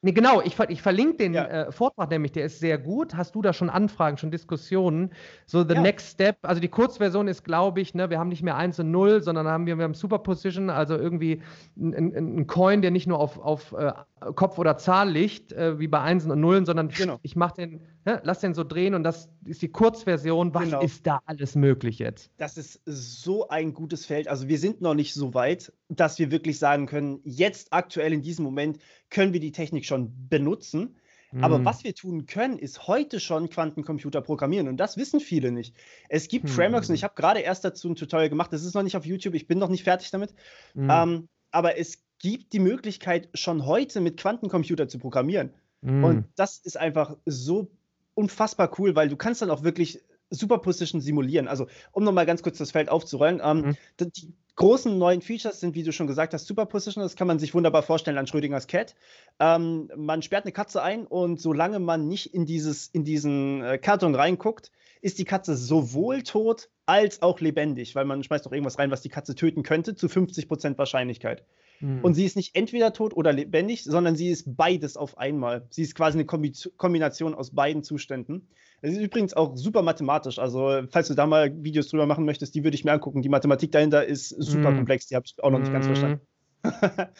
Nee, 0.03 0.11
genau, 0.11 0.41
ich, 0.43 0.57
ich 0.69 0.81
verlinke 0.83 1.17
den 1.17 1.33
Ja. 1.33 1.45
äh, 1.45 1.71
Vortrag 1.71 2.11
nämlich, 2.11 2.31
der 2.31 2.45
ist 2.45 2.59
sehr 2.59 2.77
gut. 2.77 3.15
Hast 3.15 3.33
du 3.33 3.41
da 3.41 3.51
schon 3.51 3.69
Anfragen, 3.69 4.17
schon 4.17 4.29
Diskussionen? 4.29 5.11
So, 5.47 5.63
the 5.67 5.73
Ja. 5.73 5.81
next 5.81 6.11
step, 6.11 6.37
also 6.43 6.61
die 6.61 6.67
Kurzversion 6.67 7.27
ist, 7.27 7.43
glaube 7.43 7.81
ich, 7.81 7.95
ne, 7.95 8.09
wir 8.11 8.19
haben 8.19 8.29
nicht 8.29 8.43
mehr 8.43 8.55
1 8.55 8.79
und 8.79 8.91
0, 8.91 9.23
sondern 9.23 9.47
haben 9.47 9.65
wir, 9.65 9.75
wir 9.77 9.83
haben 9.85 9.95
Superposition, 9.95 10.69
also 10.69 10.95
irgendwie 10.95 11.41
ein, 11.75 12.45
Coin, 12.45 12.83
der 12.83 12.91
nicht 12.91 13.07
nur 13.07 13.19
auf, 13.19 13.39
auf 13.39 13.73
äh, 13.73 13.91
Kopf 14.35 14.59
oder 14.59 14.77
Zahl 14.77 15.09
liegt, 15.09 15.51
äh, 15.53 15.79
wie 15.79 15.87
bei 15.87 15.99
Einsen 15.99 16.29
und 16.31 16.41
Nullen, 16.41 16.65
sondern 16.65 16.89
Genau. 16.89 17.17
ich 17.23 17.35
mache 17.35 17.55
den, 17.55 17.81
ne, 18.07 18.21
lass 18.23 18.39
den 18.39 18.53
so 18.53 18.63
drehen 18.63 18.95
und 18.95 19.03
das 19.03 19.29
ist 19.45 19.61
die 19.61 19.67
Kurzversion. 19.67 20.53
Was 20.53 20.63
Genau. 20.63 20.81
ist 20.81 21.05
da 21.05 21.19
alles 21.25 21.55
möglich 21.55 21.99
jetzt? 21.99 22.31
Das 22.37 22.57
ist 22.57 22.81
so 22.85 23.49
ein 23.49 23.73
gutes 23.73 24.05
Feld. 24.05 24.27
Also 24.27 24.47
wir 24.47 24.57
sind 24.57 24.81
noch 24.81 24.95
nicht 24.95 25.13
so 25.13 25.33
weit, 25.33 25.71
dass 25.89 26.17
wir 26.17 26.31
wirklich 26.31 26.57
sagen 26.57 26.85
können, 26.87 27.19
jetzt 27.23 27.73
aktuell 27.73 28.13
in 28.13 28.21
diesem 28.21 28.43
Moment 28.45 28.79
können 29.09 29.33
wir 29.33 29.39
die 29.39 29.51
Technik 29.51 29.85
schon 29.85 30.11
benutzen. 30.29 30.95
Aber 31.41 31.57
Hm. 31.57 31.65
was 31.65 31.83
wir 31.83 31.93
tun 31.93 32.25
können, 32.25 32.57
ist 32.57 32.87
heute 32.87 33.19
schon 33.19 33.49
Quantencomputer 33.49 34.21
programmieren. 34.21 34.69
Und 34.69 34.77
das 34.77 34.95
wissen 34.95 35.19
viele 35.19 35.51
nicht. 35.51 35.75
Es 36.07 36.29
gibt 36.29 36.45
Hm. 36.47 36.55
Frameworks 36.55 36.87
und 36.87 36.95
ich 36.95 37.03
habe 37.03 37.15
gerade 37.15 37.41
erst 37.41 37.65
dazu 37.65 37.89
ein 37.89 37.95
Tutorial 37.95 38.29
gemacht. 38.29 38.53
Das 38.53 38.63
ist 38.63 38.73
noch 38.75 38.81
nicht 38.83 38.95
auf 38.95 39.05
YouTube. 39.05 39.33
Ich 39.35 39.45
bin 39.45 39.59
noch 39.59 39.67
nicht 39.67 39.83
fertig 39.83 40.09
damit. 40.11 40.33
Hm. 40.73 40.89
Ähm, 40.89 41.27
aber 41.51 41.77
es 41.77 42.01
gibt 42.19 42.53
die 42.53 42.59
Möglichkeit, 42.59 43.27
schon 43.33 43.65
heute 43.65 43.99
mit 43.99 44.15
Quantencomputer 44.17 44.87
zu 44.87 44.99
programmieren. 44.99 45.53
Hm. 45.83 46.03
Und 46.05 46.25
das 46.37 46.59
ist 46.59 46.77
einfach 46.77 47.17
so 47.25 47.69
unfassbar 48.17 48.71
cool, 48.79 48.95
weil 48.95 49.09
du 49.09 49.15
kannst 49.15 49.41
dann 49.41 49.51
auch 49.51 49.63
wirklich 49.63 50.01
Superposition 50.29 50.99
simulieren. 50.99 51.47
Also, 51.47 51.67
um 51.91 52.03
nochmal 52.03 52.25
ganz 52.25 52.43
kurz 52.43 52.57
das 52.57 52.71
Feld 52.71 52.89
aufzurollen. 52.89 53.41
Ähm, 53.43 53.57
Mhm. 53.57 53.77
Die 53.99 54.33
großen 54.55 54.97
neuen 54.97 55.21
Features 55.21 55.59
sind, 55.59 55.75
wie 55.75 55.83
du 55.83 55.93
schon 55.93 56.07
gesagt 56.07 56.33
hast, 56.33 56.47
Superposition. 56.47 57.03
Das 57.03 57.15
kann 57.15 57.27
man 57.27 57.39
sich 57.39 57.53
wunderbar 57.53 57.83
vorstellen 57.83 58.17
an 58.17 58.27
Schrödingers 58.27 58.67
Cat. 58.67 58.95
Ähm, 59.39 59.89
man 59.95 60.21
sperrt 60.21 60.45
eine 60.45 60.51
Katze 60.51 60.81
ein 60.81 61.05
und 61.05 61.39
solange 61.39 61.79
man 61.79 62.07
nicht 62.07 62.33
in, 62.33 62.45
dieses, 62.45 62.87
in 62.87 63.05
diesen 63.05 63.63
äh, 63.63 63.77
Karton 63.77 64.15
reinguckt, 64.15 64.71
ist 65.01 65.19
die 65.19 65.25
Katze 65.25 65.55
sowohl 65.55 66.23
tot 66.23 66.69
als 66.87 67.21
auch 67.21 67.39
lebendig, 67.39 67.95
weil 67.95 68.05
man 68.05 68.23
schmeißt 68.23 68.45
doch 68.45 68.51
irgendwas 68.51 68.79
rein, 68.79 68.91
was 68.91 69.01
die 69.01 69.09
Katze 69.09 69.35
töten 69.35 69.61
könnte, 69.61 69.95
zu 69.95 70.07
50% 70.07 70.77
Wahrscheinlichkeit. 70.77 71.43
Hm. 71.79 71.99
Und 72.01 72.13
sie 72.13 72.25
ist 72.25 72.35
nicht 72.35 72.55
entweder 72.55 72.93
tot 72.93 73.15
oder 73.15 73.33
lebendig, 73.33 73.83
sondern 73.83 74.15
sie 74.15 74.29
ist 74.29 74.55
beides 74.57 74.97
auf 74.97 75.17
einmal. 75.17 75.67
Sie 75.69 75.83
ist 75.83 75.95
quasi 75.95 76.17
eine 76.17 76.27
Kombi- 76.27 76.71
Kombination 76.77 77.35
aus 77.35 77.51
beiden 77.51 77.83
Zuständen. 77.83 78.47
Es 78.81 78.93
ist 78.93 78.99
übrigens 79.01 79.33
auch 79.33 79.55
super 79.55 79.81
mathematisch. 79.81 80.39
Also, 80.39 80.83
falls 80.89 81.07
du 81.07 81.13
da 81.15 81.25
mal 81.25 81.51
Videos 81.63 81.87
drüber 81.87 82.05
machen 82.05 82.25
möchtest, 82.25 82.53
die 82.55 82.63
würde 82.63 82.75
ich 82.75 82.85
mir 82.85 82.91
angucken. 82.93 83.21
Die 83.21 83.29
Mathematik 83.29 83.71
dahinter 83.71 84.05
ist 84.05 84.29
super 84.29 84.71
Mm. 84.71 84.75
komplex. 84.75 85.07
Die 85.07 85.15
habe 85.15 85.25
ich 85.25 85.43
auch 85.43 85.49
noch 85.49 85.59
nicht 85.59 85.71
ganz 85.71 85.85
Mm. 85.85 85.89
verstanden. 85.89 86.21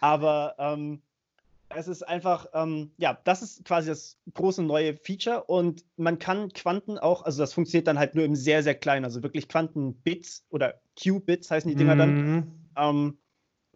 Aber 0.00 0.54
ähm, 0.58 1.02
es 1.68 1.86
ist 1.88 2.02
einfach, 2.06 2.46
ähm, 2.54 2.92
ja, 2.96 3.18
das 3.24 3.42
ist 3.42 3.64
quasi 3.64 3.88
das 3.88 4.18
große 4.34 4.62
neue 4.62 4.96
Feature 4.96 5.44
und 5.44 5.84
man 5.96 6.18
kann 6.18 6.52
Quanten 6.52 6.98
auch, 6.98 7.22
also 7.22 7.42
das 7.42 7.52
funktioniert 7.52 7.86
dann 7.86 7.98
halt 7.98 8.14
nur 8.14 8.24
im 8.24 8.34
sehr, 8.34 8.62
sehr 8.62 8.74
kleinen, 8.74 9.04
also 9.04 9.22
wirklich 9.22 9.48
Quantenbits 9.48 10.46
oder 10.50 10.80
Qubits 11.00 11.50
heißen 11.50 11.68
die 11.70 11.76
Dinger 11.76 11.96
dann. 11.96 12.10
Mhm. 12.10 12.52
Ähm, 12.76 13.18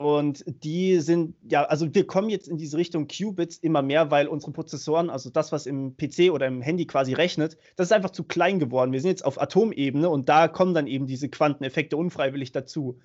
und 0.05 0.45
die 0.47 1.01
sind, 1.01 1.35
ja, 1.51 1.65
also 1.65 1.95
wir 1.95 2.07
kommen 2.07 2.29
jetzt 2.29 2.47
in 2.47 2.59
diese 2.59 2.77
Richtung 2.77 3.09
Qubits 3.09 3.57
immer 3.57 3.81
mehr, 3.81 4.11
weil 4.11 4.29
unsere 4.29 4.53
Prozessoren, 4.53 5.09
also 5.09 5.31
das, 5.31 5.51
was 5.51 5.65
im 5.65 5.97
PC 5.97 6.31
oder 6.31 6.47
im 6.47 6.61
Handy 6.61 6.87
quasi 6.87 7.15
rechnet, 7.15 7.57
das 7.77 7.87
ist 7.87 7.93
einfach 7.93 8.11
zu 8.11 8.23
klein 8.23 8.59
geworden. 8.59 8.93
Wir 8.93 9.01
sind 9.01 9.09
jetzt 9.09 9.25
auf 9.25 9.41
Atomebene 9.41 10.11
und 10.11 10.29
da 10.29 10.47
kommen 10.47 10.75
dann 10.75 10.87
eben 10.87 11.07
diese 11.07 11.31
Quanteneffekte 11.31 11.97
unfreiwillig 11.97 12.53
dazu. 12.53 12.99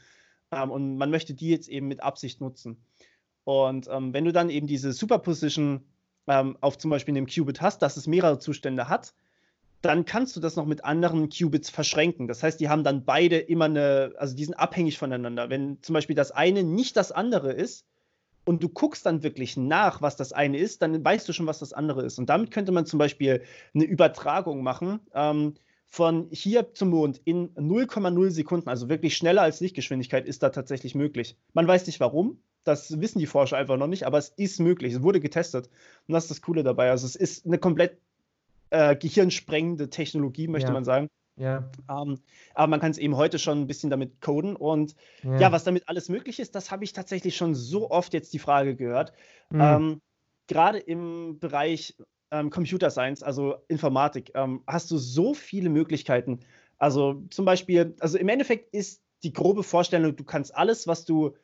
Ähm, 0.52 0.72
und 0.72 0.98
man 0.98 1.10
möchte 1.10 1.34
die 1.34 1.48
jetzt 1.48 1.70
eben 1.70 1.88
mit 1.88 2.04
Absicht 2.04 2.42
nutzen. 2.42 2.84
Und 3.46 3.88
ähm, 3.90 4.14
wenn 4.14 4.26
du 4.26 4.34
dann 4.34 4.50
eben 4.50 4.68
diese 4.68 4.92
Superposition 4.92 5.86
ähm, 6.28 6.58
auf 6.60 6.78
zum 6.78 6.92
Beispiel 6.92 7.16
einem 7.16 7.28
Qubit 7.28 7.62
hast, 7.62 7.82
dass 7.82 7.96
es 7.96 8.08
mehrere 8.08 8.40
Zustände 8.40 8.90
hat, 8.90 9.14
dann 9.82 10.06
kannst 10.06 10.36
du 10.36 10.40
das 10.40 10.56
noch 10.56 10.66
mit 10.66 10.84
anderen 10.84 11.30
Qubits 11.30 11.70
verschränken. 11.70 12.28
Das 12.28 12.44
heißt, 12.44 12.60
die 12.60 12.70
haben 12.70 12.84
dann 12.84 13.06
beide 13.06 13.38
immer 13.38 13.66
eine, 13.66 14.14
also 14.18 14.36
die 14.36 14.44
sind 14.44 14.56
abhängig 14.56 14.98
voneinander. 14.98 15.50
Wenn 15.50 15.82
zum 15.82 15.94
Beispiel 15.94 16.16
das 16.16 16.32
eine 16.32 16.64
nicht 16.64 16.98
das 16.98 17.12
andere 17.12 17.54
ist 17.54 17.86
und 18.46 18.62
du 18.62 18.70
guckst 18.70 19.06
dann 19.06 19.24
wirklich 19.24 19.56
nach, 19.56 20.02
was 20.02 20.18
das 20.18 20.34
eine 20.34 20.58
ist, 20.58 20.82
dann 20.82 21.04
weißt 21.04 21.28
du 21.30 21.34
schon, 21.34 21.48
was 21.48 21.60
das 21.60 21.72
andere 21.72 22.04
ist. 22.04 22.20
Und 22.20 22.30
damit 22.30 22.52
könnte 22.52 22.72
man 22.72 22.86
zum 22.86 23.00
Beispiel 23.00 23.44
eine 23.74 23.86
Übertragung 23.86 24.64
machen 24.64 25.00
ähm, 25.14 25.54
von 25.86 26.28
hier 26.32 26.74
zum 26.74 26.90
Mond 26.90 27.22
in 27.24 27.54
0,0 27.56 28.32
Sekunden, 28.32 28.70
also 28.70 28.90
wirklich 28.90 29.16
schneller 29.16 29.42
als 29.42 29.60
Lichtgeschwindigkeit 29.60 30.28
ist 30.28 30.44
da 30.44 30.50
tatsächlich 30.50 30.94
möglich. 30.94 31.38
Man 31.54 31.68
weiß 31.68 31.88
nicht 31.88 32.00
warum. 32.00 32.42
Das 32.66 33.00
wissen 33.00 33.20
die 33.20 33.26
Forscher 33.26 33.58
einfach 33.58 33.78
noch 33.78 33.88
nicht, 33.88 34.06
aber 34.06 34.18
es 34.18 34.30
ist 34.30 34.60
möglich. 34.60 34.94
Es 34.94 35.02
wurde 35.02 35.22
getestet. 35.22 35.70
Und 36.08 36.14
das 36.14 36.26
ist 36.26 36.32
das 36.32 36.42
Coole 36.42 36.62
dabei. 36.62 36.92
Also 36.92 37.08
es 37.08 37.16
ist 37.16 37.46
eine 37.46 37.58
komplett 37.58 37.98
äh, 38.70 38.96
gehirnsprengende 38.96 39.90
Technologie, 39.90 40.48
möchte 40.48 40.68
ja. 40.68 40.74
man 40.74 40.86
sagen. 40.86 41.10
Ja. 41.40 41.70
Ähm, 41.90 42.20
aber 42.54 42.68
man 42.68 42.80
kann 42.80 42.92
es 42.92 42.98
eben 42.98 43.16
heute 43.16 43.40
schon 43.40 43.62
ein 43.62 43.68
bisschen 43.68 43.90
damit 43.90 44.22
coden. 44.22 44.56
Und 44.56 44.96
ja, 45.24 45.40
ja 45.40 45.52
was 45.52 45.64
damit 45.64 45.88
alles 45.88 46.10
möglich 46.10 46.40
ist, 46.40 46.54
das 46.54 46.70
habe 46.70 46.84
ich 46.84 46.94
tatsächlich 46.94 47.38
schon 47.38 47.56
so 47.56 47.90
oft 47.90 48.14
jetzt 48.14 48.34
die 48.34 48.40
Frage 48.40 48.76
gehört. 48.76 49.14
Mhm. 49.50 49.62
Ähm, 49.62 50.02
Gerade 50.48 50.80
im 50.80 51.40
Bereich 51.40 51.96
ähm, 52.32 52.50
Computer 52.50 52.90
Science, 52.90 53.24
also 53.24 53.56
Informatik, 53.68 54.32
ähm, 54.36 54.64
hast 54.68 54.92
du 54.92 54.98
so 54.98 55.34
viele 55.34 55.70
Möglichkeiten. 55.70 56.40
Also 56.78 57.24
zum 57.30 57.46
Beispiel, 57.46 57.96
also 58.00 58.18
im 58.18 58.30
Endeffekt 58.30 58.74
ist 58.74 59.02
die 59.24 59.34
grobe 59.34 59.64
Vorstellung, 59.64 60.16
du 60.16 60.24
kannst 60.24 60.56
alles, 60.56 60.88
was 60.88 61.06
du, 61.06 61.36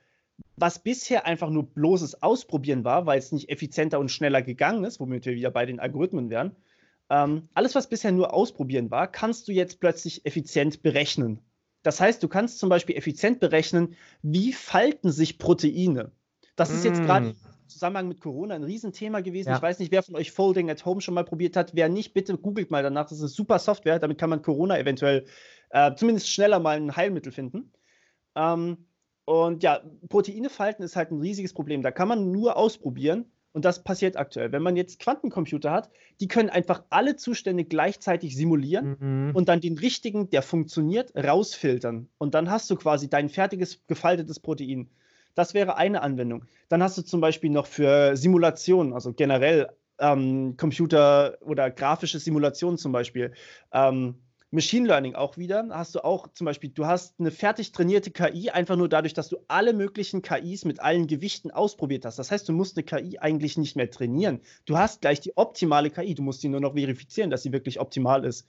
was 0.56 0.80
bisher 0.80 1.26
einfach 1.26 1.50
nur 1.50 1.64
bloßes 1.64 2.22
Ausprobieren 2.22 2.84
war, 2.84 3.06
weil 3.06 3.20
es 3.20 3.32
nicht 3.32 3.50
effizienter 3.50 4.00
und 4.00 4.10
schneller 4.10 4.42
gegangen 4.42 4.84
ist, 4.84 5.00
womit 5.00 5.26
wir 5.26 5.36
wieder 5.36 5.52
bei 5.52 5.66
den 5.66 5.80
Algorithmen 5.80 6.30
wären, 6.30 6.56
ähm, 7.10 7.50
alles, 7.54 7.76
was 7.76 7.90
bisher 7.90 8.12
nur 8.12 8.34
Ausprobieren 8.34 8.92
war, 8.92 9.08
kannst 9.08 9.48
du 9.48 9.52
jetzt 9.52 9.80
plötzlich 9.80 10.26
effizient 10.26 10.82
berechnen. 10.82 11.40
Das 11.84 12.02
heißt, 12.02 12.24
du 12.24 12.28
kannst 12.28 12.58
zum 12.58 12.70
Beispiel 12.70 12.96
effizient 12.96 13.40
berechnen, 13.40 13.96
wie 14.24 14.54
falten 14.54 15.12
sich 15.12 15.38
Proteine. 15.38 16.12
Das 16.56 16.72
ist 16.72 16.84
jetzt 16.84 17.04
gerade 17.04 17.28
mm. 17.28 17.30
im 17.30 17.36
Zusammenhang 17.68 18.08
mit 18.08 18.22
Corona 18.22 18.56
ein 18.56 18.64
Riesenthema 18.64 19.20
gewesen. 19.22 19.50
Ja. 19.50 19.58
Ich 19.58 19.62
weiß 19.62 19.78
nicht, 19.78 19.92
wer 19.92 20.02
von 20.02 20.16
euch 20.16 20.32
Folding 20.32 20.72
at 20.72 20.84
Home 20.86 21.02
schon 21.02 21.14
mal 21.14 21.26
probiert 21.26 21.56
hat. 21.56 21.76
Wer 21.76 21.90
nicht, 21.90 22.14
bitte 22.14 22.38
googelt 22.38 22.72
mal 22.72 22.82
danach. 22.82 23.04
Das 23.04 23.14
ist 23.14 23.20
eine 23.20 23.30
super 23.30 23.60
Software. 23.60 24.00
Damit 24.00 24.18
kann 24.18 24.32
man 24.32 24.42
Corona 24.42 24.80
eventuell 24.80 25.26
äh, 25.70 25.94
zumindest 25.96 26.30
schneller 26.30 26.60
mal 26.60 26.78
ein 26.78 26.96
Heilmittel 26.96 27.32
finden. 27.32 27.72
Ähm, 28.36 28.88
und 29.26 29.62
ja, 29.62 29.82
Proteine 30.10 30.50
falten 30.50 30.84
ist 30.84 30.96
halt 30.96 31.12
ein 31.12 31.20
riesiges 31.20 31.54
Problem. 31.54 31.84
Da 31.84 31.92
kann 31.92 32.08
man 32.08 32.32
nur 32.32 32.58
ausprobieren. 32.58 33.32
Und 33.56 33.64
das 33.64 33.86
passiert 33.86 34.18
aktuell. 34.18 34.52
Wenn 34.52 34.62
man 34.62 34.76
jetzt 34.76 35.00
Quantencomputer 35.00 35.72
hat, 35.72 35.90
die 36.20 36.28
können 36.28 36.50
einfach 36.50 36.84
alle 36.90 37.16
Zustände 37.16 37.64
gleichzeitig 37.64 38.36
simulieren 38.36 38.98
mhm. 39.00 39.32
und 39.34 39.48
dann 39.48 39.62
den 39.62 39.78
richtigen, 39.78 40.30
der 40.30 40.42
funktioniert, 40.42 41.16
rausfiltern. 41.16 42.10
Und 42.18 42.36
dann 42.36 42.52
hast 42.52 42.70
du 42.70 42.76
quasi 42.76 43.10
dein 43.10 43.30
fertiges, 43.30 43.80
gefaltetes 43.88 44.42
Protein. 44.42 44.90
Das 45.36 45.54
wäre 45.54 45.78
eine 45.78 46.02
Anwendung. 46.02 46.44
Dann 46.68 46.84
hast 46.84 46.98
du 46.98 47.02
zum 47.02 47.22
Beispiel 47.22 47.50
noch 47.50 47.66
für 47.66 48.18
Simulationen, 48.18 48.92
also 48.92 49.14
generell 49.14 49.70
ähm, 50.00 50.58
Computer 50.58 51.38
oder 51.40 51.72
grafische 51.72 52.20
Simulationen 52.20 52.78
zum 52.78 52.92
Beispiel, 52.92 53.32
ähm, 53.72 54.16
Machine 54.52 54.88
Learning 54.88 55.16
auch 55.16 55.38
wieder, 55.38 55.68
hast 55.72 55.96
du 55.96 56.04
auch 56.04 56.28
zum 56.34 56.46
Beispiel, 56.46 56.70
du 56.70 56.86
hast 56.86 57.20
eine 57.20 57.32
fertig 57.32 57.72
trainierte 57.72 58.12
KI, 58.12 58.52
einfach 58.52 58.76
nur 58.76 58.88
dadurch, 58.88 59.14
dass 59.14 59.28
du 59.28 59.38
alle 59.48 59.74
möglichen 59.74 60.22
KIs 60.22 60.66
mit 60.66 60.80
allen 60.80 61.08
Gewichten 61.08 61.52
ausprobiert 61.52 62.06
hast. 62.06 62.20
Das 62.20 62.32
heißt, 62.32 62.48
du 62.48 62.54
musst 62.54 62.78
eine 62.78 62.86
KI 62.86 63.20
eigentlich 63.20 63.58
nicht 63.58 63.76
mehr 63.76 63.90
trainieren. 63.90 64.42
Du 64.66 64.78
hast 64.78 65.02
gleich 65.02 65.20
die 65.20 65.36
optimale 65.36 65.90
KI, 65.90 66.16
du 66.16 66.22
musst 66.22 66.42
sie 66.42 66.50
nur 66.50 66.62
noch 66.62 66.74
verifizieren, 66.74 67.30
dass 67.32 67.44
sie 67.44 67.52
wirklich 67.52 67.80
optimal 67.80 68.24
ist. 68.24 68.48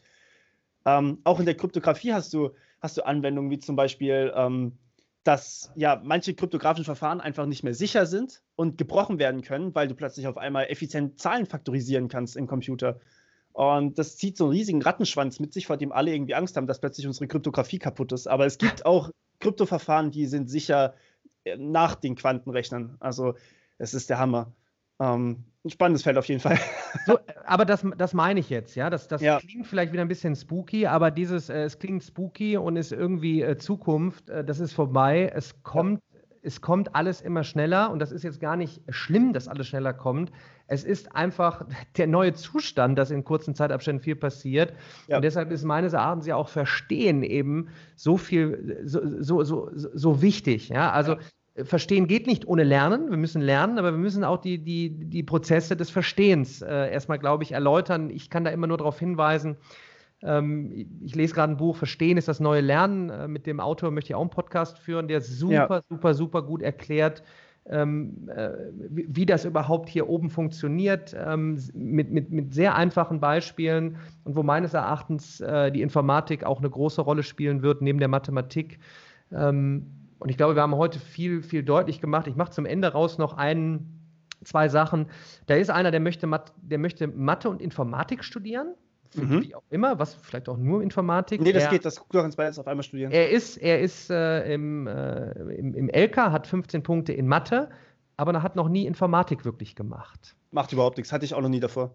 Ähm, 0.85 1.19
auch 1.25 1.41
in 1.41 1.47
der 1.47 1.57
Kryptographie 1.57 2.13
hast 2.13 2.33
du, 2.33 2.51
hast 2.81 2.97
du 2.97 3.05
Anwendungen 3.05 3.51
wie 3.51 3.59
zum 3.59 3.75
Beispiel, 3.75 4.33
ähm, 4.37 4.79
dass 5.25 5.73
ja 5.75 6.01
manche 6.05 6.35
kryptografischen 6.35 6.85
Verfahren 6.85 7.21
einfach 7.21 7.47
nicht 7.47 7.65
mehr 7.65 7.75
sicher 7.75 8.07
sind 8.07 8.43
und 8.55 8.79
gebrochen 8.79 9.19
werden 9.19 9.43
können, 9.43 9.75
weil 9.75 9.89
du 9.89 9.97
plötzlich 9.97 10.29
auf 10.29 10.39
einmal 10.39 10.67
effizient 10.67 11.19
Zahlen 11.19 11.47
faktorisieren 11.47 12.07
kannst 12.07 12.37
im 12.37 12.47
Computer. 12.47 13.01
Und 13.57 13.99
das 13.99 14.19
zieht 14.19 14.37
so 14.37 14.45
einen 14.45 14.53
riesigen 14.53 14.83
Rattenschwanz 14.83 15.41
mit 15.41 15.55
sich, 15.55 15.67
vor 15.67 15.79
dem 15.79 15.91
alle 15.91 16.13
irgendwie 16.13 16.35
Angst 16.35 16.59
haben, 16.59 16.67
dass 16.67 16.79
plötzlich 16.79 17.07
unsere 17.07 17.27
Kryptographie 17.27 17.79
kaputt 17.79 18.13
ist. 18.13 18.27
Aber 18.27 18.45
es 18.45 18.59
gibt 18.59 18.85
auch 18.85 19.11
Kryptoverfahren, 19.41 20.11
die 20.11 20.27
sind 20.27 20.51
sicher 20.51 20.93
äh, 21.45 21.57
nach 21.57 21.95
den 21.95 22.17
Quantenrechnern. 22.17 22.99
Also 23.01 23.35
es 23.79 23.95
ist 23.95 24.11
der 24.11 24.19
Hammer. 24.19 24.53
Ähm, 25.01 25.45
ein 25.65 25.71
spannendes 25.71 26.03
Feld 26.03 26.19
auf 26.19 26.29
jeden 26.29 26.43
Fall. 26.43 26.59
So, 27.07 27.19
aber 27.47 27.65
das, 27.65 27.83
das 27.97 28.13
meine 28.13 28.41
ich 28.41 28.51
jetzt, 28.51 28.75
ja. 28.77 28.91
Das, 28.91 29.09
das 29.09 29.23
ja. 29.23 29.39
klingt 29.39 29.67
vielleicht 29.67 29.91
wieder 29.91 30.03
ein 30.03 30.09
bisschen 30.09 30.37
spooky, 30.37 30.87
aber 30.87 31.11
dieses, 31.11 31.49
äh, 31.49 31.63
es 31.63 31.79
klingt 31.79 32.05
spooky 32.05 32.59
und 32.59 32.77
ist 32.77 32.93
irgendwie 32.93 33.41
äh, 33.41 33.57
Zukunft, 33.57 34.29
äh, 34.29 34.45
das 34.45 34.61
ist 34.61 34.75
vorbei. 34.75 35.33
Es 35.35 35.63
kommt 35.63 36.03
es 36.47 36.61
kommt 36.61 36.95
alles 36.95 37.21
immer 37.21 37.43
schneller 37.43 37.91
und 37.91 37.99
das 37.99 38.13
ist 38.13 38.23
jetzt 38.23 38.41
gar 38.41 38.57
nicht 38.57 38.81
schlimm, 38.89 39.33
dass 39.33 39.49
alles 39.49 39.67
schneller 39.67 39.93
kommt. 39.93 40.31
Es 40.69 40.85
ist 40.85 41.15
einfach 41.15 41.67
der 41.97 42.07
neue 42.07 42.35
Zustand, 42.35 42.97
dass 42.99 43.11
in 43.11 43.25
kurzen 43.25 43.55
Zeitabständen 43.55 44.03
viel 44.03 44.17
passiert. 44.17 44.73
Ja. 45.09 45.17
Und 45.17 45.23
deshalb 45.23 45.51
ist 45.51 45.65
meines 45.65 45.93
Erachtens 45.93 46.27
ja 46.27 46.37
auch 46.37 46.49
Verstehen 46.49 47.23
eben 47.23 47.69
so 47.97 48.17
viel, 48.17 48.81
so, 48.85 49.01
so, 49.21 49.45
so, 49.45 49.71
so 49.75 50.23
wichtig. 50.23 50.69
Ja? 50.69 50.93
Also 50.93 51.15
ja. 51.15 51.65
Verstehen 51.65 52.07
geht 52.07 52.27
nicht 52.27 52.47
ohne 52.47 52.65
Lernen. 52.65 53.11
Wir 53.11 53.17
müssen 53.17 53.41
lernen, 53.41 53.79
aber 53.79 53.91
wir 53.91 53.99
müssen 53.99 54.25
auch 54.25 54.39
die, 54.39 54.59
die, 54.59 54.91
die 54.91 55.23
Prozesse 55.23 55.75
des 55.75 55.91
Verstehens 55.91 56.61
äh, 56.61 56.93
erstmal, 56.93 57.19
glaube 57.19 57.45
ich, 57.45 57.53
erläutern. 57.53 58.11
Ich 58.11 58.29
kann 58.29 58.45
da 58.45 58.51
immer 58.51 58.67
nur 58.67 58.77
darauf 58.77 58.99
hinweisen, 58.99 59.57
ich 61.01 61.15
lese 61.15 61.35
gerade 61.35 61.53
ein 61.53 61.57
Buch, 61.57 61.77
Verstehen 61.77 62.17
ist 62.17 62.29
das 62.29 62.41
neue 62.41 62.61
Lernen. 62.61 63.11
Äh, 63.11 63.29
mit 63.29 63.47
dem 63.47 63.61
Autor 63.61 63.91
möchte 63.91 64.11
ich 64.11 64.15
auch 64.15 64.21
einen 64.21 64.31
Podcast 64.31 64.79
führen, 64.79 65.09
der 65.09 65.21
super, 65.21 65.77
ja. 65.77 65.83
super, 65.89 66.15
super 66.15 66.43
gut 66.43 66.63
erklärt, 66.63 67.23
ähm, 67.69 68.29
äh, 68.35 68.51
wie, 68.91 69.27
das 69.27 69.45
überhaupt 69.45 69.89
hier 69.89 70.09
oben 70.09 70.31
funktioniert, 70.31 71.17
ähm, 71.19 71.59
mit, 71.75 72.11
mit, 72.11 72.31
mit 72.31 72.55
sehr 72.55 72.77
einfachen 72.77 73.21
Beispielen 73.21 73.97
und 74.25 74.37
wo 74.37 74.43
meines 74.43 74.75
Erachtens 74.75 75.41
äh, 75.41 75.73
die 75.73 75.83
Informatik 75.83 76.45
auch 76.45 76.59
eine 76.59 76.71
große 76.71 77.01
Rolle 77.01 77.23
spielen 77.23 77.63
wird, 77.63 77.83
neben 77.83 77.99
der 77.99 78.09
Mathematik. 78.09 78.79
Ähm, 79.33 79.87
und 80.19 80.29
ich 80.29 80.37
glaube, 80.37 80.55
wir 80.55 80.63
haben 80.63 80.77
heute 80.77 80.99
viel, 80.99 81.43
viel 81.43 81.63
deutlich 81.63 82.01
gemacht. 82.01 82.27
Ich 82.27 82.37
mache 82.37 82.51
zum 82.51 82.67
Ende 82.67 82.89
raus 82.89 83.19
noch 83.19 83.37
einen, 83.37 83.93
zwei 84.45 84.69
Sachen. 84.69 85.07
Da 85.47 85.55
ist 85.55 85.71
einer, 85.71 85.91
der 85.91 86.01
möchte, 86.01 86.29
der 86.63 86.79
möchte 86.79 87.09
Mathe 87.09 87.51
und 87.51 87.61
Informatik 87.61 88.23
studieren 88.23 88.75
mhm. 89.15 89.43
wie 89.43 89.55
auch 89.55 89.65
immer, 89.71 89.99
was 89.99 90.15
vielleicht 90.15 90.49
auch 90.49 90.57
nur 90.57 90.83
Informatik. 90.83 91.41
Nee, 91.41 91.53
das 91.53 91.65
er, 91.65 91.71
geht, 91.71 91.85
das 91.85 91.97
guckt 91.97 92.15
doch 92.15 92.25
ins 92.25 92.37
beides 92.37 92.59
auf 92.59 92.67
einmal 92.67 92.83
studieren. 92.83 93.13
Er 93.13 93.31
ist, 93.31 93.57
er 93.57 93.81
ist 93.81 94.11
äh, 94.11 94.53
im, 94.53 94.87
äh, 94.87 95.31
im, 95.55 95.75
im 95.75 95.89
LK, 95.89 96.17
hat 96.17 96.47
15 96.47 96.83
Punkte 96.83 97.13
in 97.13 97.27
Mathe, 97.27 97.71
aber 98.17 98.33
er 98.33 98.43
hat 98.43 98.57
noch 98.57 98.69
nie 98.69 98.87
Informatik 98.87 99.45
wirklich 99.45 99.77
gemacht. 99.77 100.37
Macht 100.51 100.73
überhaupt 100.73 100.97
nichts, 100.97 101.13
hatte 101.13 101.25
ich 101.25 101.35
auch 101.35 101.43
noch 101.43 101.49
nie 101.49 101.61
davor. 101.61 101.95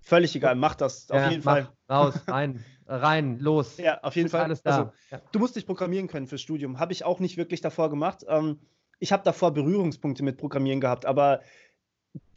Völlig 0.00 0.34
egal, 0.34 0.56
mach 0.56 0.74
das 0.74 1.10
auf 1.10 1.16
ja, 1.16 1.30
jeden 1.30 1.42
Fall. 1.42 1.68
Raus, 1.88 2.14
rein, 2.26 2.64
rein, 2.86 3.38
los. 3.38 3.76
Ja, 3.78 4.00
auf 4.02 4.16
jeden 4.16 4.28
Fall. 4.28 4.42
Alles 4.42 4.62
da. 4.62 4.70
Also, 4.70 4.92
ja. 5.10 5.20
Du 5.30 5.38
musst 5.38 5.54
dich 5.54 5.66
programmieren 5.66 6.08
können 6.08 6.26
fürs 6.26 6.40
Studium. 6.40 6.80
Habe 6.80 6.92
ich 6.92 7.04
auch 7.04 7.20
nicht 7.20 7.36
wirklich 7.36 7.60
davor 7.60 7.88
gemacht. 7.88 8.24
Ähm, 8.28 8.58
ich 8.98 9.12
habe 9.12 9.22
davor 9.22 9.52
Berührungspunkte 9.52 10.22
mit 10.22 10.38
Programmieren 10.38 10.80
gehabt, 10.80 11.06
aber 11.06 11.40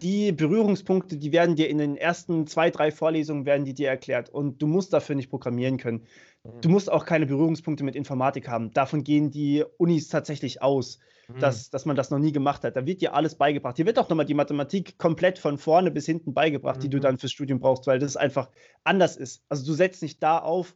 die 0.02 0.32
Berührungspunkte, 0.32 1.18
die 1.18 1.32
werden 1.32 1.56
dir 1.56 1.70
in 1.70 1.78
den 1.78 1.98
ersten 1.98 2.48
zwei, 2.48 2.70
drei 2.70 2.92
Vorlesungen 2.92 3.46
werden 3.46 3.66
die 3.66 3.74
dir 3.74 3.90
erklärt 3.90 4.30
und 4.30 4.62
du 4.62 4.68
musst 4.68 4.94
dafür 4.94 5.16
nicht 5.16 5.30
programmieren 5.30 5.78
können. 5.78 6.06
Mhm. 6.44 6.62
Du 6.62 6.70
musst 6.70 6.92
auch 6.92 7.06
keine 7.06 7.26
Berührungspunkte 7.26 7.84
mit 7.84 7.96
Informatik 7.96 8.48
haben. 8.48 8.72
Davon 8.72 9.04
gehen 9.04 9.32
die 9.32 9.64
Unis 9.78 10.08
tatsächlich 10.10 10.62
aus, 10.62 11.00
mhm. 11.28 11.40
dass, 11.40 11.70
dass 11.70 11.86
man 11.86 11.96
das 11.96 12.10
noch 12.10 12.20
nie 12.20 12.32
gemacht 12.32 12.64
hat. 12.64 12.76
Da 12.76 12.86
wird 12.86 13.02
dir 13.02 13.14
alles 13.14 13.36
beigebracht. 13.36 13.78
Hier 13.78 13.86
wird 13.86 13.98
auch 13.98 14.10
nochmal 14.10 14.26
die 14.26 14.34
Mathematik 14.34 14.98
komplett 14.98 15.40
von 15.40 15.58
vorne 15.58 15.92
bis 15.92 16.06
hinten 16.06 16.34
beigebracht, 16.34 16.78
mhm. 16.78 16.82
die 16.82 16.90
du 16.90 16.98
mhm. 16.98 17.02
dann 17.02 17.18
fürs 17.18 17.32
Studium 17.32 17.60
brauchst, 17.60 17.88
weil 17.88 18.00
das 18.00 18.18
einfach 18.18 18.50
anders 18.84 19.18
ist. 19.18 19.44
Also 19.50 19.66
du 19.66 19.74
setzt 19.74 20.02
nicht 20.02 20.22
da 20.22 20.40
auf, 20.40 20.76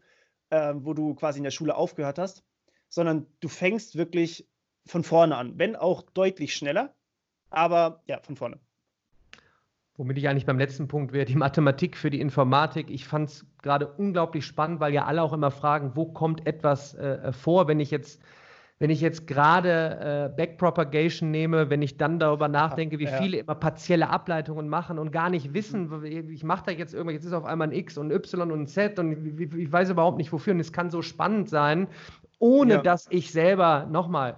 äh, 0.50 0.74
wo 0.76 0.94
du 0.94 1.14
quasi 1.14 1.38
in 1.38 1.44
der 1.44 1.52
Schule 1.52 1.76
aufgehört 1.76 2.18
hast, 2.18 2.44
sondern 2.88 3.28
du 3.40 3.48
fängst 3.48 3.96
wirklich 3.96 4.50
von 4.86 5.04
vorne 5.04 5.36
an, 5.36 5.60
wenn 5.60 5.76
auch 5.76 6.02
deutlich 6.02 6.56
schneller, 6.56 6.96
aber 7.50 8.02
ja, 8.08 8.20
von 8.22 8.36
vorne. 8.36 8.60
Womit 10.00 10.18
ich 10.18 10.30
eigentlich 10.30 10.46
beim 10.46 10.58
letzten 10.58 10.88
Punkt 10.88 11.12
wäre, 11.12 11.26
die 11.26 11.36
Mathematik 11.36 11.98
für 11.98 12.10
die 12.10 12.22
Informatik. 12.22 12.90
Ich 12.90 13.06
fand 13.06 13.28
es 13.28 13.46
gerade 13.62 13.86
unglaublich 13.86 14.46
spannend, 14.46 14.80
weil 14.80 14.94
ja 14.94 15.04
alle 15.04 15.22
auch 15.22 15.34
immer 15.34 15.52
fragen, 15.52 15.92
wo 15.96 16.06
kommt 16.06 16.48
etwas 16.48 16.96
äh, 16.96 17.34
vor, 17.34 17.68
wenn 17.68 17.82
ich 17.82 17.92
jetzt 17.92 18.24
wenn 18.82 18.92
ich 18.92 19.02
jetzt 19.02 19.28
gerade 19.28 20.32
äh, 20.32 20.38
Backpropagation 20.38 21.32
nehme, 21.32 21.70
wenn 21.70 21.82
ich 21.82 21.98
dann 21.98 22.18
darüber 22.18 22.48
nachdenke, 22.48 22.98
wie 22.98 23.08
viele 23.08 23.40
immer 23.40 23.56
partielle 23.56 24.10
Ableitungen 24.10 24.70
machen 24.70 25.00
und 25.00 25.12
gar 25.12 25.30
nicht 25.30 25.54
wissen, 25.54 25.90
mhm. 25.90 26.30
ich 26.30 26.46
mache 26.46 26.68
da 26.68 26.72
jetzt 26.72 26.94
irgendwas, 26.94 27.16
jetzt 27.16 27.26
ist 27.26 27.34
auf 27.34 27.44
einmal 27.44 27.68
ein 27.68 27.74
X 27.74 27.98
und 27.98 28.08
ein 28.08 28.16
Y 28.16 28.54
und 28.54 28.62
ein 28.62 28.68
Z 28.68 28.98
und 29.00 29.12
ich, 29.12 29.54
ich 29.54 29.70
weiß 29.70 29.90
überhaupt 29.90 30.18
nicht 30.18 30.32
wofür 30.32 30.54
und 30.54 30.62
es 30.62 30.72
kann 30.72 30.90
so 30.90 31.02
spannend 31.02 31.50
sein, 31.50 31.90
ohne 32.40 32.76
ja. 32.76 32.82
dass 32.82 33.08
ich 33.10 33.34
selber 33.34 33.86
nochmal 33.92 34.32
äh, 34.32 34.36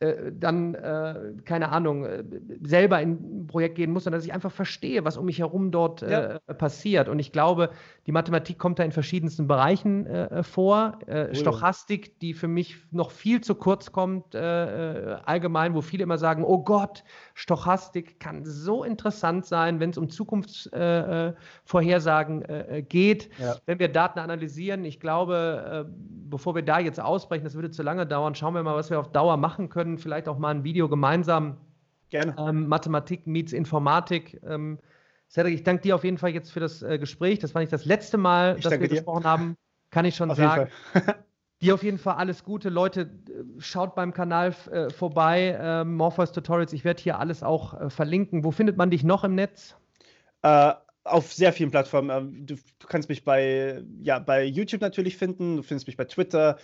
dann, 0.00 0.74
äh, 0.74 1.34
keine 1.44 1.70
Ahnung, 1.72 2.06
äh, 2.06 2.24
selber 2.62 3.02
in 3.02 3.42
ein 3.42 3.46
Projekt 3.46 3.74
gehen 3.74 3.92
muss, 3.92 4.04
sondern 4.04 4.18
dass 4.18 4.24
ich 4.24 4.32
einfach 4.32 4.50
verstehe, 4.50 5.04
was 5.04 5.18
um 5.18 5.26
mich 5.26 5.40
herum 5.40 5.70
dort 5.70 6.02
äh, 6.02 6.38
ja. 6.48 6.54
passiert. 6.54 7.10
Und 7.10 7.18
ich 7.18 7.32
glaube, 7.32 7.68
die 8.06 8.12
Mathematik 8.12 8.58
kommt 8.58 8.78
da 8.78 8.82
in 8.82 8.92
verschiedensten 8.92 9.46
Bereichen 9.46 10.06
äh, 10.06 10.42
vor. 10.42 11.00
Äh, 11.06 11.34
Stochastik, 11.34 12.18
die 12.20 12.32
für 12.32 12.48
mich 12.48 12.76
noch 12.92 13.10
viel 13.10 13.42
zu 13.42 13.54
kurz 13.54 13.92
kommt, 13.92 14.34
allgemein, 14.34 15.74
wo 15.74 15.82
viele 15.82 16.04
immer 16.04 16.16
sagen, 16.16 16.44
oh 16.44 16.64
Gott, 16.64 17.04
Stochastik 17.34 18.18
kann 18.20 18.42
so 18.44 18.84
interessant 18.84 19.44
sein, 19.44 19.80
wenn 19.80 19.90
es 19.90 19.98
um 19.98 20.08
Zukunftsvorhersagen 20.08 22.44
geht. 22.88 23.28
Ja. 23.38 23.56
Wenn 23.66 23.78
wir 23.78 23.88
Daten 23.88 24.18
analysieren, 24.18 24.82
ich 24.84 24.98
glaube, 25.00 25.90
bevor 26.30 26.54
wir 26.54 26.62
da 26.62 26.78
jetzt 26.78 27.00
ausbrechen, 27.00 27.44
das 27.44 27.54
würde 27.54 27.70
zu 27.70 27.82
lange 27.82 28.06
dauern, 28.06 28.34
schauen 28.34 28.54
wir 28.54 28.62
mal, 28.62 28.76
was 28.76 28.90
wir 28.90 29.00
auf 29.00 29.12
Dauer 29.12 29.36
machen 29.36 29.68
können 29.68 29.89
können 29.90 29.98
vielleicht 29.98 30.28
auch 30.28 30.38
mal 30.38 30.54
ein 30.54 30.64
Video 30.64 30.88
gemeinsam 30.88 31.56
Gerne. 32.10 32.34
Ähm, 32.38 32.66
Mathematik 32.66 33.26
meets 33.28 33.52
Informatik. 33.52 34.40
Ähm, 34.44 34.78
Cedric, 35.28 35.54
ich 35.54 35.62
danke 35.62 35.82
dir 35.82 35.94
auf 35.94 36.02
jeden 36.02 36.18
Fall 36.18 36.30
jetzt 36.30 36.50
für 36.50 36.58
das 36.58 36.82
äh, 36.82 36.98
Gespräch. 36.98 37.38
Das 37.38 37.54
war 37.54 37.60
nicht 37.60 37.72
das 37.72 37.84
letzte 37.84 38.18
Mal, 38.18 38.56
ich 38.56 38.64
dass 38.64 38.72
wir 38.72 38.80
dir. 38.80 38.88
gesprochen 38.88 39.22
haben. 39.22 39.56
Kann 39.90 40.04
ich 40.04 40.16
schon 40.16 40.30
auf 40.30 40.36
sagen. 40.36 40.68
Dir 41.62 41.74
auf 41.74 41.82
jeden 41.82 41.98
Fall 41.98 42.14
alles 42.14 42.42
Gute. 42.42 42.70
Leute, 42.70 43.10
schaut 43.58 43.94
beim 43.94 44.14
Kanal 44.14 44.54
äh, 44.70 44.88
vorbei. 44.88 45.58
Äh, 45.60 45.84
Morpheus 45.84 46.32
Tutorials. 46.32 46.72
Ich 46.72 46.84
werde 46.84 47.02
hier 47.02 47.18
alles 47.18 47.42
auch 47.42 47.78
äh, 47.78 47.90
verlinken. 47.90 48.44
Wo 48.44 48.50
findet 48.50 48.78
man 48.78 48.90
dich 48.90 49.04
noch 49.04 49.24
im 49.24 49.34
Netz? 49.34 49.76
Äh, 50.40 50.72
auf 51.04 51.32
sehr 51.32 51.52
vielen 51.52 51.70
Plattformen. 51.70 52.08
Ähm, 52.10 52.46
du, 52.46 52.54
du, 52.54 52.86
kannst 52.88 53.10
mich 53.10 53.24
bei, 53.24 53.84
ja, 54.00 54.18
bei 54.20 54.42
YouTube 54.42 54.80
natürlich 54.80 55.18
finden. 55.18 55.58
Du 55.58 55.62
findest 55.62 55.86
mich 55.86 55.98
bei 55.98 56.06
Twitter. 56.06 56.56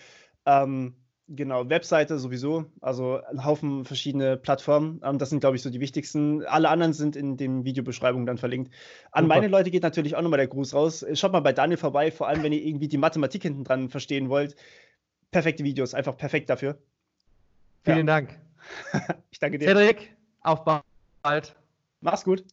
Ähm, 0.47 0.95
genau, 1.29 1.69
Webseite 1.69 2.19
sowieso. 2.19 2.67
Also 2.81 3.21
ein 3.31 3.45
Haufen 3.45 3.85
verschiedene 3.85 4.37
Plattformen. 4.37 5.01
Ähm, 5.05 5.19
das 5.19 5.31
sind, 5.31 5.41
glaube 5.41 5.57
ich, 5.57 5.63
so 5.63 5.71
die 5.71 5.81
wichtigsten. 5.81 6.45
Alle 6.45 6.69
anderen 6.69 6.93
sind 6.93 7.17
in 7.17 7.37
den 7.37 7.65
Videobeschreibungen 7.65 8.27
dann 8.27 8.39
verlinkt. 8.39 8.73
An 9.11 9.25
Super. 9.25 9.35
meine 9.37 9.49
Leute 9.49 9.71
geht 9.71 9.83
natürlich 9.83 10.17
auch 10.17 10.23
nochmal 10.23 10.39
der 10.39 10.49
Gruß 10.49 10.75
raus. 10.75 11.05
Schaut 11.15 11.33
mal 11.33 11.41
bei 11.41 11.53
Daniel 11.53 11.79
vorbei, 11.79 12.11
vor 12.11 12.29
allem 12.29 12.43
wenn 12.43 12.53
ihr 12.53 12.65
irgendwie 12.65 12.89
die 12.89 12.99
Mathematik 12.99 13.43
hinten 13.43 13.65
dran 13.65 13.89
verstehen 13.89 14.29
wollt 14.29 14.57
perfekte 15.31 15.65
Videos, 15.65 15.95
einfach 15.95 16.17
perfekt 16.17 16.51
dafür. 16.51 16.79
Vielen 17.85 17.99
ja. 17.99 18.05
Dank. 18.05 18.39
ich 19.31 19.39
danke 19.39 19.59
dir. 19.59 19.69
Cedric, 19.69 20.17
auf 20.41 20.65
bald. 20.65 21.55
Mach's 22.01 22.25
gut. 22.25 22.45